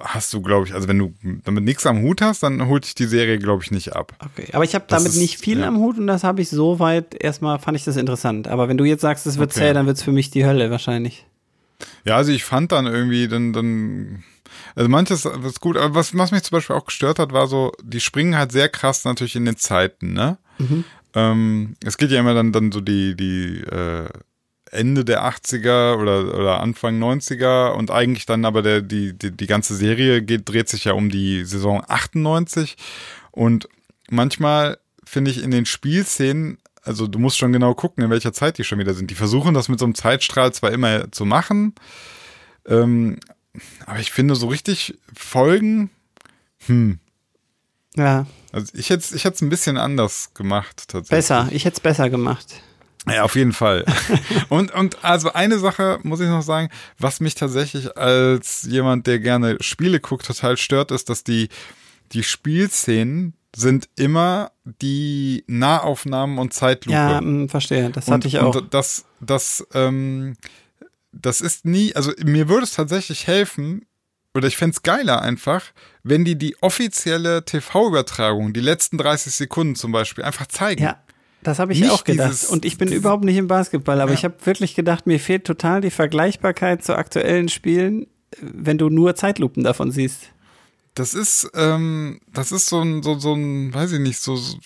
hast 0.00 0.32
du, 0.32 0.42
glaube 0.42 0.66
ich, 0.66 0.74
also 0.74 0.88
wenn 0.88 0.98
du 0.98 1.14
damit 1.44 1.62
nichts 1.64 1.86
am 1.86 2.02
Hut 2.02 2.20
hast, 2.20 2.42
dann 2.42 2.66
holt 2.66 2.84
dich 2.84 2.94
die 2.96 3.04
Serie, 3.06 3.38
glaube 3.38 3.62
ich, 3.62 3.70
nicht 3.70 3.94
ab. 3.94 4.12
Okay, 4.18 4.48
aber 4.52 4.64
ich 4.64 4.74
habe 4.74 4.84
damit 4.88 5.08
ist- 5.12 5.16
nicht 5.18 5.38
viel 5.38 5.60
ja. 5.60 5.68
am 5.68 5.78
Hut 5.78 5.98
und 5.98 6.06
das 6.08 6.24
habe 6.24 6.42
ich 6.42 6.48
soweit 6.50 7.14
erstmal 7.22 7.58
fand 7.60 7.76
ich 7.76 7.84
das 7.84 7.96
interessant. 7.96 8.48
Aber 8.48 8.68
wenn 8.68 8.76
du 8.76 8.84
jetzt 8.84 9.02
sagst, 9.02 9.26
es 9.26 9.38
wird 9.38 9.52
Okay. 9.52 9.60
zäh, 9.68 9.72
dann 9.72 9.86
wird 9.86 9.96
es 9.96 10.02
für 10.02 10.10
mich 10.12 10.30
die 10.30 10.44
Hölle 10.44 10.70
wahrscheinlich. 10.70 11.26
Ja, 12.04 12.16
also 12.16 12.32
ich 12.32 12.44
fand 12.44 12.72
dann 12.72 12.86
irgendwie, 12.86 13.28
dann, 13.28 13.52
dann, 13.52 14.24
also 14.74 14.88
manches 14.88 15.24
ist 15.24 15.60
gut, 15.60 15.76
aber 15.76 15.94
was, 15.94 16.16
was 16.16 16.32
mich 16.32 16.42
zum 16.42 16.56
Beispiel 16.56 16.74
auch 16.76 16.86
gestört 16.86 17.18
hat, 17.20 17.32
war 17.32 17.46
so, 17.46 17.72
die 17.82 18.00
springen 18.00 18.36
halt 18.36 18.50
sehr 18.52 18.68
krass 18.68 19.04
natürlich 19.04 19.36
in 19.36 19.44
den 19.44 19.56
Zeiten, 19.56 20.12
ne? 20.12 20.38
Ähm, 21.14 21.76
es 21.84 21.96
geht 21.98 22.10
ja 22.10 22.18
immer 22.20 22.34
dann, 22.34 22.50
dann 22.52 22.72
so 22.72 22.80
die, 22.80 23.14
die, 23.16 23.60
äh, 23.60 24.08
Ende 24.74 25.04
der 25.04 25.24
80er 25.24 25.96
oder, 26.00 26.34
oder 26.34 26.60
Anfang 26.60 27.02
90er 27.02 27.72
und 27.72 27.90
eigentlich 27.90 28.26
dann 28.26 28.44
aber 28.44 28.62
der, 28.62 28.82
die, 28.82 29.16
die, 29.16 29.30
die 29.30 29.46
ganze 29.46 29.74
Serie 29.74 30.22
geht, 30.22 30.48
dreht 30.48 30.68
sich 30.68 30.84
ja 30.84 30.92
um 30.92 31.10
die 31.10 31.44
Saison 31.44 31.82
98 31.86 32.76
und 33.30 33.68
manchmal 34.10 34.78
finde 35.04 35.30
ich 35.30 35.42
in 35.42 35.50
den 35.50 35.66
Spielszenen, 35.66 36.58
also 36.82 37.06
du 37.06 37.18
musst 37.18 37.38
schon 37.38 37.52
genau 37.52 37.74
gucken, 37.74 38.04
in 38.04 38.10
welcher 38.10 38.32
Zeit 38.32 38.58
die 38.58 38.64
schon 38.64 38.78
wieder 38.78 38.94
sind. 38.94 39.10
Die 39.10 39.14
versuchen 39.14 39.54
das 39.54 39.68
mit 39.68 39.78
so 39.78 39.84
einem 39.84 39.94
Zeitstrahl 39.94 40.52
zwar 40.52 40.72
immer 40.72 41.10
zu 41.12 41.24
machen, 41.24 41.74
ähm, 42.66 43.18
aber 43.86 44.00
ich 44.00 44.10
finde 44.10 44.34
so 44.34 44.48
richtig 44.48 44.98
Folgen, 45.16 45.90
hm, 46.66 46.98
Ja, 47.96 48.26
also 48.52 48.72
ich 48.74 48.90
hätte 48.90 49.14
ich 49.14 49.24
hätte 49.24 49.36
es 49.36 49.42
ein 49.42 49.48
bisschen 49.50 49.76
anders 49.76 50.34
gemacht 50.34 50.88
tatsächlich. 50.88 51.10
besser. 51.10 51.48
Ich 51.52 51.64
hätte 51.64 51.74
es 51.76 51.80
besser 51.80 52.10
gemacht. 52.10 52.60
Ja, 53.08 53.22
auf 53.22 53.36
jeden 53.36 53.52
Fall. 53.52 53.84
und, 54.48 54.72
und 54.72 55.04
also 55.04 55.32
eine 55.32 55.58
Sache 55.58 55.98
muss 56.02 56.20
ich 56.20 56.28
noch 56.28 56.42
sagen, 56.42 56.70
was 56.98 57.20
mich 57.20 57.34
tatsächlich 57.34 57.96
als 57.96 58.62
jemand, 58.62 59.06
der 59.06 59.18
gerne 59.18 59.58
Spiele 59.60 60.00
guckt, 60.00 60.26
total 60.26 60.56
stört, 60.56 60.90
ist, 60.90 61.10
dass 61.10 61.24
die, 61.24 61.48
die 62.12 62.22
Spielszenen 62.22 63.34
sind 63.54 63.88
immer 63.96 64.50
die 64.64 65.44
Nahaufnahmen 65.46 66.38
und 66.38 66.52
Zeitlupe. 66.52 66.96
Ja, 66.96 67.20
mh, 67.20 67.48
verstehe. 67.48 67.90
Das 67.90 68.06
hatte 68.06 68.14
und, 68.14 68.24
ich 68.26 68.38
auch. 68.38 68.54
Und 68.54 68.74
das, 68.74 69.04
das, 69.20 69.66
ähm, 69.74 70.36
das 71.12 71.40
ist 71.40 71.64
nie, 71.64 71.94
also 71.94 72.12
mir 72.24 72.48
würde 72.48 72.64
es 72.64 72.72
tatsächlich 72.72 73.26
helfen, 73.26 73.86
oder 74.34 74.48
ich 74.48 74.56
fände 74.56 74.74
es 74.74 74.82
geiler 74.82 75.22
einfach, 75.22 75.62
wenn 76.02 76.24
die 76.24 76.36
die 76.36 76.56
offizielle 76.60 77.44
TV-Übertragung, 77.44 78.52
die 78.52 78.60
letzten 78.60 78.98
30 78.98 79.32
Sekunden 79.32 79.76
zum 79.76 79.92
Beispiel, 79.92 80.24
einfach 80.24 80.46
zeigen. 80.46 80.82
ja, 80.82 81.03
das 81.44 81.58
habe 81.60 81.72
ich 81.72 81.80
Nicht 81.80 81.92
auch 81.92 82.02
gedacht. 82.04 82.46
und 82.50 82.64
ich 82.64 82.76
bin 82.78 82.90
überhaupt 82.90 83.22
nicht 83.24 83.36
im 83.36 83.46
Basketball, 83.46 84.00
aber 84.00 84.10
Ja. 84.10 84.18
ich 84.18 84.24
habe 84.24 84.34
wirklich 84.44 84.74
gedacht, 84.74 85.06
mir 85.06 85.20
fehlt 85.20 85.44
total 85.44 85.80
die 85.80 85.90
Vergleichbarkeit 85.90 86.82
zu 86.84 86.96
aktuellen 86.96 87.48
Spielen, 87.48 88.06
wenn 88.40 88.78
du 88.78 88.88
nur 88.90 89.14
Zeitlupen 89.14 89.62
davon 89.62 89.90
siehst. 89.92 90.30
Das 90.96 91.12
ist, 91.12 91.50
ähm, 91.54 92.20
das 92.32 92.52
ist 92.52 92.66
so 92.66 92.80
ein, 92.80 93.02
so, 93.02 93.18
so 93.18 93.34
ein, 93.34 93.74
weiß 93.74 93.92
ich 93.92 93.98
nicht, 94.00 94.20
so, 94.20 94.36
so 94.36 94.56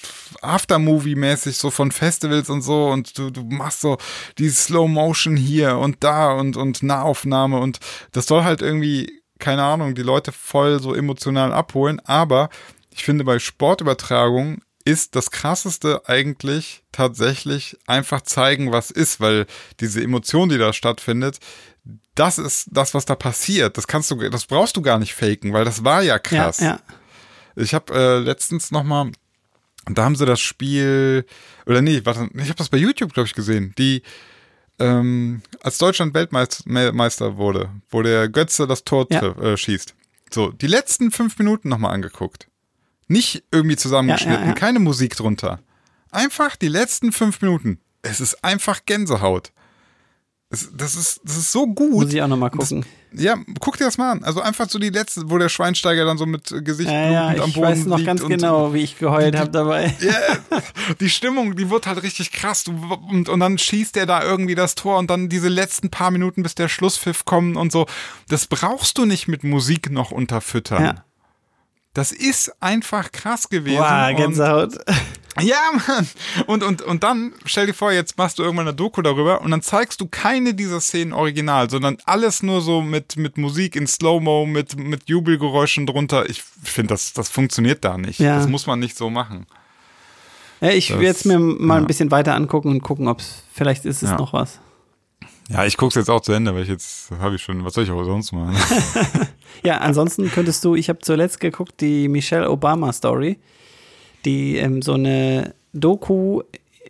Aftermovie-mäßig, 0.42 1.56
so 1.56 1.70
von 1.70 1.90
Festivals 1.90 2.50
und 2.50 2.60
so 2.62 2.88
und 2.88 3.16
du, 3.18 3.30
du 3.30 3.42
machst 3.44 3.80
so 3.80 3.96
die 4.38 4.50
Slow 4.50 4.88
Motion 4.88 5.36
hier 5.36 5.78
und 5.78 5.96
da 6.00 6.32
und, 6.32 6.56
und 6.56 6.82
Nahaufnahme 6.82 7.58
und 7.58 7.78
das 8.12 8.26
soll 8.26 8.44
halt 8.44 8.60
irgendwie, 8.60 9.22
keine 9.38 9.62
Ahnung, 9.62 9.94
die 9.94 10.02
Leute 10.02 10.32
voll 10.32 10.80
so 10.82 10.94
emotional 10.94 11.52
abholen, 11.52 11.98
aber 12.04 12.50
ich 12.90 13.04
finde 13.04 13.24
bei 13.24 13.38
Sportübertragungen 13.38 14.60
ist 14.84 15.16
das 15.16 15.30
krasseste 15.30 16.08
eigentlich 16.08 16.82
tatsächlich 16.92 17.76
einfach 17.86 18.22
zeigen, 18.22 18.72
was 18.72 18.90
ist, 18.90 19.20
weil 19.20 19.46
diese 19.80 20.02
Emotion, 20.02 20.48
die 20.48 20.58
da 20.58 20.72
stattfindet, 20.72 21.38
das 22.14 22.38
ist 22.38 22.68
das, 22.72 22.94
was 22.94 23.04
da 23.04 23.14
passiert. 23.14 23.76
Das 23.76 23.86
kannst 23.86 24.10
du, 24.10 24.28
das 24.30 24.46
brauchst 24.46 24.76
du 24.76 24.82
gar 24.82 24.98
nicht 24.98 25.14
faken, 25.14 25.52
weil 25.52 25.64
das 25.64 25.84
war 25.84 26.02
ja 26.02 26.18
krass. 26.18 26.60
Ja, 26.60 26.66
ja. 26.66 26.80
Ich 27.56 27.74
habe 27.74 27.92
äh, 27.94 28.18
letztens 28.18 28.70
noch 28.70 28.84
mal, 28.84 29.10
da 29.86 30.04
haben 30.04 30.16
sie 30.16 30.26
das 30.26 30.40
Spiel 30.40 31.24
oder 31.66 31.80
nee, 31.82 32.00
warte, 32.04 32.28
ich 32.34 32.44
habe 32.44 32.54
das 32.54 32.68
bei 32.68 32.78
YouTube 32.78 33.12
glaube 33.12 33.26
ich 33.26 33.34
gesehen. 33.34 33.74
Die 33.78 34.02
ähm, 34.78 35.42
als 35.62 35.78
Deutschland 35.78 36.14
Weltmeister 36.14 37.36
wurde, 37.36 37.70
wo 37.90 38.02
der 38.02 38.28
Götze 38.28 38.66
das 38.66 38.84
Tor 38.84 39.06
Ja. 39.10 39.22
äh, 39.38 39.56
schießt. 39.56 39.94
So 40.30 40.50
die 40.52 40.66
letzten 40.66 41.10
fünf 41.10 41.38
Minuten 41.38 41.68
noch 41.68 41.78
mal 41.78 41.90
angeguckt. 41.90 42.48
Nicht 43.08 43.42
irgendwie 43.50 43.76
zusammengeschnitten, 43.76 44.42
Ja, 44.42 44.48
ja, 44.48 44.54
keine 44.54 44.78
Musik 44.78 45.16
drunter. 45.16 45.60
Einfach 46.10 46.56
die 46.56 46.68
letzten 46.68 47.12
fünf 47.12 47.40
Minuten. 47.40 47.80
Es 48.02 48.20
ist 48.20 48.44
einfach 48.44 48.80
Gänsehaut. 48.86 49.52
Es, 50.50 50.70
das, 50.74 50.94
ist, 50.94 51.20
das 51.24 51.36
ist 51.36 51.52
so 51.52 51.66
gut. 51.66 51.90
Muss 51.90 52.12
ich 52.12 52.22
auch 52.22 52.28
nochmal 52.28 52.50
gucken. 52.50 52.86
Ja, 53.12 53.36
guck 53.60 53.76
dir 53.76 53.84
das 53.84 53.98
mal 53.98 54.12
an. 54.12 54.24
Also 54.24 54.40
einfach 54.40 54.68
so 54.68 54.78
die 54.78 54.88
letzte, 54.88 55.28
wo 55.28 55.36
der 55.36 55.50
Schweinsteiger 55.50 56.06
dann 56.06 56.16
so 56.16 56.24
mit 56.24 56.44
Gesicht 56.64 56.90
Ja, 56.90 57.10
ja, 57.10 57.26
blutend 57.26 57.42
am 57.42 57.48
ich 57.48 57.54
Boden 57.54 57.66
weiß 57.66 57.84
noch 57.86 57.96
liegt 57.98 58.06
ganz 58.06 58.26
genau, 58.26 58.72
wie 58.72 58.80
ich 58.80 58.98
geheult 58.98 59.36
habe 59.36 59.50
dabei. 59.50 59.94
Ja, 60.00 60.60
die 61.00 61.10
Stimmung, 61.10 61.54
die 61.56 61.68
wird 61.68 61.86
halt 61.86 62.02
richtig 62.02 62.32
krass. 62.32 62.64
Und, 62.66 63.28
und 63.28 63.40
dann 63.40 63.58
schießt 63.58 63.96
er 63.98 64.06
da 64.06 64.22
irgendwie 64.22 64.54
das 64.54 64.74
Tor 64.74 64.98
und 64.98 65.10
dann 65.10 65.28
diese 65.28 65.48
letzten 65.48 65.90
paar 65.90 66.10
Minuten, 66.10 66.42
bis 66.42 66.54
der 66.54 66.68
Schlusspfiff 66.68 67.26
kommt 67.26 67.56
und 67.58 67.70
so. 67.70 67.86
Das 68.28 68.46
brauchst 68.46 68.96
du 68.96 69.04
nicht 69.04 69.28
mit 69.28 69.44
Musik 69.44 69.90
noch 69.90 70.10
unterfüttern. 70.10 70.82
Ja. 70.84 71.04
Das 71.98 72.12
ist 72.12 72.52
einfach 72.60 73.10
krass 73.10 73.48
gewesen. 73.48 73.80
Wow, 73.80 74.16
Gänsehaut. 74.16 74.74
ja, 75.40 75.56
Mann. 75.88 76.06
Und, 76.46 76.62
und, 76.62 76.80
und 76.82 77.02
dann, 77.02 77.32
stell 77.44 77.66
dir 77.66 77.74
vor, 77.74 77.90
jetzt 77.90 78.16
machst 78.16 78.38
du 78.38 78.44
irgendwann 78.44 78.68
eine 78.68 78.76
Doku 78.76 79.02
darüber 79.02 79.40
und 79.40 79.50
dann 79.50 79.62
zeigst 79.62 80.00
du 80.00 80.06
keine 80.06 80.54
dieser 80.54 80.80
Szenen 80.80 81.12
original, 81.12 81.68
sondern 81.68 81.98
alles 82.06 82.44
nur 82.44 82.60
so 82.60 82.82
mit, 82.82 83.16
mit 83.16 83.36
Musik 83.36 83.74
in 83.74 83.88
Slow-Mo, 83.88 84.46
mit, 84.46 84.76
mit 84.78 85.08
Jubelgeräuschen 85.08 85.86
drunter. 85.86 86.30
Ich 86.30 86.44
finde, 86.62 86.94
das, 86.94 87.14
das 87.14 87.30
funktioniert 87.30 87.84
da 87.84 87.98
nicht. 87.98 88.20
Ja. 88.20 88.36
Das 88.36 88.46
muss 88.46 88.68
man 88.68 88.78
nicht 88.78 88.96
so 88.96 89.10
machen. 89.10 89.48
Ja, 90.60 90.70
ich 90.70 90.90
werde 90.90 91.06
es 91.06 91.24
mir 91.24 91.40
mal 91.40 91.74
ja. 91.74 91.80
ein 91.80 91.88
bisschen 91.88 92.12
weiter 92.12 92.36
angucken 92.36 92.68
und 92.68 92.80
gucken, 92.84 93.08
ob 93.08 93.18
es 93.18 93.42
vielleicht 93.52 93.86
ist 93.86 94.04
es 94.04 94.12
noch 94.12 94.32
was. 94.32 94.60
Ja, 95.48 95.64
ich 95.64 95.76
gucke 95.78 95.88
es 95.88 95.94
jetzt 95.94 96.10
auch 96.10 96.20
zu 96.20 96.32
Ende, 96.32 96.54
weil 96.54 96.62
ich 96.62 96.68
jetzt 96.68 97.10
habe 97.10 97.36
ich 97.36 97.42
schon, 97.42 97.64
was 97.64 97.74
soll 97.74 97.84
ich 97.84 97.90
auch 97.90 98.04
sonst 98.04 98.32
machen? 98.32 98.56
Ja, 99.64 99.78
ansonsten 99.78 100.30
könntest 100.30 100.64
du, 100.64 100.76
ich 100.76 100.88
habe 100.88 101.00
zuletzt 101.00 101.40
geguckt, 101.40 101.80
die 101.80 102.06
Michelle 102.06 102.48
Obama 102.48 102.92
Story, 102.92 103.38
die 104.24 104.56
ähm, 104.56 104.82
so 104.82 104.92
eine 104.92 105.54
Doku 105.72 106.42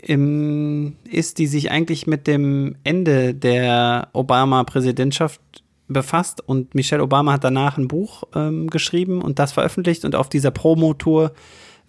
ähm, 0.02 0.96
ist, 1.04 1.38
die 1.38 1.46
sich 1.46 1.70
eigentlich 1.70 2.06
mit 2.06 2.26
dem 2.26 2.76
Ende 2.84 3.34
der 3.34 4.08
Obama-Präsidentschaft 4.12 5.40
befasst 5.86 6.46
und 6.46 6.74
Michelle 6.74 7.02
Obama 7.02 7.32
hat 7.32 7.44
danach 7.44 7.78
ein 7.78 7.88
Buch 7.88 8.24
ähm, 8.34 8.68
geschrieben 8.68 9.22
und 9.22 9.38
das 9.38 9.52
veröffentlicht 9.52 10.04
und 10.04 10.14
auf 10.14 10.28
dieser 10.28 10.50
Promotour 10.50 11.32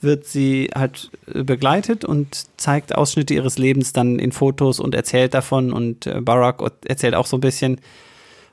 wird 0.02 0.26
sie 0.26 0.70
halt 0.76 1.12
äh, 1.34 1.44
begleitet 1.44 2.06
und 2.06 2.46
zeigt 2.58 2.96
Ausschnitte 2.96 3.34
ihres 3.34 3.58
Lebens 3.58 3.94
dann 3.94 4.20
in 4.20 4.32
Fotos 4.32 4.80
und 4.80 4.96
erzählt 4.96 5.34
davon 5.34 5.74
und 5.74 6.06
äh, 6.08 6.22
Barack 6.22 6.62
erzählt 6.86 7.16
auch 7.16 7.26
so 7.26 7.38
ein 7.38 7.42
bisschen 7.42 7.80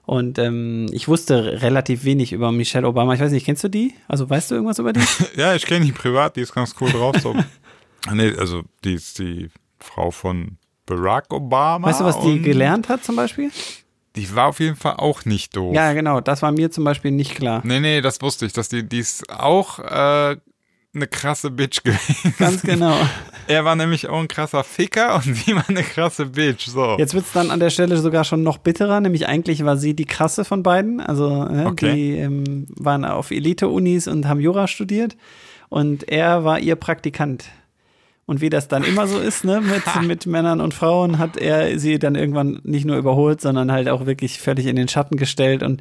Und 0.07 0.39
ähm, 0.39 0.87
ich 0.93 1.09
wusste 1.09 1.63
relativ 1.63 2.05
wenig 2.05 2.33
über 2.33 2.53
Michelle 2.53 2.87
Obama. 2.87 3.15
Ich 3.15 3.21
weiß 3.21 3.33
nicht, 3.33 3.45
kennst 3.45 3.65
du 3.65 3.69
die? 3.69 3.93
Also 4.07 4.31
weißt 4.31 4.51
du 4.51 4.55
irgendwas 4.55 4.79
über 4.79 4.93
die? 4.93 5.01
Ja, 5.37 5.55
ich 5.55 5.67
kenne 5.67 5.85
die 5.85 5.93
privat, 5.93 6.37
die 6.37 6.43
ist 6.43 6.55
ganz 6.55 6.75
cool 6.81 6.91
drauf. 6.91 7.17
So. 7.21 7.35
nee, 8.13 8.33
also 8.39 8.63
die 8.85 8.95
ist 8.95 9.19
die 9.19 9.51
Frau 9.81 10.11
von 10.13 10.59
Barack 10.87 11.33
Obama. 11.33 11.89
Weißt 11.89 12.01
du, 12.01 12.05
was 12.05 12.21
die 12.21 12.41
gelernt 12.41 12.89
hat 12.89 13.05
zum 13.05 13.17
Beispiel? 13.17 13.51
Die 14.15 14.35
war 14.35 14.47
auf 14.47 14.61
jeden 14.61 14.77
Fall 14.77 14.95
auch 14.97 15.25
nicht 15.25 15.57
doof. 15.57 15.75
Ja, 15.75 15.93
genau. 15.93 16.21
Das 16.21 16.41
war 16.41 16.53
mir 16.53 16.71
zum 16.71 16.85
Beispiel 16.85 17.11
nicht 17.11 17.35
klar. 17.35 17.61
Nee, 17.65 17.81
nee, 17.81 18.01
das 18.01 18.23
wusste 18.23 18.47
ich, 18.47 18.53
dass 18.53 18.69
die, 18.69 18.89
die 18.89 19.01
ist 19.01 19.29
auch 19.29 19.81
äh, 19.81 20.37
eine 20.97 21.07
krasse 21.07 21.51
Bitch 21.51 21.83
gewesen. 21.85 22.35
Ganz 22.39 22.63
genau. 22.63 22.97
Er 23.47 23.65
war 23.65 23.77
nämlich 23.77 24.09
auch 24.09 24.19
ein 24.19 24.29
krasser 24.29 24.65
Ficker 24.65 25.15
und 25.17 25.23
sie 25.37 25.55
war 25.55 25.65
eine 25.69 25.83
krasse 25.83 26.27
Bitch. 26.27 26.67
So. 26.67 26.97
Jetzt 26.99 27.15
wird 27.15 27.27
es 27.27 27.33
dann 27.33 27.51
an 27.51 27.61
der 27.61 27.71
Stelle 27.71 27.97
sogar 27.99 28.25
schon 28.25 28.43
noch 28.43 28.59
bitterer, 28.59 29.01
nämlich 29.01 29.29
eigentlich 29.29 29.65
war 29.65 29.77
sie 29.77 29.95
die 29.95 30.05
krasse 30.07 30.45
von 30.45 30.63
beiden. 30.63 31.01
Also 31.01 31.45
ne, 31.45 31.67
Okay. 31.67 31.95
die 31.95 32.11
ähm, 32.17 32.67
waren 32.77 33.05
auf 33.05 33.31
Elite-Unis 33.31 34.09
und 34.09 34.27
haben 34.27 34.41
Jura 34.41 34.67
studiert 34.67 35.17
und 35.69 36.09
er 36.09 36.45
war 36.45 36.59
ihr 36.59 36.75
Praktikant. 36.77 37.45
Und 38.29 38.41
wie 38.41 38.51
das 38.51 38.67
dann 38.67 38.83
immer 38.83 39.07
so 39.07 39.21
ist, 39.21 39.45
ne, 39.45 39.61
mit, 39.61 39.85
mit 40.05 40.27
Männern 40.27 40.61
und 40.61 40.75
Frauen, 40.75 41.19
hat 41.21 41.37
er 41.37 41.79
sie 41.79 42.01
dann 42.01 42.17
irgendwann 42.17 42.59
nicht 42.65 42.85
nur 42.85 42.97
überholt, 42.97 43.41
sondern 43.41 43.71
halt 43.71 43.89
auch 43.89 44.05
wirklich 44.07 44.41
völlig 44.41 44.67
in 44.67 44.75
den 44.75 44.89
Schatten 44.89 45.17
gestellt. 45.17 45.63
Und 45.63 45.81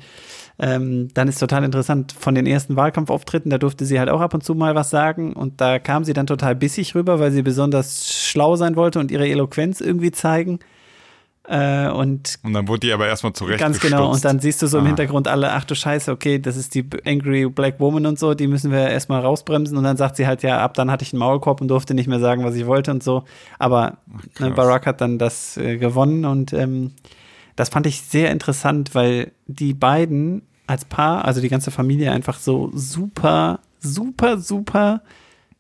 ähm, 0.58 1.10
dann 1.14 1.28
ist 1.28 1.40
total 1.40 1.64
interessant, 1.64 2.14
von 2.18 2.34
den 2.36 2.46
ersten 2.46 2.76
Wahlkampfauftritten, 2.76 3.50
da 3.50 3.58
durfte 3.58 3.86
sie 3.86 4.00
halt 4.00 4.10
auch 4.10 4.22
ab 4.22 4.34
und 4.34 4.44
zu 4.44 4.56
mal 4.56 4.76
was 4.76 4.90
sagen. 4.90 5.34
Und 5.34 5.60
da 5.60 5.80
kam 5.80 6.04
sie 6.04 6.14
dann 6.14 6.28
total 6.28 6.56
bissig 6.56 6.96
rüber, 6.96 7.20
weil 7.20 7.32
sie 7.32 7.42
besonders 7.42 8.14
schlau 8.14 8.56
sein 8.56 8.76
wollte 8.76 9.00
und 9.00 9.12
ihre 9.12 9.28
Eloquenz 9.28 9.82
irgendwie 9.82 10.12
zeigen. 10.12 10.60
Äh, 11.48 11.90
und 11.90 12.40
Und 12.42 12.54
dann 12.54 12.68
wurde 12.68 12.80
die 12.88 12.94
aber 12.94 13.06
erstmal 13.08 13.34
zurecht 13.34 13.60
Ganz 13.60 13.80
genau. 13.80 14.12
Und 14.12 14.26
dann 14.26 14.40
siehst 14.40 14.62
du 14.62 14.68
so 14.68 14.80
im 14.80 14.86
Ah. 14.86 14.88
Hintergrund 14.88 15.28
alle, 15.28 15.52
ach 15.52 15.64
du 15.66 15.76
Scheiße, 15.76 16.12
okay, 16.12 16.40
das 16.40 16.58
ist 16.58 16.74
die 16.74 16.88
Angry 17.06 17.48
Black 17.48 17.80
Woman 17.80 18.06
und 18.08 18.18
so, 18.18 18.34
die 18.34 18.48
müssen 18.48 18.72
wir 18.72 18.90
erstmal 18.90 19.22
rausbremsen. 19.22 19.78
Und 19.78 19.84
dann 19.84 19.98
sagt 19.98 20.16
sie 20.16 20.26
halt, 20.26 20.42
ja, 20.42 20.60
ab 20.60 20.74
dann 20.74 20.90
hatte 20.90 21.04
ich 21.04 21.14
einen 21.14 21.20
Maulkorb 21.20 21.62
und 21.62 21.68
durfte 21.68 21.94
nicht 21.94 22.08
mehr 22.08 22.20
sagen, 22.20 22.44
was 22.44 22.56
ich 22.56 22.66
wollte 22.66 22.92
und 22.92 23.04
so. 23.04 23.26
Aber 23.60 23.98
ne, 24.08 24.22
krass. 24.34 24.56
Barack 24.56 24.86
hat 24.88 25.02
dann 25.02 25.20
das 25.20 25.58
äh, 25.58 25.78
gewonnen 25.78 26.26
und 26.26 26.52
ähm, 26.54 26.94
das 27.56 27.70
fand 27.70 27.88
ich 27.88 28.02
sehr 28.02 28.32
interessant, 28.32 28.96
weil 28.96 29.32
die 29.48 29.74
beiden 29.74 30.42
als 30.68 30.86
Paar, 30.86 31.26
also 31.26 31.42
die 31.42 31.50
ganze 31.50 31.72
Familie 31.72 32.12
einfach 32.12 32.40
so 32.40 32.72
super, 32.74 33.60
super, 33.80 34.40
super 34.40 35.02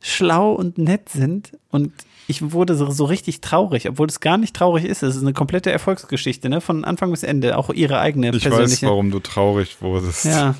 schlau 0.01 0.53
und 0.53 0.77
nett 0.77 1.09
sind 1.09 1.51
und 1.69 1.91
ich 2.27 2.51
wurde 2.51 2.75
so, 2.75 2.89
so 2.89 3.05
richtig 3.05 3.41
traurig, 3.41 3.87
obwohl 3.87 4.07
es 4.07 4.19
gar 4.19 4.37
nicht 4.37 4.55
traurig 4.55 4.85
ist. 4.85 5.03
Es 5.03 5.15
ist 5.15 5.21
eine 5.21 5.33
komplette 5.33 5.71
Erfolgsgeschichte, 5.71 6.49
ne? 6.49 6.59
Von 6.59 6.83
Anfang 6.83 7.11
bis 7.11 7.23
Ende, 7.23 7.57
auch 7.57 7.69
ihre 7.69 7.99
eigene 7.99 8.31
Ich 8.35 8.41
persönliche. 8.41 8.85
weiß, 8.87 8.89
warum 8.89 9.11
du 9.11 9.19
traurig 9.19 9.81
wurdest. 9.81 10.25
Ja. 10.25 10.55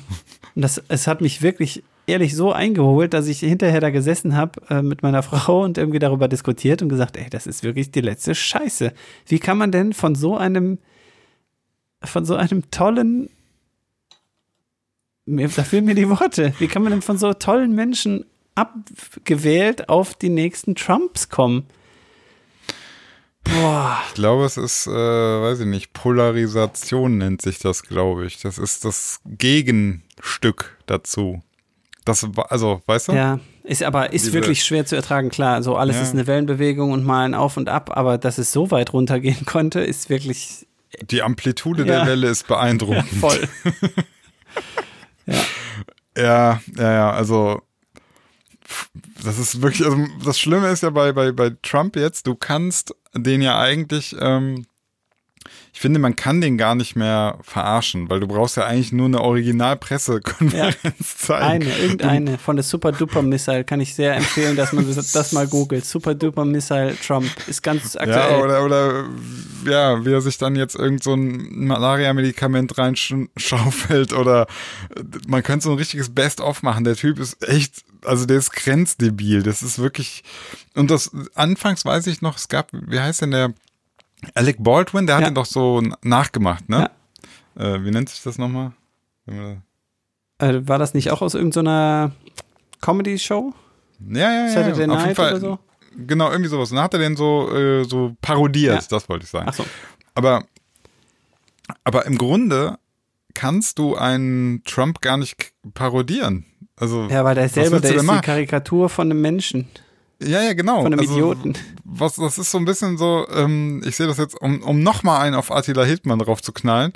Und 0.54 0.62
das, 0.62 0.80
es 0.88 1.06
hat 1.06 1.20
mich 1.20 1.42
wirklich 1.42 1.82
ehrlich 2.06 2.36
so 2.36 2.52
eingeholt, 2.52 3.14
dass 3.14 3.26
ich 3.26 3.40
hinterher 3.40 3.80
da 3.80 3.90
gesessen 3.90 4.36
habe 4.36 4.60
äh, 4.70 4.80
mit 4.82 5.02
meiner 5.02 5.22
Frau 5.24 5.64
und 5.64 5.76
irgendwie 5.76 5.98
darüber 5.98 6.28
diskutiert 6.28 6.82
und 6.82 6.88
gesagt, 6.88 7.16
ey, 7.16 7.28
das 7.28 7.48
ist 7.48 7.64
wirklich 7.64 7.90
die 7.90 8.00
letzte 8.00 8.34
Scheiße. 8.34 8.92
Wie 9.26 9.38
kann 9.40 9.58
man 9.58 9.72
denn 9.72 9.92
von 9.92 10.14
so 10.14 10.36
einem, 10.36 10.78
von 12.06 12.24
so 12.24 12.34
einem 12.36 12.70
tollen, 12.70 13.28
mir, 15.24 15.48
da 15.48 15.64
fehlen 15.64 15.84
mir 15.84 15.94
die 15.94 16.08
Worte, 16.08 16.52
wie 16.58 16.68
kann 16.68 16.82
man 16.82 16.92
denn 16.92 17.02
von 17.02 17.18
so 17.18 17.32
tollen 17.34 17.74
Menschen 17.74 18.24
abgewählt 18.54 19.88
auf 19.88 20.14
die 20.14 20.28
nächsten 20.30 20.74
Trumps 20.74 21.28
kommen? 21.28 21.66
Boah. 23.44 23.98
Ich 24.08 24.14
glaube, 24.14 24.44
es 24.44 24.56
ist, 24.56 24.86
äh, 24.86 24.90
weiß 24.90 25.60
ich 25.60 25.66
nicht, 25.66 25.92
Polarisation 25.92 27.18
nennt 27.18 27.42
sich 27.42 27.58
das, 27.58 27.82
glaube 27.84 28.26
ich. 28.26 28.40
Das 28.42 28.58
ist 28.58 28.84
das 28.84 29.20
Gegenstück 29.24 30.76
dazu. 30.86 31.42
Das 32.04 32.26
also, 32.48 32.82
weißt 32.86 33.08
du? 33.08 33.12
Ja, 33.12 33.40
ist 33.64 33.82
aber 33.82 34.12
ist 34.12 34.26
Diese- 34.26 34.32
wirklich 34.32 34.64
schwer 34.64 34.86
zu 34.86 34.96
ertragen. 34.96 35.28
Klar, 35.28 35.62
so 35.62 35.76
alles 35.76 35.96
Ja. 35.96 36.02
ist 36.02 36.12
eine 36.12 36.26
Wellenbewegung 36.26 36.92
und 36.92 37.04
mal 37.04 37.24
ein 37.24 37.34
Auf 37.34 37.56
und 37.56 37.68
Ab, 37.68 37.90
aber 37.96 38.16
dass 38.18 38.38
es 38.38 38.52
so 38.52 38.70
weit 38.70 38.92
runtergehen 38.92 39.44
konnte, 39.46 39.80
ist 39.80 40.08
wirklich 40.08 40.66
Die 41.10 41.22
Amplitude 41.22 41.84
Ja. 41.84 41.98
der 41.98 42.06
Welle 42.06 42.28
ist 42.28 42.46
beeindruckend. 42.46 43.08
voll. 43.20 43.48
Ja, 46.16 46.62
ja, 46.78 46.92
ja, 46.92 47.10
also 47.10 47.60
das 49.22 49.38
ist 49.38 49.60
wirklich, 49.60 49.86
also 49.86 50.06
das 50.24 50.38
Schlimme 50.40 50.68
ist 50.68 50.82
ja 50.82 50.88
bei, 50.90 51.12
bei, 51.12 51.30
bei 51.30 51.50
Trump 51.62 51.94
jetzt, 51.96 52.26
du 52.26 52.34
kannst 52.34 52.94
den 53.14 53.42
ja 53.42 53.58
eigentlich, 53.60 54.16
ähm, 54.18 54.66
ich 55.76 55.82
finde, 55.82 56.00
man 56.00 56.16
kann 56.16 56.40
den 56.40 56.56
gar 56.56 56.74
nicht 56.74 56.96
mehr 56.96 57.38
verarschen, 57.42 58.08
weil 58.08 58.18
du 58.18 58.26
brauchst 58.26 58.56
ja 58.56 58.64
eigentlich 58.64 58.92
nur 58.92 59.04
eine 59.04 59.20
Originalpressekonferenz 59.20 61.18
zeigen. 61.18 61.44
Eine, 61.44 61.78
irgendeine 61.78 62.38
von 62.38 62.56
der 62.56 62.62
Super 62.62 62.92
Duper 62.92 63.20
Missile 63.20 63.62
kann 63.62 63.80
ich 63.80 63.94
sehr 63.94 64.16
empfehlen, 64.16 64.56
dass 64.56 64.72
man 64.72 64.86
das, 64.86 65.12
das 65.12 65.32
mal 65.32 65.46
googelt. 65.46 65.84
Super 65.84 66.14
Duper 66.14 66.46
Missile 66.46 66.96
Trump 67.06 67.26
ist 67.46 67.62
ganz 67.62 67.92
Ja, 67.92 68.00
aktuell. 68.00 68.42
oder, 68.42 68.64
oder 68.64 69.04
ja, 69.66 70.02
wie 70.02 70.14
er 70.14 70.22
sich 70.22 70.38
dann 70.38 70.56
jetzt 70.56 70.76
irgend 70.76 71.02
so 71.02 71.12
ein 71.12 71.66
Malaria-Medikament 71.66 72.78
reinschaufelt 72.78 74.14
oder 74.14 74.46
man 75.28 75.42
könnte 75.42 75.64
so 75.64 75.72
ein 75.72 75.76
richtiges 75.76 76.08
Best-of 76.08 76.62
machen. 76.62 76.84
Der 76.84 76.96
Typ 76.96 77.18
ist 77.18 77.46
echt, 77.46 77.84
also 78.02 78.24
der 78.24 78.38
ist 78.38 78.52
grenzdebil. 78.52 79.42
Das 79.42 79.62
ist 79.62 79.78
wirklich, 79.78 80.24
und 80.74 80.90
das, 80.90 81.10
anfangs 81.34 81.84
weiß 81.84 82.06
ich 82.06 82.22
noch, 82.22 82.38
es 82.38 82.48
gab, 82.48 82.70
wie 82.72 82.98
heißt 82.98 83.20
denn 83.20 83.32
der, 83.32 83.52
Alec 84.34 84.56
Baldwin, 84.62 85.06
der 85.06 85.16
hat 85.16 85.22
Ja. 85.22 85.28
ihn 85.28 85.34
doch 85.34 85.46
so 85.46 85.82
nachgemacht, 86.02 86.68
ne? 86.68 86.90
Äh, 87.56 87.82
wie 87.84 87.90
nennt 87.90 88.08
sich 88.08 88.22
das 88.22 88.38
nochmal? 88.38 88.72
Ja, 89.26 89.56
äh, 90.38 90.68
war 90.68 90.78
das 90.78 90.94
nicht 90.94 91.10
auch 91.10 91.22
aus 91.22 91.34
irgendeiner 91.34 92.12
Comedy-Show? 92.80 93.52
ja, 94.12 94.18
ja. 94.32 94.48
Saturday 94.48 94.72
auf 94.72 94.78
jeden 94.78 94.90
Night 94.92 95.16
Fall, 95.16 95.30
oder 95.32 95.40
so? 95.40 95.58
Genau, 95.96 96.30
irgendwie 96.30 96.50
sowas. 96.50 96.70
Und 96.70 96.76
dann 96.76 96.84
hat 96.84 96.92
er 96.92 97.00
den 97.00 97.16
so, 97.16 97.50
äh, 97.54 97.84
so 97.84 98.14
parodiert, 98.20 98.82
Ja. 98.82 98.88
das 98.90 99.08
wollte 99.08 99.24
ich 99.24 99.30
sagen. 99.30 99.46
Ach 99.48 99.54
so. 99.54 99.64
Aber, 100.14 100.44
aber 101.84 102.04
im 102.06 102.18
Grunde 102.18 102.78
kannst 103.34 103.78
du 103.78 103.96
einen 103.96 104.62
Trump 104.64 105.00
gar 105.00 105.16
nicht 105.16 105.52
parodieren. 105.74 106.44
Also, 106.76 107.06
Ja, 107.08 107.24
weil 107.24 107.34
der 107.34 107.48
selber, 107.48 107.80
der 107.80 107.94
ist 107.94 108.02
die? 108.08 108.20
Karikatur 108.20 108.88
von 108.90 109.10
einem 109.10 109.20
Menschen, 109.22 109.66
Ja, 110.22 110.42
ja, 110.42 110.54
genau. 110.54 110.82
von 110.82 110.92
einem 110.92 111.00
also, 111.00 111.12
Idioten. 111.12 111.54
Was, 111.84 112.16
das 112.16 112.38
ist 112.38 112.50
so 112.50 112.58
ein 112.58 112.64
bisschen 112.64 112.96
so, 112.96 113.26
ähm, 113.30 113.82
ich 113.84 113.96
sehe 113.96 114.06
das 114.06 114.16
jetzt, 114.16 114.40
um, 114.40 114.62
um 114.62 114.82
nochmal 114.82 115.20
einen 115.20 115.34
auf 115.34 115.52
Attila 115.52 115.84
Hildmann 115.84 116.18
drauf 116.18 116.42
zu 116.42 116.52
knallen. 116.52 116.92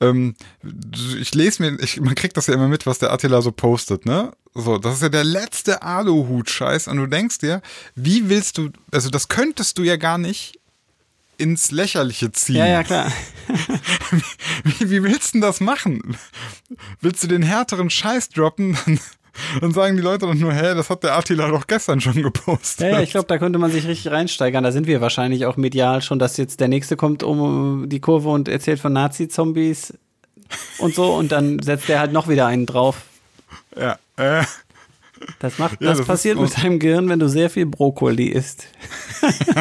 Ähm, 0.00 0.34
ich 1.20 1.34
lese 1.34 1.62
mir, 1.62 1.80
ich, 1.80 2.00
man 2.00 2.14
kriegt 2.14 2.36
das 2.36 2.48
ja 2.48 2.54
immer 2.54 2.68
mit, 2.68 2.86
was 2.86 2.98
der 2.98 3.12
Attila 3.12 3.40
so 3.40 3.52
postet, 3.52 4.04
ne? 4.04 4.32
So, 4.54 4.78
das 4.78 4.94
ist 4.94 5.02
ja 5.02 5.08
der 5.08 5.24
letzte 5.24 5.82
Aluhut-Scheiß 5.82 6.88
und 6.88 6.96
du 6.96 7.06
denkst 7.06 7.38
dir, 7.38 7.62
wie 7.94 8.28
willst 8.28 8.58
du, 8.58 8.70
also 8.90 9.10
das 9.10 9.28
könntest 9.28 9.78
du 9.78 9.82
ja 9.82 9.96
gar 9.96 10.18
nicht 10.18 10.58
ins 11.38 11.70
Lächerliche 11.70 12.32
ziehen. 12.32 12.56
Ja, 12.56 12.66
ja, 12.66 12.82
klar. 12.82 13.12
Wie, 14.64 14.90
wie 14.90 15.02
willst 15.02 15.28
du 15.28 15.32
denn 15.32 15.40
das 15.42 15.60
machen? 15.60 16.16
Willst 17.00 17.22
du 17.22 17.28
den 17.28 17.42
härteren 17.42 17.90
Scheiß 17.90 18.30
droppen? 18.30 18.76
Dann, 19.54 19.60
dann 19.60 19.72
sagen 19.72 19.96
die 19.96 20.02
Leute 20.02 20.26
doch 20.26 20.34
nur, 20.34 20.52
hä, 20.52 20.74
das 20.74 20.90
hat 20.90 21.02
der 21.02 21.16
Attila 21.16 21.48
doch 21.48 21.66
gestern 21.66 22.00
schon 22.00 22.22
gepostet. 22.22 22.86
Ja, 22.86 22.96
ja, 22.96 23.02
ich 23.02 23.10
glaube, 23.10 23.26
da 23.26 23.38
könnte 23.38 23.58
man 23.58 23.70
sich 23.70 23.86
richtig 23.86 24.12
reinsteigern. 24.12 24.64
Da 24.64 24.72
sind 24.72 24.86
wir 24.86 25.00
wahrscheinlich 25.00 25.46
auch 25.46 25.56
medial 25.56 26.02
schon, 26.02 26.18
dass 26.18 26.36
jetzt 26.36 26.60
der 26.60 26.68
nächste 26.68 26.96
kommt 26.96 27.22
um 27.22 27.88
die 27.88 28.00
Kurve 28.00 28.28
und 28.30 28.48
erzählt 28.48 28.80
von 28.80 28.92
Nazi-Zombies 28.92 29.94
und 30.78 30.94
so 30.94 31.14
und 31.14 31.32
dann 31.32 31.60
setzt 31.60 31.88
der 31.88 32.00
halt 32.00 32.12
noch 32.12 32.28
wieder 32.28 32.46
einen 32.46 32.66
drauf. 32.66 33.02
Ja, 33.78 33.98
äh, 34.16 34.44
Das 35.38 35.58
macht, 35.58 35.80
Ja, 35.80 35.88
das, 35.88 35.98
das 35.98 36.06
passiert 36.06 36.38
mit 36.40 36.56
deinem 36.56 36.78
Gehirn, 36.78 37.08
wenn 37.08 37.18
du 37.18 37.28
sehr 37.28 37.50
viel 37.50 37.66
Brokkoli 37.66 38.26
isst. 38.26 38.66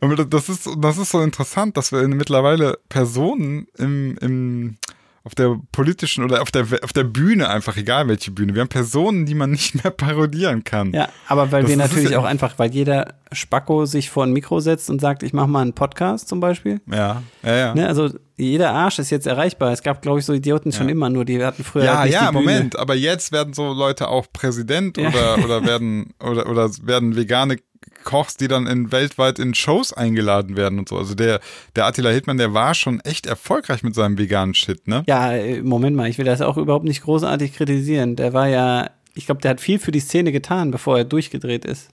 aber 0.00 0.16
das 0.16 0.48
ist, 0.48 0.68
das 0.78 0.98
ist 0.98 1.10
so 1.10 1.20
interessant, 1.20 1.76
dass 1.76 1.92
wir 1.92 2.06
mittlerweile 2.08 2.78
Personen 2.88 3.66
im, 3.76 4.16
im, 4.20 4.76
auf 5.22 5.34
der 5.34 5.60
politischen 5.72 6.24
oder 6.24 6.40
auf 6.40 6.50
der, 6.50 6.66
auf 6.82 6.92
der 6.94 7.04
Bühne 7.04 7.48
einfach, 7.50 7.76
egal 7.76 8.08
welche 8.08 8.30
Bühne, 8.30 8.54
wir 8.54 8.62
haben 8.62 8.68
Personen, 8.68 9.26
die 9.26 9.34
man 9.34 9.50
nicht 9.50 9.74
mehr 9.82 9.90
parodieren 9.90 10.64
kann. 10.64 10.92
Ja, 10.92 11.08
aber 11.28 11.52
weil 11.52 11.62
Das- 11.62 11.70
wir 11.70 11.76
natürlich 11.76 12.10
ja- 12.10 12.18
auch 12.18 12.24
einfach, 12.24 12.58
weil 12.58 12.70
jeder 12.72 13.14
Spacko 13.32 13.84
sich 13.86 14.10
vor 14.10 14.24
ein 14.24 14.32
Mikro 14.32 14.60
setzt 14.60 14.88
und 14.90 15.00
sagt, 15.00 15.22
ich 15.22 15.32
mache 15.32 15.46
mal 15.48 15.60
einen 15.62 15.74
Podcast 15.74 16.26
zum 16.28 16.40
Beispiel. 16.40 16.80
Ja, 16.90 17.22
ja, 17.44 17.54
ja. 17.56 17.74
Ne, 17.74 17.86
also 17.86 18.08
jeder 18.36 18.72
Arsch 18.72 18.98
ist 18.98 19.10
jetzt 19.10 19.26
erreichbar. 19.26 19.72
Es 19.72 19.82
gab, 19.82 20.00
glaube 20.02 20.18
ich, 20.20 20.24
so 20.24 20.32
Idioten 20.32 20.72
schon 20.72 20.86
Ja. 20.88 20.92
immer, 20.92 21.10
nur 21.10 21.24
die 21.26 21.44
hatten 21.44 21.62
früher 21.62 21.84
Ja, 21.84 21.98
halt 21.98 22.06
nicht 22.10 22.14
ja, 22.14 22.30
die 22.30 22.38
Bühne. 22.38 22.44
Moment, 22.52 22.78
aber 22.78 22.94
jetzt 22.94 23.30
werden 23.30 23.52
so 23.52 23.72
Leute 23.72 24.08
auch 24.08 24.26
Präsident 24.32 24.96
Ja. 24.96 25.08
oder, 25.10 25.44
oder 25.44 25.64
werden 25.66 26.14
oder, 26.18 26.48
oder 26.48 26.70
werden 26.82 27.14
vegane 27.14 27.58
Kochs, 28.04 28.36
die 28.36 28.48
dann 28.48 28.66
in 28.66 28.92
weltweit 28.92 29.38
in 29.38 29.54
Shows 29.54 29.92
eingeladen 29.92 30.56
werden 30.56 30.78
und 30.78 30.88
so. 30.88 30.96
Also 30.96 31.14
der, 31.14 31.40
der 31.76 31.86
Attila 31.86 32.10
Hildmann, 32.10 32.38
der 32.38 32.54
war 32.54 32.74
schon 32.74 33.00
echt 33.00 33.26
erfolgreich 33.26 33.82
mit 33.82 33.94
seinem 33.94 34.18
veganen 34.18 34.54
Shit, 34.54 34.88
ne? 34.88 35.02
Ja, 35.06 35.32
äh, 35.32 35.62
Moment 35.62 35.96
mal, 35.96 36.08
ich 36.08 36.18
will 36.18 36.24
das 36.24 36.40
auch 36.40 36.56
überhaupt 36.56 36.84
nicht 36.84 37.02
großartig 37.02 37.54
kritisieren. 37.54 38.16
Der 38.16 38.32
war 38.32 38.48
ja, 38.48 38.90
ich 39.14 39.26
glaube, 39.26 39.40
der 39.40 39.52
hat 39.52 39.60
viel 39.60 39.78
für 39.78 39.92
die 39.92 40.00
Szene 40.00 40.32
getan, 40.32 40.70
bevor 40.70 40.98
er 40.98 41.04
durchgedreht 41.04 41.64
ist. 41.64 41.90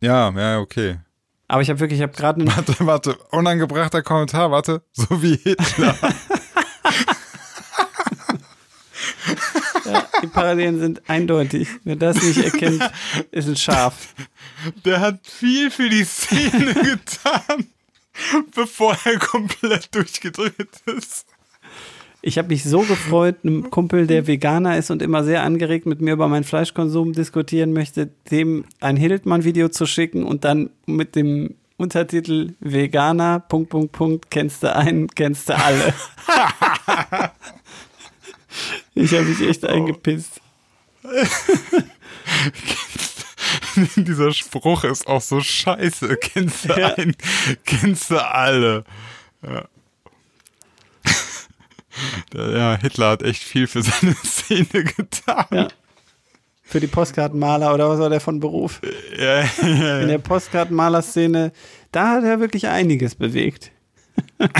Ja, 0.00 0.30
ja, 0.30 0.58
okay. 0.58 0.98
Aber 1.48 1.62
ich 1.62 1.68
habe 1.68 1.80
wirklich, 1.80 1.98
ich 1.98 2.02
habe 2.02 2.16
gerade 2.16 2.40
einen 2.40 2.48
Warte, 2.48 2.74
warte, 2.80 3.16
unangebrachter 3.30 4.02
Kommentar, 4.02 4.50
warte, 4.50 4.82
so 4.92 5.22
wie 5.22 5.36
Hitler. 5.36 5.96
Ja, 9.84 10.04
die 10.22 10.26
Parallelen 10.26 10.78
sind 10.78 11.08
eindeutig. 11.08 11.68
Wer 11.84 11.96
das 11.96 12.22
nicht 12.22 12.38
erkennt, 12.38 12.82
ist 13.30 13.48
ein 13.48 13.56
Schaf. 13.56 14.14
Der 14.84 15.00
hat 15.00 15.20
viel 15.26 15.70
für 15.70 15.88
die 15.88 16.04
Szene 16.04 16.74
getan, 16.74 17.66
bevor 18.54 18.96
er 19.04 19.18
komplett 19.18 19.94
durchgedreht 19.94 20.82
ist. 20.96 21.26
Ich 22.22 22.36
habe 22.36 22.48
mich 22.48 22.64
so 22.64 22.80
gefreut, 22.80 23.36
einem 23.44 23.70
Kumpel, 23.70 24.06
der 24.06 24.26
Veganer 24.26 24.76
ist 24.76 24.90
und 24.90 25.00
immer 25.00 25.24
sehr 25.24 25.42
angeregt 25.42 25.86
mit 25.86 26.02
mir 26.02 26.12
über 26.12 26.28
meinen 26.28 26.44
Fleischkonsum 26.44 27.14
diskutieren 27.14 27.72
möchte, 27.72 28.10
dem 28.30 28.64
ein 28.80 28.96
Hildmann-Video 28.96 29.70
zu 29.70 29.86
schicken 29.86 30.24
und 30.24 30.44
dann 30.44 30.68
mit 30.84 31.16
dem 31.16 31.54
Untertitel 31.78 32.52
Veganer, 32.60 33.40
Punkt, 33.40 33.70
Punkt, 33.70 33.92
Punkt, 33.92 34.30
kennst 34.30 34.62
du 34.62 34.74
einen, 34.74 35.08
kennst 35.08 35.48
du 35.48 35.56
alle. 35.56 35.94
ich 39.00 39.12
habe 39.14 39.24
mich 39.24 39.40
echt 39.40 39.64
eingepisst. 39.64 40.40
Dieser 43.96 44.32
Spruch 44.32 44.84
ist 44.84 45.06
auch 45.06 45.20
so 45.22 45.40
scheiße. 45.40 46.16
Kennst 46.16 46.68
du 46.68 46.74
Ja. 46.78 46.94
einen, 46.94 47.16
kennst 47.64 48.10
du 48.10 48.22
alle. 48.24 48.84
Ja. 49.42 49.64
Ja, 52.32 52.78
Hitler 52.80 53.10
hat 53.10 53.22
echt 53.22 53.42
viel 53.42 53.66
für 53.66 53.82
seine 53.82 54.14
Szene 54.24 54.84
getan. 54.84 55.46
Ja. 55.50 55.68
Für 56.62 56.78
die 56.80 56.86
Postkartenmaler 56.86 57.74
oder 57.74 57.88
was 57.88 57.98
war 57.98 58.10
der 58.10 58.20
von 58.20 58.38
Beruf? 58.38 58.80
Ja, 59.18 59.40
In 60.00 60.08
der 60.08 60.18
Postkartenmalerszene, 60.18 61.52
da 61.90 62.10
hat 62.10 62.24
er 62.24 62.38
wirklich 62.38 62.68
einiges 62.68 63.14
bewegt. 63.16 63.72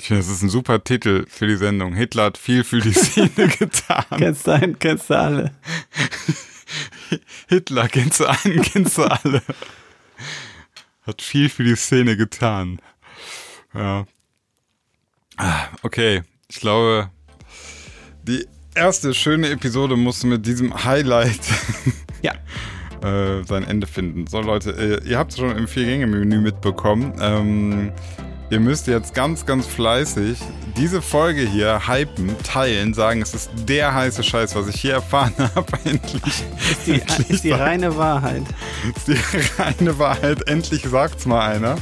Ich 0.00 0.06
finde, 0.06 0.22
das 0.22 0.30
ist 0.30 0.42
ein 0.42 0.48
super 0.48 0.82
Titel 0.82 1.26
für 1.28 1.46
die 1.46 1.56
Sendung. 1.56 1.94
Hitler 1.94 2.24
hat 2.24 2.38
viel 2.38 2.64
für 2.64 2.80
die 2.80 2.92
Szene 2.92 3.48
getan. 3.58 4.04
Kennst 4.16 4.46
du 4.46 4.52
einen, 4.52 4.78
kennst 4.78 5.10
du 5.10 5.18
alle. 5.18 5.54
Hitler, 7.48 7.88
kennst 7.88 8.20
du 8.20 8.26
einen, 8.26 8.62
kennst 8.62 8.96
du 8.96 9.02
alle. 9.04 9.42
Hat 11.06 11.20
viel 11.20 11.48
für 11.50 11.64
die 11.64 11.76
Szene 11.76 12.16
getan. 12.16 12.80
Ja. 13.74 14.06
Okay, 15.82 16.22
ich 16.48 16.60
glaube, 16.60 17.10
die 18.22 18.46
erste 18.74 19.12
schöne 19.14 19.50
Episode 19.50 19.96
musste 19.96 20.26
mit 20.26 20.46
diesem 20.46 20.84
Highlight 20.84 21.40
Ja. 22.22 22.34
äh, 23.02 23.44
sein 23.44 23.64
Ende 23.64 23.86
finden. 23.86 24.26
So 24.26 24.40
Leute, 24.40 24.70
äh, 24.70 25.08
ihr 25.08 25.18
habt 25.18 25.32
es 25.32 25.38
schon 25.38 25.56
im 25.56 25.68
Vier-Gänge-Menü 25.68 26.40
mitbekommen. 26.40 27.14
Ähm, 27.20 27.92
ihr 28.50 28.60
müsst 28.60 28.88
jetzt 28.88 29.14
ganz, 29.14 29.46
ganz 29.46 29.66
fleißig 29.66 30.38
diese 30.76 31.00
Folge 31.00 31.42
hier 31.42 31.88
hypen, 31.88 32.34
teilen, 32.42 32.94
sagen, 32.94 33.22
es 33.22 33.34
ist 33.34 33.50
der 33.68 33.94
heiße 33.94 34.22
Scheiß, 34.22 34.54
was 34.56 34.68
ich 34.68 34.80
hier 34.80 34.94
erfahren 34.94 35.34
habe. 35.54 35.72
Endlich. 35.84 36.22
Ist 36.24 36.86
die, 36.86 37.00
endlich 37.00 37.30
ist 37.30 37.44
die 37.44 37.52
reine 37.52 37.96
Wahrheit. 37.96 38.42
ist 38.96 39.08
die 39.08 39.62
reine 39.62 39.98
Wahrheit. 39.98 40.48
Endlich 40.48 40.82
sagt's 40.82 41.26
mal 41.26 41.40
einer. 41.48 41.76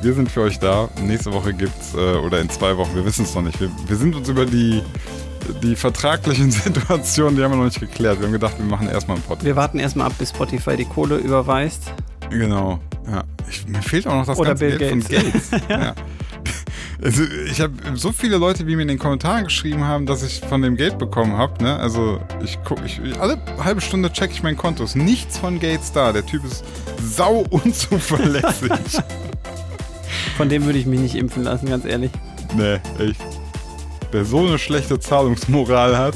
Wir 0.00 0.14
sind 0.14 0.30
für 0.30 0.42
euch 0.42 0.60
da. 0.60 0.88
Nächste 1.02 1.32
Woche 1.32 1.52
gibt's, 1.52 1.94
äh, 1.94 1.98
oder 1.98 2.40
in 2.40 2.48
zwei 2.48 2.76
Wochen, 2.76 2.94
wir 2.94 3.04
wissen 3.04 3.24
es 3.24 3.34
noch 3.34 3.42
nicht. 3.42 3.60
Wir, 3.60 3.68
wir 3.88 3.96
sind 3.96 4.14
uns 4.14 4.28
über 4.28 4.46
die, 4.46 4.80
die 5.62 5.74
vertraglichen 5.74 6.50
Situationen, 6.52 7.36
die 7.36 7.42
haben 7.42 7.52
wir 7.52 7.56
noch 7.56 7.64
nicht 7.64 7.80
geklärt. 7.80 8.20
Wir 8.20 8.26
haben 8.26 8.32
gedacht, 8.32 8.58
wir 8.58 8.66
machen 8.66 8.88
erstmal 8.88 9.16
einen 9.16 9.24
Podcast. 9.24 9.44
Wir 9.44 9.56
warten 9.56 9.80
erstmal 9.80 10.06
ab, 10.06 10.14
bis 10.18 10.30
Spotify 10.30 10.76
die 10.76 10.84
Kohle 10.84 11.16
überweist. 11.16 11.92
Genau. 12.30 12.78
Ja. 13.10 13.24
Ich, 13.48 13.66
mir 13.66 13.82
fehlt 13.82 14.06
auch 14.06 14.14
noch 14.14 14.26
das 14.26 14.38
Oder 14.38 14.50
ganze 14.50 14.66
Bill 14.66 14.78
Geld 14.78 14.90
von 14.90 15.00
Gates. 15.00 15.50
Gates. 15.50 15.62
ja. 15.68 15.94
Also 17.02 17.22
ich 17.22 17.60
habe 17.60 17.72
so 17.94 18.10
viele 18.10 18.38
Leute, 18.38 18.64
die 18.64 18.74
mir 18.74 18.82
in 18.82 18.88
den 18.88 18.98
Kommentaren 18.98 19.44
geschrieben 19.44 19.84
haben, 19.84 20.04
dass 20.04 20.24
ich 20.24 20.40
von 20.40 20.62
dem 20.62 20.76
Geld 20.76 20.98
bekommen 20.98 21.36
habe. 21.36 21.62
Ne? 21.62 21.76
Also 21.76 22.20
ich 22.42 22.62
gucke, 22.64 22.84
ich, 22.84 23.00
alle 23.20 23.38
halbe 23.62 23.80
Stunde 23.80 24.12
checke 24.12 24.32
ich 24.32 24.42
mein 24.42 24.56
Konto. 24.56 24.82
Ist 24.82 24.96
nichts 24.96 25.38
von 25.38 25.60
Gates 25.60 25.92
da. 25.92 26.12
Der 26.12 26.26
Typ 26.26 26.44
ist 26.44 26.64
sau 27.00 27.44
unzuverlässig. 27.50 28.72
Von 30.36 30.48
dem 30.48 30.64
würde 30.64 30.78
ich 30.78 30.86
mich 30.86 31.00
nicht 31.00 31.14
impfen 31.14 31.44
lassen, 31.44 31.68
ganz 31.68 31.84
ehrlich. 31.84 32.10
nee, 32.56 32.80
echt. 32.98 33.20
Wer 34.10 34.24
so 34.24 34.46
eine 34.46 34.58
schlechte 34.58 34.98
Zahlungsmoral 34.98 35.96
hat, 35.96 36.14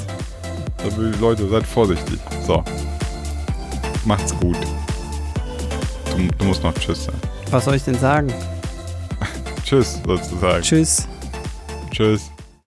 da 0.79 0.97
will 0.97 1.13
Leute, 1.21 1.49
seid 1.49 1.67
vorsichtig. 1.67 2.19
So. 2.47 2.65
Macht's 4.05 4.35
gut. 4.41 4.57
Du, 6.13 6.29
du 6.39 6.45
musst 6.45 6.63
noch 6.63 6.75
Tschüss 6.75 7.05
sagen. 7.05 7.19
Was 7.51 7.65
soll 7.65 7.75
ich 7.77 7.85
denn 7.85 7.99
sagen? 7.99 8.33
Tschüss, 9.65 10.01
sozusagen. 10.05 10.63
Tschüss. 10.63 11.09
Tschüss. 11.91 12.31